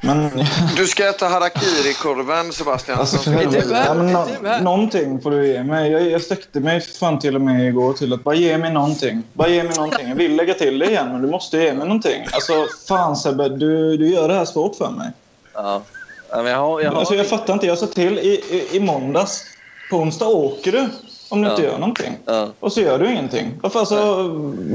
Men 0.02 0.30
Du 0.76 0.86
ska 0.86 1.08
äta 1.08 1.28
harakiri-korven, 1.28 2.52
Sebastian. 2.52 2.98
alltså 2.98 3.18
för 3.18 3.32
Är 3.32 3.46
du 3.46 3.74
här? 3.74 3.86
Ja, 3.86 3.94
men 3.94 4.08
Är 4.16 4.26
du 4.42 4.48
här? 4.48 4.58
nå- 4.60 4.64
någonting 4.70 5.20
får 5.20 5.30
du 5.30 5.46
ge 5.46 5.62
mig. 5.64 5.90
Jag, 5.92 6.10
jag 6.10 6.22
sträckte 6.22 6.60
mig 6.60 6.80
fan 6.80 7.18
till 7.18 7.34
och 7.34 7.40
med 7.40 7.68
igår 7.68 7.92
till 7.92 8.12
att 8.12 8.24
bara 8.24 8.34
ge 8.34 8.58
mig 8.58 8.72
någonting. 8.72 9.22
Bara 9.32 9.48
ge 9.48 9.62
mig 9.62 9.76
någonting. 9.76 10.08
Jag 10.08 10.16
vill 10.16 10.36
lägga 10.36 10.54
till 10.54 10.78
det 10.78 10.86
igen 10.90 11.12
men 11.12 11.22
du 11.22 11.28
måste 11.28 11.56
ge 11.58 11.72
mig 11.74 11.86
någonting. 11.86 12.24
Alltså 12.32 12.66
fan 12.88 13.16
Sebbe, 13.16 13.48
du, 13.48 13.96
du 13.96 14.08
gör 14.08 14.28
det 14.28 14.34
här 14.34 14.44
svårt 14.44 14.76
för 14.76 14.90
mig. 14.90 15.10
Ja. 15.54 15.82
ja 16.30 16.42
men 16.42 16.46
jag 16.52 16.58
har, 16.58 16.80
jag 16.80 16.90
har... 16.90 16.98
Alltså 16.98 17.14
jag 17.14 17.26
fattar 17.28 17.52
inte. 17.54 17.66
Jag 17.66 17.78
sa 17.78 17.86
till 17.86 18.18
i, 18.18 18.28
i, 18.50 18.76
i 18.76 18.80
måndags. 18.80 19.44
På 19.90 19.96
onsdag 19.96 20.26
åker 20.26 20.72
du 20.72 20.88
om 21.28 21.42
du 21.42 21.48
Ja. 21.48 21.52
inte 21.54 21.62
gör 21.64 21.78
någonting. 21.78 22.18
Ja. 22.24 22.52
Och 22.60 22.72
så 22.72 22.80
gör 22.80 22.98
du 22.98 23.10
ingenting. 23.10 23.50
Varför 23.62 23.80
alltså? 23.80 24.28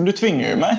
Du 0.06 0.12
tvingar 0.12 0.50
ju 0.50 0.56
mig. 0.56 0.78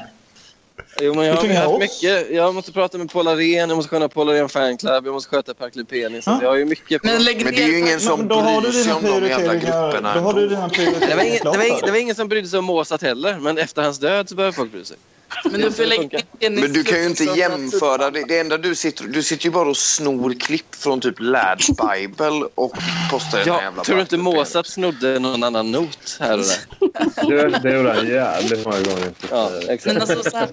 Jo, 1.01 1.15
men 1.15 1.27
jag 1.27 1.35
har 1.37 1.55
haft 1.55 1.79
mycket. 1.79 2.31
Jag 2.31 2.55
måste 2.55 2.73
prata 2.73 2.99
med 2.99 3.11
Paul 3.13 3.29
Arén, 3.29 3.69
jag 3.69 3.77
måste 3.77 3.89
sköta 3.91 4.09
Paul 4.09 4.29
Arén 4.29 4.49
fanclub, 4.49 5.07
jag 5.07 5.13
måste 5.13 5.31
sköta 5.31 5.55
Park 5.55 5.89
Penis. 5.89 6.25
Så 6.25 6.31
Ja. 6.31 6.39
jag 6.43 6.49
har 6.49 6.57
ju 6.57 6.65
mycket 6.65 7.03
på... 7.03 7.09
Men 7.09 7.25
lägg 7.25 7.45
Men 7.45 7.55
det 7.55 7.63
är 7.63 7.67
ju 7.69 7.79
ingen 7.79 8.01
som 8.01 8.29
bryr 8.29 8.71
sig 8.73 8.93
om 8.93 9.03
de 9.05 9.27
jävla 9.29 9.55
grupperna. 9.55 10.15
Då 10.15 10.21
har 10.21 10.33
du 10.33 10.49
dina 10.49 10.69
Det 10.69 11.15
var, 11.15 11.23
ingen, 11.25 11.41
prioriteringar 11.41 11.51
det, 11.53 11.57
var 11.57 11.65
ingen, 11.65 11.79
för 11.79 11.87
det 11.87 11.93
var 11.93 11.99
ingen 11.99 12.15
som 12.15 12.29
brydde 12.29 12.49
sig 12.49 12.59
om 12.59 12.65
Måsat 12.65 13.03
heller, 13.03 13.39
men 13.39 13.59
efter 13.59 13.83
hans 13.83 13.99
död 13.99 14.29
så 14.29 14.35
börjar 14.35 14.53
folk 14.53 14.73
bry 14.73 14.85
sig. 14.85 14.97
Men 15.51 15.61
du 15.61 15.71
Men 16.51 16.73
du 16.73 16.85
kan 16.85 16.99
ju 16.99 17.07
inte 17.07 17.25
jämföra. 17.25 18.11
Det, 18.11 18.25
det 18.29 18.39
enda 18.39 18.59
du 18.59 18.75
sitter 18.75 19.05
Du 19.05 19.23
sitter 19.23 19.45
ju 19.45 19.51
bara 19.51 19.69
och 19.69 19.77
snor 19.77 20.35
klipp 20.41 20.75
från 20.75 21.01
typ 21.01 21.15
Lads 21.19 21.67
Bible 21.67 22.49
och 22.55 22.73
postar 23.11 23.39
den 23.39 23.49
Ja, 23.49 23.63
jävla 23.63 23.85
tror 23.85 23.97
du 23.97 24.03
inte. 24.03 24.17
Måsat 24.17 24.67
snodde 24.67 25.19
någon 25.19 25.43
annan 25.43 25.73
not 25.73 26.17
här 26.21 26.39
och 26.39 26.45
där? 26.45 27.51
Det, 27.51 27.59
det 27.59 27.77
gjorde 27.77 27.93
han 27.93 28.09
jävligt 28.09 28.65
många 28.65 28.81
gånger. 28.81 29.13
Ja, 29.31 29.51
Men 29.61 29.69
exakt. 29.71 30.01
alltså 30.01 30.31
så 30.31 30.37
här, 30.37 30.49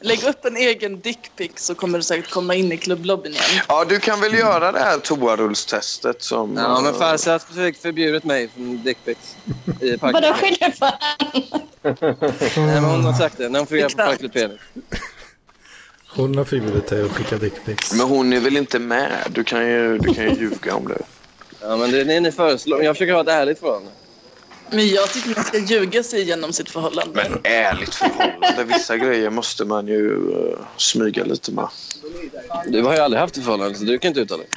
lägg 0.00 0.24
upp 0.24 0.44
en 0.44 0.56
egen 0.56 1.00
dickpic 1.00 1.50
så 1.54 1.74
kommer 1.74 1.98
du 1.98 2.04
säkert 2.04 2.30
komma 2.30 2.54
in 2.54 2.72
i 2.72 2.76
klubblobbyn 2.76 3.32
igen. 3.32 3.64
Ja, 3.68 3.84
du 3.84 4.00
kan 4.00 4.20
väl 4.20 4.34
göra 4.34 4.72
det 4.72 4.78
här 4.78 4.98
toarullstestet 4.98 6.22
som... 6.22 6.56
Ja, 6.56 6.80
men 6.80 6.94
Farsi 6.94 7.30
har 7.30 7.72
förbjudit 7.82 8.24
mig 8.24 8.48
från 8.48 8.82
dickpics 8.82 9.36
i 9.80 9.96
Vadå 9.96 10.20
Park 10.20 10.36
skyller 10.36 10.70
på 10.80 10.90
Nej, 12.60 12.80
men 12.80 12.84
hon 12.84 13.04
har 13.04 13.12
sagt 13.12 13.38
det. 13.38 13.48
När 13.48 13.58
hon 13.58 13.66
fungerar 13.66 13.88
på 13.88 14.02
Exakt. 14.02 14.20
Park 14.20 14.32
Penis. 14.32 14.60
Hon 16.08 16.36
har 16.36 16.44
förbjudit 16.44 16.86
dig 16.86 17.02
att 17.02 17.10
skicka 17.10 17.36
dickpics. 17.36 17.92
Men 17.94 18.06
hon 18.06 18.32
är 18.32 18.40
väl 18.40 18.56
inte 18.56 18.78
med? 18.78 19.26
Du 19.30 19.44
kan 19.44 19.66
ju, 19.68 19.98
du 19.98 20.14
kan 20.14 20.24
ju 20.24 20.30
ljuga 20.30 20.74
om 20.74 20.88
det. 20.88 20.98
Ja, 21.60 21.76
men 21.76 21.90
det 21.90 22.00
är 22.00 22.04
det 22.04 22.20
ni 22.20 22.32
föreslår. 22.32 22.82
Jag 22.84 22.94
försöker 22.96 23.12
ha 23.12 23.20
ett 23.20 23.28
ärligt 23.28 23.58
förhållande. 23.58 23.90
Men 24.72 24.88
jag 24.88 25.12
tycker 25.12 25.34
man 25.34 25.44
ska 25.44 25.58
ljuga 25.58 26.02
sig 26.02 26.20
igenom 26.22 26.52
sitt 26.52 26.70
förhållande. 26.70 27.28
Men 27.30 27.40
ärligt 27.44 27.94
förhållande. 27.94 28.64
Vissa 28.64 28.96
grejer 28.96 29.30
måste 29.30 29.64
man 29.64 29.86
ju 29.86 30.10
uh, 30.16 30.58
smyga 30.76 31.24
lite 31.24 31.52
med. 31.52 31.68
Du 32.66 32.82
har 32.82 32.94
ju 32.94 32.98
aldrig 33.00 33.20
haft 33.20 33.36
ett 33.36 33.44
förhållande, 33.44 33.74
så 33.78 33.84
du 33.84 33.98
kan 33.98 34.08
inte 34.08 34.20
uttala 34.20 34.42
dig. 34.42 34.50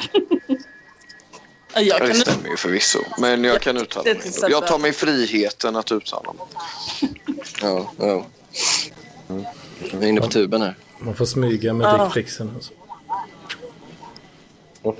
Ja, 1.76 1.82
jag 1.82 1.84
Ja, 1.86 1.97
kan 1.97 2.07
det 2.07 2.16
stämmer 2.16 2.49
ju 2.49 2.57
förvisso. 2.57 2.99
Men 3.18 3.43
jag 3.43 3.61
kan 3.61 3.78
uttala 3.78 4.03
Det 4.03 4.41
mig. 4.41 4.51
Jag 4.51 4.68
tar 4.68 4.78
mig 4.80 4.93
friheten 4.93 5.76
att 5.76 5.91
uttala 5.91 6.34
mig. 6.34 6.45
Ja, 7.61 7.91
ja. 7.99 8.26
Jag 9.91 10.03
är 10.03 10.07
inne 10.07 10.22
på 10.22 10.28
tuben 10.28 10.61
här. 10.61 10.76
Man 10.99 11.16
får 11.16 11.26
smyga 11.26 11.74
med 11.74 11.99
dickpicsen. 12.05 12.51
Alltså. 12.55 12.74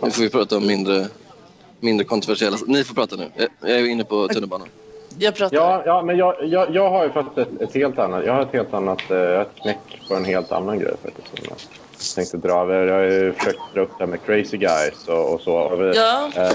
Nu 0.02 0.12
får 0.12 0.22
vi 0.22 0.30
prata 0.30 0.58
om 0.58 0.68
mindre, 0.68 1.08
mindre 1.80 2.06
kontroversiella... 2.06 2.58
Ni 2.68 2.84
får 2.84 2.96
prata 2.96 3.16
nu. 3.16 3.32
Jag- 3.36 3.50
Jag 3.62 3.80
är 3.80 3.86
inne 3.86 4.04
på 4.04 4.28
tunnelbanan. 4.28 4.68
Jag 5.18 5.36
pratar. 5.36 5.58
Ja, 5.58 5.84
ja 5.86 6.02
men 6.02 6.18
jag, 6.18 6.36
jag, 6.44 6.76
jag 6.76 6.90
har 6.90 7.04
ju 7.04 7.10
faktiskt 7.12 7.38
ett, 7.38 7.62
ett 7.62 7.74
helt 7.76 8.00
annat... 8.00 8.26
Jag 8.26 8.34
har 8.34 8.42
ett 8.42 8.54
helt 8.54 8.74
annat... 8.74 9.12
eh, 9.12 9.42
knäck 9.62 10.02
på 10.08 10.16
en 10.16 10.26
helt 10.26 10.52
annan 10.52 10.80
grej 10.80 10.94
faktiskt. 11.04 11.28
Som 11.28 11.38
jag 11.50 11.58
tänkte 12.16 12.38
dra 12.48 12.62
över. 12.62 12.88
Jag 12.88 12.94
har 12.96 13.02
ju 13.04 13.34
försökt 13.34 13.60
dra 13.74 13.82
upp 13.82 13.90
det 13.98 14.04
här 14.04 14.12
med 14.12 14.24
Crazy 14.26 14.58
Guys 14.58 15.08
och, 15.08 15.34
och 15.34 15.42
så. 15.42 15.54
Och 15.56 15.82
vi, 15.82 15.92
Ja. 15.96 16.30
eh, 16.36 16.52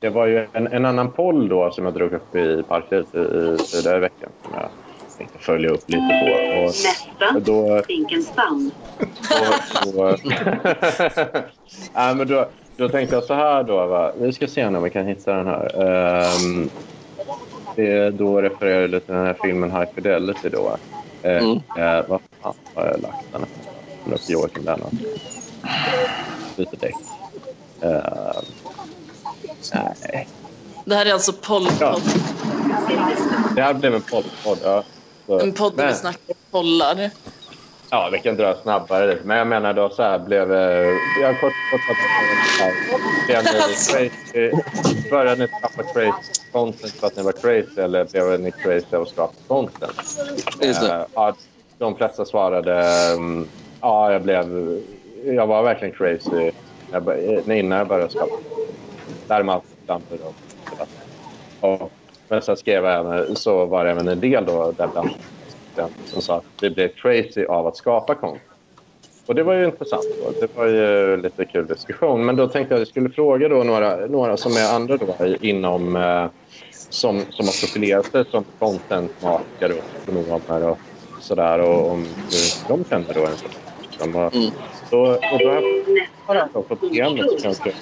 det 0.00 0.10
var 0.10 0.26
ju 0.26 0.46
en, 0.52 0.66
en 0.66 0.84
annan 0.84 1.10
poll 1.12 1.48
då 1.48 1.70
som 1.70 1.84
jag 1.84 1.94
drog 1.94 2.12
upp 2.12 2.36
i 2.36 2.62
Parklivet 2.68 3.14
i, 3.14 3.18
i, 3.18 3.96
i 3.96 3.98
veckan 3.98 4.30
som 4.42 4.52
jag 4.54 4.68
tänkte 5.18 5.38
följa 5.38 5.70
upp 5.70 5.90
lite 5.90 6.08
på. 6.24 6.58
Och, 6.58 6.66
Nästa, 6.66 7.40
då, 7.40 7.82
Zinkensdamm. 7.86 8.70
men 12.16 12.28
då, 12.28 12.46
då 12.76 12.88
tänkte 12.88 13.16
jag 13.16 13.24
så 13.24 13.34
här 13.34 13.62
då. 13.62 13.86
Va? 13.86 14.12
Vi 14.18 14.32
ska 14.32 14.46
se 14.46 14.66
om 14.66 14.82
vi 14.82 14.90
kan 14.90 15.06
hitta 15.06 15.32
den 15.32 15.46
här. 15.46 15.82
Ehm, 15.82 16.70
det 17.76 18.10
då 18.10 18.40
refererar 18.42 18.80
jag 18.80 18.90
lite 18.90 19.06
till 19.06 19.14
den 19.14 19.26
här 19.26 19.38
filmen 19.42 19.70
High 19.70 19.86
Fidelity 19.94 20.48
då. 20.48 20.76
Eh, 21.22 21.36
Mm. 21.36 21.50
eh, 21.56 22.08
vad 22.08 22.20
fan 22.42 22.54
har 22.74 22.86
jag 22.86 23.00
lagt 23.00 23.32
den? 23.32 23.44
Den 24.04 24.14
upp 24.14 24.28
Joakim 24.28 24.64
Lennart. 24.64 24.92
Lite 26.56 26.76
däck. 26.76 26.94
Nej. 29.74 30.28
Det 30.84 30.94
här 30.94 31.06
är 31.06 31.12
alltså 31.12 31.32
pollpodd. 31.32 32.02
Det 33.54 33.62
här 33.62 33.74
blev 33.74 33.94
en 33.94 34.02
podd. 34.02 34.30
podd 34.42 34.58
ja. 34.62 34.84
Så- 35.26 35.40
En 35.40 35.52
podd 35.54 35.76
där 35.76 35.88
vi 35.88 35.94
snackar 35.94 36.34
pollar. 36.50 37.10
Ja, 37.90 38.08
vi 38.12 38.18
kan 38.18 38.36
dra 38.36 38.54
snabbare. 38.54 39.18
Men 39.24 39.36
jag 39.36 39.46
menar 39.46 39.72
då 39.72 39.88
så 39.88 40.02
här 40.02 40.18
blev... 40.18 40.52
eh, 40.52 40.94
Jag 41.20 41.26
har 41.26 41.40
kort 41.40 41.52
kort 41.70 41.96
crazy, 43.92 44.50
Började 45.10 45.42
ni 45.42 45.48
skapa 45.48 45.82
crazy 45.92 46.32
content 46.52 46.92
för 46.92 47.06
att 47.06 47.16
ni 47.16 47.22
var 47.22 47.32
crazy 47.32 47.80
eller 47.80 48.04
blev 48.04 48.40
ni 48.40 48.50
crazy 48.52 48.96
av 48.96 49.02
att 49.02 49.08
skapa 49.08 49.34
content? 49.46 49.92
Just 50.62 50.80
det. 50.80 50.94
Eh, 50.94 51.04
ja, 51.14 51.34
de 51.78 51.96
flesta 51.96 52.24
svarade 52.24 52.82
mm, 53.12 53.48
ja, 53.80 54.12
jag 54.12 54.22
blev... 54.22 54.46
Jag 55.24 55.46
var 55.46 55.62
verkligen 55.62 55.94
crazy 55.94 56.50
jag 56.92 57.58
innan 57.58 57.78
jag 57.78 57.88
började 57.88 58.10
skapa. 58.10 58.34
Däremot 59.28 59.64
lampor 59.88 60.18
och, 61.60 61.80
och 61.80 61.92
Men 62.28 62.42
sen 62.42 62.56
skrev 62.56 62.84
jag 62.84 63.38
så 63.38 63.66
var 63.66 63.84
det 63.84 63.90
även 63.90 64.08
en 64.08 64.20
del 64.20 64.44
då 64.44 64.72
där 64.72 64.86
bland 64.86 65.10
den 65.76 65.90
som 66.04 66.22
sa 66.22 66.36
att 66.36 66.44
vi 66.62 66.70
blev 66.70 66.88
crazy 66.88 67.44
av 67.44 67.66
att 67.66 67.76
skapa 67.76 68.14
konst. 68.14 68.42
Och 69.26 69.34
det 69.34 69.42
var 69.42 69.54
ju 69.54 69.64
intressant. 69.64 70.04
Då. 70.22 70.30
Det 70.40 70.48
var 70.54 70.66
ju 70.66 71.16
lite 71.16 71.44
kul 71.44 71.66
diskussion. 71.66 72.24
Men 72.26 72.36
då 72.36 72.48
tänkte 72.48 72.74
jag 72.74 72.76
att 72.76 72.80
jag 72.80 72.88
skulle 72.88 73.10
fråga 73.10 73.48
då 73.48 73.62
några, 73.64 74.06
några 74.06 74.36
som 74.36 74.52
är 74.52 74.74
andra 74.74 74.96
då 74.96 75.16
inom 75.40 75.96
eh, 75.96 76.26
som, 76.90 77.26
som 77.30 77.46
har 77.46 77.60
profilerat 77.60 78.06
sig 78.06 78.24
som 78.30 78.44
contentmakare 78.58 79.74
och 79.74 79.84
ekonomer 80.02 80.62
och 80.62 80.78
sådär 81.20 81.58
och 81.58 81.90
om 81.90 82.04
hur 82.04 82.68
de 82.68 82.84
känner 82.84 83.14
då. 83.14 83.28
Som, 83.90 84.16
och, 84.16 84.34
Mm. 84.34 84.50
då, 84.90 85.00
och 85.00 85.38
då 85.40 85.48
har 86.26 86.34
jag 86.34 86.50
fått 86.68 86.82
igenom 86.82 87.18
kanske. 87.42 87.72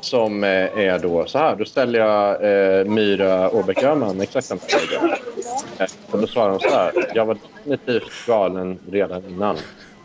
Som 0.00 0.44
eh, 0.44 0.78
är 0.78 0.98
då 0.98 1.26
så 1.26 1.38
här. 1.38 1.56
Då 1.56 1.64
ställer 1.64 1.98
jag 1.98 2.30
eh, 2.34 2.84
Myra 2.84 3.50
Åbäck 3.50 3.82
Öhman 3.82 4.20
exakt 4.20 4.46
samma 4.46 4.60
fråga. 4.60 5.16
Eh, 5.78 5.86
och 6.10 6.18
då 6.18 6.26
svarar 6.26 6.50
hon 6.50 6.60
så 6.60 6.70
här. 6.70 6.92
Jag 7.14 7.26
var 7.26 7.38
definitivt 7.64 8.26
galen 8.26 8.78
redan 8.90 9.28
innan 9.28 9.56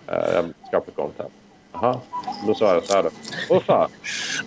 eh, 0.07 0.15
jag 0.33 0.45
skapade 0.67 0.91
content. 0.95 1.33
Jaha. 1.73 1.99
Då 2.47 2.55
svarar 2.55 2.73
jag 2.73 2.83
så 2.83 2.93
här 2.93 3.03
då. 3.03 3.09
Åh 3.49 3.61
fan. 3.61 3.89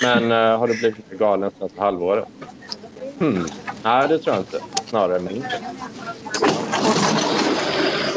Men 0.02 0.32
eh, 0.32 0.58
har 0.58 0.68
du 0.68 0.74
blivit 0.74 1.10
galen 1.10 1.50
senaste 1.58 1.80
halvåret? 1.80 2.24
Hmm. 3.18 3.46
Nej, 3.82 4.08
det 4.08 4.18
tror 4.18 4.34
jag 4.36 4.42
inte. 4.42 4.60
Snarare 4.86 5.18
mindre. 5.18 5.50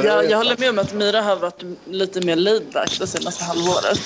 Jag, 0.04 0.30
jag 0.30 0.38
håller 0.38 0.58
med 0.58 0.70
om 0.70 0.80
att 0.80 0.94
Myra 0.94 1.22
har 1.22 1.36
varit 1.36 1.64
lite 1.86 2.26
mer 2.26 2.36
laidback 2.36 3.00
det 3.00 3.08
senaste 3.08 3.44
halvåret. 3.44 4.00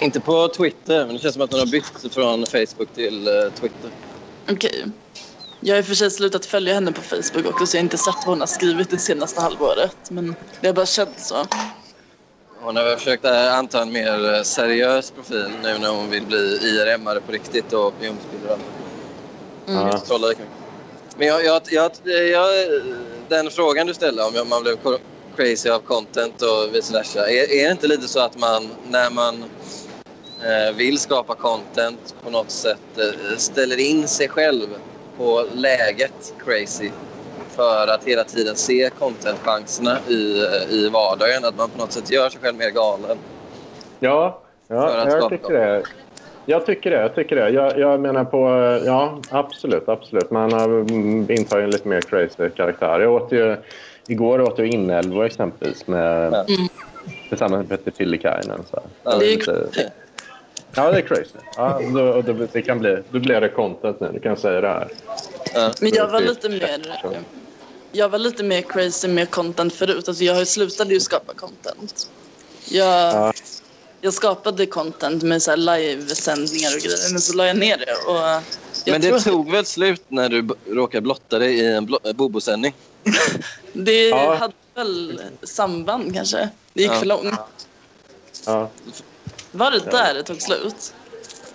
Inte 0.00 0.20
på 0.20 0.48
Twitter, 0.48 1.06
men 1.06 1.14
det 1.14 1.22
känns 1.22 1.34
som 1.34 1.42
att 1.42 1.50
hon 1.50 1.60
har 1.60 1.66
bytt 1.66 2.14
från 2.14 2.46
Facebook 2.46 2.94
till 2.94 3.28
eh, 3.28 3.32
Twitter. 3.60 3.90
Okej. 4.50 4.84
Jag 5.60 5.74
har 5.74 5.78
i 5.78 5.82
och 5.82 5.86
för 5.86 5.94
sig 5.94 6.10
slutat 6.10 6.46
följa 6.46 6.74
henne 6.74 6.92
på 6.92 7.00
Facebook 7.00 7.46
också 7.46 7.66
så 7.66 7.76
jag 7.76 7.80
har 7.80 7.84
inte 7.84 7.98
sett 7.98 8.14
vad 8.14 8.26
hon 8.26 8.40
har 8.40 8.46
skrivit 8.46 8.90
det 8.90 8.98
senaste 8.98 9.40
halvåret. 9.40 9.96
Men 10.10 10.34
det 10.60 10.66
har 10.66 10.74
bara 10.74 10.86
känts 10.86 11.28
så. 11.28 11.46
Hon 12.60 12.76
har 12.76 12.84
väl 12.84 12.96
försökt 12.96 13.24
eh, 13.24 13.54
anta 13.54 13.82
en 13.82 13.92
mer 13.92 14.34
eh, 14.34 14.42
seriös 14.42 15.10
profil 15.10 15.50
nu 15.62 15.78
när 15.78 15.88
hon 15.88 16.10
vill 16.10 16.26
bli 16.26 16.58
IRM-are 16.62 17.20
på 17.20 17.32
riktigt 17.32 17.72
och 17.72 17.86
opinionsbildare. 17.86 18.58
Mm. 19.68 19.88
Ja. 20.08 20.34
Men 21.16 21.26
jag, 21.28 21.44
jag, 21.44 21.62
jag, 21.70 21.92
jag, 22.28 22.50
den 23.28 23.50
frågan 23.50 23.86
du 23.86 23.94
ställde 23.94 24.22
om 24.22 24.48
man 24.48 24.62
blev 24.62 24.76
crazy 25.36 25.70
av 25.70 25.78
content 25.78 26.42
och 26.42 26.74
vice 26.74 26.92
versa. 26.92 27.30
Är, 27.30 27.52
är 27.52 27.64
det 27.64 27.72
inte 27.72 27.86
lite 27.86 28.08
så 28.08 28.20
att 28.20 28.38
man 28.38 28.70
när 28.88 29.10
man 29.10 29.34
eh, 29.42 29.48
vill 30.76 30.98
skapa 30.98 31.34
content 31.34 32.14
på 32.24 32.30
något 32.30 32.50
sätt 32.50 32.98
eh, 32.98 33.36
ställer 33.36 33.80
in 33.80 34.08
sig 34.08 34.28
själv 34.28 34.66
på 35.16 35.44
läget 35.54 36.34
crazy 36.44 36.90
för 37.48 37.86
att 37.88 38.04
hela 38.04 38.24
tiden 38.24 38.56
se 38.56 38.90
content-chanserna 38.98 39.98
i, 40.08 40.38
eh, 40.44 40.74
i 40.74 40.88
vardagen? 40.88 41.44
Att 41.44 41.56
man 41.56 41.70
på 41.70 41.78
något 41.78 41.92
sätt 41.92 42.10
gör 42.10 42.28
sig 42.28 42.40
själv 42.40 42.56
mer 42.56 42.70
galen. 42.70 43.18
Ja, 43.98 44.42
ja 44.68 45.08
jag 45.08 45.28
tycker 45.30 45.52
det. 45.52 45.82
Jag 46.46 46.66
tycker 46.66 46.90
det. 46.90 46.96
Jag, 46.96 47.14
tycker 47.14 47.36
det. 47.36 47.48
Jag, 47.50 47.78
jag 47.78 48.00
menar 48.00 48.24
på... 48.24 48.38
Ja, 48.86 49.18
absolut. 49.30 49.88
absolut. 49.88 50.30
Man 50.30 50.52
har 50.52 50.64
mm, 50.68 51.30
intagit 51.30 51.64
en 51.64 51.70
lite 51.70 51.88
mer 51.88 52.00
crazy 52.00 52.50
karaktär. 52.50 53.00
Jag 53.00 53.12
åt 53.12 53.32
ju... 53.32 53.56
Igår 54.06 54.40
åt 54.40 54.58
jag 54.58 54.66
inälvor 54.66 55.24
exempelvis 55.24 55.86
med, 55.86 56.32
Ja. 56.32 56.44
tillsammans 57.28 57.68
med 57.68 57.68
Petter 57.68 57.90
Tillikainen. 57.90 58.64
Ja, 58.72 58.82
Det 59.18 59.32
är 59.32 59.36
lite- 59.36 59.90
Ja, 60.74 60.90
det 60.90 60.98
är 60.98 61.02
crazy. 61.02 61.38
Ja, 61.56 61.80
då, 61.94 62.22
då, 62.22 62.46
det 62.52 62.62
kan 62.62 62.78
bli, 62.78 62.98
då 63.10 63.18
blir 63.18 63.40
det 63.40 63.48
content 63.48 64.00
nu. 64.00 64.10
Du 64.12 64.20
kan 64.20 64.36
säga 64.36 64.60
det 64.60 64.68
här. 64.68 64.88
Ja. 65.54 65.72
Men 65.80 65.90
jag 65.94 66.08
var 66.08 66.20
lite 66.20 66.48
mer... 66.48 67.02
Jag 67.92 68.08
var 68.08 68.18
lite 68.18 68.42
mer 68.44 68.62
crazy 68.62 69.08
med 69.08 69.30
content 69.30 69.72
förut. 69.74 70.08
Alltså 70.08 70.24
jag 70.24 70.48
slutade 70.48 70.94
ju 70.94 71.00
skapa 71.00 71.34
content. 71.34 72.10
Jag, 72.68 73.14
Ja. 73.14 73.32
jag 74.00 74.14
skapade 74.14 74.66
content 74.66 75.22
med 75.22 75.42
så 75.42 75.50
här 75.50 75.56
livesändningar 75.56 76.70
och 76.76 76.80
grejer, 76.82 77.12
men 77.12 77.20
så 77.20 77.34
la 77.36 77.46
jag 77.46 77.56
ner 77.56 77.76
det. 77.76 78.10
Och 78.12 78.16
jag 78.84 78.92
Men 78.92 79.00
det 79.00 79.12
att 79.12 79.24
tog 79.24 79.50
väl 79.50 79.64
slut 79.64 80.02
när 80.08 80.28
du 80.28 80.48
råkade 80.68 81.02
blotta 81.02 81.38
dig 81.38 81.54
i 81.58 81.66
en 81.74 81.88
blo- 81.88 82.12
Bobo-sändning? 82.14 82.74
det 83.72 84.08
Ja. 84.08 84.34
hade 84.34 84.54
väl 84.74 85.20
samband 85.42 86.14
kanske. 86.14 86.48
Det 86.72 86.82
gick 86.82 86.90
Ja. 86.92 86.98
för 86.98 87.06
långt. 87.06 87.34
Ja. 88.46 88.68
Var 89.52 89.70
det 89.70 89.90
där 89.90 90.14
det 90.14 90.22
tog 90.22 90.42
slut? 90.42 90.94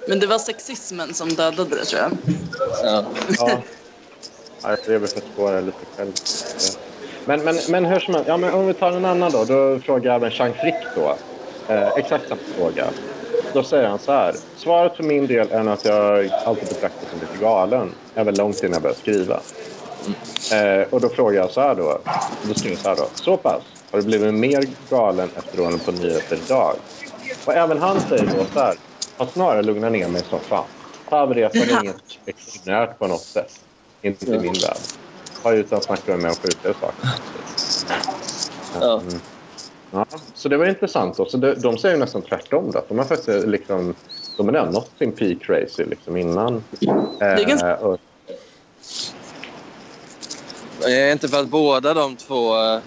Men 0.05 0.19
det 0.19 0.27
var 0.27 0.39
sexismen 0.39 1.13
som 1.13 1.29
dödade 1.29 1.75
det 1.75 1.85
tror 1.85 2.01
jag. 2.01 2.11
Ja. 2.83 3.05
Ja. 3.37 3.61
Ja, 4.63 4.69
jag 4.69 4.79
lever 4.87 5.07
för 5.07 5.17
att 5.17 5.27
spåra 5.33 5.61
lite 5.61 5.85
själv. 5.95 6.11
Men, 7.25 7.43
men, 7.43 7.55
men 7.69 7.85
hur 7.85 7.99
som 7.99 8.13
helst, 8.13 8.27
ja, 8.27 8.37
men 8.37 8.53
om 8.53 8.67
vi 8.67 8.73
tar 8.73 8.91
en 8.91 9.05
annan 9.05 9.31
då. 9.31 9.43
Då 9.43 9.79
frågar 9.79 10.15
även 10.15 10.31
Chang 10.31 10.53
Frick 10.53 10.75
då. 10.95 11.15
Eh, 11.67 11.87
exakt 11.97 12.27
samma 12.27 12.41
fråga. 12.57 12.87
Då 13.53 13.63
säger 13.63 13.87
han 13.87 13.99
så 13.99 14.11
här. 14.11 14.35
Svaret 14.57 14.95
för 14.95 15.03
min 15.03 15.27
del 15.27 15.51
är 15.51 15.67
att 15.67 15.85
jag 15.85 16.29
alltid 16.45 16.67
betraktas 16.67 17.09
som 17.09 17.19
lite 17.19 17.43
galen. 17.43 17.91
Även 18.15 18.35
långt 18.35 18.63
innan 18.63 18.73
jag 18.73 18.81
började 18.81 18.99
skriva. 18.99 19.39
Eh, 20.51 20.87
och 20.89 21.01
då 21.01 21.09
frågar 21.09 21.41
jag 21.41 21.51
så 21.51 21.61
här 21.61 21.75
då. 21.75 22.01
Då 22.43 22.53
skriver 22.53 22.75
jag 22.75 22.79
så 22.79 22.89
här 22.89 22.95
då. 22.95 23.09
Så 23.15 23.37
pass. 23.37 23.63
Har 23.91 23.99
du 23.99 24.05
blivit 24.05 24.33
mer 24.33 24.67
galen 24.89 25.29
efter 25.35 25.59
åren 25.59 25.79
på 25.79 25.91
nyheter 25.91 26.37
idag? 26.45 26.75
Och 27.45 27.53
även 27.53 27.77
han 27.77 27.99
säger 28.01 28.25
då 28.25 28.45
så 28.53 28.59
här. 28.59 28.77
Har 29.17 29.25
snarare 29.27 29.61
lugnat 29.63 29.91
ner 29.91 30.07
mig 30.07 30.23
som 30.29 30.39
fan. 30.39 30.65
Havresan 31.05 31.61
är 31.61 31.83
inget 31.83 31.95
extraordinärt 32.25 32.99
på 32.99 33.07
något 33.07 33.21
sätt. 33.21 33.59
Inte 34.01 34.25
i 34.25 34.39
min 34.39 34.53
värld. 34.53 34.77
Har 35.43 35.51
ju 35.53 35.59
utan 35.59 35.81
snacka 35.81 36.17
med 36.17 36.29
om 36.31 36.35
sjukare 36.35 36.73
saker. 36.79 37.09
Ja. 38.81 38.99
Mm. 39.01 39.19
Ja, 39.91 40.05
så 40.33 40.49
det 40.49 40.57
var 40.57 40.65
intressant. 40.65 41.17
Då. 41.17 41.25
Så 41.25 41.37
de, 41.37 41.53
de 41.53 41.77
säger 41.77 41.95
ju 41.95 41.99
nästan 42.01 42.21
tvärtom. 42.21 42.71
Då. 42.71 42.85
De 42.87 42.97
har 42.97 43.05
faktiskt 43.05 43.47
liksom, 43.47 43.95
de 44.37 44.55
har 44.55 44.65
nått 44.65 44.91
sin 44.97 45.11
peak 45.11 45.37
crazy 45.41 45.83
liksom 45.85 46.17
innan. 46.17 46.63
är 47.19 47.43
ganska- 47.45 47.71
Eh, 47.71 47.73
och, 47.83 47.97
Är 50.87 51.11
inte 51.11 51.27
för 51.27 51.39
att 51.39 51.47
båda 51.47 51.93
de 51.93 52.15
två 52.15 52.55
eh, 52.57 52.79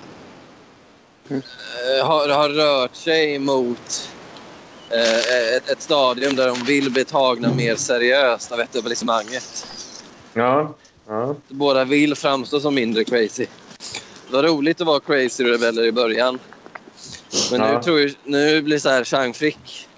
eh, 1.31 2.07
har, 2.07 2.29
har 2.29 2.49
rört 2.49 2.95
sig 2.95 3.39
mot 3.39 3.79
eh, 3.79 4.18
ett, 4.91 5.69
ett 5.69 5.83
stadium 5.83 6.37
där 6.37 6.47
de 6.49 6.65
vill 6.65 6.91
bli 6.93 7.05
tagna 7.05 7.55
mer 7.55 7.77
seriöst 7.77 8.53
av 8.53 8.61
etablissemanget. 8.61 9.67
ja, 10.35 10.75
ja, 11.09 11.35
Båda 11.49 11.85
vill 11.85 12.15
framstå 12.15 12.61
som 12.61 12.75
mindre 12.75 13.05
crazy. 13.05 13.47
Det 14.27 14.33
var 14.37 14.43
roligt 14.43 14.81
att 14.81 14.87
vara 14.87 15.01
crazy 15.01 15.45
rebeller 15.45 15.85
i 15.85 15.93
början. 15.93 16.39
Men 17.51 17.61
Ja. 17.61 17.73
nu, 17.77 17.83
tror 17.83 18.01
jag, 18.01 18.15
nu 18.25 18.63
blir 18.63 18.79
så 18.79 18.89
här 18.89 19.05
Chang 19.05 19.35
Frick 19.35 19.89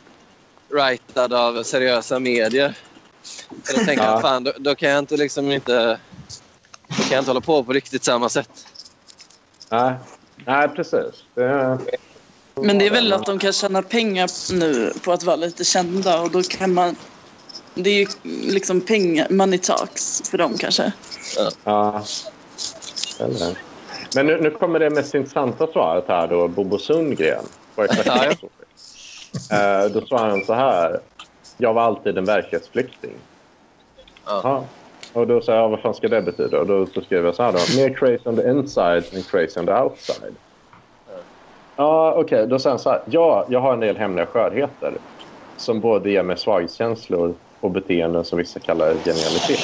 writad 0.68 1.32
av 1.34 1.62
seriösa 1.62 2.18
medier. 2.18 2.74
Så 3.64 3.72
då 3.78 3.84
tänker 3.84 4.04
Ja. 4.04 4.10
jag, 4.10 4.20
fan, 4.22 4.44
då, 4.44 4.52
då 4.58 4.74
kan 4.74 4.90
jag 4.90 4.98
inte 4.98 5.16
liksom 5.16 5.50
inte... 5.52 5.98
Då 6.88 6.94
kan 6.94 7.10
jag 7.10 7.18
inte 7.20 7.30
hålla 7.30 7.40
på 7.40 7.64
på 7.64 7.72
riktigt 7.72 8.04
samma 8.04 8.28
sätt. 8.28 8.66
nej, 9.68 9.94
nej, 10.46 10.68
precis. 10.68 11.24
Det, 11.34 11.78
Men 12.62 12.78
det 12.78 12.86
är 12.86 12.90
väl 12.90 13.12
att 13.12 13.26
de 13.26 13.38
kan 13.38 13.52
tjäna 13.52 13.82
pengar 13.82 14.30
nu 14.52 14.92
på 15.04 15.12
att 15.12 15.22
vara 15.22 15.36
lite 15.36 15.64
kända 15.64 16.20
och 16.20 16.30
då 16.30 16.42
kan 16.42 16.74
man... 16.74 16.96
Det 17.74 17.90
är 17.90 17.94
ju 17.94 18.06
liksom 18.24 18.80
pengar, 18.80 19.26
money 19.30 19.58
talks 19.58 20.30
för 20.30 20.38
dem 20.38 20.58
kanske. 20.58 20.92
ja. 21.64 22.04
Eller. 23.20 23.58
Men 24.14 24.26
nu, 24.26 24.40
nu 24.40 24.50
kommer 24.50 24.78
det 24.78 24.90
mest 24.90 25.14
intressanta 25.14 25.66
svaret 25.66 26.04
här 26.08 26.28
då. 26.28 26.48
Bobo 26.48 26.78
Sundgren. 26.78 27.44
Eh, 29.50 29.92
då 29.92 30.06
svarar 30.06 30.30
han 30.30 30.44
så 30.44 30.54
här. 30.54 31.00
Jag 31.56 31.74
var 31.74 31.82
alltid 31.82 32.18
en 32.18 32.24
verklighetsflykting. 32.24 33.14
Ja. 34.26 34.64
Och 35.12 35.26
då 35.26 35.40
sa 35.40 35.54
jag, 35.54 35.68
vad 35.68 35.80
fan 35.80 35.94
ska 35.94 36.08
det 36.08 36.22
betyda? 36.22 36.60
Och 36.60 36.66
då 36.66 36.86
skrev 36.86 37.24
jag 37.24 37.34
så 37.34 37.42
här 37.42 37.52
då. 37.52 37.58
Mer 37.76 37.94
crazy 37.94 38.22
on 38.24 38.36
the 38.36 38.50
inside 38.50 39.04
än 39.12 39.22
crazy 39.22 39.60
on 39.60 39.66
the 39.66 39.72
outside. 39.72 40.34
Ja, 41.80 42.14
okej. 42.16 42.46
Då 42.46 42.58
sa 42.58 42.70
han 42.70 42.78
så 42.78 42.90
här. 42.90 43.00
Ja, 43.04 43.46
jag 43.48 43.60
har 43.60 43.72
en 43.72 43.80
del 43.80 43.96
hemliga 43.96 44.26
skörheter. 44.26 44.94
Som 45.56 45.80
både 45.80 46.10
ger 46.10 46.22
mig 46.22 46.36
svaghetskänslor 46.36 47.34
och 47.60 47.70
beteenden 47.70 48.24
som 48.24 48.38
vissa 48.38 48.60
kallar 48.60 48.94
genialitet. 48.94 49.60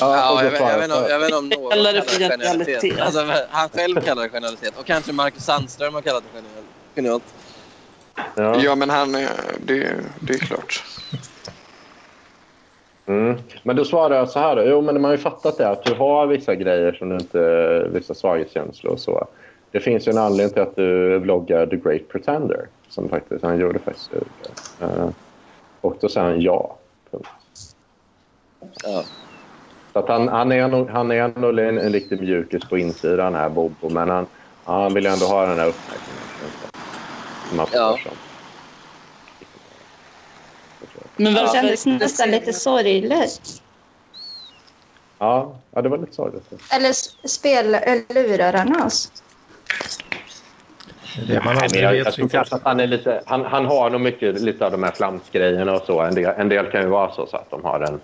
Ja, 0.00 0.06
då 0.06 0.44
jag, 0.44 0.44
jag, 0.44 0.78
vet 0.78 1.10
jag 1.10 1.18
vet 1.18 1.30
inte 1.30 1.36
om 1.36 1.48
någon 1.48 1.70
Kallar 1.70 1.92
det 1.92 2.02
för 2.02 2.20
genialitet. 2.20 3.00
Alltså, 3.00 3.26
han 3.50 3.68
själv 3.68 4.00
kallar 4.00 4.22
det 4.22 4.28
genialitet. 4.28 4.78
Och 4.78 4.86
kanske 4.86 5.12
Marcus 5.12 5.44
Sandström 5.44 5.94
har 5.94 6.02
kallat 6.02 6.22
det 6.32 6.38
genial- 6.38 6.94
genialt. 6.94 7.34
ja. 8.34 8.56
Ja, 8.64 8.74
men 8.74 8.90
han... 8.90 9.12
Det, 9.12 9.90
det 10.20 10.34
är 10.34 10.38
klart. 10.38 10.84
Mm. 13.06 13.38
Men 13.62 13.76
då 13.76 13.84
svarar 13.84 14.16
jag 14.16 14.28
så 14.30 14.38
här. 14.38 14.56
Då. 14.56 14.62
Jo, 14.62 14.80
men 14.80 14.94
man 14.94 15.04
har 15.04 15.12
ju 15.12 15.18
fattat 15.22 15.58
det 15.58 15.68
att 15.68 15.84
du 15.84 15.94
har 15.94 16.26
vissa 16.26 16.54
grejer 16.54 16.92
som 16.92 17.08
du 17.08 17.14
inte... 17.16 17.88
Vissa 17.92 18.14
svaghetskänslor 18.14 18.92
och 18.92 19.00
så. 19.00 19.28
Det 19.72 19.80
finns 19.80 20.08
ju 20.08 20.10
en 20.12 20.18
anledning 20.18 20.52
till 20.52 20.62
att 20.62 20.76
du 20.76 21.18
vloggar 21.18 21.66
The 21.66 21.76
Great 21.76 22.08
Pretender. 22.08 22.68
Som 22.88 23.08
faktiskt 23.08 23.44
han 23.44 23.58
gjorde 23.60 23.78
faktiskt. 23.78 24.12
Uh, 24.82 25.10
och 25.80 25.96
då 26.00 26.08
säger 26.08 26.26
han 26.26 26.40
ja. 26.40 26.78
Punkt. 27.10 27.26
Ja. 28.82 29.04
Så 29.92 29.98
att 29.98 30.08
han, 30.08 30.28
han 30.28 30.52
är 30.52 30.68
nog, 30.68 30.88
han 30.90 31.10
är 31.10 31.40
nog 31.40 31.58
en, 31.58 31.78
en 31.78 31.92
riktig 31.92 32.20
mjukis 32.20 32.68
på 32.68 32.78
insidan 32.78 33.34
här, 33.34 33.50
Bobo. 33.50 33.88
Men 33.88 34.08
han, 34.10 34.26
han 34.64 34.94
vill 34.94 35.04
ju 35.04 35.10
ändå 35.10 35.26
ha 35.26 35.46
den 35.46 35.58
här 35.58 35.66
uppmärksamheten. 35.68 36.52
Som 37.48 37.58
han 37.58 37.68
Ja. 37.72 37.98
får 38.02 38.10
som. 38.10 38.18
Men 41.16 41.34
Det 41.34 41.48
kändes 41.52 41.86
nästan 41.86 42.30
lite 42.30 42.52
sorgligt. 42.52 43.40
Ja, 45.18 45.62
ja, 45.70 45.82
det 45.82 45.88
var 45.88 45.98
lite 45.98 46.12
sorgligt. 46.12 46.44
Eller 46.74 46.90
s- 46.90 47.30
spel, 47.38 47.74
eller 47.74 48.14
lurar 48.14 48.52
han 48.52 48.82
oss? 48.86 49.21
Det 51.26 51.44
man 51.44 51.54
Nej, 51.54 51.64
aldrig 51.64 51.82
jag, 51.82 51.92
vet 51.92 52.04
jag 52.04 52.14
tror 52.14 52.28
kanske 52.28 52.54
att 52.54 52.64
han 52.64 52.80
är 52.80 52.86
lite... 52.86 53.22
Han, 53.26 53.44
han 53.44 53.66
har 53.66 53.90
nog 53.90 54.00
mycket 54.00 54.40
lite 54.40 54.66
av 54.66 54.72
de 54.72 54.82
här 54.82 54.92
flamsgrejerna 54.92 55.72
och 55.72 55.82
så. 55.86 56.00
En 56.00 56.14
del, 56.14 56.34
en 56.36 56.48
del 56.48 56.70
kan 56.70 56.82
ju 56.82 56.88
vara 56.88 57.12
så, 57.12 57.26
så 57.26 57.36
att 57.36 57.50
de 57.50 57.64
har 57.64 57.80
en, 57.80 58.00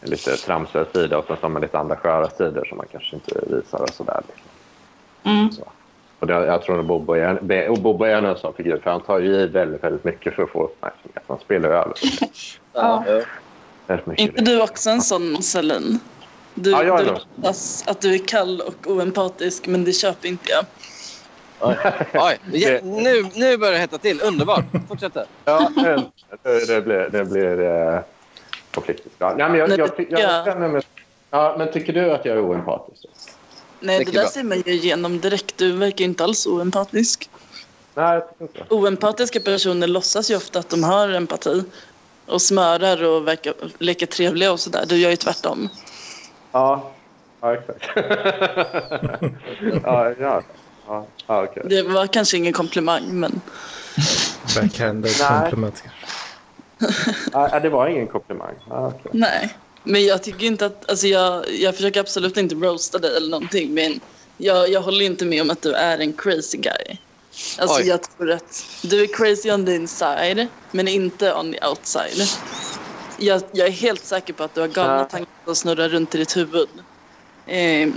en 0.00 0.10
lite 0.10 0.36
tramsigare 0.36 0.86
sida 0.92 1.18
och 1.18 1.24
sen 1.26 1.36
så 1.36 1.42
har 1.42 1.50
man 1.50 1.62
lite 1.62 1.78
andra 1.78 1.96
sköra 1.96 2.30
sidor 2.30 2.64
som 2.68 2.76
man 2.76 2.86
kanske 2.92 3.16
inte 3.16 3.40
visar 3.46 3.82
och 3.82 3.90
sådär. 3.90 4.20
Mm. 5.24 5.52
Så. 5.52 5.62
Och 6.18 6.26
det, 6.26 6.32
jag 6.32 6.62
tror 6.62 6.80
att 6.80 6.86
Bobo 6.86 7.14
är, 7.14 7.68
och 7.68 7.78
Bobo 7.78 8.04
är 8.04 8.22
en 8.22 8.36
sån 8.36 8.54
figur, 8.54 8.80
för 8.82 8.90
han 8.90 9.00
tar 9.00 9.18
ju 9.18 9.34
i 9.34 9.46
väldigt, 9.46 9.84
väldigt 9.84 10.04
mycket 10.04 10.34
för 10.34 10.42
att 10.42 10.50
få 10.50 10.64
uppmärksamhet. 10.64 11.22
Han 11.26 11.38
spelar 11.38 11.68
ju 11.68 11.74
över 11.74 11.94
Ja. 12.72 13.04
inte 14.16 14.42
du 14.42 14.62
också 14.62 14.90
en 14.90 15.00
sån 15.00 15.42
Celine? 15.42 15.98
Du, 16.54 16.70
Ja, 16.70 16.84
jag 16.84 17.00
är 17.00 17.04
du 17.04 17.10
låtsas 17.10 17.84
att 17.86 18.00
du 18.00 18.14
är 18.14 18.26
kall 18.26 18.60
och 18.60 18.90
oempatisk, 18.90 19.66
men 19.66 19.84
det 19.84 19.92
köper 19.92 20.28
inte 20.28 20.50
jag. 20.50 20.64
Oj, 21.62 22.38
ja, 22.52 22.78
nu, 22.82 23.22
nu 23.34 23.56
börjar 23.56 23.72
det 23.72 23.78
hetta 23.78 23.98
till. 23.98 24.20
Underbart. 24.20 24.64
Fortsätt. 24.88 25.16
Ja, 25.44 25.70
det, 26.42 26.66
det 26.66 26.80
blir, 26.80 27.08
det 27.12 27.24
blir 27.24 27.60
eh, 27.60 28.00
konfliktigt. 28.74 29.12
Ja, 29.18 29.34
nej, 29.38 29.48
men 29.48 29.58
jag, 29.58 29.70
jag, 29.70 29.78
det 29.78 29.82
jag, 29.82 29.96
tycker 29.96 30.18
jag. 30.18 30.44
känner 30.44 30.68
mig... 30.68 30.82
Ja, 31.30 31.54
men 31.58 31.72
tycker 31.72 31.92
du 31.92 32.12
att 32.12 32.24
jag 32.24 32.36
är 32.36 32.50
oempatisk? 32.50 33.06
Nej, 33.80 33.94
det 33.94 33.98
Mycket 33.98 34.14
där 34.14 34.22
bra. 34.22 34.30
ser 34.30 34.42
man 34.42 34.62
ju 34.66 34.72
igenom 34.72 35.20
direkt. 35.20 35.58
Du 35.58 35.72
verkar 35.72 36.04
inte 36.04 36.24
alls 36.24 36.46
oempatisk. 36.46 37.30
Nej, 37.94 38.20
inte. 38.40 38.64
Oempatiska 38.68 39.40
personer 39.40 39.86
låtsas 39.86 40.30
ju 40.30 40.36
ofta 40.36 40.58
att 40.58 40.68
de 40.68 40.84
har 40.84 41.08
empati 41.08 41.64
och 42.26 42.42
smörar 42.42 43.04
och 43.04 43.28
verkar 43.28 43.54
leka 43.78 44.06
trevliga 44.06 44.52
och 44.52 44.60
sådär. 44.60 44.84
Du 44.88 44.96
gör 44.96 45.10
ju 45.10 45.16
tvärtom. 45.16 45.68
Ja, 46.52 46.90
ja 47.40 47.54
exakt. 47.54 47.84
ja, 49.84 50.12
ja. 50.20 50.42
Ja 51.26 51.42
okej. 51.44 51.62
Det 51.66 51.82
var 51.82 52.06
kanske 52.06 52.36
ingen 52.36 52.52
komplimang, 52.52 53.04
men 53.20 53.40
Backhanded 54.54 55.12
Nej. 55.20 55.40
compliment. 55.40 55.82
Ja, 57.32 57.60
det 57.62 57.68
var 57.68 57.88
ingen 57.88 58.06
komplimang. 58.06 58.54
Ja, 58.68 58.86
okej. 58.86 59.10
nej. 59.14 59.56
Men 59.82 60.04
jag 60.04 60.22
tycker 60.22 60.46
inte 60.46 60.66
att, 60.66 60.90
alltså 60.90 61.06
jag, 61.06 61.50
jag 61.50 61.74
försöker 61.76 62.00
absolut 62.00 62.36
inte 62.36 62.54
roasta 62.54 62.98
dig 62.98 63.16
eller 63.16 63.30
någonting, 63.30 63.74
men 63.74 64.00
jag, 64.36 64.70
jag 64.70 64.80
håller 64.80 65.04
inte 65.04 65.24
med 65.24 65.42
om 65.42 65.50
att 65.50 65.62
du 65.62 65.72
är 65.72 65.98
en 65.98 66.12
crazy 66.12 66.58
guy. 66.58 66.96
Alltså 67.58 67.80
Oj. 67.80 67.88
jag 67.88 68.00
tror 68.02 68.30
att 68.30 68.64
du 68.82 69.02
är 69.02 69.06
crazy 69.06 69.50
on 69.50 69.66
the 69.66 69.74
inside, 69.74 70.46
men 70.70 70.88
inte 70.88 71.34
on 71.34 71.52
the 71.52 71.66
outside. 71.66 72.28
Jag, 73.18 73.42
jag 73.52 73.66
är 73.66 73.72
helt 73.72 74.04
säker 74.04 74.32
på 74.32 74.44
att 74.44 74.54
du 74.54 74.60
har 74.60 74.68
galna 74.68 74.96
Ja. 74.98 75.04
tankar 75.04 75.30
som 75.44 75.56
snurrar 75.56 75.88
runt 75.88 76.14
i 76.14 76.18
ditt 76.18 76.36
huvud. 76.36 76.68
Eh, 77.46 77.88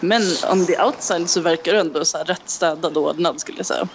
men 0.00 0.22
on 0.50 0.66
the 0.66 0.82
outside 0.82 1.30
så 1.30 1.40
verkar 1.40 1.72
du 1.72 1.78
ändå 1.78 2.04
så 2.04 2.18
här 2.18 2.24
rätt 2.24 2.50
städad 2.50 2.96
och 2.96 3.04
ordnad 3.04 3.40
skulle 3.40 3.58
jag 3.58 3.66
säga. 3.66 3.88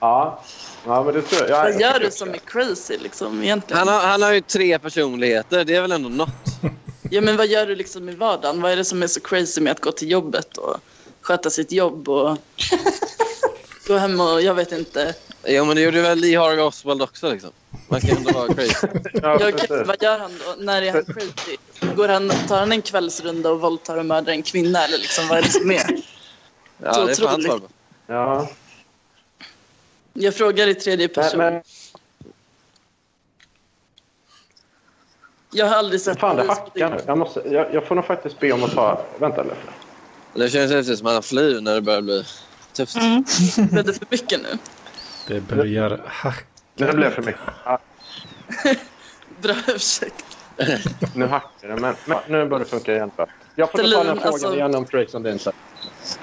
Ja. 0.00 0.44
ja, 0.86 1.02
men 1.04 1.14
det 1.14 1.22
tror 1.22 1.42
jag. 1.42 1.50
Ja, 1.50 1.62
Vad 1.62 1.72
jag 1.72 1.80
gör 1.80 2.00
du 2.00 2.10
som 2.10 2.28
är 2.28 2.38
crazy 2.38 2.98
liksom 2.98 3.42
egentligen? 3.42 3.78
Han 3.78 3.88
har, 3.88 4.00
han 4.00 4.22
har 4.22 4.32
ju 4.32 4.40
tre 4.40 4.78
personligheter. 4.78 5.64
Det 5.64 5.76
är 5.76 5.80
väl 5.80 5.92
ändå 5.92 6.08
något. 6.08 6.28
Ja 7.10 7.20
men 7.20 7.36
vad 7.36 7.46
gör 7.46 7.66
du 7.66 7.74
liksom 7.74 8.08
i 8.08 8.14
vardagen? 8.14 8.62
Vad 8.62 8.72
är 8.72 8.76
det 8.76 8.84
som 8.84 9.02
är 9.02 9.06
så 9.06 9.20
crazy 9.20 9.60
med 9.60 9.70
att 9.72 9.80
gå 9.80 9.92
till 9.92 10.10
jobbet 10.10 10.56
och 10.56 10.76
sköta 11.20 11.50
sitt 11.50 11.72
jobb 11.72 12.08
och 12.08 12.38
gå 13.86 13.96
hem 13.96 14.20
och 14.20 14.42
jag 14.42 14.54
vet 14.54 14.72
inte. 14.72 15.14
Jo, 15.46 15.64
men 15.64 15.76
det 15.76 15.82
gjorde 15.82 16.02
väl 16.02 16.18
Lee 16.18 16.38
Harvey 16.38 16.64
Oswald 16.64 17.02
också. 17.02 17.32
Liksom. 17.32 17.50
Man 17.88 18.00
kan 18.00 18.16
ändå 18.16 18.32
vara 18.32 18.54
crazy. 18.54 18.86
Ja, 19.22 19.38
vad 19.86 20.02
gör 20.02 20.18
han 20.18 20.38
då? 20.46 20.54
När 20.64 20.82
är 20.82 20.92
han 20.92 21.04
crazy? 21.04 21.56
Går 21.96 22.08
han, 22.08 22.28
tar 22.48 22.58
han 22.58 22.72
en 22.72 22.82
kvällsrunda 22.82 23.50
och 23.50 23.60
våldtar 23.60 23.96
och 23.96 24.06
mördar 24.06 24.32
en 24.32 24.42
kvinna 24.42 24.84
eller 24.84 24.98
liksom 24.98 25.28
vad 25.28 25.38
är 25.38 25.42
det 25.42 25.50
som 25.50 25.70
är? 25.70 26.02
Ja, 26.78 26.92
Så 26.94 27.04
det 27.06 27.28
han 27.28 27.40
otroligt. 27.40 27.62
på. 27.62 27.68
Ja. 28.06 28.48
Jag 30.12 30.34
frågar 30.34 30.66
i 30.66 30.74
tredje 30.74 31.08
person. 31.08 31.38
Men, 31.38 31.52
men 31.52 31.62
Jag 35.50 35.66
har 35.66 35.74
aldrig 35.74 36.00
sett 36.00 36.20
fan, 36.20 36.36
det 36.36 36.44
hackar 36.44 36.90
nu. 36.90 37.00
Jag, 37.06 37.18
måste, 37.18 37.42
jag, 37.50 37.74
jag 37.74 37.86
får 37.86 37.94
nog 37.94 38.04
faktiskt 38.04 38.40
be 38.40 38.52
om 38.52 38.64
att 38.64 38.72
ta... 38.74 39.02
Vänta 39.18 39.42
lite. 39.42 39.56
Det 40.34 40.50
känns 40.50 40.72
lite 40.72 40.96
som 40.96 41.06
att 41.06 41.12
han 41.12 41.22
flyr 41.22 41.60
när 41.60 41.74
det 41.74 41.80
börjar 41.80 42.00
bli 42.02 42.24
tufft. 42.76 42.96
Mm. 42.96 43.24
Blev 43.70 43.84
det 43.84 43.92
för 43.94 44.06
mycket 44.10 44.42
nu? 44.42 44.58
Det 45.28 45.40
börjar 45.40 46.00
hacka. 46.06 46.44
Nu 46.74 46.92
blev 46.92 47.10
det 47.10 47.14
för 47.14 47.22
mycket. 47.22 47.40
Ja, 47.64 47.78
Bra 49.42 49.54
ursäkt. 49.68 50.24
nu 51.14 51.26
hackar 51.26 51.68
det, 51.68 51.76
men, 51.76 51.94
men 52.04 52.18
nu 52.28 52.46
börjar 52.48 52.64
det 52.64 52.70
funka 52.70 52.94
igen. 52.94 53.10
Jag 53.54 53.70
får 53.70 53.78
nog 53.78 53.92
ta 53.92 54.04
den 54.04 54.06
här 54.06 54.14
Stalin, 54.14 54.20
frågan 54.20 54.32
alltså- 54.32 54.54
igen 54.54 54.74
om 54.74 54.84
Crazy 54.84 55.16
on 55.16 55.22
the 55.22 55.30
inside. 55.30 55.54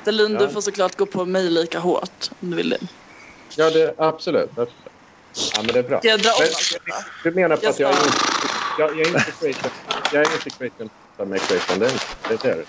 Du 0.05 0.37
Ja. 0.39 0.49
får 0.49 0.61
såklart 0.61 0.95
gå 0.97 1.05
på 1.05 1.25
mig 1.25 1.49
lika 1.49 1.79
hårt 1.79 2.29
om 2.41 2.49
du 2.49 2.55
vill 2.57 2.69
det. 2.69 2.77
Ja, 3.55 3.69
det, 3.69 3.95
absolut. 3.97 4.49
Ja, 4.55 4.65
men 5.57 5.67
det 5.67 5.79
är 5.79 5.83
bra. 5.83 5.99
Ska 5.99 6.07
jag 6.07 6.19
dra 6.21 6.29
om 6.29 6.37
Men-? 6.87 7.03
Du 7.23 7.31
menar 7.31 7.57
på 7.57 7.63
Jag 7.65 7.69
att 7.71 7.79
jag 7.79 7.89
är 7.91 8.05
inte, 8.05 8.17
jag, 8.79 8.89
jag 8.99 8.99
är 8.99 9.07
inte 9.07 9.31
crazy. 9.31 9.53
Jag 10.13 10.21
är 10.27 10.33
inte 10.33 10.49
crazy 10.49 10.89
on 11.17 11.29
the 11.29 11.35
inside. 11.35 11.99
Det 12.29 12.45
är 12.45 12.55
det. 12.55 12.65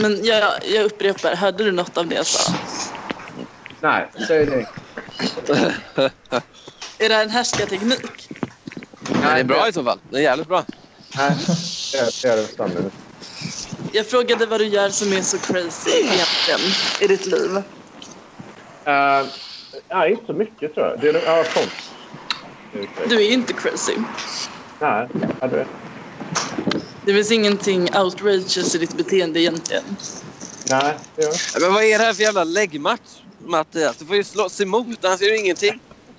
Men 0.00 0.24
jag, 0.24 0.52
jag 0.64 0.84
upprepar, 0.84 1.34
hörde 1.34 1.64
du 1.64 1.72
något 1.72 1.96
av 1.96 2.06
det 2.06 2.14
jag 2.14 2.26
sa? 2.26 2.52
Nej, 3.80 4.06
säg 4.26 4.46
det. 4.46 4.66
Är 6.98 7.08
det 7.08 7.14
här 7.14 7.22
en 7.22 7.30
härskarteknik? 7.30 8.28
Men 9.10 9.22
det 9.22 9.40
är 9.40 9.44
bra 9.44 9.68
i 9.68 9.72
så 9.72 9.84
fall. 9.84 9.98
Det 10.10 10.16
är 10.16 10.22
jävligt 10.22 10.48
bra. 10.48 10.64
Nej, 11.16 11.36
det 11.92 11.98
är, 11.98 12.22
det 12.22 12.28
är 12.28 12.36
det 12.36 12.42
standard. 12.42 12.84
Jag 13.92 14.06
frågade 14.06 14.46
vad 14.46 14.60
du 14.60 14.66
gör 14.66 14.88
som 14.88 15.12
är 15.12 15.22
så 15.22 15.38
crazy 15.38 15.90
egentligen 15.90 16.60
i 17.00 17.06
ditt 17.06 17.26
liv. 17.26 17.50
Uh, 17.56 17.62
nej, 19.90 20.10
inte 20.10 20.26
så 20.26 20.32
mycket 20.32 20.74
tror 20.74 20.86
jag. 20.86 21.00
Det 21.00 21.08
är, 21.08 21.22
ja, 21.26 21.32
är 21.32 21.40
okej. 21.40 21.68
Du 23.08 23.26
är 23.26 23.32
inte 23.32 23.52
crazy. 23.52 23.94
Nej, 24.78 25.08
ja, 25.40 25.46
det, 25.46 25.66
Det 27.06 27.12
finns 27.14 27.32
ingenting 27.32 27.82
outrageous 27.82 28.74
i 28.74 28.78
ditt 28.78 28.96
beteende 28.96 29.40
egentligen. 29.40 29.82
nej, 30.70 30.94
det 31.16 31.22
gör 31.22 31.32
Ja, 31.54 31.60
Men 31.60 31.74
vad 31.74 31.84
är 31.84 31.98
det 31.98 32.04
här 32.04 32.12
för 32.12 32.22
jävla 32.22 32.44
läggmatch, 32.44 33.22
Mattias? 33.38 33.96
Du 33.96 34.06
får 34.06 34.16
ju 34.16 34.24
slåss 34.24 34.60
emot. 34.60 34.98
Han 35.02 35.18
ser 35.18 35.26
ju 35.26 35.38
ingenting. 35.38 35.80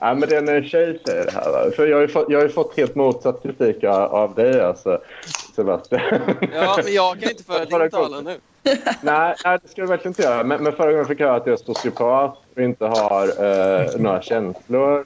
ja, 0.00 0.14
men 0.14 0.28
det 0.28 0.36
är 0.36 0.48
en 0.48 0.64
tjej 0.64 1.00
säger 1.06 1.24
det 1.24 1.32
här. 1.32 1.52
Va? 1.52 1.70
För 1.76 1.86
jag 1.86 1.96
har, 1.96 2.02
ju 2.02 2.08
fått, 2.08 2.26
jag 2.28 2.38
har 2.38 2.46
ju 2.46 2.52
fått 2.52 2.76
helt 2.76 2.94
motsatt 2.94 3.42
kritik 3.42 3.84
av, 3.84 4.34
dig, 4.34 4.60
alltså, 4.60 5.00
Sebastian. 5.56 6.00
Ja, 6.54 6.78
men 6.84 6.94
jag 6.94 7.20
kan 7.20 7.30
inte 7.30 7.44
föra 7.44 7.64
din 7.80 7.90
talan 7.90 8.24
nu. 8.24 8.36
nej, 9.00 9.34
nej, 9.44 9.58
det 9.62 9.68
ska 9.68 9.82
du 9.82 9.88
verkligen 9.88 10.10
inte 10.10 10.22
göra. 10.22 10.44
Men, 10.44 10.62
men 10.62 10.72
förra 10.72 10.90
gången 10.90 11.06
fick 11.06 11.20
jag 11.20 11.26
höra 11.26 11.36
att 11.36 11.46
jag 11.46 11.52
är 11.52 11.64
sociopat 11.64 12.38
och 12.56 12.62
inte 12.62 12.84
har 12.84 13.26
eh, 13.26 13.96
några 13.96 14.22
känslor. 14.22 15.04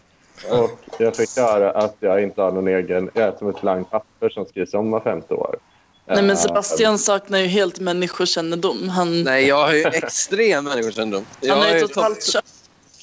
Och 0.50 0.78
jag 0.98 1.16
fick 1.16 1.36
höra 1.36 1.70
att 1.70 1.96
jag 2.00 2.22
inte 2.22 2.42
har 2.42 2.52
någon 2.52 2.68
egen... 2.68 3.10
Jag 3.14 3.24
är 3.24 3.36
som 3.38 3.48
ett 3.48 3.60
blankt 3.60 3.90
papper 3.90 4.28
som 4.28 4.46
skrivs 4.46 4.74
om 4.74 4.90
var 4.90 5.00
femte 5.00 5.34
år. 5.34 5.56
Nej 6.08 6.16
men 6.16 6.30
Eh, 6.30 6.36
Sebastian 6.36 6.98
saknar 6.98 7.38
ju 7.38 7.46
helt 7.46 7.80
människokännedom. 7.80 8.88
Han, 8.88 9.22
Nej, 9.22 9.46
jag 9.48 9.66
har 9.66 9.72
ju 9.72 9.84
extrem 9.84 10.64
människokännedom. 10.64 11.24
Jag 11.40 11.54
han 11.54 11.64
har 11.64 11.74
ju 11.74 11.80
totalt 11.80 12.20
topp 12.20 12.32
köpt 12.32 12.48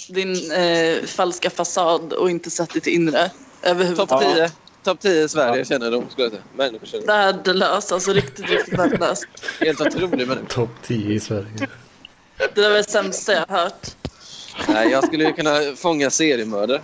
din 0.09 0.51
eh, 0.51 1.03
falska 1.05 1.49
fasad 1.49 2.13
och 2.13 2.29
inte 2.29 2.49
sett 2.49 2.73
ditt 2.73 2.87
inre 2.87 3.29
top 3.29 3.31
överhuvudtaget. 3.61 4.35
10. 4.35 4.51
Top 4.83 4.99
10 4.99 5.23
i 5.23 5.29
Sverige 5.29 5.65
kännedom, 5.65 6.03
skulle 6.09 6.25
jag 6.25 6.31
säga. 6.31 6.43
Människokännedom. 6.55 7.07
Värdelös, 7.07 7.91
alltså 7.91 8.13
riktigt, 8.13 8.49
riktigt 8.49 8.79
värdelös. 8.79 9.21
Helt 9.59 9.81
otrolig 9.81 10.27
människa. 10.27 10.45
Topp 10.49 10.69
10 10.83 11.13
i 11.15 11.19
Sverige. 11.19 11.67
Det 12.55 12.61
var 12.61 12.69
det 12.69 12.89
sämsta 12.89 13.33
jag 13.33 13.45
har 13.47 13.57
hört. 13.63 13.87
Nej, 14.67 14.89
jag 14.89 15.03
skulle 15.07 15.23
ju 15.23 15.33
kunna 15.33 15.59
fånga 15.75 16.09
seriemördare. 16.09 16.81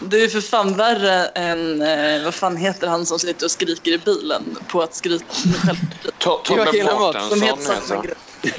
Du 0.00 0.24
är 0.24 0.28
för 0.28 0.40
fan 0.40 0.76
värre 0.76 1.26
än, 1.26 1.82
eh, 1.82 2.24
vad 2.24 2.34
fan 2.34 2.56
heter 2.56 2.86
han 2.88 3.06
som 3.06 3.18
sitter 3.18 3.46
och 3.46 3.50
skriker 3.50 3.92
i 3.92 3.98
bilen 3.98 4.56
på 4.68 4.82
att 4.82 4.94
skrika 4.94 5.24
Tobbe 6.18 6.84
Mårtensson 6.98 7.42
heter 7.42 7.94
han. 7.96 8.06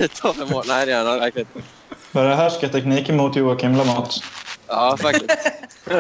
Tobbe 0.22 0.46
Mård. 0.46 0.66
Nej, 0.68 0.86
det 0.86 0.92
är 0.92 1.04
han 1.06 1.20
verkligen 1.20 1.48
inte. 1.56 1.70
Var 2.12 2.24
det 2.26 2.36
härskarteknik 2.36 3.10
emot 3.10 3.36
Joakim 3.36 3.76
Lamotte? 3.78 4.16
Ja, 4.68 4.98
faktiskt. 5.02 5.32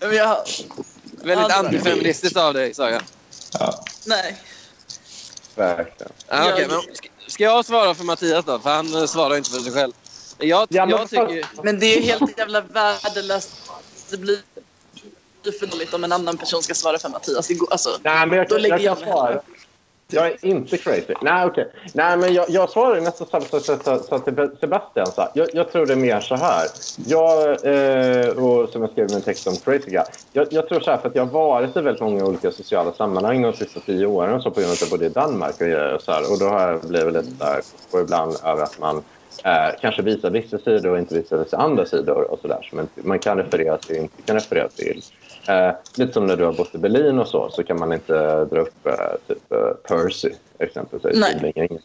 Jag, 0.00 0.36
Väldigt 1.24 1.48
Ja, 1.48 1.54
antifeministiskt 1.58 2.36
av 2.36 2.54
dig, 2.54 2.74
sa 2.74 2.90
jag. 2.90 3.02
Ja. 3.58 3.84
nej. 4.06 4.36
Verkligen. 5.54 6.12
Ja, 6.28 6.52
okej, 6.52 6.66
men 6.68 6.80
ska- 6.80 7.08
ska 7.28 7.44
jag 7.44 7.64
svara 7.64 7.94
för 7.94 8.04
Mattias 8.04 8.44
då? 8.44 8.58
För 8.58 8.70
han 8.70 8.94
eh, 8.94 9.06
svarar 9.06 9.36
inte 9.36 9.50
för 9.50 9.58
sig 9.58 9.72
själv. 9.72 9.92
Jag, 10.42 10.66
Ja, 10.70 10.86
men 10.86 10.90
jag 10.96 11.10
tycker... 11.10 11.62
Men 11.62 11.78
det 11.78 11.86
är 11.86 12.00
helt 12.00 12.38
jävla 12.38 12.60
värdelöst. 12.60 13.50
Det 14.10 14.16
blir 14.16 14.38
för 15.60 15.66
dåligt 15.66 15.94
om 15.94 16.04
en 16.04 16.12
annan 16.12 16.36
person 16.36 16.62
ska 16.62 16.74
svara 16.74 16.98
för 16.98 17.08
Mattias. 17.08 17.48
Det 17.48 17.54
går, 17.54 17.72
alltså, 17.72 17.90
Nej, 18.02 18.26
men 18.26 18.38
jag 18.38 18.48
Då 18.48 18.58
lägger 18.58 18.78
jag 18.78 18.84
jag 18.84 18.98
mig 18.98 19.08
svara. 19.08 19.40
Jag 20.12 20.26
är 20.26 20.46
inte 20.46 20.76
crazy. 20.76 21.14
Nej, 21.22 21.46
okej. 21.46 21.72
Nej, 21.92 22.16
men 22.16 22.34
jag, 22.34 22.50
jag 22.50 22.70
svarar 22.70 23.00
nästan 23.00 23.26
samma 23.26 23.44
sak 23.44 23.64
som 23.64 24.22
Sebastian 24.60 25.06
sa. 25.06 25.30
Jag, 25.34 25.48
jag 25.52 25.72
tror 25.72 25.86
det 25.86 25.92
är 25.92 25.96
mer 25.96 26.20
så 26.20 26.34
här. 26.34 26.68
Jag, 27.06 27.42
eh, 27.48 28.28
och 28.28 28.68
som 28.68 28.82
jag 28.82 28.90
skrev 28.90 29.10
i 29.10 29.12
min 29.12 29.22
text 29.22 29.46
om 29.46 29.56
crazy 29.56 29.90
guy. 29.90 30.04
Jag, 30.32 30.46
jag 30.50 30.68
tror 30.68 30.80
så 30.80 30.90
här, 30.90 30.98
för 30.98 31.08
att 31.08 31.14
jag 31.14 31.24
har 31.24 31.32
varit 31.32 31.76
i 31.76 31.80
väldigt 31.80 32.02
många 32.02 32.24
olika 32.24 32.52
sociala 32.52 32.92
sammanhang 32.92 33.42
de 33.42 33.52
sista 33.52 33.80
tio 33.80 34.06
åren 34.06 34.42
så 34.42 34.50
på 34.50 34.60
grund 34.60 34.70
av 34.70 34.72
att 34.72 34.80
jag 34.80 34.90
bodde 34.90 35.06
i 35.06 35.08
Danmark 35.08 35.54
och 35.54 35.58
grejer 35.58 35.94
och 35.94 36.02
så 36.02 36.12
här. 36.12 36.32
Och 36.32 36.38
då 36.38 36.48
har 36.48 36.60
jag 36.60 36.80
blivit 36.80 37.12
lite 37.12 37.44
där 37.44 37.60
och 37.90 38.00
ibland 38.00 38.36
över 38.44 38.62
att 38.62 38.78
man 38.78 39.02
eh, 39.44 39.68
kanske 39.80 40.02
visar 40.02 40.30
vissa 40.30 40.58
sidor 40.58 40.90
och 40.90 40.98
inte 40.98 41.14
visar 41.14 41.36
vissa 41.36 41.56
andra 41.56 41.86
sidor 41.86 42.30
och 42.30 42.38
så 42.42 42.48
där 42.48 42.68
inte- 42.72 43.08
man 43.08 43.18
kan 43.18 43.36
referera 43.38 43.78
till 43.78 43.96
och 43.96 44.02
inte 44.02 44.22
kan 44.22 44.36
referera 44.36 44.68
till. 44.68 45.02
Eh, 45.48 45.70
lite 45.96 46.12
som 46.12 46.26
när 46.26 46.36
du 46.36 46.44
har 46.44 46.52
bott 46.52 46.74
i 46.74 46.78
Berlin 46.78 47.18
och 47.18 47.28
så, 47.28 47.50
så 47.50 47.62
kan 47.62 47.78
man 47.78 47.92
inte 47.92 48.44
dra 48.44 48.60
upp 48.60 48.86
eh, 48.86 48.94
typ 49.28 49.52
eh, 49.52 49.58
Percy 49.88 50.30
exempelvis. 50.58 51.16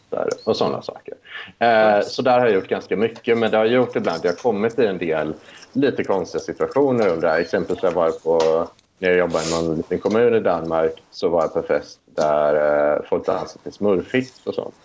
Där, 0.10 0.30
och 0.44 0.58
sådana 0.58 0.82
saker. 0.82 1.14
Eh, 1.60 2.02
så 2.02 2.22
där 2.22 2.40
har 2.40 2.46
jag 2.46 2.56
gjort 2.56 2.68
ganska 2.68 2.96
mycket, 2.96 3.38
men 3.38 3.52
det 3.52 3.58
har 3.58 3.66
gjort 3.66 3.96
ibland 3.96 4.20
jag 4.24 4.32
har 4.32 4.38
kommit 4.38 4.80
i 4.80 4.86
en 4.86 4.98
del 4.98 5.34
lite 5.74 6.04
konstiga 6.04 6.42
situationer 6.42 7.18
det 7.22 7.30
här. 7.30 7.40
Exempelvis 7.40 7.84
jag 7.84 7.92
varit 7.92 8.24
på, 8.24 8.68
när 9.00 9.10
jag 9.10 9.18
jobbade 9.18 9.46
i 9.46 9.52
någon 9.52 9.76
liten 9.78 10.00
kommun 10.00 10.36
i 10.36 10.40
Danmark, 10.40 11.04
så 11.12 11.30
var 11.30 11.42
jag 11.42 11.54
på 11.54 11.62
fest 11.62 12.00
där 12.16 12.94
eh, 12.96 13.02
folk 13.10 13.26
dansade 13.26 13.64
till 13.64 13.74
smurfigt 13.74 14.48
och 14.48 14.56
sånt. 14.56 14.76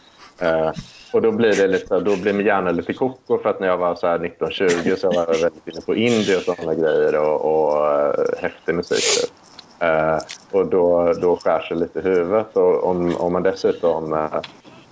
Eh, 1.13 1.17
och 1.17 1.23
då 1.23 1.33
blir, 1.33 1.57
det 1.57 1.67
lite, 1.67 2.01
då 2.01 2.17
blir 2.17 2.33
min 2.33 2.47
hjärna 2.47 2.71
lite 2.71 2.93
koko 2.93 3.39
för 3.43 3.49
att 3.51 3.61
när 3.61 3.67
jag 3.67 3.79
var 3.79 3.95
så 3.95 4.07
här 4.07 4.19
19-20 4.19 4.97
så 4.97 5.09
var 5.13 5.27
jag 5.29 5.39
väldigt 5.39 5.67
inne 5.67 5.81
på 5.87 5.95
indie 5.95 6.37
och 6.37 6.43
sådana 6.43 6.75
grejer 6.75 7.15
och, 7.17 7.41
och 7.45 7.85
uh, 8.19 8.25
häftig 8.43 8.75
musik. 8.75 9.05
Eh, 9.85 10.19
och 10.51 10.67
då, 10.71 11.13
då 11.13 11.37
skär 11.37 11.61
sig 11.61 11.77
lite 11.77 12.01
huvudet 12.01 12.57
och 12.57 12.85
om, 12.85 13.17
om 13.17 13.33
man 13.33 13.43
dessutom 13.43 14.13
eh, 14.13 14.41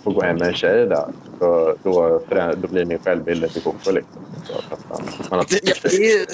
får 0.04 0.12
gå 0.12 0.22
hem 0.22 0.36
med 0.38 0.48
en 0.48 0.54
tjej 0.54 0.86
där 0.86 1.06
så 1.38 1.76
då, 1.84 2.26
då 2.56 2.68
blir 2.68 2.84
min 2.84 2.98
självbild 2.98 3.40
lite 3.42 3.60
koko. 3.60 3.90
Liksom. 3.90 4.22
Man, 4.88 5.02
man 5.30 5.38
har 5.38 5.46
Ja, 5.50 5.74
det 5.82 5.96
är 5.96 6.00
ju, 6.00 6.26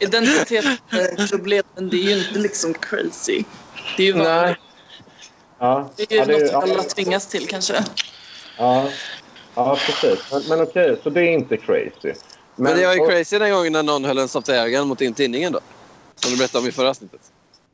identitetsproblemen, 0.00 1.90
det 1.90 1.96
är 1.96 2.02
ju 2.02 2.18
inte 2.18 2.38
liksom 2.38 2.74
crazy. 2.74 3.44
Det 3.96 4.02
är 4.02 4.06
ju 4.06 4.12
vanligt. 4.12 4.56
Ja, 5.58 5.90
Det 5.96 6.02
är 6.02 6.14
ju 6.14 6.18
ja, 6.18 6.24
det- 6.24 6.32
något 6.44 6.52
ja. 6.52 6.62
alla 6.62 6.82
tvingas 6.82 7.28
till 7.28 7.46
kanske. 7.48 7.74
Ja, 8.58 8.88
ja 9.54 9.78
precis. 9.86 10.32
Men, 10.32 10.42
men 10.48 10.60
okej, 10.60 10.96
så 11.02 11.10
det 11.10 11.20
är 11.20 11.30
inte 11.32 11.56
crazy. 11.56 12.14
Men 12.56 12.76
det 12.76 12.86
var 12.86 12.94
ju 12.94 13.00
och- 13.00 13.10
crazy 13.10 13.38
den 13.38 13.52
gången 13.52 13.72
när 13.72 13.82
någon 13.82 14.04
höll 14.04 14.18
en 14.18 14.28
soft 14.28 14.48
ägaren 14.48 14.88
mot 14.88 15.00
in 15.00 15.14
tidningen 15.14 15.52
då. 15.52 15.60
Som 16.14 16.30
du 16.32 16.38
berättade 16.38 16.62
om 16.62 16.68
i 16.68 16.72
förra 16.72 16.90
avsnittet. 16.90 17.20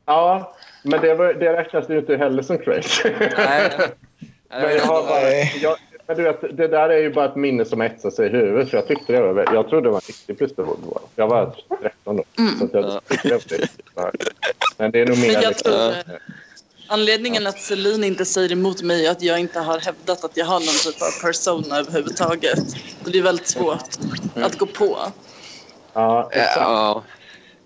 Ja, 0.05 0.55
men 0.83 1.01
det, 1.01 1.15
var, 1.15 1.33
det 1.33 1.53
räknas 1.53 1.89
ju 1.89 1.99
inte 1.99 2.17
heller 2.17 2.43
som 2.43 2.57
crazy. 2.57 3.09
Nej. 3.37 3.71
men, 4.49 4.75
jag 4.75 4.81
har 4.85 5.03
bara, 5.07 5.29
jag, 5.61 5.77
men 6.07 6.17
du 6.17 6.23
vet, 6.23 6.57
det 6.57 6.67
där 6.67 6.89
är 6.89 6.97
ju 6.97 7.13
bara 7.13 7.25
ett 7.25 7.35
minne 7.35 7.65
som 7.65 7.81
etsar 7.81 8.09
sig 8.09 8.27
i 8.27 8.29
huvudet. 8.29 8.69
För 8.69 8.77
jag, 8.77 8.87
tyckte 8.87 9.13
det 9.13 9.33
var, 9.33 9.53
jag 9.53 9.69
trodde 9.69 9.87
det 9.87 9.89
var 9.89 9.97
en 9.97 10.01
riktig 10.07 10.37
plystervård. 10.37 10.79
Jag 11.15 11.27
var 11.27 11.55
13 11.81 12.15
då. 12.17 12.23
Så 12.59 12.65
att 12.65 12.73
jag 12.73 13.01
tyckte 13.07 13.27
det 13.27 14.01
var 14.01 14.11
riktigt. 14.11 14.33
Men 14.77 14.91
det 14.91 15.01
är 15.01 15.05
nog 15.05 15.17
mer... 15.17 15.33
Men 15.33 15.41
jag 15.41 15.57
tror 15.57 15.93
anledningen 16.87 17.47
att 17.47 17.59
Celine 17.61 18.03
inte 18.03 18.25
säger 18.25 18.51
emot 18.51 18.81
mig 18.81 19.05
är 19.05 19.11
att 19.11 19.21
jag 19.21 19.39
inte 19.39 19.59
har 19.59 19.79
hävdat 19.79 20.23
att 20.23 20.37
jag 20.37 20.45
har 20.45 20.59
någon 20.59 20.93
typ 20.93 21.01
av 21.01 21.21
persona 21.21 21.77
överhuvudtaget. 21.77 22.59
Och 23.03 23.11
det 23.11 23.17
är 23.19 23.23
väldigt 23.23 23.47
svårt 23.47 23.89
att 24.35 24.57
gå 24.57 24.65
på. 24.65 24.97
Ja, 25.93 26.29
exakt. 26.31 26.57
Ja. 26.59 27.03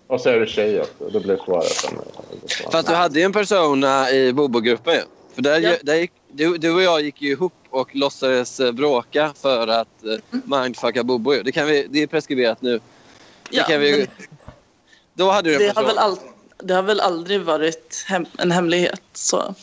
Och 0.08 0.22
så 0.22 0.30
är 0.30 0.40
du 0.40 0.48
tjej 0.48 0.82
också. 0.82 1.10
Då 1.10 1.20
blir 1.20 1.38
det 1.38 1.44
svårare. 1.44 1.70
Som, 1.70 2.02
Fast 2.72 2.88
du 2.88 2.94
hade 2.94 3.20
ju 3.20 3.26
en 3.26 3.34
persona 3.34 4.12
i 4.12 4.34
Bobo-gruppen 4.34 4.94
ju. 4.94 5.02
För 5.36 5.42
där, 5.42 5.60
Ja. 5.60 5.74
där 5.84 5.96
gick, 5.96 6.12
du, 6.32 6.58
du 6.58 6.72
och 6.74 6.82
jag 6.82 7.02
gick 7.02 7.22
ju 7.22 7.32
ihop 7.32 7.54
och 7.70 7.96
låtsades 7.96 8.60
eh, 8.60 8.72
bråka 8.72 9.34
för 9.42 9.68
att 9.68 10.04
eh, 10.04 10.40
mindfucka 10.62 11.04
Bobo. 11.04 11.34
Det, 11.44 11.52
kan 11.52 11.68
vi, 11.68 11.88
det 11.90 12.02
är 12.04 12.08
preskriberat 12.08 12.62
nu. 12.62 12.80
Ja, 13.50 13.64
det 13.68 13.72
kan 13.72 13.82
vi, 13.82 13.98
men 13.98 14.08
då 15.14 15.32
hade 15.32 15.50
du 15.50 15.56
en 15.56 15.60
det, 15.62 15.68
har 15.68 15.74
persona. 15.74 15.88
väl 15.88 15.98
all, 15.98 16.18
det 16.64 16.74
har 16.74 16.84
väl 16.84 17.00
aldrig 17.00 17.42
varit 17.42 18.06
hem, 18.08 18.26
en 18.38 18.52
hemlighet. 18.52 19.02
Så. 19.14 19.56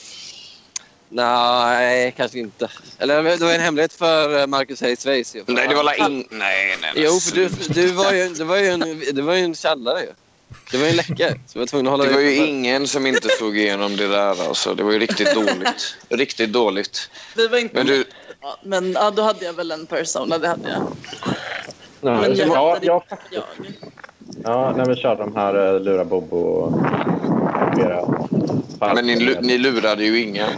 Nej, 1.09 2.15
kanske 2.17 2.39
inte. 2.39 2.69
Eller 2.99 3.23
det 3.23 3.45
var 3.45 3.53
en 3.53 3.61
hemlighet 3.61 3.93
för 3.93 4.41
eh, 4.41 4.47
Marcus 4.47 4.81
Hayes 4.81 5.07
Weiss. 5.07 5.37
Nej, 5.47 5.69
det 5.69 5.75
var 5.75 5.83
la 5.83 5.95
in... 5.95 6.27
Nej, 6.31 6.67
nej, 6.67 6.77
nej. 6.81 6.93
Jo, 6.95 7.21
för 7.21 7.37
du, 7.37 7.49
du 7.69 7.87
var 7.87 8.13
ju, 8.13 8.29
det 8.29 8.45
var 8.45 8.57
ju 8.57 8.67
en, 8.67 9.03
det 9.13 9.23
var 9.23 9.35
ju 9.35 9.45
en 9.45 9.55
källare 9.55 10.01
ju. 10.01 10.13
Det 10.71 10.77
var 10.77 10.85
ju 10.85 10.91
en 10.91 10.97
läcka. 10.97 11.29
Så 11.47 11.59
jag 11.59 11.61
var 11.61 11.67
tvungen 11.67 11.87
att 11.87 11.91
hålla 11.91 12.05
Det 12.05 12.13
var 12.13 12.21
ju 12.21 12.37
ingen 12.37 12.89
som 12.89 13.07
inte 13.07 13.29
slog 13.29 13.59
igenom 13.59 13.97
det 13.97 14.09
där. 14.09 14.49
Alltså. 14.49 14.75
Det 14.75 14.83
var 14.83 14.93
ju 14.93 14.99
riktigt 14.99 15.35
dåligt. 15.35 15.97
Riktigt 16.09 16.53
dåligt. 16.53 17.11
Det 17.35 17.49
var 17.49 17.59
inte 17.59 17.75
Men 17.75 17.87
du, 17.87 18.05
Ja, 18.47 18.59
men 18.63 18.93
ja, 18.93 19.11
då 19.11 19.23
hade 19.23 19.45
jag 19.45 19.53
väl 19.53 19.71
en 19.71 19.87
persona, 19.87 20.39
det 20.39 20.49
hade 20.49 20.71
jag. 20.71 20.97
Nej, 22.01 22.21
Men 22.21 22.37
jag 22.37 22.49
ja, 22.49 22.75
hittade 22.75 22.87
ja, 22.87 23.05
jag. 23.31 23.45
Ja, 24.45 24.75
när 24.77 24.87
vi 24.87 24.97
körde 24.97 25.23
de 25.23 25.37
här 25.37 25.75
uh, 25.75 25.81
Lura 25.81 26.05
Bobo 26.05 26.37
och 26.37 26.73
flera 27.75 28.05
men 28.81 29.07
ni, 29.07 29.37
ni 29.41 29.59
lurade 29.59 30.05
ju 30.05 30.23
ingen. 30.23 30.49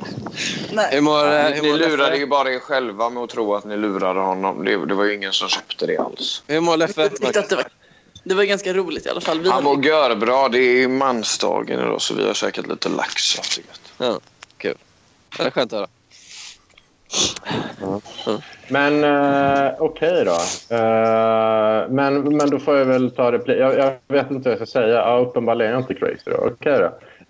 Hur 0.69 0.77
Nej. 0.77 1.01
mår, 1.01 1.35
eh, 1.35 1.45
hur 1.45 1.62
Ni 1.62 1.78
lurade 1.78 2.16
ju 2.16 2.27
bara 2.27 2.53
er 2.53 2.59
själva 2.59 3.11
med 3.11 3.23
att 3.23 3.31
tro 3.31 3.55
att 3.55 3.65
ni 3.65 3.77
lurade 3.77 4.20
honom. 4.20 4.65
Det, 4.65 4.86
det 4.86 4.95
var 4.95 5.05
ju 5.05 5.15
ingen 5.15 5.32
som 5.32 5.49
köpte 5.49 5.86
det 5.86 5.99
alls. 5.99 6.43
Hur 6.47 6.61
mår 6.61 6.77
Leffe? 6.77 7.11
Det 8.24 8.35
var, 8.35 8.45
ganska 8.45 8.73
roligt 8.73 9.07
i 9.07 9.09
alla 9.09 9.20
fall. 9.20 9.40
Vi 9.40 9.51
Han 9.51 9.65
mår 9.65 9.85
görbra. 9.85 10.49
Det 10.49 10.59
är 10.59 10.77
ju 10.78 10.89
mansdagen 10.89 11.81
idag 11.81 12.03
så 12.03 12.15
vi 12.15 12.27
har 12.27 12.35
käkat 12.35 12.66
lite 12.66 12.89
lax. 12.89 13.36
Ja, 13.99 14.20
kul. 14.59 14.74
Det 15.36 15.43
är 15.43 15.51
skönt 15.51 15.73
att 15.73 15.78
höra. 15.78 15.89
Men 18.68 19.05
uh, 19.05 19.74
okej 19.78 20.24
då. 20.24 20.39
Eh, 20.76 21.89
men, 21.89 22.36
men 22.36 22.51
då 22.51 22.59
får 22.59 22.76
jag 22.76 22.85
väl 22.85 23.10
ta 23.10 23.30
det... 23.30 23.56
Jag, 23.56 23.78
jag 23.78 23.93
vet 24.09 24.30
inte 24.30 24.48
vad 24.48 24.60
jag 24.60 24.68
ska 24.68 24.80
säga. 24.80 24.94
Ja, 24.94 25.18
uppenbarligen 25.18 25.70
är 25.70 25.74
jag 25.74 25.82
inte 25.82 25.94
crazy 25.94 26.30
då. 26.30 26.36
Okej 26.36 26.78
då. 26.78 26.85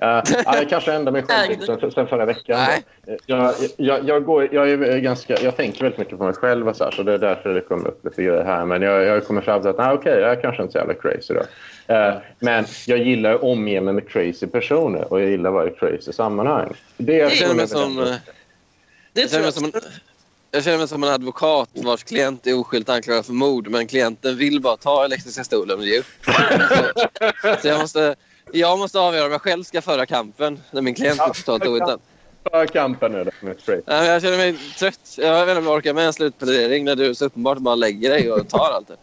Uh, 0.06 0.22
ja, 0.44 0.56
jag 0.56 0.68
kanske 0.68 0.92
ändrar 0.92 1.12
mig 1.12 1.22
själv 1.22 1.60
sen, 1.60 1.90
sen 1.90 2.06
förra 2.06 2.24
veckan. 2.24 2.58
Jag, 3.26 3.54
jag, 3.76 4.08
jag, 4.08 4.24
går, 4.24 4.48
jag, 4.54 4.70
är 4.70 4.98
ganska, 4.98 5.36
jag 5.42 5.56
tänker 5.56 5.82
väldigt 5.82 5.98
mycket 5.98 6.18
på 6.18 6.24
mig 6.24 6.34
själv 6.34 6.68
och 6.68 6.76
så, 6.76 6.84
här, 6.84 6.90
så 6.90 7.02
det 7.02 7.12
är 7.12 7.18
därför 7.18 7.54
det 7.54 7.60
kommer 7.60 7.88
upp 7.88 8.04
lite 8.04 8.22
grejer 8.22 8.44
här. 8.44 8.64
Men 8.64 8.82
jag, 8.82 9.04
jag 9.04 9.26
kommer 9.26 9.40
fram 9.40 9.60
till 9.60 9.70
att 9.70 9.78
nej, 9.78 9.92
okej, 9.92 10.20
jag 10.20 10.30
är 10.30 10.42
kanske 10.42 10.62
inte 10.62 10.72
så 10.72 10.78
jävla 10.78 10.94
crazy 10.94 11.34
då. 11.34 11.42
Eh, 11.94 12.14
men 12.38 12.64
jag 12.86 12.98
gillar 12.98 13.34
att 13.34 13.42
omge 13.42 13.80
mig 13.80 13.94
med 13.94 14.08
crazy 14.08 14.46
personer 14.46 15.12
och 15.12 15.20
jag 15.20 15.30
gillar 15.30 15.50
att 15.50 15.54
vara 15.54 15.68
i 15.68 15.70
crazy 15.70 16.12
sammanhang. 16.12 16.72
Det 16.96 17.16
Jag 17.16 17.32
känner 17.32 17.54
mig 17.54 17.68
som, 17.68 17.98
eh, 17.98 18.14
det 19.18 19.22
jag 19.22 19.30
tror 19.30 19.50
känner 19.52 19.62
mig 19.62 19.72
jag 19.72 19.82
som 19.82 19.90
en, 19.90 20.00
jag 20.50 20.64
känner 20.64 20.78
mig 20.78 20.88
som 20.88 21.02
en 21.02 21.08
advokat 21.10 21.68
vars 21.72 22.04
klient 22.04 22.46
är 22.46 22.58
oskyldigt 22.58 22.90
anklagad 22.90 23.26
för 23.26 23.32
mord 23.32 23.68
men 23.68 23.86
klienten 23.86 24.36
vill 24.36 24.60
bara 24.60 24.76
ta 24.76 25.04
elektriska 25.04 25.44
stolen. 25.44 25.82
Ju. 25.82 26.02
Så, 27.42 27.56
så 27.62 27.68
jag, 27.68 27.80
måste, 27.80 28.16
jag 28.52 28.78
måste 28.78 29.00
avgöra 29.00 29.26
om 29.26 29.32
jag 29.32 29.42
själv 29.42 29.64
ska 29.64 29.82
föra 29.82 30.06
kampen 30.06 30.60
när 30.70 30.82
min 30.82 30.94
klient 30.94 31.20
är 31.20 31.28
totalt 31.28 31.66
ointressant. 31.66 32.02
för 32.50 32.66
kampen 32.66 33.12
nu 33.12 33.24
då 33.24 33.30
Jag 33.86 34.22
känner 34.22 34.36
mig 34.36 34.58
trött. 34.78 35.14
Jag 35.16 35.46
vet 35.46 35.48
inte 35.48 35.58
om 35.58 35.66
jag 35.66 35.74
orkar 35.74 35.94
med 35.94 36.06
en 36.06 36.12
slutplädering 36.12 36.84
när 36.84 36.96
du 36.96 37.14
så 37.14 37.24
uppenbart 37.24 37.58
bara 37.58 37.74
lägger 37.74 38.10
dig 38.10 38.32
och 38.32 38.48
tar 38.48 38.70
allt 38.70 38.88
det. 38.88 38.96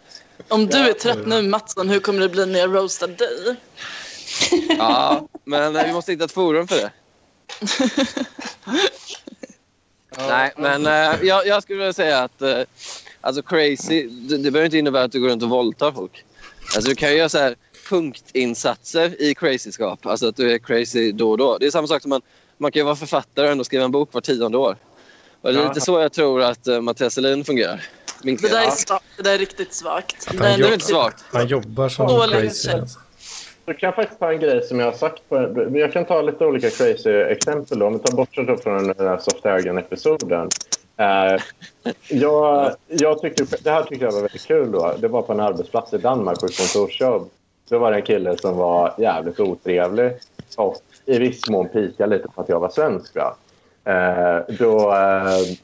Om 0.47 0.67
du 0.67 0.77
är 0.77 0.93
trött 0.93 1.25
nu 1.25 1.41
Mattsson, 1.41 1.89
hur 1.89 1.99
kommer 1.99 2.19
det 2.19 2.29
bli 2.29 2.45
när 2.45 2.59
jag 2.59 2.75
roastar 2.75 3.07
dig? 3.07 3.55
Ja, 4.77 5.27
men 5.43 5.75
eh, 5.75 5.85
vi 5.85 5.93
måste 5.93 6.11
hitta 6.11 6.25
ett 6.25 6.31
forum 6.31 6.67
för 6.67 6.75
det. 6.75 6.91
Nej, 10.17 10.51
men 10.57 10.85
eh, 10.85 11.23
jag, 11.27 11.47
jag 11.47 11.63
skulle 11.63 11.77
vilja 11.79 11.93
säga 11.93 12.19
att 12.23 12.41
eh, 12.41 12.59
alltså 13.21 13.41
crazy, 13.41 14.07
det, 14.09 14.37
det 14.37 14.51
behöver 14.51 14.65
inte 14.65 14.77
innebära 14.77 15.03
att 15.03 15.11
du 15.11 15.19
går 15.21 15.29
runt 15.29 15.43
och 15.43 15.49
våldtar 15.49 15.91
folk. 15.91 16.23
Alltså 16.75 16.89
du 16.89 16.95
kan 16.95 17.09
ju 17.11 17.17
göra 17.17 17.29
så 17.29 17.37
här 17.37 17.55
punktinsatser 17.89 19.21
i 19.21 19.35
crazyskap. 19.35 20.05
Alltså 20.05 20.27
att 20.27 20.35
du 20.35 20.51
är 20.53 20.57
crazy 20.57 21.11
då 21.11 21.31
och 21.31 21.37
då. 21.37 21.57
Det 21.57 21.65
är 21.65 21.71
samma 21.71 21.87
sak 21.87 22.01
som 22.01 22.09
man, 22.09 22.21
man 22.57 22.71
kan 22.71 22.79
ju 22.79 22.83
vara 22.83 22.95
författare 22.95 23.45
och 23.45 23.51
ändå 23.51 23.63
skriva 23.63 23.85
en 23.85 23.91
bok 23.91 24.13
var 24.13 24.21
tionde 24.21 24.57
år. 24.57 24.77
Och 25.41 25.53
det 25.53 25.59
är 25.59 25.67
lite 25.67 25.81
så 25.81 25.99
jag 26.01 26.11
tror 26.13 26.41
att 26.41 26.67
uh, 26.67 26.81
Mattias 26.81 27.13
Selin 27.13 27.45
fungerar. 27.45 27.81
Min 28.23 28.35
Det 28.35 28.47
där 28.49 28.61
är, 28.63 28.99
det 29.17 29.23
där 29.23 29.33
är 29.33 29.37
riktigt 29.37 29.73
svagt. 29.73 30.27
Det 30.31 30.37
Han 30.37 30.47
är 30.47 30.57
Det 30.57 30.63
är 30.63 30.67
jobb- 30.67 30.73
inte 30.73 30.85
svagt. 30.85 31.23
Han 31.31 31.47
jobbar 31.47 31.89
som 31.89 32.07
Dålig 32.07 32.31
crazy. 32.39 32.47
ursäkt. 32.47 32.75
Alltså. 32.75 32.99
Då 33.65 33.73
kan 33.73 33.93
faktiskt 33.93 34.19
ta 34.19 34.31
en 34.31 34.39
grej 34.39 34.61
som 34.61 34.79
jag 34.79 34.87
har 34.87 34.93
sagt. 34.93 35.29
På, 35.29 35.35
jag 35.73 35.93
kan 35.93 36.05
ta 36.05 36.21
lite 36.21 36.45
olika 36.45 36.69
crazy 36.69 37.09
exempel. 37.11 37.79
Då. 37.79 37.85
Om 37.85 37.93
vi 37.93 37.99
tar 37.99 38.15
bort 38.17 38.63
från 38.63 38.87
den 38.87 39.07
här 39.07 39.17
Soft 39.17 39.45
episoden 39.45 40.49
Uh, 40.99 41.33
eh, 41.33 41.41
jag, 42.09 42.71
jag 42.87 43.21
tyckte, 43.21 43.45
det 43.63 43.71
här 43.71 43.83
tyckte 43.83 44.05
jag 44.05 44.11
var 44.11 44.21
väldigt 44.21 44.47
kul. 44.47 44.71
Då. 44.71 44.93
Det 44.99 45.07
var 45.07 45.21
på 45.21 45.33
en 45.33 45.39
arbetsplats 45.39 45.93
i 45.93 45.97
Danmark 45.97 46.39
på 46.39 46.45
ett 46.45 46.57
kontorsjobb. 46.57 47.29
Då 47.69 47.79
var 47.79 47.91
det 47.91 47.97
en 47.97 48.03
kille 48.03 48.37
som 48.37 48.57
var 48.57 48.93
jävligt 48.97 49.39
otrevlig 49.39 50.11
och 50.57 50.75
i 51.05 51.19
viss 51.19 51.49
mån 51.49 51.67
pika 51.67 52.05
lite 52.05 52.27
på 52.27 52.41
att 52.41 52.49
jag 52.49 52.59
var 52.59 52.69
svensk. 52.69 53.15
Va? 53.15 53.35
Uh, 53.87 54.55
då, 54.57 54.91
uh, 54.91 55.57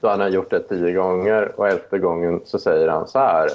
då 0.00 0.08
han 0.08 0.20
har 0.20 0.28
gjort 0.28 0.50
det 0.50 0.60
tio 0.60 0.92
gånger 0.92 1.52
och 1.56 1.68
elfte 1.68 1.98
gången 1.98 2.40
så 2.44 2.58
säger 2.58 2.88
han 2.88 3.08
så 3.08 3.18
här. 3.18 3.48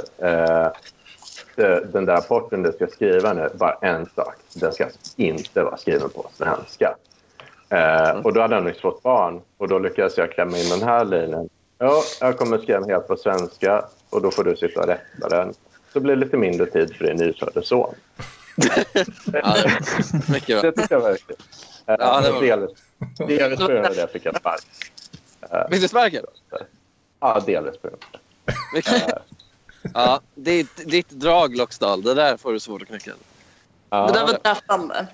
Eh, 1.59 1.65
det- 1.65 1.85
den 1.93 2.05
där 2.05 2.13
rapporten 2.15 2.63
du 2.63 2.71
ska 2.71 2.87
skriva 2.87 3.33
nu, 3.33 3.49
bara 3.53 3.77
en 3.81 4.05
sak. 4.15 4.35
Den 4.53 4.73
ska 4.73 4.87
inte 5.15 5.63
vara 5.63 5.77
skriven 5.77 6.09
på 6.09 6.29
svenska. 6.37 6.95
Eh, 7.69 8.09
och 8.11 8.33
då 8.33 8.41
hade 8.41 8.55
han 8.55 8.63
nyss 8.63 8.81
fått 8.81 9.03
barn 9.03 9.41
och 9.57 9.67
då 9.67 9.79
lyckades 9.79 10.17
jag 10.17 10.31
klämma 10.31 10.57
in 10.57 10.69
den 10.69 10.83
här 10.83 11.05
linjen. 11.05 11.49
Ja, 11.77 12.03
jag 12.21 12.37
kommer 12.37 12.57
skriva 12.57 12.85
helt 12.85 13.07
på 13.07 13.17
svenska 13.17 13.85
och 14.09 14.21
då 14.21 14.31
får 14.31 14.43
du 14.43 14.55
sitta 14.55 14.79
och 14.81 14.87
rätta 14.87 15.29
den. 15.29 15.53
Så 15.93 15.99
blir 15.99 16.15
det 16.15 16.25
lite 16.25 16.37
mindre 16.37 16.65
tid 16.65 16.95
för 16.95 17.05
din 17.05 17.17
nyfödde 17.17 17.63
son. 17.63 17.95
Ja, 19.33 19.55
mycket 20.29 20.61
bra. 20.61 20.61
Det 20.61 20.71
tyckte 20.71 20.93
jag. 20.93 21.09
Eh, 21.11 21.15
Ja, 21.85 22.21
det 22.21 22.31
var- 22.31 22.41
Delvis, 22.41 22.71
delvis 23.27 23.59
på 23.59 23.67
grund 23.67 23.85
av 23.85 23.95
det 23.95 24.07
fick 24.11 24.25
jag 24.25 24.35
spark. 24.37 24.61
Fick 25.71 25.81
du 25.81 25.87
sparken? 25.87 26.25
Ja, 27.19 27.43
delvis 27.45 27.77
på 27.77 27.87
grund 27.87 28.03
av 28.13 28.19
det. 28.45 29.19
Ja, 29.93 30.21
ditt, 30.35 30.89
ditt 30.89 31.09
drag 31.09 31.57
Loxdal, 31.57 32.01
det 32.01 32.13
där 32.13 32.37
får 32.37 32.53
du 32.53 32.59
svårt 32.59 32.81
att 32.81 32.87
knäcka. 32.87 33.11
Ja, 33.89 34.07
Det 34.07 34.13
där 34.13 34.25
var 34.25 34.39
dräpande. 34.43 35.07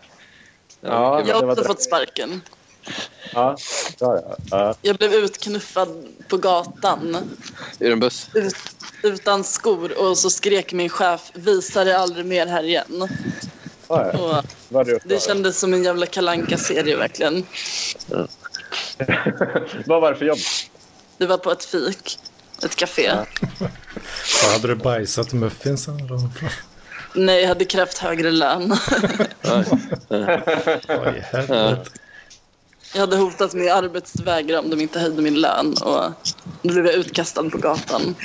Ja, 0.82 1.22
Jag 1.28 1.36
har 1.36 1.42
det 1.46 1.52
också 1.52 1.64
fått 1.64 1.82
sparken. 1.84 2.42
ja, 3.34 3.58
ja, 4.00 4.22
ja, 4.22 4.38
ja. 4.52 4.76
Jag 4.82 4.96
blev 4.96 5.14
utknuffad 5.14 6.06
på 6.28 6.38
gatan 6.38 7.18
Ur 7.80 7.92
en 7.92 8.00
buss. 8.00 8.30
ut, 8.34 8.56
utan 9.04 9.44
skor 9.44 9.98
och 10.00 10.18
så 10.18 10.30
skrek 10.30 10.74
min 10.74 10.90
chef 10.90 11.32
visa 11.34 11.84
dig 11.84 11.94
aldrig 11.94 12.26
mer 12.26 12.48
här 12.48 12.64
igen. 12.64 13.08
Ja, 13.88 14.44
du 14.70 15.00
det 15.06 15.24
kändes 15.24 15.60
som 15.60 15.74
en 15.74 15.84
jävla 15.84 16.06
kalanka 16.06 16.58
serie 16.58 16.96
verkligen. 16.96 17.46
Vad 19.86 20.02
var 20.02 20.12
det 20.12 20.18
för 20.18 20.26
jobb? 20.26 20.38
Det 21.18 21.26
var 21.26 21.38
på 21.38 21.52
ett 21.52 21.66
fik, 21.66 22.20
ett 22.64 22.76
café. 22.76 23.12
Så 24.26 24.52
hade 24.52 24.68
du 24.68 24.76
bajsat 24.76 25.34
muffinsen? 25.34 26.08
då? 26.08 26.30
Nej, 27.14 27.42
jag 27.42 27.48
hade 27.48 27.66
krävt 27.66 27.98
högre 27.98 28.32
lön. 28.32 28.78
Jag 32.94 33.00
hade 33.02 33.18
hotat 33.18 33.54
med 33.54 33.74
arbetsvägra 33.74 34.60
om 34.60 34.70
de 34.70 34.82
inte 34.82 35.00
höjde 35.00 35.22
min 35.22 35.42
lön 35.42 35.74
och 35.82 36.04
då 36.62 36.74
blev 36.74 36.86
jag 36.86 36.96
utkastad 36.96 37.50
på 37.50 37.58
gatan. 37.58 38.16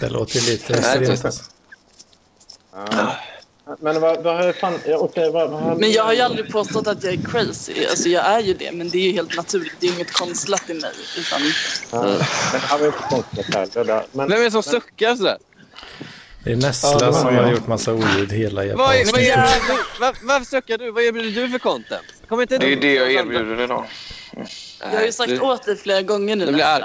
Det 0.00 0.08
låter 0.08 0.40
lite 0.40 0.72
Nej, 0.72 0.80
extremt. 0.80 1.24
Alltså. 1.24 1.42
Ja. 2.72 3.07
Men 3.80 4.00
vad, 4.00 4.22
vad 4.22 4.36
har 4.36 4.52
fan... 4.52 4.78
Ja, 4.86 4.96
okej, 4.96 5.30
vad, 5.30 5.50
vad 5.50 5.60
har... 5.60 5.76
Men 5.76 5.92
jag 5.92 6.04
har 6.04 6.12
ju 6.12 6.20
aldrig 6.20 6.52
påstått 6.52 6.86
att 6.86 7.04
jag 7.04 7.12
är 7.12 7.18
crazy. 7.22 7.86
Alltså 7.90 8.08
jag 8.08 8.26
är 8.26 8.40
ju 8.40 8.54
det, 8.54 8.72
men 8.72 8.88
det 8.88 8.98
är 8.98 9.02
ju 9.02 9.12
helt 9.12 9.36
naturligt. 9.36 9.72
Det 9.80 9.86
är 9.86 9.92
inget 9.94 10.12
konstlat 10.12 10.70
i 10.70 10.74
mig. 10.74 10.92
Utan 11.18 11.40
Ja, 11.92 12.02
men 12.02 12.12
det 12.52 12.58
här 12.58 12.78
var 12.78 12.86
inte 12.86 13.58
heller. 13.58 13.84
då. 13.84 14.02
Men, 14.12 14.28
Vem 14.28 14.40
är 14.40 14.44
det 14.44 14.50
som 14.50 14.62
suckar 14.62 15.16
sådär? 15.16 15.38
Det 16.44 16.52
är 16.52 16.56
Nessla 16.56 16.90
Ja, 17.00 17.06
det 17.06 17.12
som 17.12 17.34
jag. 17.34 17.42
har 17.42 17.52
gjort 17.52 17.66
massa 17.66 17.92
oljud 17.92 18.32
hela 18.32 18.64
jävla 18.64 18.84
Vad? 18.84 18.96
Var, 20.00 20.26
varför 20.26 20.44
suckar 20.46 20.78
du? 20.78 20.90
Vad 20.90 21.02
erbjuder 21.04 21.42
du 21.42 21.48
för 21.50 21.58
content? 21.58 22.04
Kommer 22.28 22.42
inte 22.42 22.58
Det 22.58 22.72
är 22.72 22.76
det 22.76 22.94
jag 22.94 23.12
erbjuder 23.12 23.64
idag. 23.64 23.84
jag 24.80 24.98
har 24.98 25.04
ju 25.06 25.12
sagt 25.12 25.28
du, 25.30 25.40
åt 25.40 25.66
dig 25.66 25.76
flera 25.76 26.02
gånger 26.02 26.36
nu. 26.36 26.46
Du 26.46 26.52
blir 26.52 26.64
arg. 26.64 26.84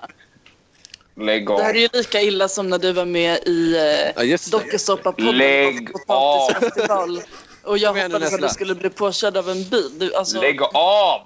Lägg 1.15 1.52
av. 1.52 1.57
Det 1.57 1.64
här 1.64 1.76
är 1.76 1.80
ju 1.80 1.90
lika 1.94 2.22
illa 2.22 2.48
som 2.48 2.69
när 2.69 2.80
du 2.80 2.91
var 2.91 3.06
med 3.06 3.40
i 3.45 3.76
eh, 4.15 4.26
Ja, 4.26 4.38
dokusåpapodden 4.52 5.38
Lägg 5.38 5.94
på 5.94 5.99
Potatisfestival. 5.99 7.22
Och 7.64 7.77
jag 7.77 7.94
hoppades 7.94 8.34
att 8.34 8.41
du 8.41 8.49
skulle 8.49 8.76
bli 8.76 8.90
påkörd 8.90 9.38
av 9.38 9.49
en 9.49 9.69
bil. 9.69 9.91
Du, 9.99 10.15
alltså, 10.15 10.41
Lägg 10.41 10.61
av! 10.73 11.22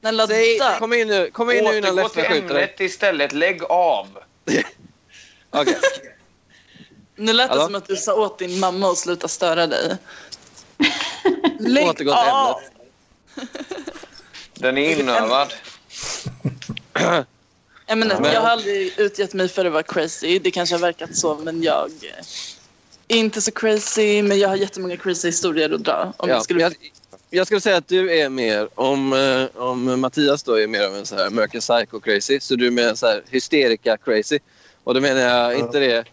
snälla 0.00 0.26
Säg, 0.26 0.58
kom 0.78 0.92
in 0.92 1.08
nu, 1.08 1.30
kom 1.30 1.50
in 1.50 1.64
nu 1.64 1.78
innan 1.78 1.90
Återgå 1.90 2.02
Leffe 2.02 2.14
till 2.14 2.24
skjuter 2.24 2.54
dig. 2.54 2.62
ämnet 2.62 2.80
istället. 2.80 3.32
Lägg 3.32 3.64
av! 3.64 4.06
Okej. 5.50 5.78
Nu 7.16 7.32
lät 7.32 7.52
det 7.52 7.60
som 7.60 7.74
att 7.74 7.88
du 7.88 7.96
sa 7.96 8.14
åt 8.14 8.38
din 8.38 8.60
mamma 8.60 8.90
att 8.90 8.98
sluta 8.98 9.28
störa 9.28 9.66
dig. 9.66 9.96
Lägg 11.60 11.86
Återgå 11.86 11.94
till 11.94 12.30
av! 12.30 12.56
ämnet. 12.56 13.48
Den 14.54 14.78
är 14.78 15.00
inövad. 15.00 15.54
Jag, 17.90 17.98
menar, 17.98 18.20
Men- 18.20 18.32
jag 18.32 18.40
har 18.40 18.48
aldrig 18.48 18.92
utgett 18.98 19.34
mig 19.34 19.48
för 19.48 19.64
att 19.64 19.72
vara 19.72 19.82
crazy. 19.82 20.38
Det 20.38 20.50
kanske 20.50 20.74
har 20.74 20.80
verkat 20.80 21.16
så, 21.16 21.34
men 21.34 21.62
jag 21.62 21.90
är 23.08 23.16
inte 23.16 23.40
så 23.40 23.50
crazy. 23.50 24.22
Men 24.22 24.38
jag 24.38 24.48
har 24.48 24.56
jättemånga 24.56 24.96
crazy 24.96 25.28
historier 25.28 25.70
att 25.74 25.84
dra. 25.84 26.12
Om 26.16 26.28
Ja, 26.28 26.34
jag 26.34 26.44
skulle... 26.44 26.60
jag, 26.60 26.74
jag 27.30 27.46
skulle 27.46 27.60
säga 27.60 27.76
att 27.76 27.88
du 27.88 28.18
är 28.18 28.28
mer, 28.28 28.68
om, 28.74 29.12
eh, 29.12 29.62
om 29.62 30.00
Mattias 30.00 30.42
då 30.42 30.60
är 30.60 30.66
mer 30.66 30.82
av 30.86 30.96
en 30.96 31.06
så 31.06 31.16
här 31.16 31.26
American 31.26 31.60
Psycho 31.60 32.00
crazy, 32.00 32.40
så 32.40 32.54
du 32.56 32.66
är 32.66 32.70
mer 32.70 32.88
en 32.88 32.96
så 32.96 33.06
här 33.06 33.22
hysterika 33.30 33.96
crazy. 33.96 34.38
Och 34.84 34.94
då 34.94 35.00
menar 35.00 35.20
jag 35.20 35.58
inte 35.58 35.78
det... 35.78 36.04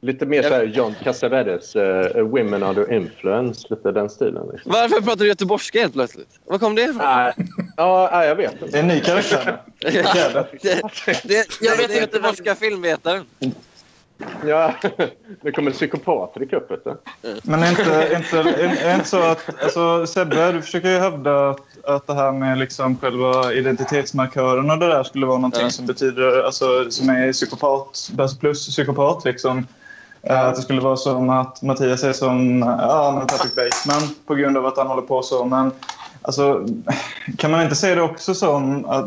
Lite 0.00 0.26
mer 0.26 0.42
så 0.42 0.48
här 0.48 0.64
John 0.64 0.94
Cassavetes, 1.02 1.76
uh, 1.76 1.82
Women 2.22 2.62
Under 2.62 2.92
Influence, 2.92 3.66
lite 3.70 3.92
den 3.92 4.10
stilen. 4.10 4.48
Liksom. 4.52 4.72
Varför 4.72 5.00
pratar 5.00 5.16
du 5.16 5.26
göteborgska 5.28 5.80
helt 5.80 5.92
plötsligt? 5.92 6.40
Var 6.44 6.58
kom 6.58 6.74
det 6.74 6.82
ifrån? 6.82 6.96
Nej, 6.96 7.32
ja, 7.76 8.24
jag 8.24 8.36
vet 8.36 8.52
inte. 8.52 8.66
Det 8.66 8.76
är 8.78 8.82
en 8.82 8.88
ny 8.88 9.00
karaktär. 9.00 9.62
det, 9.80 11.22
det, 11.24 11.46
Jag 11.60 11.76
vet 11.76 11.82
inte 11.82 11.94
göteborgska 12.00 12.54
filmvetaren. 12.54 13.24
Ja, 14.46 14.74
nu 15.42 15.52
kommer 15.52 15.70
psykopater 15.70 16.42
i 16.42 16.46
kuppet. 16.46 16.84
då. 16.84 16.96
Men 17.42 17.62
är 17.62 17.70
inte, 17.70 18.10
inte, 18.16 18.38
är, 18.38 18.86
är 18.90 18.94
inte 18.94 19.08
så 19.08 19.22
att... 19.22 19.62
Alltså, 19.62 20.06
Sebbe, 20.06 20.52
du 20.52 20.62
försöker 20.62 20.88
ju 20.90 20.98
hävda 20.98 21.48
att, 21.50 21.60
att 21.84 22.06
det 22.06 22.14
här 22.14 22.32
med 22.32 22.58
liksom 22.58 22.98
själva 22.98 23.52
identitetsmarkören 23.52 24.70
och 24.70 24.78
det 24.78 24.86
där 24.86 25.02
skulle 25.02 25.26
vara 25.26 25.38
någonting 25.38 25.62
Ja. 25.62 25.70
som 25.70 25.86
betyder... 25.86 26.42
Alltså, 26.42 26.90
som 26.90 27.08
är 27.08 27.32
psykopat 27.32 28.10
plus 28.40 28.68
psykopat 28.68 29.24
liksom. 29.24 29.66
Eh, 30.22 30.40
Att 30.40 30.56
det 30.56 30.62
skulle 30.62 30.80
vara 30.80 30.96
som 30.96 31.30
att 31.30 31.62
Mattias 31.62 32.04
är 32.04 32.12
som 32.12 32.58
ja, 32.80 33.24
Patrick 33.28 33.54
Bateman 33.54 34.08
på 34.26 34.34
grund 34.34 34.56
av 34.56 34.66
att 34.66 34.76
han 34.76 34.86
håller 34.86 35.02
på 35.02 35.22
så. 35.22 35.44
Men 35.44 35.72
alltså, 36.22 36.66
kan 37.36 37.50
man 37.50 37.62
inte 37.62 37.74
se 37.76 37.94
det 37.94 38.02
också 38.02 38.34
som 38.34 38.84
att 38.84 39.04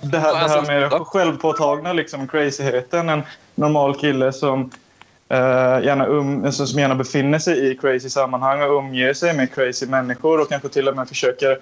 det 0.00 0.18
här, 0.18 0.32
det 0.32 0.38
här 0.38 0.58
Alltså, 0.58 0.72
med 0.72 0.92
självpåtagna 0.92 1.92
liksom, 1.92 2.28
crazyheten. 2.28 3.08
En 3.08 3.22
normal 3.54 3.94
kille 3.94 4.32
som, 4.32 4.70
eh, 5.28 5.84
gärna 5.84 6.06
um, 6.06 6.44
alltså, 6.44 6.66
som 6.66 6.80
gärna 6.80 6.94
befinner 6.94 7.38
sig 7.38 7.70
i 7.70 7.76
crazy 7.76 8.10
sammanhang 8.10 8.62
och 8.62 8.78
umger 8.78 9.14
sig 9.14 9.34
med 9.36 9.54
crazy 9.54 9.86
människor 9.86 10.40
och 10.40 10.48
kanske 10.48 10.68
till 10.68 10.88
och 10.88 10.96
med 10.96 11.08
försöker 11.08 11.58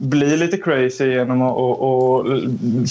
bli 0.00 0.36
lite 0.36 0.56
crazy 0.56 1.04
genom 1.12 1.42
att... 1.42 1.52
Och, 1.56 1.80
och, 1.80 2.26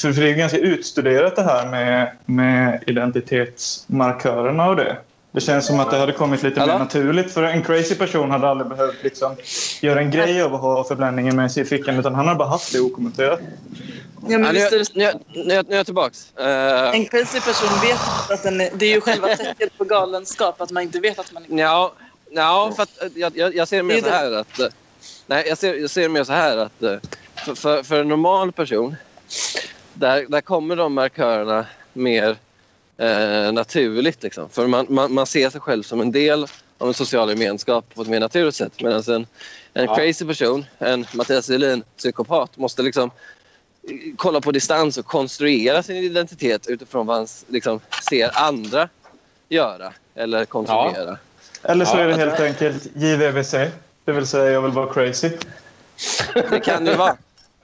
för, 0.02 0.22
det 0.22 0.30
är 0.30 0.34
ganska 0.36 0.58
utstuderat 0.58 1.36
det 1.36 1.44
här 1.44 1.68
med, 1.72 2.12
med 2.26 2.84
identitetsmarkörerna 2.88 4.70
och 4.70 4.76
det. 4.76 4.98
Det 5.32 5.42
känns 5.42 5.66
som 5.68 5.80
att 5.80 5.92
det 5.92 5.98
hade 5.98 6.12
kommit 6.12 6.44
lite 6.44 6.60
Hallå? 6.60 6.74
mer 6.74 6.80
naturligt. 6.80 7.32
För 7.34 7.44
en 7.44 7.64
crazy 7.64 7.96
person 7.96 8.32
hade 8.32 8.48
aldrig 8.50 8.70
behövt 8.70 9.04
liksom, 9.04 9.36
göra 9.82 10.00
en 10.00 10.12
grej 10.12 10.42
av 10.42 10.56
att 10.56 10.62
ha 10.62 10.84
förbränningen 10.84 11.36
med 11.36 11.52
sig 11.52 11.64
i 11.64 11.66
fickan 11.66 12.00
utan 12.00 12.16
han 12.16 12.26
hade 12.28 12.38
bara 12.38 12.48
haft 12.50 12.74
det 12.74 12.80
okommenterat. 12.80 13.40
Ja, 14.28 14.38
men 14.38 14.56
Ja, 14.56 14.70
nu, 14.72 14.84
nu, 14.96 15.12
nu, 15.34 15.44
nu, 15.46 15.64
nu 15.68 15.74
är 15.74 15.78
jag 15.78 15.86
tillbaks. 15.86 16.34
Eh, 16.38 16.90
En 16.96 17.06
crazy 17.06 17.40
person 17.40 17.70
vet 17.82 17.92
inte 18.22 18.34
att 18.34 18.44
den 18.44 18.62
är, 18.62 18.70
det 18.76 18.86
är 18.86 18.96
ju 18.96 19.02
själva 19.02 19.28
tecknet 19.28 19.78
på 19.78 19.84
galenskap 19.84 20.62
att 20.62 20.72
man 20.72 20.84
inte 20.84 21.00
vet 21.00 21.20
att 21.20 21.32
man 21.34 21.44
är 21.44 21.58
Ja, 21.64 21.94
ja 22.32 22.72
för 22.76 22.84
att, 22.84 23.02
eh, 23.04 23.08
jag, 23.16 23.38
jag, 23.38 23.56
jag 23.56 23.68
ser 23.68 23.78
Det 23.78 23.84
mer 23.84 24.00
så 24.00 24.06
det. 24.06 24.12
här 24.12 24.32
att... 24.32 24.60
Nej, 25.30 25.46
jag 25.48 25.58
ser, 25.58 25.76
jag 25.76 25.90
ser 25.90 26.10
mer 26.10 26.24
så 26.24 26.34
här 26.34 26.58
att 26.58 26.84
eh, 26.84 26.96
för, 27.46 27.56
för, 27.56 27.84
för 27.84 28.02
en 28.02 28.08
normal 28.08 28.52
person 28.52 28.96
där, 29.94 30.26
där 30.30 30.42
kommer 30.42 30.76
de 30.76 30.94
markörerna 30.94 31.66
mer 31.94 32.36
eh, 32.98 33.52
naturligt. 33.52 34.24
Liksom. 34.24 34.50
För 34.50 34.68
man, 34.68 34.86
man, 34.90 35.14
man 35.14 35.26
ser 35.26 35.50
sig 35.50 35.62
själv 35.62 35.84
som 35.84 36.02
en 36.02 36.12
del 36.12 36.48
av 36.78 36.88
en 36.88 36.94
social 36.94 37.30
gemenskap 37.30 37.86
på 37.96 38.02
ett 38.02 38.08
mer 38.08 38.20
naturligt 38.20 38.56
sätt. 38.56 38.82
Medan 38.82 39.04
en, 39.08 39.28
en 39.74 39.86
Ja. 39.86 39.96
crazy 39.96 40.26
person, 40.26 40.66
en 40.78 41.06
Mattias 41.14 41.50
Helin 41.50 41.84
psykopat, 41.98 42.58
måste 42.58 42.82
liksom 42.82 43.12
eh, 43.90 43.96
kolla 44.18 44.42
på 44.42 44.52
distans 44.52 44.98
och 44.98 45.06
konstruera 45.06 45.84
sin 45.84 45.96
identitet 45.96 46.68
utifrån 46.68 47.06
vad 47.08 47.18
han 47.18 47.28
liksom, 47.48 47.80
ser 48.10 48.32
andra 48.34 48.90
göra 49.50 49.94
eller 50.16 50.46
konsumera. 50.46 51.18
Eller 51.64 51.86
så 51.86 51.98
Ja, 51.98 52.02
är 52.02 52.08
det 52.08 52.16
helt 52.16 52.40
enkelt 52.40 52.88
JVVC. 52.96 53.56
Det 54.10 54.14
vill 54.14 54.28
säga 54.28 54.52
jag 54.52 54.62
vill 54.62 54.72
vara 54.72 54.94
crazy. 54.94 55.30
Det 56.50 56.60
kan 56.60 56.86
ju 56.86 56.96
vara. 56.96 57.18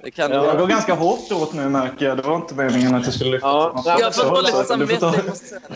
Det 0.03 0.11
kan 0.11 0.29
det 0.31 0.35
Jag 0.35 0.57
går 0.57 0.67
ganska 0.67 0.93
hårt 0.93 1.31
åt 1.31 1.53
nu 1.53 1.69
märker 1.69 2.05
jag. 2.05 2.17
Det 2.17 2.23
var 2.23 2.35
inte 2.35 2.55
meningen 2.55 2.95
att 2.95 3.05
jag 3.05 3.13
skulle 3.13 3.31
lyfta 3.31 3.47
Ja, 3.47 3.83
nej, 3.85 3.95
Jag 3.99 4.05
har 4.05 4.11
fått 4.11 4.45
du 4.61 4.67
samvete, 4.67 5.13
jag 5.15 5.25
måste 5.27 5.45
säga 5.47 5.59
det. 5.69 5.75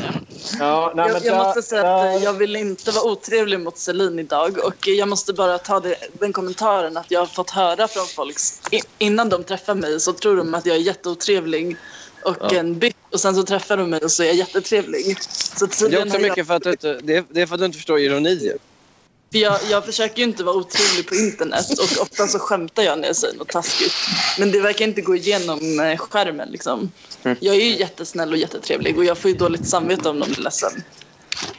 Ja, 0.60 0.94
nej, 0.96 1.06
Jag, 1.06 1.14
men 1.14 1.24
jag 1.24 1.38
där- 1.38 1.44
måste 1.46 1.62
säga 1.62 1.96
att 1.96 2.04
där- 2.04 2.20
jag 2.24 2.34
vill 2.34 2.56
inte 2.56 2.92
vara 2.92 3.12
otrevlig 3.12 3.60
mot 3.60 3.78
Celine 3.78 4.20
idag 4.20 4.58
och 4.64 4.88
jag 4.88 5.08
måste 5.08 5.34
bara 5.34 5.58
ta 5.58 5.80
det, 5.80 5.96
den 6.14 6.34
kommentaren 6.34 6.98
att 6.98 7.12
jag 7.12 7.20
har 7.20 7.28
fått 7.28 7.50
höra 7.50 7.88
från 7.88 8.06
folk 8.06 8.36
innan 8.98 9.30
de 9.30 9.44
träffar 9.44 9.76
mig 9.76 10.00
så 10.00 10.14
tror 10.14 10.38
de 10.38 10.54
att 10.54 10.66
jag 10.66 10.76
är 10.76 10.80
jätteotrevlig 10.82 11.78
och 12.24 12.36
Ja. 12.40 12.50
en 12.52 12.80
bytt 12.80 12.96
och 13.12 13.20
sen 13.20 13.36
så 13.36 13.44
träffar 13.44 13.78
de 13.78 13.90
mig 13.90 14.00
och 14.04 14.12
så 14.12 14.24
är 14.24 14.28
jag 14.28 14.36
jättetrevlig. 14.36 15.18
Så 15.22 15.66
Det 15.66 15.72
är 15.72 15.76
också 15.76 15.86
har 15.86 16.20
jag- 16.20 16.22
mycket 16.22 16.48
för 16.48 16.54
att 16.54 16.64
du 16.64 16.72
inte, 16.72 16.94
det 17.04 17.16
är, 17.16 17.24
det 17.30 17.42
är 17.42 17.46
för 17.46 17.54
att 17.56 17.60
du 17.60 17.66
inte 17.66 17.78
förstår 17.78 18.00
ironi. 18.00 18.52
För 19.32 19.40
jag, 19.40 19.60
jag 19.70 19.86
försöker 19.86 20.18
ju 20.18 20.24
inte 20.24 20.44
vara 20.44 20.56
otrevlig 20.56 21.08
på 21.08 21.16
internet 21.16 21.80
och 21.80 22.02
ofta 22.02 22.28
så 22.28 22.40
skämtar 22.40 22.84
jag 22.84 23.00
när 23.00 23.08
jag 23.08 23.16
säger 23.16 23.38
något 23.38 23.50
taskigt. 23.50 23.94
Men 24.40 24.52
det 24.52 24.62
verkar 24.62 24.86
inte 24.86 25.02
gå 25.02 25.16
igenom 25.16 25.80
eh, 25.80 25.98
skärmen 25.98 26.50
liksom. 26.50 26.92
Jag 27.24 27.56
är 27.56 27.60
ju 27.60 27.78
jättesnäll 27.78 28.32
och 28.32 28.38
jättetrevlig 28.38 28.98
och 28.98 29.06
jag 29.06 29.18
får 29.18 29.32
ju 29.32 29.38
dåligt 29.38 29.66
samvete 29.66 30.10
om 30.10 30.20
någon 30.20 30.30
blir 30.30 30.44
ledsen. 30.44 30.84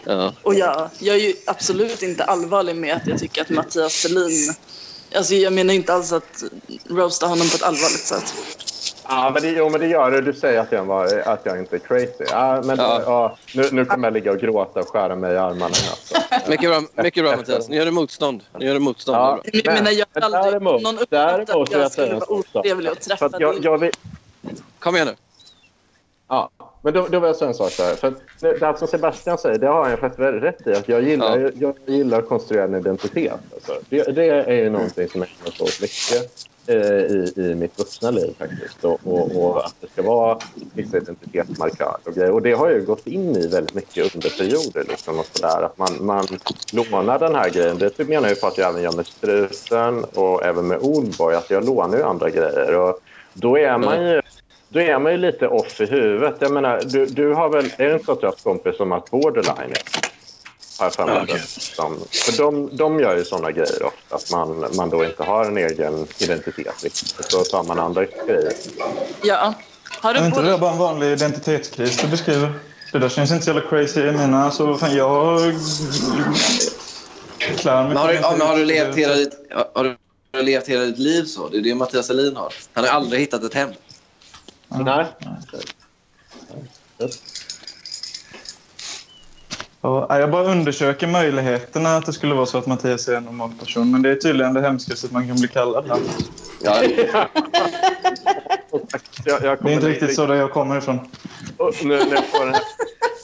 Ja. 0.04 0.34
Och 0.42 0.54
jag, 0.54 0.90
jag 0.98 1.16
är 1.16 1.20
ju 1.20 1.34
absolut 1.46 2.02
inte 2.02 2.24
allvarlig 2.24 2.76
med 2.76 2.96
att 2.96 3.06
jag 3.06 3.18
tycker 3.18 3.42
att 3.42 3.50
Mattias 3.50 3.92
Selin 3.92 4.54
Alltså, 5.14 5.34
jag 5.34 5.52
menar 5.52 5.74
inte 5.74 5.94
alls 5.94 6.12
att 6.12 6.42
roasta 6.90 7.26
honom 7.26 7.48
på 7.48 7.56
ett 7.56 7.62
allvarligt 7.62 8.06
sätt. 8.06 8.34
Ja, 9.12 9.30
men 9.34 9.42
det, 9.42 9.50
jo, 9.50 9.68
men 9.68 9.80
det 9.80 9.86
gör 9.86 10.10
det. 10.10 10.20
Du 10.20 10.32
säger 10.32 10.60
att 10.60 10.72
jag, 10.72 10.84
var, 10.84 11.22
att 11.28 11.40
jag 11.44 11.58
inte 11.58 11.76
är 11.76 11.80
crazy. 11.80 12.24
Ja, 12.30 12.62
men 12.64 12.76
Ja. 12.78 13.02
ja. 13.06 13.36
nu, 13.54 13.68
nu 13.72 13.84
kommer 13.84 14.06
jag 14.08 14.12
ligga 14.14 14.32
och 14.32 14.38
gråta 14.38 14.80
och 14.80 14.88
skära 14.88 15.16
mig 15.16 15.32
i 15.34 15.36
armarna. 15.36 15.64
Alltså. 15.64 16.14
Mycket 16.50 16.70
bra, 16.70 17.02
mycket 17.04 17.24
bra 17.24 17.36
Mattias. 17.36 17.68
Nu 17.68 17.76
gör 17.76 17.84
du 17.84 17.90
motstånd. 17.90 18.42
Nu 18.58 18.66
gör 18.66 18.74
du 18.74 18.80
motstånd. 18.80 19.16
Ja. 19.18 19.40
Det 19.44 19.58
är 19.58 19.62
bra. 19.62 19.90
Jag 19.90 19.92
jag 19.92 20.06
har 20.22 20.30
men 20.30 20.34
aldrig 20.34 20.52
däremot- 20.52 20.82
någon 20.82 20.98
däremot 21.10 21.50
att 21.50 21.56
vill 21.68 21.72
jag 21.72 21.80
jag 21.82 21.92
skulle 21.92 22.14
vara 22.14 22.32
otrevlig 22.32 22.90
att 22.90 23.00
träffa 23.00 23.26
att 23.26 23.40
jag, 23.40 23.54
dig. 23.54 23.60
jag 23.64 23.78
vill, 23.78 23.90
Kom 24.78 24.94
igen 24.96 25.06
nu. 25.08 25.14
Ja, 26.28 26.50
men 26.82 26.92
då, 26.92 27.06
då 27.10 27.20
vill 27.20 27.26
jag 27.26 27.36
säga 27.36 27.48
en 27.48 27.54
sak 27.54 27.72
där. 27.76 27.94
För 27.94 28.14
det 28.40 28.60
här 28.66 28.74
som 28.74 28.88
Sebastian 28.88 29.38
säger, 29.38 29.58
det 29.58 29.66
har 29.68 29.88
han 29.88 29.96
faktiskt 29.96 30.20
väldigt 30.20 30.42
rätt 30.42 30.66
i. 30.66 30.72
Att 30.74 30.88
jag 30.88 31.02
gillar, 31.02 31.38
Ja. 31.38 31.50
jag 31.58 31.74
gillar 31.96 32.18
att 32.18 32.28
konstruera 32.28 32.64
en 32.64 32.74
identitet. 32.74 33.32
Alltså. 33.54 33.72
Det, 33.88 34.02
det 34.02 34.24
är 34.24 34.52
ju 34.52 34.70
någonting 34.70 35.08
som 35.08 35.20
jag 35.20 35.28
ägnar 35.30 35.50
mig 35.50 35.68
åt 35.68 35.80
mycket 35.80 36.14
eh, 36.14 36.49
Eh, 36.70 36.76
i, 36.76 37.32
i 37.36 37.54
mitt 37.54 37.78
vuxna 37.78 38.10
liv 38.10 38.34
faktiskt. 38.38 38.84
Och, 38.84 39.00
och, 39.04 39.36
och 39.36 39.66
att 39.66 39.74
det 39.80 39.90
ska 39.92 40.02
vara 40.02 40.38
vissa 40.74 40.96
identitetsmarkörer 40.96 41.96
och 42.04 42.14
grejer. 42.14 42.32
Och 42.32 42.42
det 42.42 42.52
har 42.52 42.70
jag 42.70 42.78
ju 42.80 42.86
gått 42.86 43.06
in 43.06 43.36
i 43.36 43.46
väldigt 43.46 43.74
mycket 43.74 44.14
under 44.14 44.30
perioder. 44.38 44.84
Liksom, 44.88 45.18
och 45.18 45.26
så 45.32 45.46
där. 45.46 45.62
Att 45.62 45.78
man, 45.78 46.06
man 46.06 46.26
lånar 46.72 47.18
den 47.18 47.34
här 47.34 47.50
grejen. 47.50 47.78
Det 47.78 47.90
typ 47.90 48.08
menar 48.08 48.28
jag 48.28 48.40
på 48.40 48.46
att 48.46 48.58
jag 48.58 48.68
även 48.68 48.82
gör 48.82 48.92
med 48.92 49.06
Strusen 49.06 50.04
och 50.04 50.44
även 50.44 50.66
med 50.66 50.78
Oldboy. 50.78 51.34
Att 51.34 51.50
jag 51.50 51.64
lånar 51.64 51.96
ju 51.96 52.02
andra 52.02 52.30
grejer. 52.30 52.76
Och 52.76 52.98
då 53.32 53.58
är 53.58 53.78
man 53.78 54.06
ju 54.06 54.22
då 54.68 54.80
är 54.80 54.98
man 54.98 55.12
ju 55.12 55.18
lite 55.18 55.48
off 55.48 55.80
i 55.80 55.86
huvudet. 55.86 56.36
Jag 56.38 56.52
menar, 56.52 56.80
du, 56.84 57.06
du 57.06 57.34
har 57.34 57.48
väl, 57.48 57.64
är 57.78 57.88
det 57.88 57.92
inte 57.92 58.04
så 58.04 58.12
att 58.12 58.20
du 58.20 58.26
har 58.26 58.32
haft 58.32 58.44
kompis 58.44 58.76
som 58.76 58.90
har 58.90 59.02
borderline? 59.10 59.74
Jag 60.80 60.94
för 60.94 61.06
mig. 61.06 61.20
Okej. 61.22 61.42
Som- 61.46 62.04
För 62.10 62.42
de, 62.42 62.76
de 62.76 63.00
gör 63.00 63.16
ju 63.16 63.24
såna 63.24 63.50
grejer 63.52 63.82
ofta, 63.82 64.16
att 64.16 64.30
man, 64.30 64.66
man 64.76 64.90
då 64.90 65.04
inte 65.04 65.22
har 65.22 65.44
en 65.44 65.56
egen 65.58 66.06
identitet. 66.18 66.82
riktigt. 66.84 67.24
Så 67.32 67.44
tar 67.44 67.62
man 67.62 67.78
andra 67.78 68.04
grejer. 68.04 68.52
Ja. 69.22 69.54
Har 70.00 70.14
Är 70.14 70.20
du 70.20 70.26
inte 70.26 70.42
det 70.42 70.58
bara 70.58 70.72
en 70.72 70.78
vanlig 70.78 71.12
identitetskris 71.12 71.96
du 72.02 72.08
beskriver? 72.08 72.52
Det 72.92 72.98
där 72.98 73.08
känns 73.08 73.30
inte 73.30 73.44
så 73.44 73.50
jävla 73.50 73.68
crazy 73.70 74.00
i 74.00 74.12
mina. 74.12 74.44
Alltså, 74.44 74.76
fan, 74.76 74.96
jag 74.96 75.40
klär 77.38 77.82
mig 77.82 77.88
Men 77.88 77.96
har, 77.96 78.08
du, 78.08 78.16
på 78.16 78.22
ja, 78.22 78.34
men 78.38 78.46
har, 78.46 78.56
du 78.56 78.64
levt 78.64 78.96
hela 78.96 79.14
ditt, 79.14 79.32
har 79.74 79.96
du 80.32 80.42
levt 80.42 80.68
hela 80.68 80.84
ditt 80.84 80.98
liv 80.98 81.24
så? 81.24 81.48
Det 81.48 81.56
är 81.58 81.62
det 81.62 81.74
Mattias 81.74 82.06
Selin 82.06 82.36
har. 82.36 82.52
Han 82.72 82.84
har 82.84 82.90
aldrig 82.90 83.20
hittat 83.20 83.44
ett 83.44 83.54
hem. 83.54 83.70
Nej. 84.68 85.06
Ja, 89.82 90.06
nej, 90.10 90.20
jag 90.20 90.30
bara 90.30 90.44
undersöker 90.44 91.06
möjligheterna 91.06 91.96
att 91.96 92.06
det 92.06 92.12
skulle 92.12 92.34
vara 92.34 92.46
så 92.46 92.58
att 92.58 92.66
Mattias 92.66 93.08
är 93.08 93.16
en 93.16 93.24
normal 93.24 93.50
person. 93.60 93.90
Men 93.90 94.02
det 94.02 94.10
är 94.10 94.14
tydligen 94.16 94.54
det 94.54 94.60
hemskaste 94.60 95.08
man 95.10 95.28
kan 95.28 95.36
bli 95.36 95.48
kallad. 95.48 95.88
Här. 95.88 95.98
Ja, 96.62 96.82
Jag, 99.24 99.42
jag 99.44 99.58
Det 99.62 99.70
är 99.70 99.74
inte 99.74 99.88
riktigt 99.88 100.14
så 100.14 100.26
där 100.26 100.34
jag 100.34 100.52
kommer 100.52 100.78
ifrån. 100.78 100.98
Nu, 101.82 102.04
nu 102.04 102.16
får 102.16 102.44
den 102.44 102.54
här... 102.54 102.62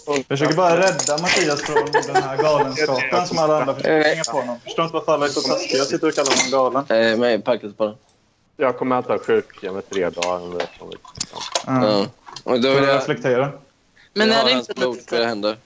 Jag 0.06 0.24
försöker 0.24 0.54
bara 0.54 0.76
rädda 0.76 1.18
Mattias 1.22 1.62
från 1.62 2.14
den 2.14 2.22
här 2.22 2.36
galenskapen 2.36 3.26
som 3.26 3.38
alla 3.38 3.60
andra 3.60 3.74
försöker 3.74 4.08
hänga 4.08 4.22
på 4.24 4.36
honom. 4.36 4.60
Förstår 4.64 4.84
inte 4.84 4.94
varför 4.94 5.14
alla 5.14 5.26
är 5.26 5.30
så 5.30 5.40
taskiga. 5.40 5.78
Jag 5.78 5.86
sitter 5.86 6.08
och 6.08 6.14
kallar 6.14 6.52
honom 6.52 6.84
galen. 6.88 7.12
eh, 7.12 7.18
med 7.18 7.44
parket 7.44 7.76
på 7.76 7.84
den. 7.84 7.94
Jag 8.56 8.78
kommer 8.78 8.96
att 8.96 9.06
ha 9.06 9.18
sjukhem 9.18 9.78
i 9.78 9.82
tre 9.82 10.10
dagar. 10.10 10.58
det. 10.58 10.66
Ja. 11.66 11.86
Ja. 11.86 12.06
Och 12.44 12.60
då 12.60 12.68
vill 12.68 12.78
jag 12.82 12.88
jag, 12.88 12.96
reflektera. 12.96 13.52
Men 14.14 14.28
jag 14.28 14.36
är 14.36 14.42
har 14.42 14.48
det, 14.48 14.54
hans 14.54 14.68
inte 14.68 14.80
blod 14.80 15.06
på 15.06 15.14
era 15.14 15.20
lite, 15.20 15.28
händer. 15.28 15.56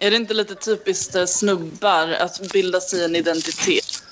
Är 0.00 0.10
det 0.10 0.16
inte 0.16 0.34
lite 0.34 0.54
typiskt 0.54 1.14
eh, 1.14 1.24
snubbar 1.24 2.16
att 2.20 2.52
bilda 2.52 2.80
sig 2.80 3.04
en 3.04 3.16
identitet? 3.16 4.02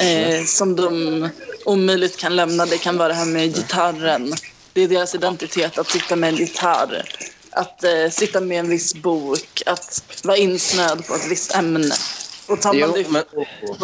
Eh, 0.00 0.44
som 0.44 0.76
de 0.76 1.28
omöjligt 1.64 2.16
kan 2.16 2.36
lämna. 2.36 2.66
Det 2.66 2.78
kan 2.78 2.98
vara 2.98 3.08
det 3.08 3.14
här 3.14 3.26
med 3.26 3.54
gitarren. 3.54 4.32
Det 4.72 4.80
är 4.80 4.88
deras 4.88 5.14
identitet 5.14 5.78
att 5.78 5.90
sitta 5.90 6.16
med 6.16 6.28
en 6.28 6.36
gitarr. 6.36 7.02
Att 7.50 7.84
eh, 7.84 8.10
sitta 8.10 8.40
med 8.40 8.58
en 8.58 8.68
viss 8.68 8.94
bok. 8.94 9.62
Att 9.66 10.20
vara 10.24 10.36
insnöad 10.36 11.06
på 11.06 11.14
ett 11.14 11.30
visst 11.30 11.54
ämne. 11.54 11.94
Och 12.48 12.60
tar 12.60 12.74
Jo, 12.74 12.92
det 12.94 13.10
men, 13.10 13.22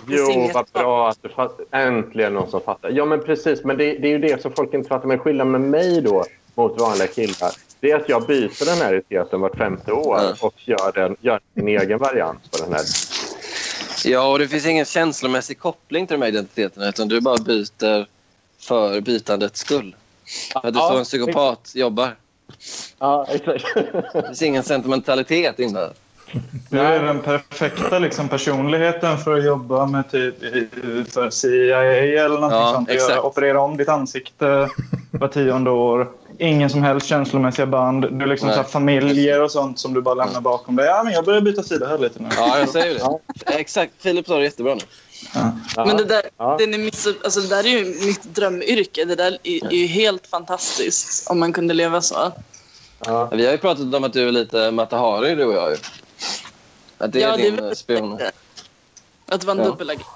Jo, 0.07 0.51
vad 0.55 0.67
bra 0.73 1.09
att 1.11 1.19
du 1.23 1.29
fattar. 1.29 1.79
Äntligen 1.79 2.35
någon 2.35 2.51
som 2.51 2.61
fattar. 2.61 2.91
Ja, 2.91 3.05
men 3.05 3.25
precis. 3.25 3.65
Men 3.65 3.77
det, 3.77 3.85
det 3.85 4.09
är 4.09 4.13
ju 4.13 4.19
det 4.19 4.43
som 4.43 4.53
folk 4.53 4.75
inte 4.75 4.89
fattar. 4.89 5.07
Men 5.07 5.19
skillnaden 5.19 5.53
med 5.53 5.61
mig 5.61 6.01
då 6.01 6.25
mot 6.55 6.81
vanliga 6.81 7.09
killar 7.09 7.53
det 7.81 7.91
är 7.91 7.97
att 7.97 8.09
jag 8.09 8.27
byter 8.27 8.65
den 8.65 8.79
här 8.79 8.93
identiteten 8.93 9.41
vart 9.41 9.57
femte 9.57 9.93
år 9.93 10.37
och 10.41 10.55
gör, 10.57 10.93
den, 10.95 11.17
gör 11.21 11.41
en 11.55 11.69
egen 11.69 11.99
variant 11.99 12.51
på 12.51 12.59
den 12.59 12.73
här. 12.73 12.85
ja, 14.05 14.33
och 14.33 14.39
det 14.39 14.49
finns 14.49 14.67
ingen 14.67 14.85
känslomässig 14.85 15.59
koppling 15.59 16.07
till 16.07 16.15
de 16.15 16.23
här 16.23 16.29
identiteterna 16.29 16.89
utan 16.89 17.09
du 17.09 17.21
bara 17.21 17.39
byter 17.39 18.07
för 18.59 19.01
bytandets 19.01 19.61
skull. 19.61 19.97
För 20.53 20.69
att 20.69 20.75
det 20.75 20.81
är 20.81 20.89
så 20.89 20.99
en 20.99 21.05
psykopat 21.05 21.73
jobbar. 21.75 22.17
Ja, 22.99 23.27
exakt. 23.29 23.65
Det 24.13 24.23
finns 24.27 24.43
ingen 24.43 24.63
sentimentalitet 24.63 25.59
inne. 25.59 25.91
Du 26.71 26.79
är 26.81 27.03
den 27.03 27.21
perfekta 27.21 27.99
liksom, 27.99 28.29
personligheten 28.29 29.19
för 29.19 29.39
att 29.39 29.45
jobba 29.45 29.87
med 29.87 30.11
typ 30.11 30.35
för 31.13 31.31
CIA 31.31 31.83
eller 32.25 32.41
något 32.41 32.53
Ja, 32.53 32.73
sånt. 32.75 32.91
exakt. 32.91 33.11
Göra, 33.11 33.23
operera 33.23 33.61
om 33.61 33.77
ditt 33.77 33.89
ansikte 33.89 34.69
var 35.11 35.29
tionde 35.29 35.71
år. 35.71 36.09
Ingen 36.39 36.71
som 36.71 36.83
helst 36.83 37.07
känslomässiga 37.07 37.67
band. 37.67 38.03
Du 38.19 38.25
är 38.25 38.27
liksom 38.29 38.49
Nej. 38.49 38.57
så 38.57 38.63
här, 38.63 38.69
familjer 38.69 39.43
och 39.43 39.51
sånt 39.51 39.79
som 39.79 39.95
du 39.95 40.01
bara 40.03 40.15
lämnar 40.15 40.41
bakom 40.41 40.77
dig. 40.77 40.87
Ja, 40.87 41.03
men 41.05 41.13
jag 41.13 41.25
börjar 41.25 41.41
byta 41.41 41.63
sida 41.63 41.89
här 41.89 41.99
lite 41.99 42.23
nu. 42.23 42.29
Ja, 42.37 42.59
jag 42.59 42.69
säger 42.69 42.95
det. 42.95 43.55
Exakt. 43.55 43.93
Filip 43.99 44.27
sa 44.27 44.37
det 44.37 44.43
jättebra 44.45 44.75
nu. 44.75 44.81
Men 45.77 45.97
det 45.97 46.05
där, 46.05 46.23
Ja. 46.39 46.57
det, 46.59 46.67
ni 46.67 46.79
miss, 46.79 47.09
alltså 47.25 47.41
det 47.41 47.49
där 47.49 47.65
är 47.67 47.69
ju 47.79 47.85
mitt 48.07 48.23
drömyrke. 48.35 49.05
Det 49.05 49.15
där 49.15 49.39
är, 49.43 49.67
är 49.67 49.77
ju 49.77 49.87
helt 49.87 50.27
fantastiskt 50.27 51.31
om 51.31 51.39
man 51.41 51.53
kunde 51.53 51.75
leva 51.75 52.01
så. 52.01 52.33
Ja. 53.07 53.29
Vi 53.33 53.45
har 53.47 53.53
ju 53.53 53.59
pratat 53.59 53.95
om 53.95 54.05
att 54.05 54.13
du 54.13 54.29
är 54.29 54.33
lite 54.33 54.71
Mata 54.71 54.97
Hari, 54.97 55.35
du 55.35 55.45
och 55.45 55.55
jag. 55.55 55.77
Att 57.01 57.13
det 57.13 57.23
är 57.23 57.29
ja, 57.29 57.37
din 57.37 57.57
väl 57.57 57.65
eh, 57.69 57.73
spion. 57.73 58.19
Att 59.29 59.45
vara 59.45 59.57
en 59.59 59.65
Ja. 59.65 59.71
dubbelagent. 59.71 60.07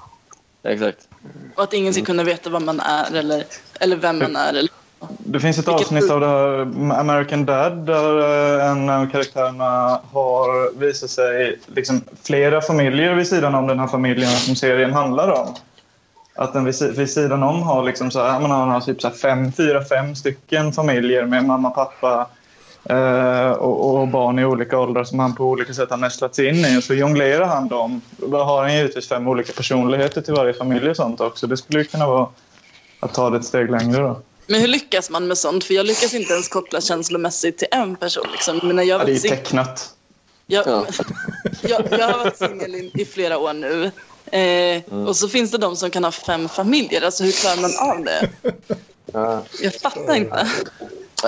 Exakt. 0.63 1.09
Och 1.57 1.63
att 1.63 1.73
ingen 1.73 1.95
ska 1.95 2.05
kunna 2.05 2.23
veta 2.25 2.51
vad 2.51 2.63
man 2.63 2.81
är 2.81 3.15
eller, 3.17 3.45
eller 3.81 3.97
vem 3.97 4.19
man 4.19 4.37
är. 4.37 4.49
Eller, 4.49 4.71
Det 5.19 5.41
finns 5.41 5.59
ett 5.59 5.69
Vilket- 5.69 5.83
avsnitt 5.83 6.11
av 6.11 6.21
det 6.21 6.27
här 6.27 6.61
American 7.01 7.45
Dad 7.47 7.73
där 7.87 8.19
eh, 8.61 8.71
en 8.71 8.91
av 8.91 9.11
karaktärerna 9.11 10.01
har 10.13 10.79
visat 10.79 11.11
sig 11.11 11.59
liksom 11.67 12.05
flera 12.23 12.61
familjer 12.61 13.15
vid 13.15 13.27
sidan 13.29 13.55
om 13.55 13.67
den 13.67 13.79
här 13.79 13.87
familjen 13.87 14.31
som 14.31 14.57
serien 14.57 14.93
handlar 14.93 15.31
om. 15.33 15.55
Att 16.37 16.53
den 16.53 16.65
vid, 16.65 16.97
vid 16.97 17.11
sidan 17.11 17.43
om 17.43 17.63
har 17.63 17.83
liksom 17.85 18.11
så 18.11 18.23
här, 18.23 18.41
man 18.41 18.51
har, 18.51 18.59
man 18.59 18.69
har 18.71 18.81
typ 18.81 19.01
så 19.03 19.09
här 19.09 19.15
fem, 19.15 19.53
fyra, 19.53 19.85
fem 19.85 20.15
stycken 20.15 20.73
familjer 20.73 21.25
med 21.27 21.45
mamma, 21.45 21.71
pappa 21.71 22.27
eh, 22.91 23.51
och, 23.51 24.01
och 24.01 24.09
barn 24.09 24.39
i 24.39 24.45
olika 24.45 24.79
åldrar 24.79 25.05
som 25.05 25.19
han 25.19 25.35
på 25.35 25.45
olika 25.45 25.75
sätt 25.75 25.91
har 25.91 25.97
nästlat 25.97 26.35
sig 26.35 26.49
in 26.49 26.65
i. 26.65 26.79
Och 26.79 26.85
så 26.85 26.95
jonglerar 26.95 27.47
han 27.47 27.69
dem. 27.69 28.01
Då 28.17 28.39
har 28.39 28.63
han 28.63 28.75
givetvis 28.77 29.09
fem 29.09 29.29
olika 29.29 29.53
personligheter 29.53 30.21
till 30.21 30.35
varje 30.35 30.55
familj 30.55 30.91
och 30.91 30.97
sånt 30.97 31.21
också. 31.21 31.47
Det 31.47 31.57
skulle 31.57 31.79
ju 31.79 31.85
kunna 31.85 32.07
vara 32.07 32.29
att 33.01 33.15
ta 33.15 33.31
det 33.31 33.37
ett 33.37 33.45
steg 33.45 33.71
längre 33.71 34.03
då. 34.03 34.21
men 34.47 34.61
hur 34.61 34.69
lyckas 34.69 35.11
man 35.11 35.27
med 35.27 35.39
sånt? 35.39 35.65
För 35.65 35.75
jag 35.75 35.87
lyckas 35.87 36.15
inte 36.15 36.33
ens 36.33 36.49
koppla 36.49 36.81
känslomässigt 36.81 37.59
till 37.59 37.69
en 37.71 37.97
person. 37.97 38.27
Liksom. 38.33 38.61
Men 38.63 38.77
när 38.77 38.83
jag, 38.83 39.01
Ja, 39.01 39.05
det 39.05 39.13
är 39.13 39.15
ju 39.15 39.29
tecknat. 39.29 39.91
jag, 40.47 40.67
Ja. 40.67 40.87
jag, 41.63 41.87
jag 42.01 42.09
har 42.09 42.19
varit 42.19 42.37
singel 42.37 42.75
i, 42.75 42.91
i 42.95 43.05
flera 43.05 43.39
år 43.39 43.53
nu. 43.53 43.85
Eh, 43.85 43.91
Mm. 44.91 45.07
Och 45.07 45.17
så 45.17 45.29
finns 45.29 45.51
det 45.51 45.59
de 45.59 45.77
som 45.77 45.91
kan 45.91 46.05
ha 46.05 46.11
fem 46.11 46.49
familjer. 46.49 47.03
Alltså 47.05 47.25
hur 47.25 47.33
klarar 47.33 47.57
man 47.61 47.91
av 47.99 48.05
det? 48.05 48.29
Ja. 49.13 49.43
Jag 49.63 49.75
fattar 49.75 50.15
inte. 50.15 50.47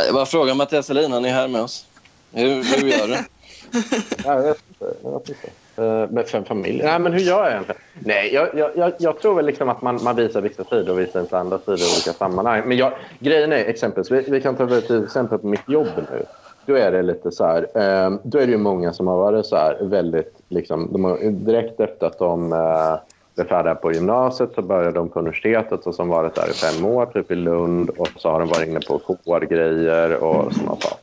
Jag 0.04 0.14
bara 0.14 0.26
frågar 0.26 0.54
Mattias 0.54 0.86
Selin, 0.86 1.12
han 1.12 1.24
är 1.24 1.32
här 1.32 1.48
med 1.48 1.60
oss. 1.60 1.86
Hur, 2.32 2.48
hur 2.48 2.88
gör 2.88 3.08
du? 3.08 3.16
Jag 4.24 4.42
vet 4.42 4.58
inte. 4.68 4.94
Jag 5.02 5.12
vet 5.12 5.28
inte. 5.28 5.50
Eh, 5.76 6.10
med 6.10 6.28
fem 6.28 6.44
familjer? 6.44 6.84
Nej, 6.84 6.98
men 6.98 7.12
hur 7.12 7.20
gör 7.20 7.42
jag 7.42 7.52
egentligen? 7.52 7.80
Nej, 7.94 8.34
jag, 8.34 8.48
jag, 8.54 8.70
jag, 8.76 8.92
jag 8.98 9.20
tror 9.20 9.34
väl 9.34 9.46
liksom 9.46 9.68
att 9.68 9.82
man, 9.82 10.02
man 10.02 10.16
visar 10.16 10.40
vissa 10.40 10.64
sidor 10.64 10.90
och 10.90 10.98
visar 10.98 11.20
inte 11.20 11.38
andra 11.38 11.58
sidor 11.58 11.80
i 11.80 11.92
olika 11.94 12.12
sammanhang. 12.12 12.62
Men 12.66 12.76
jag, 12.76 12.92
grejen 13.18 13.52
är 13.52 13.56
exempelvis, 13.56 14.10
vi, 14.10 14.30
vi 14.30 14.40
kan 14.40 14.56
ta 14.56 14.78
ett 14.78 14.90
exempel 14.90 15.38
på 15.38 15.46
mitt 15.46 15.68
jobb 15.68 15.88
nu. 15.96 16.24
Då 16.66 16.74
är 16.74 16.92
det 16.92 17.02
lite 17.02 17.32
så 17.32 17.44
här, 17.44 17.62
eh, 17.62 18.18
då 18.22 18.38
är 18.38 18.46
det 18.46 18.52
ju 18.52 18.58
många 18.58 18.92
som 18.92 19.06
har 19.06 19.16
varit 19.16 19.46
så 19.46 19.56
här 19.56 19.78
väldigt, 19.80 20.34
liksom, 20.48 20.92
de 20.92 21.04
har, 21.04 21.18
direkt 21.30 21.80
efter 21.80 22.06
att 22.06 22.18
de 22.18 22.52
eh, 22.52 22.96
är 23.42 23.44
färdiga 23.44 23.74
på 23.74 23.92
gymnasiet 23.92 24.50
så 24.54 24.62
började 24.62 24.90
de 24.90 25.08
på 25.08 25.18
universitetet 25.18 25.86
och 25.86 25.94
som 25.94 26.08
varit 26.08 26.34
där 26.34 26.50
i 26.50 26.52
fem 26.52 26.84
år, 26.84 27.06
typ 27.06 27.30
i 27.30 27.34
Lund. 27.34 27.90
Och 27.90 28.08
så 28.16 28.30
har 28.30 28.40
de 28.40 28.48
varit 28.48 28.68
inne 28.68 28.80
på 28.80 29.00
HR-grejer 29.06 30.14
och 30.14 30.52
sådana 30.54 30.76
saker. 30.76 30.98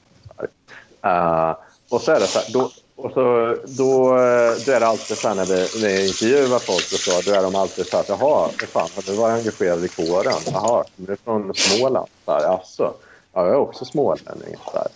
Uh, 1.06 1.56
och 1.90 2.02
så 2.02 2.12
är 2.12 2.20
det 2.20 2.28
så 2.28 2.40
här, 2.40 2.54
då, 2.54 2.70
och 2.96 3.12
så, 3.12 3.56
då, 3.78 4.18
eh, 4.18 4.54
då 4.66 4.72
är 4.72 4.80
det 4.80 4.88
alltid 4.88 5.18
så 5.18 5.28
här 5.28 5.36
när 5.36 5.46
vi, 5.46 5.56
när 5.56 5.88
vi 5.88 6.08
intervjuar 6.08 6.60
folk 6.60 6.94
och 6.94 7.00
så, 7.00 7.32
då 7.32 7.38
är 7.38 7.44
de 7.44 7.56
alltid 7.56 7.86
så 7.86 7.98
här, 7.98 8.06
jaha, 8.08 8.50
vad 8.60 8.70
fan, 8.70 8.90
har 8.96 9.04
du 9.06 9.16
varit 9.16 9.40
engagerad 9.40 9.86
i 9.86 9.88
kåren? 9.88 10.34
Jaha, 10.52 10.84
du 10.96 11.12
är 11.12 11.18
från 11.24 11.54
Småland? 11.56 12.08
Så 12.26 12.32
här, 12.32 12.42
Jaså? 12.42 12.94
Ja, 13.34 13.46
jag 13.46 13.50
är 13.50 13.56
också 13.56 13.86
smålänning. 13.86 14.56
Så 14.72 14.78
här. 14.78 14.88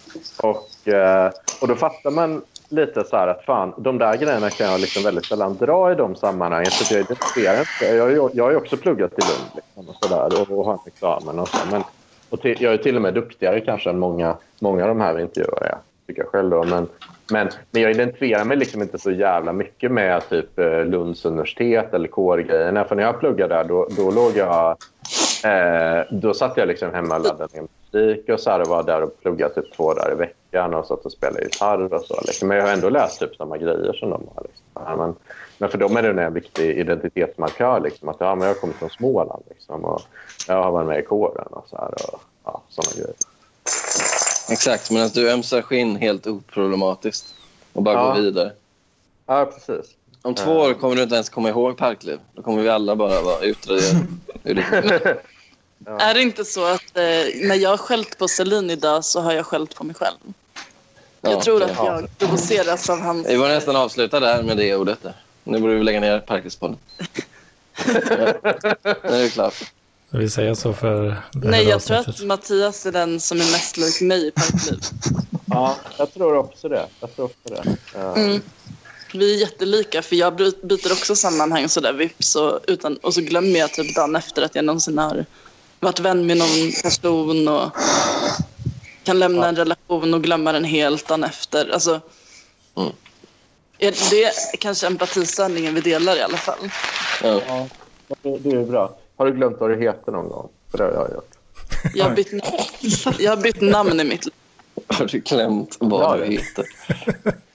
Och, 0.49 0.88
eh, 0.93 1.31
och 1.61 1.68
då 1.68 1.76
fattar 1.76 2.11
man 2.11 2.41
lite 2.69 3.03
så 3.03 3.18
här 3.18 3.27
att 3.27 3.45
fan, 3.45 3.73
de 3.77 3.98
där 3.98 4.18
grejerna 4.18 4.49
kan 4.49 4.68
jag 4.72 4.80
liksom 4.80 5.03
väldigt 5.03 5.26
sällan 5.26 5.57
dra 5.57 5.91
i 5.91 5.95
de 5.95 6.15
sammanhangen. 6.15 6.72
För 6.72 6.95
jag 6.95 7.03
identifierar 7.03 7.60
inte. 7.60 7.95
Jag, 7.95 8.03
har 8.03 8.31
jag 8.34 8.44
har 8.44 8.52
ju 8.52 8.57
också 8.57 8.77
pluggat 8.77 9.11
i 9.11 9.22
Lund 9.22 9.52
liksom, 9.56 9.89
och, 9.89 9.95
så 10.02 10.15
där, 10.15 10.41
och, 10.41 10.60
och 10.60 10.65
har 10.65 10.73
en 10.73 10.80
examen 10.85 11.39
och 11.39 11.48
så. 11.48 11.57
Men, 11.72 11.84
och 12.30 12.41
till, 12.41 12.61
jag 12.61 12.73
är 12.73 12.77
till 12.77 12.95
och 12.95 13.02
med 13.02 13.14
duktigare 13.14 13.61
kanske 13.61 13.89
än 13.89 13.99
många, 13.99 14.35
många 14.60 14.84
av 14.84 14.88
de 14.88 15.02
här 15.02 15.14
vi 15.14 15.22
intervjuar 15.22 15.64
är, 15.64 15.77
tycker 16.07 16.22
jag 16.22 16.31
själv. 16.31 16.49
Då. 16.49 16.64
Men, 16.64 16.88
men, 17.31 17.49
men 17.72 17.81
jag 17.81 17.91
identifierar 17.91 18.45
mig 18.45 18.57
liksom 18.57 18.81
inte 18.81 18.99
så 18.99 19.11
jävla 19.11 19.53
mycket 19.53 19.91
med 19.91 20.30
typ 20.30 20.60
eh, 20.60 20.85
Lunds 20.85 21.26
universitet 21.26 21.94
eller 21.94 22.07
kårgrejerna. 22.07 22.84
För 22.84 22.95
när 22.95 23.03
jag 23.03 23.19
pluggade 23.19 23.56
där, 23.56 23.64
då, 23.64 23.88
då 23.98 24.11
låg 24.11 24.38
jag... 24.38 24.77
Eh, 25.43 26.05
då 26.11 26.34
satt 26.34 26.57
jag 26.57 26.68
liksom 26.68 26.93
hemma 26.93 27.15
och 27.15 27.22
laddade 27.23 27.53
ner 27.53 27.68
musik 27.91 28.30
och 28.30 28.39
så 28.39 28.49
här, 28.49 28.61
och 28.61 28.68
var 28.68 28.84
där 28.84 29.01
och 29.01 29.22
pluggade 29.22 29.53
typ 29.53 29.73
två 29.76 29.93
dagar 29.93 30.11
i 30.11 30.15
veckan 30.15 30.73
och 30.73 30.85
satt 30.85 31.05
och 31.05 31.11
spelade 31.11 31.43
gitarr 31.43 31.93
och 31.93 32.01
så. 32.01 32.22
Liksom. 32.26 32.47
Men 32.47 32.57
jag 32.57 32.65
har 32.65 32.73
ändå 32.73 32.89
läst 32.89 33.19
typ 33.19 33.35
samma 33.35 33.57
grejer 33.57 33.93
som 33.93 34.09
de 34.09 34.27
har. 34.35 34.43
Liksom. 34.43 34.97
Men, 34.97 35.15
men 35.57 35.69
för 35.69 35.77
dem 35.77 35.97
är 35.97 36.14
det 36.14 36.23
en 36.23 36.34
viktig 36.34 36.77
identitetsmarkör. 36.77 37.80
Liksom, 37.80 38.09
att 38.09 38.18
ja, 38.19 38.35
men 38.35 38.47
jag 38.47 38.59
kommit 38.61 38.76
från 38.76 38.89
Småland 38.89 39.43
liksom, 39.49 39.85
och 39.85 40.01
jag 40.47 40.64
har 40.64 40.72
varit 40.72 40.88
med 40.88 40.99
i 40.99 41.03
kåren 41.03 41.47
och 41.49 41.65
så 41.69 41.77
här. 41.77 41.88
Och, 42.14 42.22
ja, 42.43 42.61
såna 42.69 42.88
grejer. 42.95 43.15
Exakt, 44.51 44.91
men 44.91 45.03
att 45.05 45.14
du 45.14 45.31
ömsar 45.31 45.61
skinn 45.61 45.95
helt 45.95 46.27
oproblematiskt 46.27 47.35
och 47.73 47.84
bara 47.84 47.95
Ja. 47.95 48.14
går 48.14 48.22
vidare. 48.22 48.51
Ja, 49.26 49.45
precis. 49.45 49.96
Om 50.27 50.35
två 50.35 50.51
år 50.51 50.73
kommer 50.73 50.95
du 50.95 51.03
inte 51.03 51.15
ens 51.15 51.29
komma 51.29 51.49
ihåg 51.49 51.77
Parkliv. 51.77 52.19
Då 52.35 52.41
kommer 52.41 52.63
vi 52.63 52.69
alla 52.69 52.95
bara 52.95 53.21
vara 53.21 53.41
utraderade 53.41 54.07
minne. 54.43 54.61
Är 55.99 56.13
det 56.13 56.21
inte 56.21 56.45
så 56.45 56.65
att 56.65 56.97
eh, 56.97 57.03
när 57.47 57.55
jag 57.55 57.69
har 57.69 57.77
skällt 57.77 58.17
på 58.17 58.27
Celine 58.27 58.69
idag 58.69 59.05
så 59.05 59.21
har 59.21 59.33
jag 59.33 59.45
skällt 59.45 59.75
på 59.75 59.83
mig 59.83 59.95
själv? 59.95 60.17
Ja, 61.21 61.31
jag 61.31 61.41
tror 61.41 61.63
att 61.63 61.77
jag 61.77 62.17
provoceras 62.17 62.89
av 62.89 62.99
hans... 63.01 63.27
Vi 63.27 63.35
var 63.35 63.47
nästan 63.47 63.75
avsluta 63.75 64.19
där 64.19 64.43
med 64.43 64.57
det 64.57 64.75
ordet. 64.75 65.03
Där. 65.03 65.13
Nu 65.43 65.59
borde 65.59 65.75
vi 65.75 65.83
lägga 65.83 65.99
ner 65.99 66.19
Parklivspodden. 66.19 66.77
ja. 66.97 67.05
Nu 68.83 69.09
är 69.09 69.23
det 69.23 69.29
klart. 69.29 69.71
Vi 70.09 70.29
säger 70.29 70.53
så 70.53 70.73
för 70.73 71.21
Nej, 71.33 71.63
jag 71.63 71.81
tror 71.81 71.97
avsnittet. 71.97 72.21
att 72.21 72.27
Mattias 72.27 72.85
är 72.85 72.91
den 72.91 73.19
som 73.19 73.37
är 73.37 73.51
mest 73.51 73.77
lik 73.77 74.01
mig 74.01 74.27
i 74.27 74.31
Parkliv. 74.31 74.79
Ja, 75.45 75.75
jag 75.97 76.13
tror 76.13 76.37
också 76.37 76.69
det. 76.69 76.85
Jag 76.99 77.15
tror 77.15 77.25
också 77.25 77.37
det. 77.63 77.77
Ja. 77.93 78.15
Mm. 78.15 78.41
Vi 79.13 79.34
är 79.35 79.39
jättelika, 79.39 80.01
för 80.01 80.15
jag 80.15 80.35
byter 80.35 80.91
också 80.91 81.15
sammanhang 81.15 81.69
sådär 81.69 81.93
vips 81.93 82.35
och, 82.35 82.59
utan, 82.67 82.97
och 82.97 83.13
så 83.13 83.21
glömmer 83.21 83.59
jag 83.59 83.73
typ 83.73 83.95
dagen 83.95 84.15
efter 84.15 84.41
att 84.41 84.55
jag 84.55 84.65
någonsin 84.65 84.97
har 84.97 85.25
varit 85.79 85.99
vän 85.99 86.25
med 86.25 86.38
någon 86.38 86.71
person 86.84 87.47
och 87.47 87.69
kan 89.03 89.19
lämna 89.19 89.47
en 89.47 89.55
relation 89.55 90.13
och 90.13 90.23
glömma 90.23 90.51
den 90.51 90.63
helt 90.63 91.07
dagen 91.07 91.23
efter. 91.23 91.69
Alltså, 91.73 92.01
Mm. 92.77 92.91
är 93.79 93.91
det 94.11 94.31
kanske 94.59 94.88
empatisanningen 94.88 95.75
vi 95.75 95.81
delar 95.81 96.15
i 96.17 96.21
alla 96.21 96.38
fall. 96.38 96.71
Ja. 97.23 97.41
Ja, 97.47 97.67
det, 98.21 98.49
är 98.51 98.63
bra. 98.65 98.97
Har 99.17 99.25
du 99.25 99.31
glömt 99.31 99.57
vad 99.59 99.69
du 99.69 99.81
heter 99.81 100.11
någon 100.11 100.29
gång? 100.29 100.49
För 100.71 100.77
det 100.77 100.84
har 100.84 100.91
jag 100.91 101.11
gjort. 101.11 101.31
Jag 101.95 102.05
har 102.05 102.15
bytt, 102.15 102.31
jag 103.19 103.31
har 103.31 103.38
bytt 103.38 103.61
namn 103.61 103.99
i 103.99 104.03
mitt 104.03 104.25
liv. 104.25 104.34
Har 104.88 105.05
du 105.05 105.19
glömt 105.19 105.77
vad 105.79 106.01
Ja, 106.03 106.25
du 106.25 106.31
heter? 106.31 106.65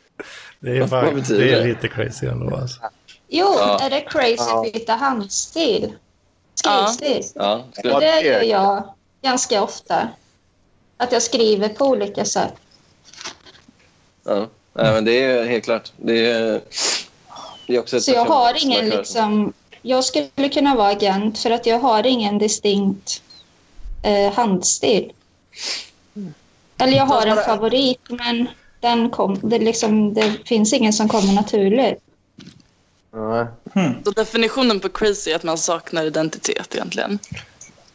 Det 0.63 0.79
är, 0.79 0.87
faktiskt, 0.87 1.29
det 1.29 1.53
är 1.53 1.59
det? 1.61 1.65
lite 1.65 1.89
crazy 1.89 2.27
ändå. 2.27 2.57
Alltså. 2.57 2.81
Jo, 3.29 3.55
Ja. 3.59 3.79
är 3.81 3.91
det 3.91 4.01
crazy 4.01 4.35
Ja. 4.39 4.67
att 4.67 4.73
byta 4.73 4.93
handstil? 4.95 5.93
Ja. 6.65 6.87
Skrivstil? 6.87 7.33
Ja, 7.35 7.65
skulle... 7.73 8.01
det 8.01 8.21
gör 8.21 8.43
jag 8.43 8.95
ganska 9.23 9.63
ofta. 9.63 10.09
Att 10.97 11.13
jag 11.13 11.23
skriver 11.23 11.69
på 11.69 11.85
olika 11.87 12.25
sätt. 12.25 12.53
ja. 14.25 14.47
Nej, 14.75 14.93
men 14.93 15.05
det 15.05 15.23
är 15.25 15.45
helt 15.45 15.65
klart. 15.65 15.93
Det 15.97 16.31
är, 16.31 16.61
det 17.67 17.75
är 17.75 17.79
också 17.81 17.97
ett 17.97 18.03
Så 18.03 18.11
jag 18.11 18.25
har 18.25 18.65
ingen 18.65 18.89
liksom... 18.89 19.53
Jag 19.83 20.05
skulle 20.05 20.49
kunna 20.53 20.75
vara 20.75 20.89
agent 20.89 21.39
för 21.39 21.51
att 21.51 21.67
jag 21.67 21.79
har 21.79 22.07
ingen 22.07 22.39
distinkt 22.39 23.23
eh, 24.03 24.33
handstil. 24.33 25.13
Eller 26.79 26.97
jag 26.97 27.07
har 27.07 27.27
en 27.27 27.37
favorit, 27.37 28.01
men 28.09 28.49
den 28.83 29.11
kom, 29.11 29.39
det, 29.43 29.59
liksom, 29.59 30.15
det 30.15 30.37
finns 30.45 30.73
ingen 30.73 30.93
som 30.93 31.09
kommer 31.09 31.35
naturligt. 31.35 31.99
Nej. 33.15 33.47
Så 34.05 34.11
definitionen 34.11 34.81
på 34.81 34.89
crazy 34.89 35.31
är 35.31 35.37
att 35.37 35.43
man 35.43 35.59
saknar 35.59 36.05
identitet 36.05 36.75
egentligen. 36.75 37.19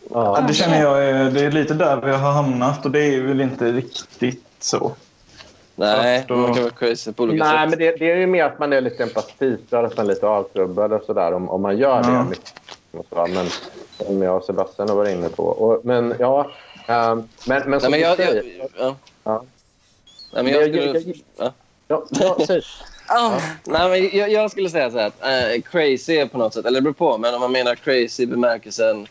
Ja, 0.09 0.45
det 0.47 0.53
känner 0.53 0.81
jag 0.81 1.05
är, 1.05 1.31
det 1.31 1.41
är 1.41 1.51
lite 1.51 1.73
där 1.73 2.01
vi 2.01 2.11
har 2.11 2.31
hamnat 2.31 2.85
och 2.85 2.91
det 2.91 2.99
är 3.15 3.21
väl 3.21 3.41
inte 3.41 3.71
riktigt 3.71 4.43
så. 4.59 4.91
Nej, 5.75 6.25
Då- 6.27 6.35
man 6.35 6.53
kan 6.53 6.63
vara 6.63 6.73
crazy 6.73 7.11
på 7.13 7.23
olika 7.23 7.43
Nej, 7.43 7.53
sätt. 7.59 7.69
men 7.69 7.79
det, 7.79 7.95
det 7.99 8.11
är 8.11 8.15
ju 8.17 8.27
mer 8.27 8.43
att 8.43 8.59
man 8.59 8.73
är 8.73 8.81
lite 8.81 9.03
empatiförd, 9.03 9.85
att 9.85 9.97
man 9.97 10.05
är 10.05 10.09
lite 10.09 10.27
avtrubbad 10.27 10.93
och 10.93 11.03
sådär 11.05 11.33
om, 11.33 11.49
om 11.49 11.61
man 11.61 11.77
gör 11.77 12.03
det. 12.03 12.09
Ja. 12.11 12.23
mycket. 12.23 12.53
Och 12.91 13.05
så, 13.09 13.27
men 13.33 13.47
som 14.07 14.21
jag 14.21 14.37
och 14.37 14.43
Sebastian 14.43 14.89
har 14.89 14.95
varit 14.95 15.17
inne 15.17 15.29
på. 15.29 15.43
Och, 15.43 15.85
men 15.85 16.13
ja, 16.19 16.51
ehm, 16.87 17.27
men, 17.47 17.61
men 17.61 17.69
Nej, 17.71 17.81
som 17.81 17.91
men 17.91 17.99
du 17.99 18.05
jag... 18.05 18.09
jag, 18.09 18.17
säger... 18.17 18.43
ja. 18.79 18.95
Ja. 19.23 19.43
Nej, 20.43 20.43
men 20.43 20.53
jag 20.53 20.63
skulle... 20.63 21.13
Ja. 21.37 21.53
Ja, 21.87 22.05
ja. 22.09 22.61
Ja. 23.07 23.41
Nej, 23.63 23.89
men 23.89 24.19
jag, 24.19 24.31
jag 24.31 24.51
skulle 24.51 24.69
säga 24.69 24.91
så 24.91 24.97
här 24.97 25.07
att 25.07 25.23
eh, 25.23 25.61
crazy 25.61 26.13
är 26.13 26.25
på 26.25 26.37
något 26.37 26.53
sätt, 26.53 26.65
eller 26.65 26.77
det 26.77 26.81
beror 26.81 26.93
på, 26.93 27.17
men 27.17 27.33
om 27.33 27.41
man 27.41 27.51
menar 27.51 27.75
crazy 27.75 28.23
i 28.23 28.27
bemärkelsen 28.27 29.07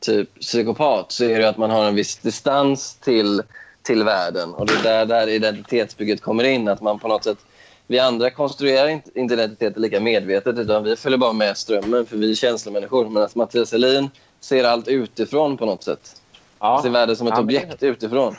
typ 0.00 0.40
psykopat 0.40 1.12
så 1.12 1.24
är 1.24 1.38
det 1.38 1.48
att 1.48 1.56
man 1.56 1.70
har 1.70 1.84
en 1.84 1.94
viss 1.94 2.16
distans 2.16 2.94
till, 2.94 3.42
till 3.82 4.04
världen. 4.04 4.54
Och 4.54 4.66
det 4.66 4.72
är 4.72 4.82
där, 4.82 5.06
där 5.06 5.28
identitetsbygget 5.28 6.22
kommer 6.22 6.44
in. 6.44 6.68
Att 6.68 6.80
man 6.80 6.98
på 6.98 7.08
något 7.08 7.24
sätt, 7.24 7.38
vi 7.86 7.98
andra 7.98 8.30
konstruerar 8.30 8.88
inte 8.88 9.10
inte 9.14 9.34
identiteten 9.34 9.82
lika 9.82 10.00
medvetet 10.00 10.58
utan 10.58 10.84
vi 10.84 10.96
följer 10.96 11.18
bara 11.18 11.32
med 11.32 11.56
strömmen 11.56 12.06
för 12.06 12.16
vi 12.16 12.30
är 12.30 12.34
känslomänniskor. 12.34 13.08
Medan 13.08 13.28
Mattias 13.34 13.68
Selin 13.68 14.10
ser 14.40 14.64
allt 14.64 14.88
utifrån 14.88 15.56
på 15.56 15.66
något 15.66 15.84
sätt. 15.84 16.22
Ja. 16.60 16.80
Ser 16.82 16.90
världen 16.90 17.16
som 17.16 17.26
ett 17.26 17.34
Ja, 17.36 17.40
objekt 17.40 17.82
utifrån. 17.82 18.36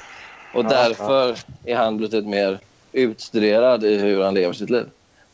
Och 0.53 0.63
därför 0.65 1.35
är 1.65 1.75
han 1.75 1.97
blivit 1.97 2.25
mer 2.27 2.59
utstuderad 2.91 3.83
i 3.83 3.97
hur 3.97 4.23
han 4.23 4.33
lever 4.33 4.53
sitt 4.53 4.69
liv. 4.69 4.85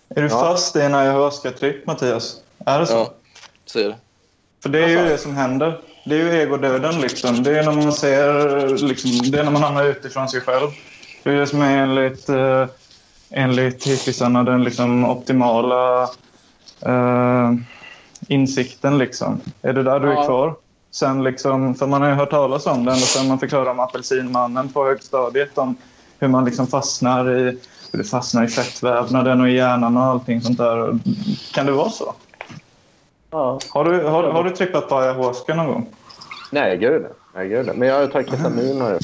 Är 0.10 0.22
du 0.22 0.28
Ja. 0.28 0.40
fast 0.40 0.76
i 0.76 0.82
en 0.82 0.96
ayahuasca-tripp, 0.96 1.86
Mattias? 1.88 2.42
Är 2.66 2.80
det 2.80 2.86
så? 2.86 2.94
Ja, 2.94 3.14
så 3.66 3.80
är 3.80 3.84
det. 3.84 3.96
För 4.64 4.70
det 4.70 4.84
är 4.84 4.88
ju 4.88 4.96
det 5.10 5.18
som 5.18 5.36
händer. 5.36 5.80
Det 6.06 6.16
är 6.16 6.20
ju 6.20 6.42
egodöden. 6.42 7.02
Liksom. 7.02 7.44
Det 7.44 7.60
är 7.60 7.64
när 7.64 7.72
man 7.72 7.94
ser... 7.94 8.88
Liksom, 8.88 9.32
det 9.32 9.40
är 9.40 9.44
när 9.44 9.52
man 9.52 9.64
hamnar 9.64 9.86
utifrån 9.86 10.30
sig 10.30 10.42
själv. 10.42 10.68
Det 11.24 11.30
är 11.30 11.36
det 11.36 11.48
som 11.48 11.62
är 11.62 11.78
enligt, 11.78 12.30
eh, 12.30 12.66
enligt 13.30 13.88
hippisarna 13.88 14.44
den 14.44 14.64
liksom, 14.64 15.06
optimala 15.10 16.04
eh, 16.82 17.52
insikten. 18.28 18.98
Liksom. 18.98 19.42
Är 19.62 19.74
det 19.74 19.84
där 19.84 20.00
du 20.00 20.08
är 20.12 20.14
Ja. 20.14 20.26
kvar? 20.26 20.56
Sen 20.96 21.24
liksom, 21.24 21.76
för 21.76 21.88
man 21.88 22.02
har 22.02 22.10
ju 22.10 22.16
hört 22.16 22.30
talas 22.30 22.66
om 22.66 22.86
det 22.86 22.92
ända 22.92 23.06
sedan 23.06 23.28
man 23.28 23.40
fick 23.40 23.52
höra 23.52 23.72
om 23.72 23.80
apelsinmannen 23.80 24.70
på 24.70 24.86
högstadiet. 24.86 25.58
Om 25.58 25.76
hur 26.20 26.28
man 26.28 26.46
liksom 26.46 26.68
fastnar 26.68 27.32
i, 27.32 27.58
hur 27.92 28.00
det 28.00 28.04
fastnar 28.04 28.44
i 28.44 28.48
fettvävnaden 28.48 29.42
och 29.42 29.50
i 29.50 29.52
hjärnan 29.52 29.98
och 29.98 30.04
allting 30.04 30.42
sånt 30.42 30.58
där. 30.58 31.00
Kan 31.54 31.66
det 31.66 31.72
vara 31.72 31.90
så? 31.90 32.14
Ja. 33.32 33.60
Har 33.70 33.86
du, 33.86 34.04
har, 34.04 34.24
har 34.24 34.44
du 34.44 34.50
trippat 34.50 34.90
på 34.90 34.96
ayahuasca 34.96 35.56
någon 35.56 35.68
gång? 35.68 35.88
Nej, 36.52 36.78
gud 36.78 37.06
nej. 37.36 37.50
gud. 37.50 37.72
Men 37.76 37.88
jag 37.88 38.00
har 38.00 38.08
tagit 38.08 38.30
ketamin. 38.30 38.78
Jag. 38.78 39.00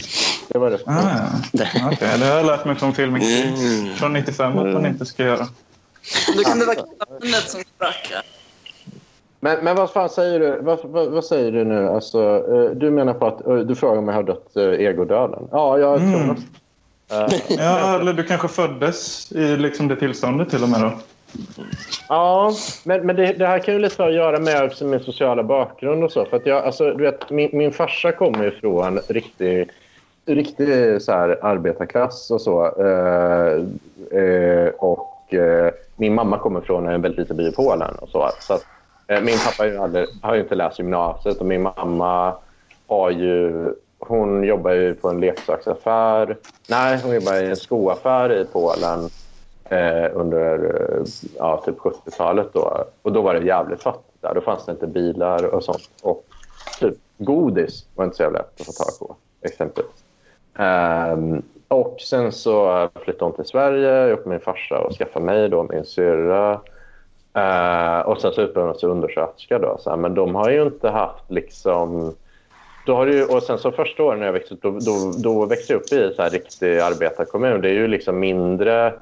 Det 0.47 0.59
var 0.59 0.69
det. 0.69 0.79
Ah, 0.85 1.87
okay. 1.91 2.17
Det 2.17 2.25
har 2.25 2.37
jag 2.37 2.45
lärt 2.45 2.65
mig 2.65 2.75
från 2.75 2.93
filmen 2.93 3.21
Krig 3.21 3.97
från 3.97 4.13
95 4.13 4.57
att 4.57 4.73
man 4.73 4.85
inte 4.85 5.05
ska 5.05 5.23
göra. 5.23 5.47
Då 6.37 6.43
kan 6.43 6.59
det 6.59 6.65
vara 6.65 6.75
ketaminet 6.75 7.49
som 7.49 7.61
spökar. 7.75 8.40
Men, 9.43 9.57
men 9.63 9.75
vad 9.75 9.91
fan 9.91 10.09
säger 10.09 10.39
du, 10.39 10.59
vad, 10.61 10.79
vad, 10.83 11.07
vad 11.07 11.25
säger 11.25 11.51
du 11.51 11.63
nu? 11.63 11.87
Alltså, 11.87 12.45
eh, 12.53 12.77
du 12.77 12.91
menar 12.91 13.13
på 13.13 13.27
att 13.27 13.47
eh, 13.47 13.55
du 13.55 13.75
frågar 13.75 13.97
om 13.97 14.07
jag 14.07 14.15
har 14.15 14.23
dött 14.23 14.51
uh, 14.57 14.63
egodöden? 14.63 15.47
Ja, 15.51 15.79
jag 15.79 15.99
tror 15.99 16.21
Mm. 16.21 16.35
Eh, 17.11 17.27
Ja, 17.57 17.99
eller 17.99 18.13
du 18.13 18.23
kanske 18.23 18.47
föddes 18.47 19.31
i 19.31 19.57
liksom 19.57 19.87
det 19.87 19.95
tillståndet 19.95 20.49
till 20.49 20.63
och 20.63 20.69
med 20.69 20.81
då? 20.81 20.91
Ja, 22.09 22.53
men, 22.83 23.05
men 23.05 23.15
det, 23.15 23.33
det 23.33 23.47
här 23.47 23.59
kan 23.59 23.73
ju 23.73 23.79
lite 23.79 24.03
ha 24.03 24.09
att 24.09 24.15
göra 24.15 24.39
med 24.39 24.63
också 24.63 24.85
min 24.85 24.99
sociala 24.99 25.43
bakgrund 25.43 26.03
och 26.03 26.11
så. 26.11 26.25
För 26.25 26.37
att 26.37 26.45
jag, 26.45 26.65
alltså, 26.65 26.93
du 26.93 27.03
vet, 27.03 27.29
min, 27.29 27.49
min 27.53 27.71
farsa 27.71 28.11
kommer 28.11 28.43
ju 28.43 28.51
från 28.51 28.99
riktig, 29.07 29.69
riktig 30.25 31.01
så 31.01 31.11
här, 31.11 31.39
arbetarklass 31.41 32.31
och 32.31 32.41
så. 32.41 32.65
Eh, 32.65 33.53
eh, 34.21 34.69
och 34.77 35.33
eh, 35.33 35.71
min 35.95 36.13
mamma 36.13 36.37
kommer 36.37 36.61
från 36.61 36.87
en 36.87 37.01
väldigt 37.01 37.19
liten 37.19 37.37
by 37.37 37.47
i 37.47 37.51
Polen 37.51 37.95
och 37.95 38.09
så. 38.09 38.31
så 38.39 38.53
att, 38.53 38.61
eh, 38.61 38.80
Eh, 39.11 39.21
min 39.21 39.37
pappa 39.45 39.63
har 39.63 39.65
ju, 39.65 39.77
aldrig, 39.77 40.07
har 40.21 40.35
ju 40.35 40.41
inte 40.41 40.55
läst 40.55 40.79
gymnasiet 40.79 41.37
och 41.37 41.45
min 41.45 41.61
mamma 41.61 42.35
har 42.87 43.09
ju... 43.09 43.65
Hon 43.99 44.43
jobbar 44.43 44.71
ju 44.71 44.93
på 44.95 45.09
en 45.09 45.19
leksaksaffär. 45.19 46.37
Nej, 46.69 46.99
hon 47.03 47.15
jobbar 47.15 47.43
i 47.43 47.49
en 47.49 47.55
skoaffär 47.55 48.31
i 48.31 48.45
Polen 48.45 49.09
eh, 49.69 50.09
under 50.13 50.65
eh, 50.65 51.03
ja, 51.37 51.63
typ 51.65 51.77
70-talet. 51.77 52.47
Då. 52.53 52.85
Och 53.01 53.11
då 53.11 53.21
var 53.21 53.33
det 53.33 53.45
jävligt 53.45 53.83
fattigt 53.83 54.21
där. 54.21 54.33
Då 54.35 54.41
fanns 54.41 54.65
det 54.65 54.71
inte 54.71 54.87
bilar 54.87 55.45
och 55.45 55.63
sånt. 55.63 55.89
Och 56.01 56.25
typ 56.79 56.97
godis 57.17 57.85
var 57.95 58.05
inte 58.05 58.17
så 58.17 58.23
jävla 58.23 58.39
lätt 58.39 58.61
att 58.61 58.65
få 58.65 58.71
tag 58.71 58.99
på, 58.99 59.15
exempelvis. 59.41 60.03
Um, 60.59 61.41
och 61.67 61.97
sen 62.01 62.31
så 62.31 62.89
flyttade 62.95 63.25
hon 63.25 63.35
till 63.35 63.45
Sverige 63.45 64.07
ihop 64.07 64.25
med 64.25 64.29
min 64.29 64.39
farsa 64.39 64.79
och 64.79 64.93
skaffade 64.93 65.25
mig 65.25 65.49
då 65.49 65.63
min 65.63 65.85
syrra. 65.85 66.61
Uh, 67.37 67.99
och 67.99 68.21
sen 68.21 68.31
så 68.33 68.41
utbildade 68.41 68.71
hon 68.71 68.79
sig 68.79 68.89
undersköterska 68.89 69.59
då. 69.59 69.77
Så 69.79 69.89
här, 69.89 69.97
men 69.97 70.13
de 70.13 70.35
har 70.35 70.49
ju 70.49 70.61
inte 70.61 70.89
haft 70.89 71.31
liksom... 71.31 72.15
Då 72.85 72.95
har 72.95 73.05
det 73.05 73.13
ju, 73.13 73.25
och 73.25 73.43
sen 73.43 73.57
så 73.57 73.71
första 73.71 74.03
åren 74.03 74.19
när 74.19 74.25
jag 74.25 74.33
växte 74.33 74.53
upp, 74.53 74.61
då, 74.61 74.69
då, 74.71 75.13
då 75.17 75.45
växte 75.45 75.73
jag 75.73 75.79
upp 75.79 75.91
i 75.91 76.13
så 76.15 76.21
här 76.21 76.29
riktig 76.29 76.79
arbetarkommun. 76.79 77.61
Det 77.61 77.69
är 77.69 77.73
ju 77.73 77.87
liksom 77.87 78.19
mindre, 78.19 78.93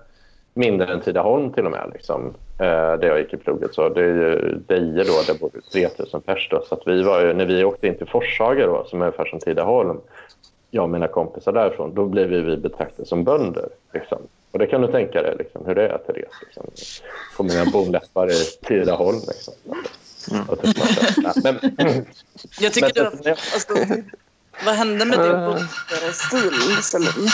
mindre 0.54 0.94
än 0.94 1.02
Tidaholm 1.02 1.54
till 1.54 1.66
och 1.66 1.72
med. 1.72 1.90
Liksom, 1.94 2.34
eh, 2.60 2.94
där 3.00 3.08
jag 3.08 3.20
gick 3.20 3.34
i 3.34 3.38
plugget. 3.38 3.74
Så 3.74 3.90
det 3.90 4.02
är 4.02 4.08
ju 4.08 4.56
Deje 4.68 5.04
då, 5.04 5.14
där 5.28 5.40
bor 5.40 5.52
3000 5.72 6.22
pers. 6.22 6.48
Då, 6.52 6.62
så 6.62 6.76
att 6.76 6.88
vi 6.88 7.04
var 7.04 7.22
ju, 7.22 7.34
när 7.34 7.46
vi 7.46 7.64
åkte 7.64 7.88
in 7.88 7.98
till 7.98 8.08
Forshaga 8.08 8.68
då, 8.68 8.86
som 8.86 9.02
är 9.02 9.06
ungefär 9.06 9.26
som 9.26 9.40
Tidaholm, 9.40 10.00
jag 10.72 10.84
och 10.84 10.90
mina 10.90 11.08
kompisar 11.08 11.52
därifrån, 11.52 11.94
då 11.96 12.06
blev 12.06 12.30
vi 12.30 12.58
betraktade 12.58 13.08
som 13.08 13.24
bönder. 13.24 13.70
Liksom. 13.94 14.18
Och 14.52 14.60
det 14.60 14.68
kan 14.68 14.82
du 14.82 14.92
tänka 14.92 15.22
dig 15.22 15.36
liksom, 15.40 15.66
hur 15.66 15.76
det 15.76 15.88
är, 15.88 15.98
Therese. 15.98 16.34
Liksom. 16.46 16.72
På 17.38 17.44
mina 17.44 17.66
bonläppar 17.66 18.32
i 18.32 18.46
Tidaholm. 18.68 19.20
Liksom. 19.28 19.54
Och 20.48 20.62
typ 20.62 20.78
men, 21.44 21.60
Jag 22.60 22.74
tycker 22.74 23.04
Men- 23.04 23.22
du 23.24 23.30
alltså, 23.30 23.74
vad 24.66 24.76
hände 24.76 25.06
med 25.06 25.20
din 25.20 25.46
bondstil, 25.46 26.84
Selin? 26.84 27.30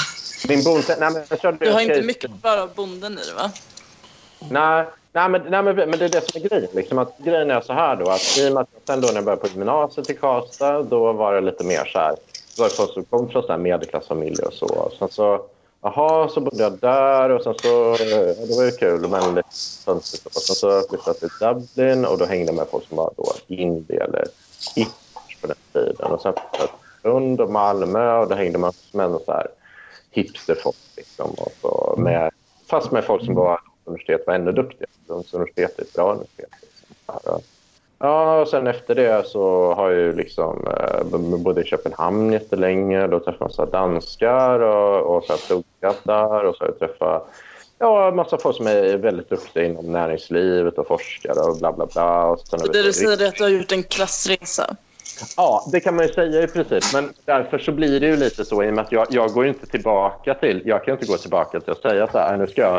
min 0.47 0.63
bon... 0.63 0.81
Nej, 0.87 1.11
men 1.13 1.23
jag 1.29 1.41
körde 1.41 1.65
Du 1.65 1.71
har 1.71 1.81
inte 1.81 2.01
mycket 2.01 2.31
kvar 2.41 2.57
av 2.57 2.69
bonden 2.75 3.13
i 3.13 3.29
det, 3.29 3.33
va? 3.33 3.51
Nej, 4.51 4.85
nej, 5.13 5.29
men, 5.29 5.41
nej 5.41 5.63
men, 5.63 5.75
men 5.75 5.99
det 5.99 6.05
är 6.05 6.09
det 6.09 6.31
som 6.31 6.41
är 6.43 6.49
grejen. 6.49 6.69
Liksom, 6.73 6.97
att 6.97 7.17
grejen 7.17 7.51
är 7.51 7.61
så 7.61 7.73
här 7.73 7.95
då, 7.95 8.09
att 8.09 8.37
i 8.37 8.49
och 8.49 8.53
med 8.53 8.61
att 8.61 8.69
jag 8.73 8.81
sen 8.95 9.01
då 9.01 9.07
när 9.07 9.15
jag 9.15 9.23
började 9.25 9.41
på 9.41 9.47
gymnasiet 9.47 10.09
i 10.09 10.13
Karlstad, 10.13 10.83
då 10.83 11.13
var 11.13 11.33
det 11.35 11.41
lite 11.41 11.63
mer 11.63 11.85
så 11.85 11.99
här, 11.99 12.15
då 12.57 12.63
var 12.63 12.69
det 12.69 12.75
folk 12.75 12.93
som 12.93 13.03
kom 13.03 13.29
från 13.29 13.61
medelklassfamiljer 13.61 14.47
och 14.47 14.53
så. 14.53 14.91
Sen 14.99 15.09
så, 15.09 15.45
jaha, 15.85 16.29
så 16.29 16.41
bodde 16.41 16.63
jag 16.63 16.79
där 16.79 17.29
och 17.29 17.43
sen 17.43 17.53
så, 17.53 17.97
Ja, 17.99 18.17
det 18.47 18.55
var 18.55 18.63
ju 18.63 18.71
kul, 18.71 19.07
men 19.07 19.35
lite 19.35 19.49
konstigt. 19.85 20.25
Och 20.25 20.41
sen 20.41 20.55
så 20.55 20.81
flyttade 20.89 21.17
jag 21.19 21.19
till 21.19 21.29
Dublin 21.39 22.05
och 22.05 22.17
då 22.17 22.25
hängde 22.25 22.45
jag 22.45 22.55
med 22.55 22.67
folk 22.67 22.87
som 22.87 22.97
var 22.97 23.11
då 23.17 23.33
indie 23.47 24.03
eller 24.03 24.27
hipsters 24.75 25.37
på 25.41 25.47
den 25.47 25.55
tiden. 25.73 26.11
Och 26.11 26.21
sen 26.21 26.33
flyttade 26.33 26.59
jag 26.59 26.69
till 26.69 27.11
Lund 27.11 27.41
och 27.41 27.51
Malmö 27.51 28.17
och 28.17 28.27
då 28.27 28.35
hängde 28.35 28.57
man 28.57 28.73
med 28.91 29.19
så 29.25 29.31
här 29.31 29.47
hipsterfolk 30.11 30.75
liksom. 30.97 31.29
Och 31.29 31.51
så 31.61 31.95
med, 31.97 32.31
fast 32.69 32.91
med 32.91 33.03
folk 33.03 33.25
som 33.25 33.35
var 33.35 33.59
universitet 33.85 34.27
var 34.27 34.33
ännu 34.33 34.51
duktigare. 34.51 34.91
Lunds 35.07 35.33
universitet 35.33 35.79
är 35.79 35.83
ett 35.83 35.93
bra 35.93 36.11
universitet. 36.11 36.49
Liksom. 36.61 37.41
Ja. 37.99 38.41
Och 38.41 38.47
sen 38.47 38.67
efter 38.67 38.95
det 38.95 39.27
så 39.27 39.73
har 39.73 39.89
jag 39.89 39.99
ju 39.99 40.15
liksom 40.15 40.67
eh, 40.67 41.17
bodde 41.37 41.61
i 41.61 41.65
Köpenhamn 41.65 42.33
jättelänge. 42.33 43.07
Då 43.07 43.19
träffade 43.19 43.37
jag 43.39 43.47
massa 43.47 43.65
danskar 43.65 44.59
och, 44.59 45.15
och 45.15 45.23
så 45.23 45.37
pluggat 45.37 45.99
där. 46.03 46.45
Och 46.45 46.55
så 46.55 46.63
har 46.63 46.67
jag 46.67 46.79
träffat 46.79 47.29
ja, 47.79 48.11
massa 48.11 48.37
folk 48.37 48.57
som 48.57 48.67
är 48.67 48.97
väldigt 48.97 49.29
duktiga 49.29 49.65
inom 49.65 49.91
näringslivet 49.91 50.77
och 50.77 50.87
forskare 50.87 51.39
och 51.39 51.57
bla 51.57 51.73
bla 51.73 51.85
bla. 51.85 52.25
Och 52.25 52.39
Så 52.39 52.57
det 52.57 52.83
du 52.83 52.93
säger 52.93 53.21
är 53.21 53.27
att 53.27 53.35
du 53.35 53.43
har 53.43 53.51
gjort 53.51 53.71
en 53.71 53.83
klassresa. 53.83 54.75
Ja, 55.37 55.65
det 55.71 55.79
kan 55.79 55.95
man 55.95 56.07
ju 56.07 56.13
säga 56.13 56.43
i 56.43 56.47
princip. 56.47 56.83
Men 56.93 57.13
därför 57.25 57.57
så 57.57 57.71
blir 57.71 57.99
det 57.99 58.07
ju 58.07 58.17
lite 58.17 58.45
så 58.45 58.63
i 58.63 58.69
och 58.69 58.73
med 58.73 58.85
att 58.85 58.91
jag, 58.91 59.07
jag 59.09 59.31
går 59.31 59.47
inte 59.47 59.65
tillbaka 59.65 60.33
till... 60.33 60.61
Jag 60.65 60.85
kan 60.85 60.93
inte 60.93 61.05
gå 61.05 61.17
tillbaka 61.17 61.59
till 61.59 61.71
att 61.71 61.81
säga 61.81 62.07
så 62.11 62.17
här, 62.17 62.37
nu 62.37 62.47
ska 62.47 62.61
jag... 62.61 62.75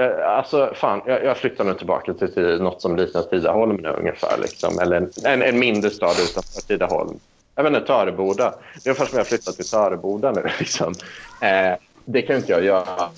Eh, 0.00 0.30
alltså, 0.30 0.72
fan, 0.74 1.02
jag, 1.06 1.24
jag 1.24 1.36
flyttar 1.36 1.64
nu 1.64 1.74
tillbaka 1.74 2.14
till, 2.14 2.34
till 2.34 2.62
något 2.62 2.82
som 2.82 2.96
liknar 2.96 3.22
Tidaholm 3.22 3.76
nu 3.76 3.88
ungefär. 3.88 4.38
Liksom. 4.40 4.78
Eller 4.78 4.96
en, 4.96 5.10
en, 5.24 5.42
en 5.42 5.58
mindre 5.58 5.90
stad 5.90 6.16
utanför 6.22 6.60
Tidaholm. 6.66 7.18
Jag 7.54 7.62
vet 7.62 7.72
inte, 7.72 7.86
Töreboda. 7.86 8.54
Det 8.74 8.88
är 8.88 8.90
ungefär 8.90 9.06
som 9.06 9.18
jag 9.18 9.26
flyttat 9.26 9.56
till 9.56 9.68
Töreboda 9.68 10.32
nu. 10.32 10.42
Liksom. 10.58 10.94
Eh, 11.42 11.78
det 12.04 12.22
kan 12.22 12.36
inte 12.36 12.52
jag 12.52 12.64
göra. 12.64 13.10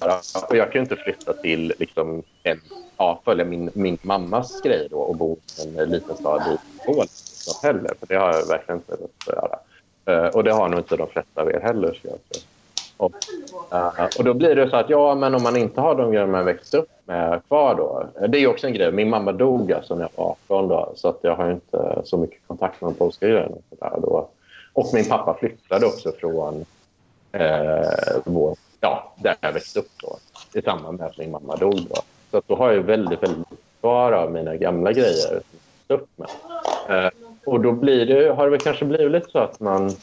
Och 0.48 0.56
jag 0.56 0.72
kan 0.72 0.82
inte 0.82 0.96
flytta 0.96 1.32
till 1.32 1.72
liksom, 1.78 2.22
en, 2.42 2.60
ja, 2.96 3.20
följa 3.24 3.44
min, 3.44 3.70
min 3.74 3.98
mammas 4.02 4.60
grej 4.60 4.88
då 4.90 4.98
och 4.98 5.16
bo 5.16 5.36
i 5.64 5.78
en 5.78 5.90
liten 5.90 6.16
stad 6.16 6.42
i 6.52 6.84
Polen 6.86 7.08
liksom, 7.46 7.68
heller. 7.68 7.94
För 8.00 8.06
det 8.06 8.14
har 8.14 8.32
jag 8.32 8.46
verkligen 8.46 8.78
inte 8.78 8.92
lust 8.92 9.28
att 9.28 9.34
göra. 9.34 9.58
Uh, 10.10 10.36
och 10.36 10.44
det 10.44 10.52
har 10.52 10.68
nog 10.68 10.80
inte 10.80 10.96
de 10.96 11.08
flesta 11.08 11.42
av 11.42 11.50
er 11.50 11.60
heller. 11.60 11.94
Ska 11.94 12.08
jag. 12.08 12.18
Och, 12.96 13.14
uh, 13.72 14.06
och 14.18 14.24
då 14.24 14.34
blir 14.34 14.56
det 14.56 14.70
så 14.70 14.76
att 14.76 14.90
ja, 14.90 15.14
men 15.14 15.34
om 15.34 15.42
man 15.42 15.56
inte 15.56 15.80
har 15.80 15.94
de 15.94 16.12
grejer 16.12 16.26
man 16.26 16.44
växte 16.44 16.78
upp 16.78 16.90
med 17.04 17.42
kvar 17.48 17.74
då. 17.74 18.08
Eh, 18.20 18.28
det 18.30 18.38
är 18.38 18.40
ju 18.40 18.46
också 18.46 18.66
en 18.66 18.74
grej. 18.74 18.92
Min 18.92 19.10
mamma 19.10 19.32
dog 19.32 19.72
alltså 19.72 19.94
när 19.94 20.02
jag 20.02 20.10
var 20.24 20.36
18 20.48 20.68
då, 20.68 20.92
så 20.96 21.08
att 21.08 21.18
jag 21.22 21.36
har 21.36 21.50
inte 21.50 22.02
så 22.04 22.16
mycket 22.16 22.46
kontakt 22.46 22.80
med 22.80 22.90
de 22.90 22.94
polska 22.94 23.28
grejerna. 23.28 23.56
och 23.70 23.76
där 23.80 24.00
då. 24.02 24.28
Och 24.72 24.90
min 24.92 25.08
pappa 25.08 25.34
flyttade 25.34 25.86
också 25.86 26.12
från 26.12 26.64
eh, 27.32 28.20
vår, 28.24 28.56
ja, 28.80 29.14
där 29.16 29.36
jag 29.40 29.52
växte 29.52 29.78
upp 29.78 29.90
då, 30.02 30.16
i 30.58 30.62
samband 30.62 30.98
med 30.98 31.06
att 31.06 31.18
min 31.18 31.30
mamma 31.30 31.56
dog. 31.56 31.74
Då. 31.90 31.96
Så 32.30 32.36
att 32.36 32.48
då 32.48 32.56
har 32.56 32.72
jag 32.72 32.82
väldigt, 32.82 33.22
väldigt 33.22 33.48
kvar 33.80 34.12
av 34.12 34.32
mina 34.32 34.56
gamla 34.56 34.92
grejer 34.92 35.12
som 35.12 35.30
jag 35.30 35.40
växte 35.40 35.94
upp 35.94 36.08
med. 36.16 36.28
Eh, 37.04 37.10
och 37.44 37.60
då 37.60 37.72
blir 37.72 38.06
det, 38.06 38.32
har 38.32 38.50
det 38.50 38.58
kanske 38.58 38.84
blivit 38.84 39.30
så 39.30 39.38
att 39.38 39.60
man 39.60 39.96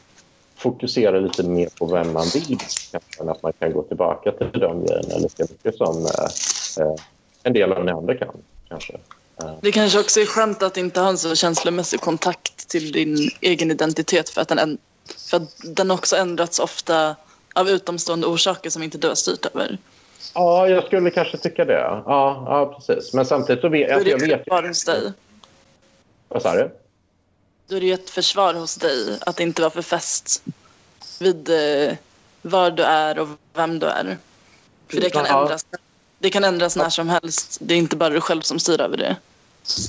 fokuserar 0.55 1.21
lite 1.21 1.43
mer 1.43 1.69
på 1.79 1.85
vem 1.85 2.13
man 2.13 2.25
vill 2.33 2.57
kanske, 2.91 3.21
än 3.21 3.29
att 3.29 3.43
man 3.43 3.53
kan 3.59 3.73
gå 3.73 3.83
tillbaka 3.83 4.31
till 4.31 4.59
de 4.59 4.85
grejerna 4.85 5.17
lika 5.17 5.43
mycket 5.49 5.75
som 5.75 6.05
eh, 6.05 6.85
eh, 6.85 6.95
en 7.43 7.53
del 7.53 7.73
av 7.73 7.85
de 7.85 7.91
andra 7.91 8.15
kan. 8.15 8.29
Kanske. 8.69 8.93
Eh, 9.41 9.53
Det 9.61 9.71
kanske 9.71 9.99
också 9.99 10.19
är 10.19 10.25
skönt 10.25 10.63
att 10.63 10.77
inte 10.77 10.99
ha 10.99 11.09
en 11.09 11.17
så 11.17 11.35
känslomässig 11.35 12.01
kontakt 12.01 12.69
till 12.69 12.91
din 12.91 13.29
egen 13.41 13.71
identitet 13.71 14.29
för 14.29 14.41
att 14.41 14.47
den, 14.47 14.77
för 15.29 15.37
att 15.37 15.75
den 15.75 15.91
också 15.91 16.15
ändrats 16.15 16.59
ofta 16.59 17.15
av 17.55 17.69
utomstående 17.69 18.27
orsaker 18.27 18.69
som 18.69 18.83
inte 18.83 18.97
du 18.97 19.07
har 19.07 19.15
styrt 19.15 19.45
över. 19.45 19.77
Ja, 20.33 20.67
jag 20.67 20.85
skulle 20.85 21.11
kanske 21.11 21.37
tycka 21.37 21.65
det. 21.65 21.73
Ja, 21.73 22.03
ja 22.45 22.75
precis. 22.75 23.13
Men 23.13 23.25
samtidigt 23.25 23.61
så 23.61 23.69
vet 23.69 23.89
är 23.89 23.93
alltså, 23.93 24.05
det 24.05 24.11
jag... 24.11 24.37
Vet, 24.63 24.85
dig. 24.85 25.13
vad 26.27 26.41
sa 26.41 26.53
du? 26.53 26.69
Då 27.69 27.75
är 27.75 27.79
det 27.79 27.85
ju 27.85 27.93
ett 27.93 28.09
försvar 28.09 28.53
hos 28.53 28.75
dig 28.75 29.19
att 29.21 29.39
inte 29.39 29.61
vara 29.61 29.71
för 29.71 29.81
fäst 29.81 30.43
vid 31.19 31.49
eh, 31.49 31.95
var 32.41 32.71
du 32.71 32.83
är 32.83 33.19
och 33.19 33.27
vem 33.53 33.79
du 33.79 33.85
är. 33.85 34.17
För 34.87 35.01
det 35.01 35.09
kan 35.09 35.25
ändras. 35.25 35.65
Det 36.19 36.29
kan 36.29 36.43
ändras 36.43 36.75
när 36.75 36.89
som 36.89 37.09
helst. 37.09 37.57
Det 37.61 37.73
är 37.73 37.77
inte 37.77 37.95
bara 37.95 38.09
du 38.09 38.21
själv 38.21 38.41
som 38.41 38.59
styr 38.59 38.81
över 38.81 38.97
det. 38.97 39.17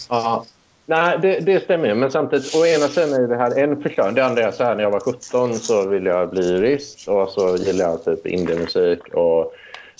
Ja. 0.08 0.44
Nej, 0.86 1.18
det, 1.22 1.40
det 1.40 1.64
stämmer. 1.64 1.94
Men 1.94 2.10
samtidigt, 2.10 2.54
å 2.54 2.66
ena 2.66 2.88
sidan 2.88 3.12
är 3.12 3.28
det 3.28 3.36
här 3.36 3.58
en 3.58 3.82
förklaring. 3.82 4.14
Det 4.14 4.24
andra 4.24 4.42
är 4.42 4.52
så 4.52 4.64
här, 4.64 4.74
när 4.74 4.82
jag 4.82 4.90
var 4.90 5.00
17 5.00 5.54
så 5.54 5.88
ville 5.88 6.10
jag 6.10 6.30
bli 6.30 6.52
jurist 6.52 7.08
och 7.08 7.28
så 7.28 7.56
gillade 7.56 7.90
jag 7.90 8.04
typ 8.04 8.26
indiemusik 8.26 9.14
och 9.14 9.54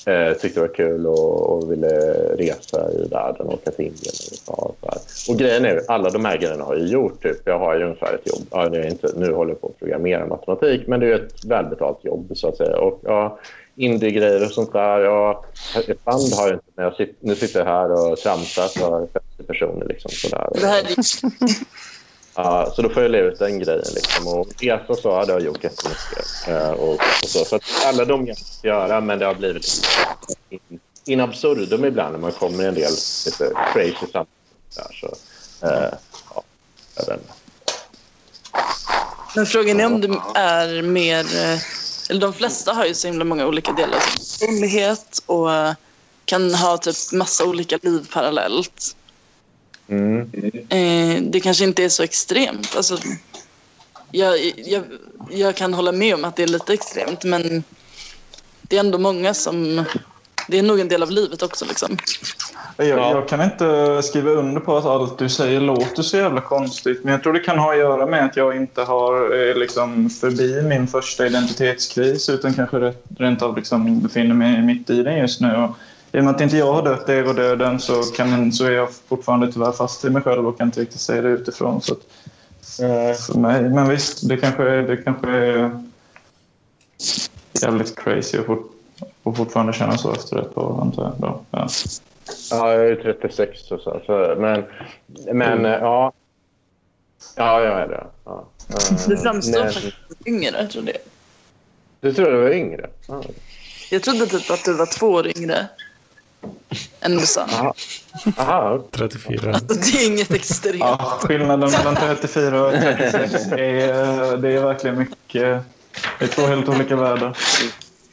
eh, 0.06 0.32
tyckte 0.32 0.60
det 0.60 0.66
var 0.66 0.74
kul 0.74 1.06
och, 1.06 1.50
och 1.50 1.72
ville 1.72 1.88
resa 2.36 2.92
i 2.92 3.08
världen 3.08 3.46
och 3.46 3.54
åka 3.54 3.70
till 3.70 3.84
Indien 3.84 4.12
och 4.14 4.32
USA 4.32 4.52
och. 4.52 4.76
Och 5.28 5.38
grejen 5.38 5.64
är, 5.64 5.82
alla 5.88 6.10
de 6.10 6.24
här 6.24 6.38
grejerna 6.38 6.64
har 6.64 6.76
jag 6.76 6.86
gjort. 6.86 7.22
Typ. 7.22 7.36
Jag 7.44 7.58
har 7.58 7.78
ju 7.78 7.84
ungefär 7.84 8.14
ett 8.14 8.26
jobb. 8.26 8.46
Ja, 8.50 8.68
nu, 8.68 8.78
är 8.78 8.86
inte, 8.86 9.12
nu 9.16 9.32
håller 9.32 9.50
jag 9.50 9.60
på 9.60 9.66
att 9.66 9.78
programmera 9.78 10.26
matematik, 10.26 10.86
men 10.86 11.00
det 11.00 11.06
är 11.06 11.14
ett 11.14 11.44
välbetalt 11.44 12.04
jobb 12.04 12.32
så 12.34 12.48
att 12.48 12.56
säga. 12.56 12.76
Och, 12.76 13.00
ja, 13.04 13.38
indie-grejer 13.74 14.44
och 14.44 14.50
sånt 14.50 14.72
där. 14.72 15.00
Ja, 15.00 15.44
ett 15.88 16.04
band 16.04 16.32
har 16.36 16.46
jag 16.46 16.54
inte, 16.56 16.64
men 16.74 16.84
jag 16.84 16.94
sitter, 16.94 17.14
nu 17.20 17.34
sitter 17.34 17.58
jag 17.58 17.66
här 17.66 17.92
och 17.92 18.16
tramsar 18.16 18.68
för 18.68 18.98
50 18.98 19.42
personer. 19.46 19.86
Liksom, 19.86 20.10
sådär. 20.10 20.48
Det 20.54 20.66
här 20.66 20.82
är 20.82 21.02
Uh, 22.38 22.74
så 22.74 22.82
då 22.82 22.88
får 22.88 23.02
jag 23.02 23.12
leva 23.12 23.28
ut 23.28 23.38
den 23.38 23.58
grejen. 23.58 23.84
Liksom. 23.94 24.28
Och 24.28 24.48
resa 24.58 24.94
så 25.02 25.16
hade 25.16 25.32
jag 25.32 25.42
gjort 25.42 25.64
jättemycket. 25.64 26.48
Uh, 26.48 26.70
och, 26.70 26.94
och 26.94 27.28
så. 27.28 27.44
så 27.44 27.56
att 27.56 27.62
alla 27.86 28.04
de 28.04 28.24
grejerna 28.24 28.44
ska 28.44 28.68
göra, 28.68 29.00
men 29.00 29.18
det 29.18 29.26
har 29.26 29.34
blivit 29.34 29.86
in, 30.50 30.80
in 31.04 31.20
absurdum 31.20 31.84
ibland 31.84 32.12
när 32.12 32.20
man 32.20 32.32
kommer 32.32 32.64
i 32.64 32.66
en 32.66 32.74
del 32.74 32.92
lite 33.26 33.52
crazy 33.72 34.06
sammanhang. 34.12 34.26
Så, 35.00 35.06
uh, 35.66 35.94
ja, 36.34 36.42
jag 36.96 37.06
vet 37.06 37.20
inte. 37.20 37.32
Men 39.36 39.46
frågan 39.46 39.80
är 39.80 39.86
om 39.86 40.00
du 40.00 40.20
är 40.34 40.82
mer... 40.82 41.36
Eh, 41.36 41.60
eller 42.10 42.20
de 42.20 42.32
flesta 42.32 42.72
har 42.72 42.86
ju 42.86 42.94
så 42.94 43.06
himla 43.06 43.24
många 43.24 43.46
olika 43.46 43.72
delar 43.72 43.96
av 43.96 44.00
sin 44.00 44.48
personlighet 44.48 45.22
och 45.26 45.48
kan 46.24 46.54
ha 46.54 46.78
typ 46.78 47.12
massa 47.12 47.44
olika 47.44 47.78
liv 47.82 48.08
parallellt. 48.12 48.96
Mm. 49.90 50.30
Eh, 50.68 51.22
det 51.22 51.40
kanske 51.40 51.64
inte 51.64 51.84
är 51.84 51.88
så 51.88 52.02
extremt. 52.02 52.76
Alltså, 52.76 52.98
jag, 54.10 54.38
jag, 54.56 54.82
jag 55.30 55.56
kan 55.56 55.74
hålla 55.74 55.92
med 55.92 56.14
om 56.14 56.24
att 56.24 56.36
det 56.36 56.42
är 56.42 56.46
lite 56.46 56.72
extremt 56.72 57.24
men 57.24 57.64
det 58.62 58.76
är 58.76 58.80
ändå 58.80 58.98
många 58.98 59.34
som... 59.34 59.84
Det 60.48 60.58
är 60.58 60.62
nog 60.62 60.80
en 60.80 60.88
del 60.88 61.02
av 61.02 61.10
livet 61.10 61.42
också. 61.42 61.64
Liksom. 61.64 61.96
Jag, 62.76 62.88
Ja. 62.88 63.10
jag 63.10 63.28
kan 63.28 63.42
inte 63.42 64.02
skriva 64.02 64.30
under 64.30 64.60
på 64.60 64.76
att 64.76 64.84
allt 64.84 65.18
du 65.18 65.28
säger 65.28 65.60
låter 65.60 66.02
så 66.02 66.16
jävla 66.16 66.40
konstigt. 66.40 67.04
Men 67.04 67.12
jag 67.12 67.22
tror 67.22 67.32
det 67.32 67.40
kan 67.40 67.58
ha 67.58 67.72
att 67.72 67.78
göra 67.78 68.06
med 68.06 68.24
att 68.24 68.36
jag 68.36 68.56
inte 68.56 68.82
har 68.82 69.36
eh, 69.48 69.56
liksom, 69.56 70.10
förbi 70.10 70.62
min 70.62 70.86
första 70.86 71.26
identitetskris 71.26 72.28
utan 72.28 72.54
kanske 72.54 72.94
rent 73.18 73.42
av 73.42 73.56
liksom, 73.56 74.00
befinner 74.00 74.34
mig 74.34 74.62
mitt 74.62 74.90
i 74.90 75.02
den 75.02 75.18
just 75.18 75.40
nu. 75.40 75.56
Och 75.56 75.70
I 76.12 76.20
och 76.20 76.24
med 76.24 76.34
att 76.34 76.40
inte 76.40 76.56
jag 76.56 76.72
har 76.72 76.82
dött 76.82 77.08
er 77.08 77.28
och 77.28 77.34
döden 77.34 77.80
så, 77.80 78.02
kan, 78.02 78.52
så 78.52 78.64
är 78.64 78.70
jag 78.70 78.92
fortfarande 78.92 79.52
tyvärr 79.52 79.72
fast 79.72 80.04
i 80.04 80.10
mig 80.10 80.22
själv 80.22 80.46
och 80.48 80.58
kan 80.58 80.68
inte 80.68 80.80
riktigt 80.80 81.00
se 81.00 81.20
det 81.20 81.28
utifrån. 81.28 81.82
Så 81.82 81.92
att, 81.92 82.00
eh, 82.80 83.16
för 83.16 83.38
mig. 83.38 83.62
Men 83.62 83.88
visst, 83.88 84.28
det 84.28 84.36
kanske, 84.36 84.64
det 84.64 84.96
kanske 84.96 85.30
är 85.30 85.82
jävligt 87.62 87.96
crazy 87.96 88.38
och, 88.38 88.46
fort, 88.46 88.72
och 89.22 89.36
fortfarande 89.36 89.72
känna 89.72 89.98
så 89.98 90.12
efter 90.12 90.38
ett 90.38 90.58
år, 90.58 90.80
antar 90.80 91.02
jag. 91.02 91.12
Då. 91.18 91.40
Ja. 91.50 91.68
Ja, 92.50 92.72
jag 92.72 92.86
är 92.88 92.96
36 92.96 93.70
och 93.70 93.80
så. 93.80 94.00
så 94.06 94.34
men 94.38 94.64
men 95.32 95.66
eh, 95.66 95.72
ja. 95.72 96.12
Ja, 97.36 97.62
jag 97.62 97.80
är 97.80 97.88
det. 97.88 98.06
Ja. 98.24 98.44
Eh, 98.68 99.08
Du 99.08 99.16
framstår 99.16 99.64
nej. 99.64 99.72
faktiskt 99.72 99.96
yngre, 100.26 100.66
tror 100.66 100.84
jag. 100.86 100.96
Du 102.00 102.12
trodde 102.14 102.30
du 102.30 102.42
var 102.42 102.50
yngre? 102.50 102.90
Ja. 103.08 103.22
Jag 103.90 104.02
trodde 104.02 104.26
typ 104.26 104.50
att 104.50 104.64
du 104.64 104.74
var 104.74 104.86
två 104.86 105.06
år 105.06 105.38
yngre 105.38 105.68
än 107.00 107.16
du 107.16 107.26
sa. 107.26 107.42
Aha. 107.42 107.74
Aha. 108.36 108.82
34. 108.90 109.54
Alltså, 109.54 109.74
det 109.74 110.04
är 110.04 110.06
inget 110.06 110.30
extremt. 110.30 110.80
Ja, 110.80 111.18
skillnaden 111.22 111.70
mellan 111.70 111.96
34 111.96 112.66
och 112.66 112.72
36 112.72 113.52
är, 113.52 114.36
det 114.36 114.52
är 114.52 114.62
verkligen 114.62 114.98
mycket. 114.98 115.64
Det 116.18 116.24
är 116.24 116.28
två 116.28 116.42
helt 116.46 116.68
olika 116.68 116.96
världar. 116.96 117.38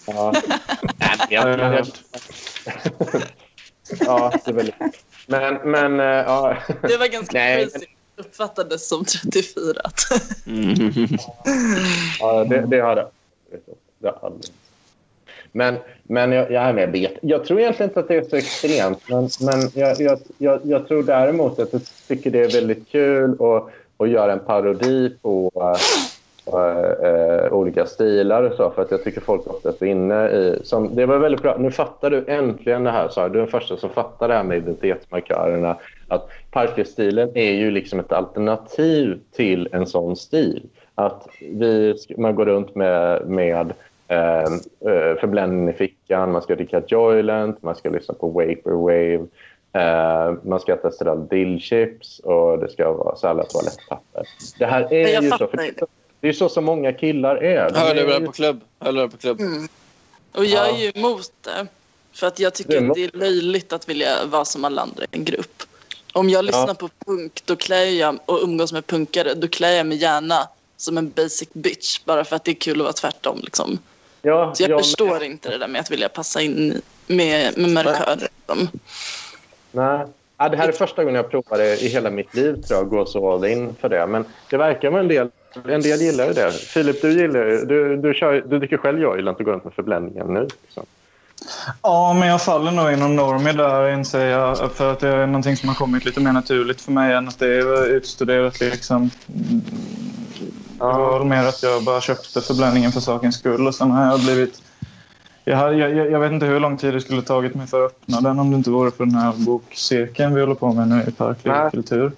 Ja. 0.05 0.33
Jag, 1.29 1.59
ja, 3.99 4.31
det 4.45 4.51
är 4.51 4.53
väldigt... 4.53 4.75
Men, 5.27 5.71
men 5.71 5.99
eh, 5.99 6.05
ja. 6.05 6.57
Det 6.81 6.97
var 6.97 7.07
ganska 7.07 7.37
Nej, 7.37 7.69
crazy. 7.69 7.85
Uppfattades 8.15 8.87
som 8.87 9.05
34. 9.05 9.81
Ja, 12.19 12.43
det, 12.43 12.65
det 12.67 12.79
har 12.79 12.95
det. 12.95 13.07
det 13.99 14.13
har 14.21 14.29
det. 14.29 14.47
Men, 15.51 15.75
men 16.03 16.31
jag, 16.31 16.51
jag, 16.51 16.79
jag 16.79 16.87
vet. 16.87 17.13
Jag 17.21 17.45
tror 17.45 17.59
egentligen 17.59 17.89
inte 17.89 17.99
att 17.99 18.07
det 18.07 18.15
är 18.15 18.21
så 18.21 18.35
extremt. 18.35 19.09
Men, 19.09 19.29
men 19.41 19.69
jag, 19.73 20.01
jag, 20.01 20.19
jag, 20.37 20.59
jag 20.63 20.87
tror 20.87 21.03
däremot 21.03 21.59
att 21.59 21.73
jag 21.73 21.81
tycker 22.07 22.31
det 22.31 22.43
är 22.43 22.51
väldigt 22.51 22.89
kul 22.89 23.31
att, 23.31 23.69
att 23.97 24.09
göra 24.09 24.31
en 24.31 24.39
parodi 24.39 25.09
på 25.21 25.51
äh, 25.55 25.71
äh, 26.53 27.53
olika 27.53 27.85
stilar 27.85 28.43
och 28.43 28.53
så. 28.53 28.71
För 28.71 28.81
att 28.81 28.91
jag 28.91 29.03
tycker 29.03 29.21
folk 29.21 29.47
ofta 29.47 29.69
är 29.69 29.73
så 29.73 29.85
inne 29.85 30.29
i... 30.29 30.59
Som, 30.63 30.95
det 30.95 31.05
var 31.05 31.17
väldigt 31.17 31.41
bra. 31.41 31.57
Nu 31.59 31.71
fattar 31.71 32.09
du 32.09 32.25
äntligen 32.27 32.83
det 32.83 32.91
här, 32.91 33.07
Sara. 33.07 33.29
Du 33.29 33.39
är 33.39 33.43
den 33.43 33.51
första 33.51 33.77
som 33.77 33.89
fattar 33.89 34.27
det 34.27 34.33
här 34.33 34.43
med 34.43 34.57
identitetsmarkörerna. 34.57 35.77
Att 36.07 36.29
parkerstilen 36.51 37.31
är 37.33 37.51
ju 37.51 37.71
liksom 37.71 37.99
ett 37.99 38.11
alternativ 38.11 39.19
till 39.35 39.69
en 39.71 39.85
sån 39.85 40.15
stil. 40.15 40.63
Att 40.95 41.27
vi, 41.39 41.95
man 42.17 42.35
går 42.35 42.45
runt 42.45 42.75
med, 42.75 43.27
med 43.27 43.73
eh, 44.07 44.43
eh, 44.91 45.19
förbländningen 45.19 45.69
i 45.69 45.73
fickan, 45.73 46.31
man 46.31 46.41
ska 46.41 46.55
dricka 46.55 46.81
Joyland, 46.87 47.55
man 47.61 47.75
ska 47.75 47.89
lyssna 47.89 48.13
på 48.13 48.27
Vaporwave, 48.27 49.27
eh, 49.73 50.33
man 50.43 50.59
ska 50.59 50.73
äta 50.73 50.87
Estrell 50.87 51.27
dillchips 51.27 52.19
och 52.19 52.59
det 52.59 52.69
ska 52.69 52.91
vara 52.91 53.15
sallad 53.15 53.49
toalettpapper. 53.49 54.23
Det 54.59 54.65
här 54.65 54.93
är 54.93 55.07
Jag 55.13 55.23
ju 55.23 55.29
så, 55.29 55.37
för 55.47 55.57
det, 55.57 55.71
det 56.19 56.27
är 56.29 56.33
så 56.33 56.49
som 56.49 56.65
många 56.65 56.93
killar 56.93 57.35
är. 57.35 57.69
De 57.69 57.79
Hörlurar 57.79 58.19
ju- 58.19 58.25
på 58.25 58.31
klubb. 58.31 58.61
Hörlurar 58.79 59.07
på 59.07 59.17
klubb. 59.17 59.39
Mm. 59.39 59.67
Och 60.35 60.45
jag 60.45 60.67
Ja. 60.69 60.73
är 60.77 60.81
ju 60.81 60.91
emot 60.95 61.31
det. 61.41 61.67
För 62.13 62.27
att 62.27 62.39
jag 62.39 62.51
Du 62.51 62.55
tycker 62.55 62.77
emot- 62.77 62.89
att 62.91 62.95
det 62.95 63.03
är 63.03 63.19
löjligt 63.19 63.73
att 63.73 63.89
vilja 63.89 64.25
vara 64.25 64.45
som 64.45 64.65
alla 64.65 64.81
andra 64.81 65.03
i 65.03 65.07
en 65.11 65.23
grupp. 65.25 65.63
Om 66.13 66.29
jag 66.29 66.45
lyssnar 66.45 66.73
på 66.73 66.89
punk 67.05 67.41
då 67.45 67.55
klär 67.55 67.85
jag, 67.85 68.19
och 68.25 68.39
umgås 68.43 68.73
med 68.73 68.87
punkare, 68.87 69.33
då 69.33 69.47
klär 69.47 69.71
jag 69.71 69.85
mig 69.87 69.97
gärna 69.97 70.35
som 70.77 70.97
en 70.97 71.09
basic 71.09 71.49
bitch. 71.53 71.99
Bara 72.05 72.23
för 72.23 72.35
att 72.35 72.43
det 72.43 72.51
är 72.51 72.55
kul 72.55 72.79
att 72.79 72.83
vara 72.83 72.93
tvärtom. 72.93 73.39
Liksom. 73.43 73.79
Ja, 74.27 74.51
Så 74.55 74.63
jag 74.63 74.69
ja, 74.71 74.77
förstår 74.77 75.23
inte 75.23 75.49
det 75.49 75.57
där 75.57 75.67
med 75.67 75.81
att 75.81 75.91
vilja 75.91 76.09
passa 76.09 76.41
in 76.41 76.81
med, 77.07 77.57
med 77.57 77.69
markörer. 77.69 78.17
Liksom. 78.47 78.67
Nej. 79.71 80.05
Ja, 80.37 80.49
det 80.49 80.57
här 80.57 80.67
är 80.67 80.71
första 80.71 81.03
gången 81.03 81.15
jag 81.15 81.31
provar 81.31 81.57
det 81.57 81.83
i 81.83 81.87
hela 81.87 82.09
mitt 82.09 82.35
liv, 82.35 82.61
tror 82.61 82.79
jag, 82.79 82.89
gå 82.89 83.05
så 83.05 83.33
all 83.33 83.45
in 83.45 83.75
för 83.81 83.89
det. 83.89 84.07
Men 84.07 84.25
det 84.49 84.57
verkar 84.57 84.91
med 84.91 84.99
en 84.99 85.07
del, 85.07 85.29
en 85.69 85.81
del 85.81 85.99
gillar 86.01 86.27
ju 86.27 86.33
det. 86.33 86.51
Filip, 86.51 87.01
du 87.01 87.11
gillar 87.21 87.45
ju- 87.45 87.65
du, 87.65 87.97
du, 87.97 88.13
kör, 88.13 88.43
du 88.47 88.59
dricker 88.59 88.77
själv 88.77 88.99
Joyland 89.01 89.37
och 89.37 89.45
går 89.45 89.51
runt 89.51 89.63
med 89.63 89.73
förbländningen 89.73 90.33
nu. 90.33 90.47
Liksom. 90.63 90.85
Ja, 91.83 92.13
men 92.19 92.27
jag 92.27 92.41
faller 92.41 92.71
nog 92.71 92.91
inom 92.93 93.15
normer 93.15 93.53
där 93.53 93.89
inser 93.93 94.25
jag. 94.25 94.71
För 94.71 94.91
att 94.91 94.99
det 94.99 95.07
är 95.09 95.27
någonting 95.27 95.57
som 95.57 95.69
har 95.69 95.75
kommit 95.75 96.05
lite 96.05 96.19
mer 96.19 96.31
naturligt 96.31 96.81
för 96.81 96.91
mig 96.91 97.13
än 97.13 97.27
att 97.27 97.39
det 97.39 97.47
är 97.47 97.85
utstuderat 97.85 98.59
liksom. 98.59 99.09
Det 100.77 100.83
var 100.83 101.23
mer 101.23 101.43
att 101.45 101.63
jag 101.63 101.83
bara 101.83 102.01
köpte 102.01 102.41
förbländningen 102.41 102.91
för 102.91 102.99
sakens 102.99 103.35
skull 103.35 103.67
och 103.67 103.75
sen 103.75 103.91
har 103.91 104.05
jag 104.05 104.19
blivit... 104.19 104.61
Jag, 105.43 105.57
har, 105.57 105.71
jag, 105.71 106.11
jag 106.11 106.19
vet 106.19 106.31
inte 106.31 106.45
hur 106.45 106.59
lång 106.59 106.77
tid 106.77 106.93
det 106.93 107.01
skulle 107.01 107.21
tagit 107.21 107.55
mig 107.55 107.67
för 107.67 107.85
att 107.85 107.91
öppna 107.91 108.21
den 108.21 108.39
om 108.39 108.51
det 108.51 108.57
inte 108.57 108.69
vore 108.69 108.91
för 108.91 109.05
den 109.05 109.15
här 109.15 109.33
bokcirkeln 109.37 110.33
vi 110.35 110.41
håller 110.41 110.55
på 110.55 110.73
med 110.73 110.87
nu 110.87 111.03
i 111.07 111.11
Parkliv 111.11 111.53
kultur. 111.71 112.11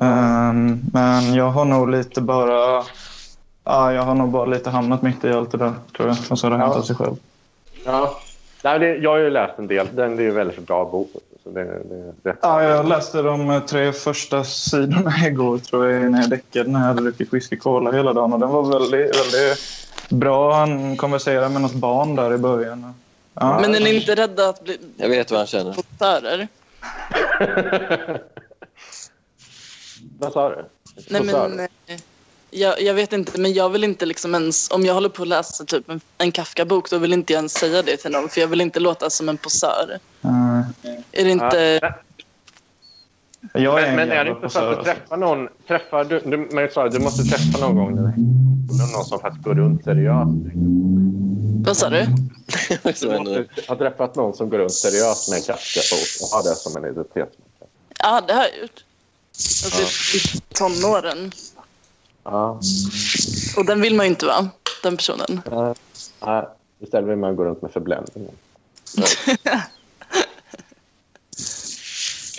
Ehm, 0.00 0.80
men 0.92 1.34
jag 1.34 1.50
har 1.50 1.64
nog 1.64 1.90
lite 1.90 2.20
bara... 2.20 2.84
Ja, 3.64 3.92
jag 3.92 4.02
har 4.02 4.14
nog 4.14 4.28
bara 4.30 4.44
lite 4.46 4.70
hamnat 4.70 5.02
mitt 5.02 5.24
i 5.24 5.32
allt 5.32 5.50
det 5.52 5.58
där, 5.58 5.72
tror 5.96 6.08
jag. 6.08 6.16
Och 6.30 6.38
så 6.38 6.46
har 6.46 6.50
det 6.50 6.58
hänt 6.58 6.72
Ja. 6.74 6.78
av 6.78 6.82
sig 6.82 6.96
själv. 6.96 7.16
Ja. 7.84 8.20
Nej, 8.64 8.78
det, 8.78 8.96
jag 8.96 9.10
har 9.10 9.18
ju 9.18 9.30
läst 9.30 9.58
en 9.58 9.66
del. 9.66 9.88
Den 9.94 10.18
är 10.18 10.22
ju 10.22 10.28
en 10.28 10.34
väldigt 10.34 10.66
bra 10.66 10.84
bok. 10.84 11.10
Så 11.42 11.50
det, 11.50 11.64
det, 11.64 12.14
det, 12.22 12.36
Ja, 12.42 12.62
jag 12.62 12.88
läste 12.88 13.22
de 13.22 13.60
tre 13.68 13.92
första 13.92 14.44
sidorna 14.44 15.12
igår 15.26 15.58
tror 15.58 15.90
jag 15.90 16.10
när 16.10 16.20
jag 16.20 16.30
däckade 16.30 16.70
när 16.70 16.80
jag 16.80 16.86
hade 16.86 17.02
druckit 17.02 17.32
whisky 17.32 17.56
cola 17.56 17.92
hela 17.92 18.12
dagen. 18.12 18.32
Och 18.32 18.40
den 18.40 18.48
var 18.48 18.62
väldigt, 18.62 19.16
väldigt 19.20 19.58
bra. 20.08 20.54
Han 20.54 20.96
konverserade 20.96 21.48
med 21.48 21.62
något 21.62 21.74
barn 21.74 22.16
där 22.16 22.34
i 22.34 22.38
början. 22.38 22.94
Ja. 23.34 23.58
Men 23.60 23.74
är 23.74 23.80
ni 23.80 23.94
inte 23.94 24.14
rädda 24.14 24.48
att 24.48 24.64
bli 24.64 24.78
Jag 24.96 25.08
vet 25.08 25.30
vad 25.30 25.40
han 25.40 25.46
känner. 25.46 25.72
postörer? 25.74 26.48
Vad 30.18 30.32
sa 30.32 30.48
du? 30.48 30.64
Nej, 31.10 31.22
men, 31.24 31.68
jag, 32.54 32.82
jag 32.82 32.94
vet 32.94 33.12
inte, 33.12 33.40
men 33.40 33.52
jag 33.52 33.68
vill 33.70 33.84
inte 33.84 34.06
liksom 34.06 34.34
ens... 34.34 34.70
Om 34.70 34.86
jag 34.86 34.94
håller 34.94 35.08
på 35.08 35.22
att 35.22 35.28
läsa 35.28 35.64
typ 35.64 35.90
en, 35.90 36.00
en 36.18 36.32
Kafka-bok 36.32 36.90
då 36.90 36.98
vill 36.98 37.12
inte 37.12 37.32
jag 37.32 37.38
ens 37.38 37.52
säga 37.52 37.82
det 37.82 37.96
till 37.96 38.10
någon 38.10 38.28
för 38.28 38.40
jag 38.40 38.48
vill 38.48 38.60
inte 38.60 38.80
låta 38.80 39.10
som 39.10 39.28
en 39.28 39.36
posör. 39.36 39.98
Mm. 40.22 40.62
Är 41.12 41.24
det 41.24 41.30
inte... 41.30 41.78
Ja. 41.82 41.94
Jag 43.60 43.82
är 43.82 43.82
Men, 43.82 43.90
en 43.90 43.96
men 43.96 44.18
är 44.18 44.24
det 44.24 44.30
inte 44.30 44.48
så 44.48 44.58
att 44.58 44.78
du 44.78 44.84
träffar 44.84 45.16
någon... 45.16 45.48
Träffar 45.68 46.04
du, 46.04 46.20
du, 46.20 46.36
men 46.36 46.62
jag 46.62 46.72
sa, 46.72 46.88
du 46.88 46.98
måste 46.98 47.22
träffa 47.22 47.58
någon 47.66 47.76
gång 47.76 47.94
nu. 47.94 48.14
Någon 48.94 49.04
som 49.04 49.20
faktiskt 49.20 49.44
går 49.44 49.54
runt 49.54 49.84
seriöst. 49.84 50.30
Vad 51.64 51.76
sa 51.76 51.90
du? 51.90 52.06
Du 53.00 53.18
måste 53.18 53.46
ha 53.68 53.76
träffat 53.76 54.16
någon 54.16 54.34
som 54.34 54.48
går 54.48 54.58
runt 54.58 54.72
seriöst 54.72 55.30
med 55.30 55.36
en 55.36 55.42
Kafka-bok 55.42 56.08
och 56.22 56.28
har 56.36 56.42
det 56.50 56.56
som 56.56 56.76
en 56.76 56.90
identitetsmarkör. 56.90 57.68
Ja, 57.98 58.20
det 58.26 58.32
har 58.32 58.42
jag 58.42 58.60
gjort. 58.62 58.84
Alltså, 59.64 60.16
i 60.16 60.40
tonåren. 60.54 61.32
Ja. 62.24 62.60
Och 63.56 63.66
den 63.66 63.80
vill 63.80 63.94
man 63.94 64.06
ju 64.06 64.10
inte 64.10 64.26
vara, 64.26 64.48
den 64.82 64.96
personen. 64.96 65.42
Nej, 66.20 66.44
istället 66.80 67.10
vill 67.10 67.16
man 67.16 67.36
gå 67.36 67.44
runt 67.44 67.62
med 67.62 67.72
förbländningen. 67.72 68.34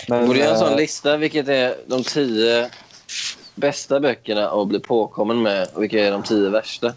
Men, 0.08 0.28
Borde 0.28 0.40
göra 0.40 0.52
en 0.54 0.60
sån 0.60 0.72
eh, 0.72 0.78
lista. 0.78 1.18
Vilket 1.18 1.48
är 1.48 1.76
de 1.88 2.04
tio 2.04 2.70
bästa 3.56 4.00
böckerna 4.00 4.50
att 4.50 4.68
bli 4.68 4.80
påkommen 4.80 5.42
med 5.42 5.68
och 5.74 5.84
vilka 5.84 6.08
är 6.08 6.12
de 6.12 6.24
tio 6.24 6.50
värsta? 6.50 6.94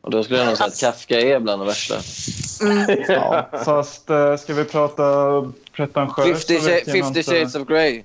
Och 0.00 0.10
då 0.10 0.24
skulle 0.24 0.38
jag 0.38 0.46
nog 0.46 0.56
säga 0.56 0.66
att 0.66 0.80
Kafka 0.80 1.20
är 1.20 1.38
bland 1.40 1.60
de 1.62 1.66
värsta. 1.66 1.94
Ja, 3.12 3.48
fast 3.64 4.10
äh, 4.10 4.36
ska 4.36 4.54
vi 4.54 4.64
prata 4.64 5.04
pretentiöst? 5.72 6.46
50, 6.48 6.60
så 6.60 6.66
vet 6.66 6.86
jag 6.86 6.96
Shades- 6.96 7.02
50 7.04 7.18
inte. 7.18 7.22
shades 7.22 7.54
of 7.54 7.68
Grey. 7.68 8.02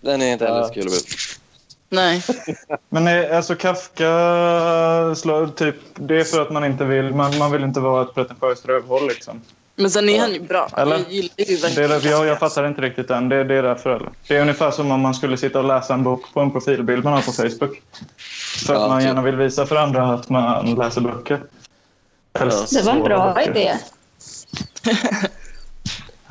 Den 0.00 0.22
är 0.22 0.32
inte 0.32 0.46
heller 0.46 0.64
så 0.64 0.72
kul 0.74 0.86
att. 0.86 1.04
Nej. 1.92 2.22
Men 2.88 3.08
eh, 3.08 3.36
alltså 3.36 3.54
Kafka 3.54 4.04
slår 5.14 5.46
typ... 5.46 5.76
Det 5.94 6.20
är 6.20 6.24
för 6.24 6.42
att 6.42 6.50
man 6.50 6.64
inte 6.64 6.84
vill... 6.84 7.14
Man, 7.14 7.38
man 7.38 7.52
vill 7.52 7.62
inte 7.62 7.80
vara 7.80 8.02
ett 8.02 8.14
pretentiöst 8.14 8.66
rövhål 8.66 9.08
liksom. 9.08 9.40
Men 9.74 9.90
sen 9.90 10.08
är 10.08 10.20
han 10.20 10.32
ju 10.32 10.40
bra. 10.40 10.68
Eller? 10.76 10.96
Jag 10.96 11.10
gillar 11.10 11.68
ju 11.68 11.74
Det 11.74 12.06
är 12.06 12.10
jag, 12.10 12.26
jag 12.26 12.38
fattar 12.38 12.66
inte 12.66 12.82
riktigt 12.82 13.10
än. 13.10 13.28
Det, 13.28 13.44
det 13.44 13.54
är 13.54 13.62
därför. 13.62 13.96
Eller? 13.96 14.08
Det 14.28 14.36
är 14.36 14.40
ungefär 14.40 14.70
som 14.70 14.90
om 14.90 15.00
man 15.00 15.14
skulle 15.14 15.36
sitta 15.36 15.58
och 15.58 15.64
läsa 15.64 15.94
en 15.94 16.02
bok 16.02 16.34
på 16.34 16.40
en 16.40 16.50
profilbild 16.50 17.04
man 17.04 17.12
har 17.12 17.22
på 17.22 17.32
Facebook. 17.32 17.82
För 18.66 18.74
att 18.74 18.88
man 18.88 18.98
typ. 19.00 19.06
gärna 19.06 19.22
vill 19.22 19.36
visa 19.36 19.66
för 19.66 19.76
andra 19.76 20.12
att 20.12 20.28
man 20.28 20.74
läser 20.74 21.00
böcker. 21.00 21.40
Helst 22.38 22.74
Det 22.76 22.82
var 22.82 22.92
en 22.92 23.02
bra 23.02 23.34
böcker. 23.34 23.50
idé. 23.50 23.74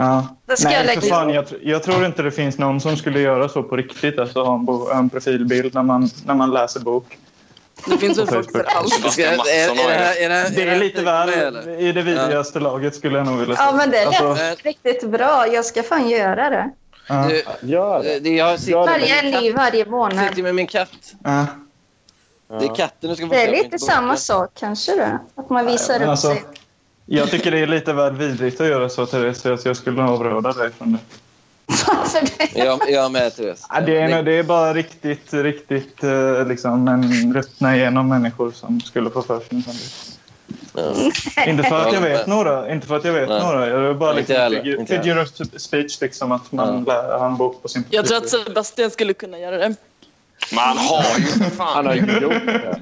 Ja. 0.02 0.28
Jag 0.48 0.58
Nej, 0.64 0.86
lägga 0.86 1.02
för 1.02 1.08
fan, 1.08 1.30
jag, 1.30 1.46
jag 1.62 1.84
tror 1.84 2.06
inte 2.06 2.22
det 2.22 2.32
finns 2.32 2.58
någon 2.58 2.82
som 2.82 2.98
skulle 2.98 3.20
göra 3.20 3.50
så 3.50 3.64
på 3.64 3.76
riktigt. 3.78 4.20
Alltså 4.20 4.44
ha 4.44 4.56
en, 4.56 4.66
bo, 4.66 4.90
en 4.90 5.10
profilbild 5.10 5.76
när 5.76 5.84
man, 5.84 6.10
när 6.26 6.34
man 6.34 6.52
läser 6.52 6.80
bok. 6.80 7.18
Det 7.88 7.98
finns 7.98 8.18
väl 8.18 8.28
folk 8.28 8.52
för 8.52 8.64
allt. 8.64 9.12
Ska, 9.12 9.22
är, 9.26 9.28
är, 9.28 10.30
är, 10.32 10.50
det 10.50 10.62
är, 10.64 10.68
är 10.68 10.80
lite 10.80 11.02
väl 11.04 11.30
i 11.80 11.92
det 11.92 12.02
vidrigaste 12.02 12.60
laget 12.60 12.96
skulle 12.96 13.18
jag 13.18 13.28
nog 13.28 13.40
vilja 13.40 13.56
säga. 13.56 13.68
Ja, 13.68 13.76
men 13.78 13.92
det 13.92 14.06
lät 14.06 14.22
Alltså, 14.22 14.64
riktigt 14.64 15.04
bra. 15.04 15.48
Jag 15.48 15.66
ska 15.66 15.84
fan 15.84 16.10
göra 16.10 16.50
det. 16.50 16.70
ja, 17.08 17.28
Du, 17.30 17.68
Gör 17.68 18.04
det. 18.04 18.20
det, 18.20 18.30
jag 18.36 18.60
sitter. 18.60 18.78
Varje 18.78 19.24
med 19.24 19.34
min 19.34 19.42
ny 19.44 19.52
varje 19.54 19.84
katt, 19.84 19.92
månad. 19.92 20.28
sitter 20.30 20.44
med 20.44 20.56
min 20.56 20.68
katt. 20.68 21.14
ja. 21.24 21.46
Det 22.60 22.66
är 22.66 22.76
katten 22.76 23.10
du 23.10 23.16
ska 23.16 23.28
få 23.28 23.34
Det 23.34 23.44
är 23.44 23.52
lite 23.64 23.80
samma 23.80 24.18
sak 24.18 24.50
kanske 24.60 24.96
då. 24.96 25.42
Att 25.42 25.50
man 25.50 25.66
visar 25.66 25.94
men 25.94 26.02
upp 26.04 26.10
alltså- 26.10 26.28
sig. 26.28 26.44
Jag 27.06 27.32
tycker 27.32 27.52
det 27.52 27.60
är 27.60 27.68
lite 27.68 27.94
väl 27.94 28.14
vidrigt 28.14 28.62
att 28.62 28.68
göra 28.68 28.90
så, 28.90 29.06
Therese. 29.06 29.42
Så 29.42 29.68
jag 29.70 29.78
skulle 29.78 30.02
nog 30.02 30.10
avråda 30.10 30.52
dig 30.54 30.70
från 30.78 30.92
det. 30.92 31.00
Varför 31.88 32.22
det? 32.54 32.60
Jag, 32.60 32.80
jag 32.90 33.12
med, 33.12 33.36
Therese. 33.36 33.66
Ja, 33.70 33.82
det, 33.82 33.98
är, 33.98 34.24
det 34.24 34.34
är 34.34 34.44
bara 34.44 34.74
riktigt, 34.74 35.34
riktigt 35.34 36.04
eh, 36.04 36.48
liksom 36.48 36.88
en 36.88 37.34
ruttna 37.34 37.76
igenom 37.76 38.10
människor 38.10 38.52
som 38.52 38.82
skulle 38.82 39.10
få 39.10 39.22
för 39.22 39.40
sig 39.40 39.48
en 39.52 39.62
grej. 39.62 39.76
Inte 41.48 41.64
för 41.64 41.88
att 41.88 41.94
jag 41.94 42.02
vet 42.02 42.28
några. 42.28 42.74
Inte 42.74 42.88
för 42.88 42.98
att 42.98 43.06
jag 43.06 43.14
vet 43.14 43.30
Nej. 43.30 43.44
några. 43.44 43.68
Jag 43.70 43.84
är 43.86 43.94
bara 43.94 44.14
liksom 44.14 44.36
jag 44.36 44.42
heller, 44.42 44.64
figur- 44.64 44.80
inte 44.80 44.94
jag. 44.96 45.04
figure 45.04 45.22
of 45.22 45.30
speech. 45.62 46.02
Liksom, 46.02 46.32
att 46.32 46.52
man 46.52 46.84
lär 46.84 47.20
han 47.20 47.38
bok 47.38 47.62
på 47.62 47.68
sin 47.68 47.84
Jag 47.90 48.06
tror 48.06 48.18
att 48.18 48.30
Sebastian 48.30 48.92
skulle 48.92 49.14
kunna 49.14 49.40
göra 49.40 49.58
det. 49.58 49.76
Man 50.54 50.78
har 50.78 51.20
ju 51.20 51.26
för 51.26 51.50
fan... 51.58 51.76
Han 51.76 51.86
har 51.86 51.94
ju 51.94 52.02
gjort 52.02 52.46
det. 52.46 52.82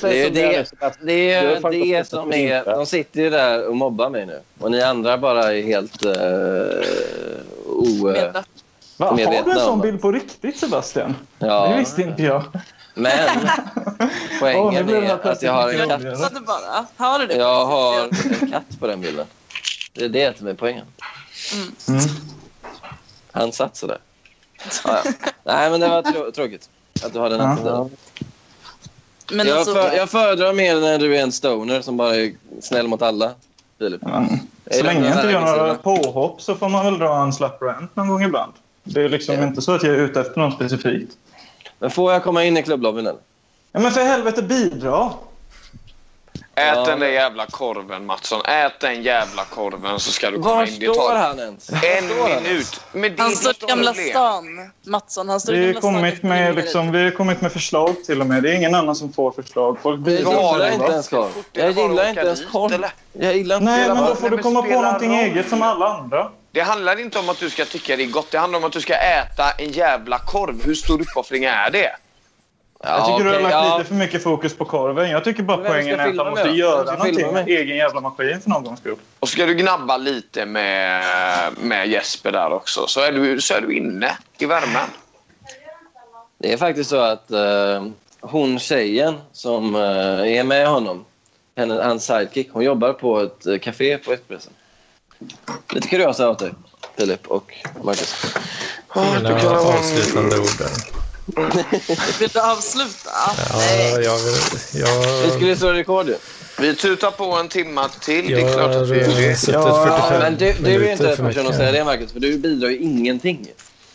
Det 0.00 0.26
är 0.26 0.30
det, 0.30 0.70
det, 1.02 1.32
är 1.32 1.98
det 1.98 2.04
som 2.04 2.32
är... 2.32 2.64
De 2.64 2.86
sitter 2.86 3.20
ju 3.20 3.30
där 3.30 3.66
och 3.66 3.76
mobbar 3.76 4.10
mig 4.10 4.26
nu. 4.26 4.40
Och 4.58 4.70
ni 4.70 4.82
andra 4.82 5.18
bara 5.18 5.54
är 5.54 5.62
helt... 5.62 6.06
Uh, 6.06 6.12
o, 7.66 8.08
uh, 8.08 8.12
Medla. 8.12 8.44
Va, 8.96 9.06
har 9.06 9.16
du 9.16 9.50
en 9.50 9.58
sån 9.58 9.68
om 9.68 9.80
det. 9.80 9.86
bild 9.86 10.02
på 10.02 10.12
riktigt 10.12 10.58
Sebastian? 10.58 11.16
Det 11.38 11.46
ja, 11.46 11.76
visste 11.76 12.02
inte 12.02 12.22
jag. 12.22 12.42
men 12.94 13.28
poängen 14.40 14.86
det 14.86 15.00
här 15.00 15.02
är 15.02 15.30
att 15.30 15.42
jag 15.42 15.52
har 15.52 15.68
en 15.68 15.88
katt. 15.88 16.02
Så 16.96 17.04
har 17.04 17.18
du 17.18 17.26
det? 17.26 17.36
Jag 17.36 17.66
har 17.66 18.02
en 18.02 18.50
katt 18.50 18.80
på 18.80 18.86
den 18.86 19.00
bilden. 19.00 19.26
Det 19.92 20.04
är 20.04 20.08
det 20.08 20.38
som 20.38 20.46
är 20.46 20.54
poängen. 20.54 20.86
Mm. 21.88 22.00
Han 23.32 23.52
satt 23.52 23.76
sådär. 23.76 23.98
Ja, 24.84 25.00
ja. 25.04 25.12
Nej, 25.44 25.70
men 25.70 25.80
det 25.80 25.88
var 25.88 26.02
trå- 26.02 26.32
tråkigt 26.32 26.68
att 27.04 27.12
du 27.12 27.18
har 27.18 27.30
den 27.30 27.40
Ja. 27.40 27.46
attityden. 27.52 27.90
Men 29.32 29.46
Jag, 29.46 29.58
alltså, 29.58 29.74
för, 29.74 29.92
jag 29.92 30.10
föredrar 30.10 30.52
mer 30.52 30.80
när 30.80 30.98
du 30.98 31.16
är 31.16 31.22
en 31.22 31.32
stoner 31.32 31.80
som 31.80 31.96
bara 31.96 32.16
är 32.16 32.32
snäll 32.60 32.88
mot 32.88 33.02
alla, 33.02 33.30
Filip. 33.78 34.00
Jag 34.02 34.38
så 34.76 34.82
länge 34.82 35.00
jag 35.00 35.08
inte 35.08 35.20
här 35.20 35.30
gör 35.30 35.40
några 35.58 35.74
påhopp 35.74 36.42
så 36.42 36.54
får 36.54 36.68
man 36.68 36.84
väl 36.84 36.98
dra 36.98 37.22
en 37.22 37.32
slapp 37.32 37.62
rant 37.62 37.96
någon 37.96 38.08
gång 38.08 38.22
ibland. 38.22 38.52
Det 38.84 39.02
är 39.02 39.08
liksom 39.08 39.34
Ja. 39.34 39.42
inte 39.46 39.62
så 39.62 39.72
att 39.72 39.82
jag 39.82 39.94
är 39.94 39.98
ute 39.98 40.20
efter 40.20 40.40
något 40.40 40.54
specifikt. 40.54 41.12
Men 41.78 41.90
får 41.90 42.12
jag 42.12 42.22
komma 42.24 42.44
in 42.44 42.56
i 42.56 42.62
klubblobbyn 42.62 43.06
eller? 43.06 43.20
Ja, 43.72 43.80
men 43.80 43.90
för 43.90 44.00
helvete 44.00 44.42
bidra! 44.42 45.10
Ät 46.54 46.76
Ja. 46.76 46.84
den 46.84 47.00
där 47.00 47.08
jävla 47.08 47.46
korven, 47.46 48.06
Mattsson. 48.06 48.40
Ät 48.44 48.80
den 48.80 49.02
jävla 49.02 49.44
korven 49.44 50.00
så 50.00 50.12
ska 50.12 50.30
du 50.30 50.38
komma 50.38 50.54
Var 50.54 50.66
in. 50.66 50.78
Det 50.80 50.86
står 50.94 51.08
tar 51.08 51.16
han 51.16 51.38
ens? 51.38 51.70
Var 51.70 51.78
en 52.28 52.42
minut. 52.42 52.80
Men 52.92 53.14
han 53.18 53.36
står 53.36 53.52
i 53.52 53.66
Gamla 53.68 53.92
problem. 53.92 54.10
stan. 54.10 54.70
Mattsson, 54.86 55.28
han 55.28 55.40
står 55.40 55.54
i 55.54 55.58
Vi 55.58 55.66
har, 55.66 55.72
Gamla 55.72 55.80
stan. 55.80 55.94
kommit 55.94 56.22
med, 56.22 56.54
liksom, 56.54 56.92
vi 56.92 57.04
har 57.04 57.10
kommit 57.10 57.40
med 57.40 57.52
förslag 57.52 58.04
till 58.06 58.20
och 58.20 58.26
med. 58.26 58.42
Det 58.42 58.50
är 58.50 58.54
ingen 58.54 58.74
annan 58.74 58.94
som 58.96 59.12
får 59.12 59.30
förslag. 59.32 59.78
Folk 59.82 60.00
har 60.06 60.12
gillar 60.12 60.58
det, 60.58 60.72
inte 60.74 60.92
ens 60.92 61.08
korv. 61.08 61.30
Jag 61.52 61.70
gillar 61.70 62.08
inte 62.08 62.20
ens 62.20 62.46
korv. 62.52 62.84
Jag 63.12 63.36
gillar 63.36 63.56
inte 63.56 63.64
Nej, 63.70 63.88
men 63.88 63.96
då 64.06 64.14
får 64.14 64.30
du 64.30 64.38
komma 64.38 64.62
på 64.62 64.68
någonting 64.82 65.10
roll. 65.10 65.18
eget 65.18 65.48
som 65.48 65.62
alla 65.62 65.86
andra. 65.88 66.30
Det 66.52 66.60
handlar 66.60 67.00
inte 67.00 67.18
om 67.18 67.28
att 67.28 67.38
du 67.38 67.50
ska 67.50 67.64
tycka 67.64 67.96
det 67.96 68.02
är 68.02 68.06
gott. 68.06 68.30
Det 68.30 68.38
handlar 68.38 68.58
om 68.58 68.64
att 68.64 68.72
du 68.72 68.80
ska 68.80 68.94
äta 68.94 69.50
en 69.58 69.70
jävla 69.70 70.18
korv. 70.18 70.64
Hur 70.64 70.74
stor 70.74 71.00
uppoffring 71.00 71.44
är 71.44 71.70
det? 71.70 71.96
Jag 72.82 73.06
tycker 73.06 73.24
du 73.24 73.34
har 73.34 73.40
lagt 73.40 73.54
ja. 73.54 73.78
lite 73.78 73.88
för 73.88 73.94
mycket 73.94 74.22
fokus 74.22 74.56
på 74.56 74.64
korven. 74.64 75.10
Jag 75.10 75.24
tycker 75.24 75.42
bara 75.42 75.56
poängen 75.56 76.00
är 76.00 76.08
att 76.08 76.14
man 76.14 76.26
mig 76.26 76.30
måste 76.30 76.50
göra 76.50 76.96
någonting. 76.96 77.32
mig? 77.32 77.44
Egen 77.56 77.76
jävla 77.76 78.00
maskin 78.00 78.40
för 78.40 78.50
någon 78.50 78.64
gångs 78.64 78.80
skull. 78.80 78.96
Och 79.20 79.28
ska 79.28 79.46
du 79.46 79.54
gnabba 79.54 79.96
lite 79.96 80.46
med, 80.46 81.02
med 81.60 81.88
Jesper 81.88 82.32
där 82.32 82.52
också 82.52 82.86
så 82.86 83.00
är 83.00 83.12
du, 83.12 83.40
så 83.40 83.54
är 83.54 83.60
du 83.60 83.76
inne 83.76 84.16
i 84.38 84.46
värmen. 84.46 84.88
Det 86.38 86.52
är 86.52 86.56
faktiskt 86.56 86.90
så 86.90 86.96
att 86.96 87.30
eh, 87.30 87.84
hon 88.20 88.58
tjejen 88.58 89.20
som 89.32 89.74
eh, 89.74 90.38
är 90.38 90.44
med 90.44 90.68
honom, 90.68 91.04
henne, 91.56 91.82
hans 91.82 92.04
sidekick, 92.06 92.48
hon 92.52 92.64
jobbar 92.64 92.92
på 92.92 93.20
ett 93.20 93.46
uh, 93.46 93.58
café 93.58 93.98
på 93.98 94.12
Expressen. 94.12 94.52
Lite 95.72 95.88
kuriosa 95.88 96.30
åt 96.30 96.38
dig, 96.38 96.50
Filip 96.96 97.26
och 97.26 97.54
Marcus. 97.82 98.34
Mina 98.94 99.50
avslutande 99.58 100.38
ord 100.38 100.58
där. 100.58 101.09
Vill 102.20 102.28
du 102.28 102.40
avsluta? 102.40 103.10
Ja, 103.52 104.00
jag, 104.00 104.18
vill, 104.18 104.34
Vi 104.72 104.80
jag, 104.80 105.32
skulle 105.32 105.56
slå 105.56 105.72
rekord 105.72 106.06
ju. 106.08 106.14
Vi 106.60 106.74
tutar 106.74 107.10
på 107.10 107.24
en 107.32 107.48
timma 107.48 107.88
till. 107.88 108.26
Det 108.26 108.34
är 108.34 108.38
jag 108.40 108.54
klart 108.54 108.74
att 108.74 108.88
vi 108.88 109.00
har 109.04 109.28
eh, 109.30 109.34
suttit 109.34 109.54
Ja, 109.54 109.98
45 110.08 110.18
Men 110.22 110.36
du, 110.36 110.52
du 110.52 110.74
är 110.74 110.78
minuter 110.78 110.92
inte 110.92 111.06
rätt 111.06 111.16
för 111.16 111.24
person 111.24 111.46
att 111.46 111.56
säga 111.56 111.72
det, 111.72 111.84
Marcus, 111.84 112.12
för 112.12 112.20
du 112.20 112.38
bidrar 112.38 112.68
ju 112.68 112.78
ingenting. 112.78 113.46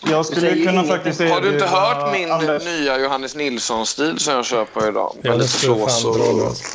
Jag 0.10 0.26
skulle 0.26 0.48
kunna 0.50 0.62
ingenting. 0.72 0.92
faktiskt 0.92 1.22
Har 1.22 1.42
du 1.42 1.54
inte 1.54 1.66
hört 1.66 2.14
min 2.14 2.32
Anders- 2.32 2.66
nya 2.66 2.98
Johannes 2.98 3.36
Nilsson-stil 3.36 4.20
som 4.20 4.34
jag 4.34 4.46
kör 4.46 4.66
på 4.66 4.88
idag? 4.88 5.16
Jag 5.22 5.32
Med 5.32 5.42
lite 5.42 5.70
måste 5.70 6.02
fan 6.04 6.14
dra. 6.14 6.26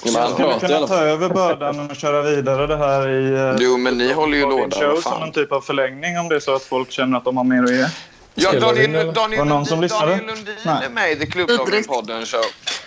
Ja, 0.04 0.20
Jag 0.20 0.30
skulle 0.60 0.74
kunna 0.74 0.86
ta 0.86 0.94
över 0.96 1.28
bördan 1.28 1.90
och 1.90 1.96
köra 1.96 2.22
vidare 2.22 2.66
det 2.66 2.76
här 2.76 3.08
i... 3.08 3.50
eh, 3.50 3.56
Jo, 3.60 3.76
men 3.76 3.98
ni 3.98 4.12
håller 4.12 4.36
ju 4.38 4.42
låda. 4.50 4.76
Show 4.80 5.00
som 5.00 5.22
en 5.22 5.32
typ 5.32 5.52
av 5.52 5.60
förlängning 5.60 6.18
om 6.18 6.28
det 6.28 6.36
är 6.36 6.40
så 6.40 6.54
att 6.54 6.62
folk 6.62 6.90
känner 6.90 7.18
att 7.18 7.24
de 7.24 7.36
har 7.36 7.44
mer 7.44 7.62
att 7.64 7.70
ge. 7.70 7.86
Ja? 8.34 8.52
Daniel, 8.60 9.12
Daniel, 9.14 9.66
som 9.66 9.80
Lundin? 9.80 9.88
Daniel 9.88 10.26
Lundin 10.26 10.54
Nej. 10.64 10.84
är 10.84 10.90
med 10.90 11.12
i 11.12 11.16
The 11.16 11.26
Klubblagen-podden. 11.26 12.24
Så, 12.24 12.36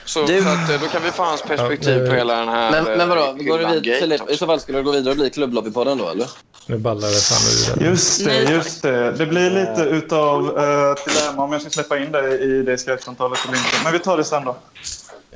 så 0.05 0.25
Du- 0.25 0.39
att, 0.39 0.69
eh, 0.69 0.81
då 0.81 0.87
kan 0.87 1.03
vi 1.03 1.11
få 1.11 1.23
hans 1.23 1.41
perspektiv 1.41 2.03
Ja, 2.03 2.09
på 2.09 2.15
hela 2.15 2.35
den 2.39 2.47
här 2.47 2.71
Men, 2.71 2.97
men 2.97 3.09
vadå, 3.09 3.21
eh, 3.21 3.33
går 3.33 3.59
du 3.59 3.65
vid, 3.65 4.29
i 4.29 4.37
så 4.37 4.45
fall 4.45 4.59
skulle 4.59 4.77
du 4.77 4.83
gå 4.83 4.91
vidare 4.91 5.09
och 5.09 5.17
bli 5.17 5.29
klubblobbypodden 5.29 5.97
då, 5.97 6.09
eller? 6.09 6.27
Nu 6.67 6.77
ballar 6.77 7.07
det 7.07 7.21
fan 7.21 7.81
ur. 7.81 7.89
Just 7.89 8.25
det, 8.25 8.43
just 8.43 8.81
det. 8.81 9.11
Det 9.11 9.25
blir 9.25 9.49
lite 9.49 9.81
utav 9.81 10.45
uh, 10.45 10.95
dilemma 11.07 11.43
om 11.43 11.51
jag 11.51 11.61
ska 11.61 11.69
släppa 11.69 11.97
in 11.97 12.11
dig 12.11 12.41
i 12.41 12.61
det 12.63 12.77
skrattsamtalet 12.77 13.39
eller 13.47 13.57
inte. 13.57 13.69
Men 13.83 13.93
vi 13.93 13.99
tar 13.99 14.17
det 14.17 14.23
sen 14.23 14.45
då. 14.45 14.55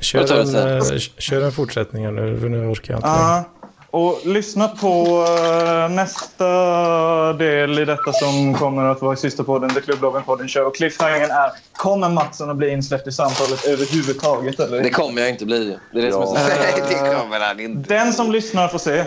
Kör, 0.00 0.20
en, 0.20 1.00
kör 1.18 1.40
en 1.42 1.52
fortsättning 1.52 2.04
här 2.04 2.12
nu, 2.12 2.40
för 2.40 2.48
nu 2.48 2.66
orkar 2.66 2.94
jag 2.94 2.98
inte. 2.98 3.08
Ja. 3.08 3.44
Och 3.90 4.20
lyssna 4.24 4.68
på 4.68 5.24
eh, 5.28 5.88
nästa 5.88 7.32
del 7.32 7.78
i 7.78 7.84
detta 7.84 8.12
som 8.12 8.54
kommer 8.54 8.84
att 8.84 9.02
vara 9.02 9.16
sista 9.16 9.44
podden, 9.44 9.70
The 9.70 9.80
Klubblagen-podden 9.80 10.48
kör. 10.48 10.64
Och 10.64 10.76
cliffhangern 10.76 11.30
är, 11.30 11.50
kommer 11.72 12.08
Mattsson 12.08 12.50
att 12.50 12.56
bli 12.56 12.70
insläppt 12.70 13.06
i 13.06 13.12
samtalet 13.12 13.64
överhuvudtaget? 13.64 14.60
Eller? 14.60 14.82
Det 14.82 14.90
kommer 14.90 15.20
jag 15.20 15.30
inte 15.30 15.46
bli. 15.46 15.78
Det 15.92 15.98
är 15.98 16.02
det 16.02 16.12
som 16.12 16.22
är 16.22 16.26
så. 16.26 16.32
Nej, 16.34 16.84
det 16.88 16.94
kommer 16.94 17.40
han 17.40 17.60
inte. 17.60 17.94
Den 17.94 18.12
som 18.12 18.32
lyssnar 18.32 18.68
får 18.68 18.78
se. 18.78 19.04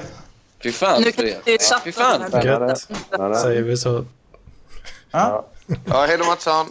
Fy 0.64 0.72
fan 0.72 1.04
för 1.04 1.26
er. 1.26 1.38
vi 1.46 1.58
Fy 1.84 1.92
fan. 1.92 2.44
Gött, 2.44 2.88
säger 3.42 3.62
vi 3.62 3.78
så. 3.78 4.06
Ja. 5.12 5.46
Ja, 5.86 6.06
hej 6.08 6.18
då 6.18 6.26
Mattsson. 6.26 6.66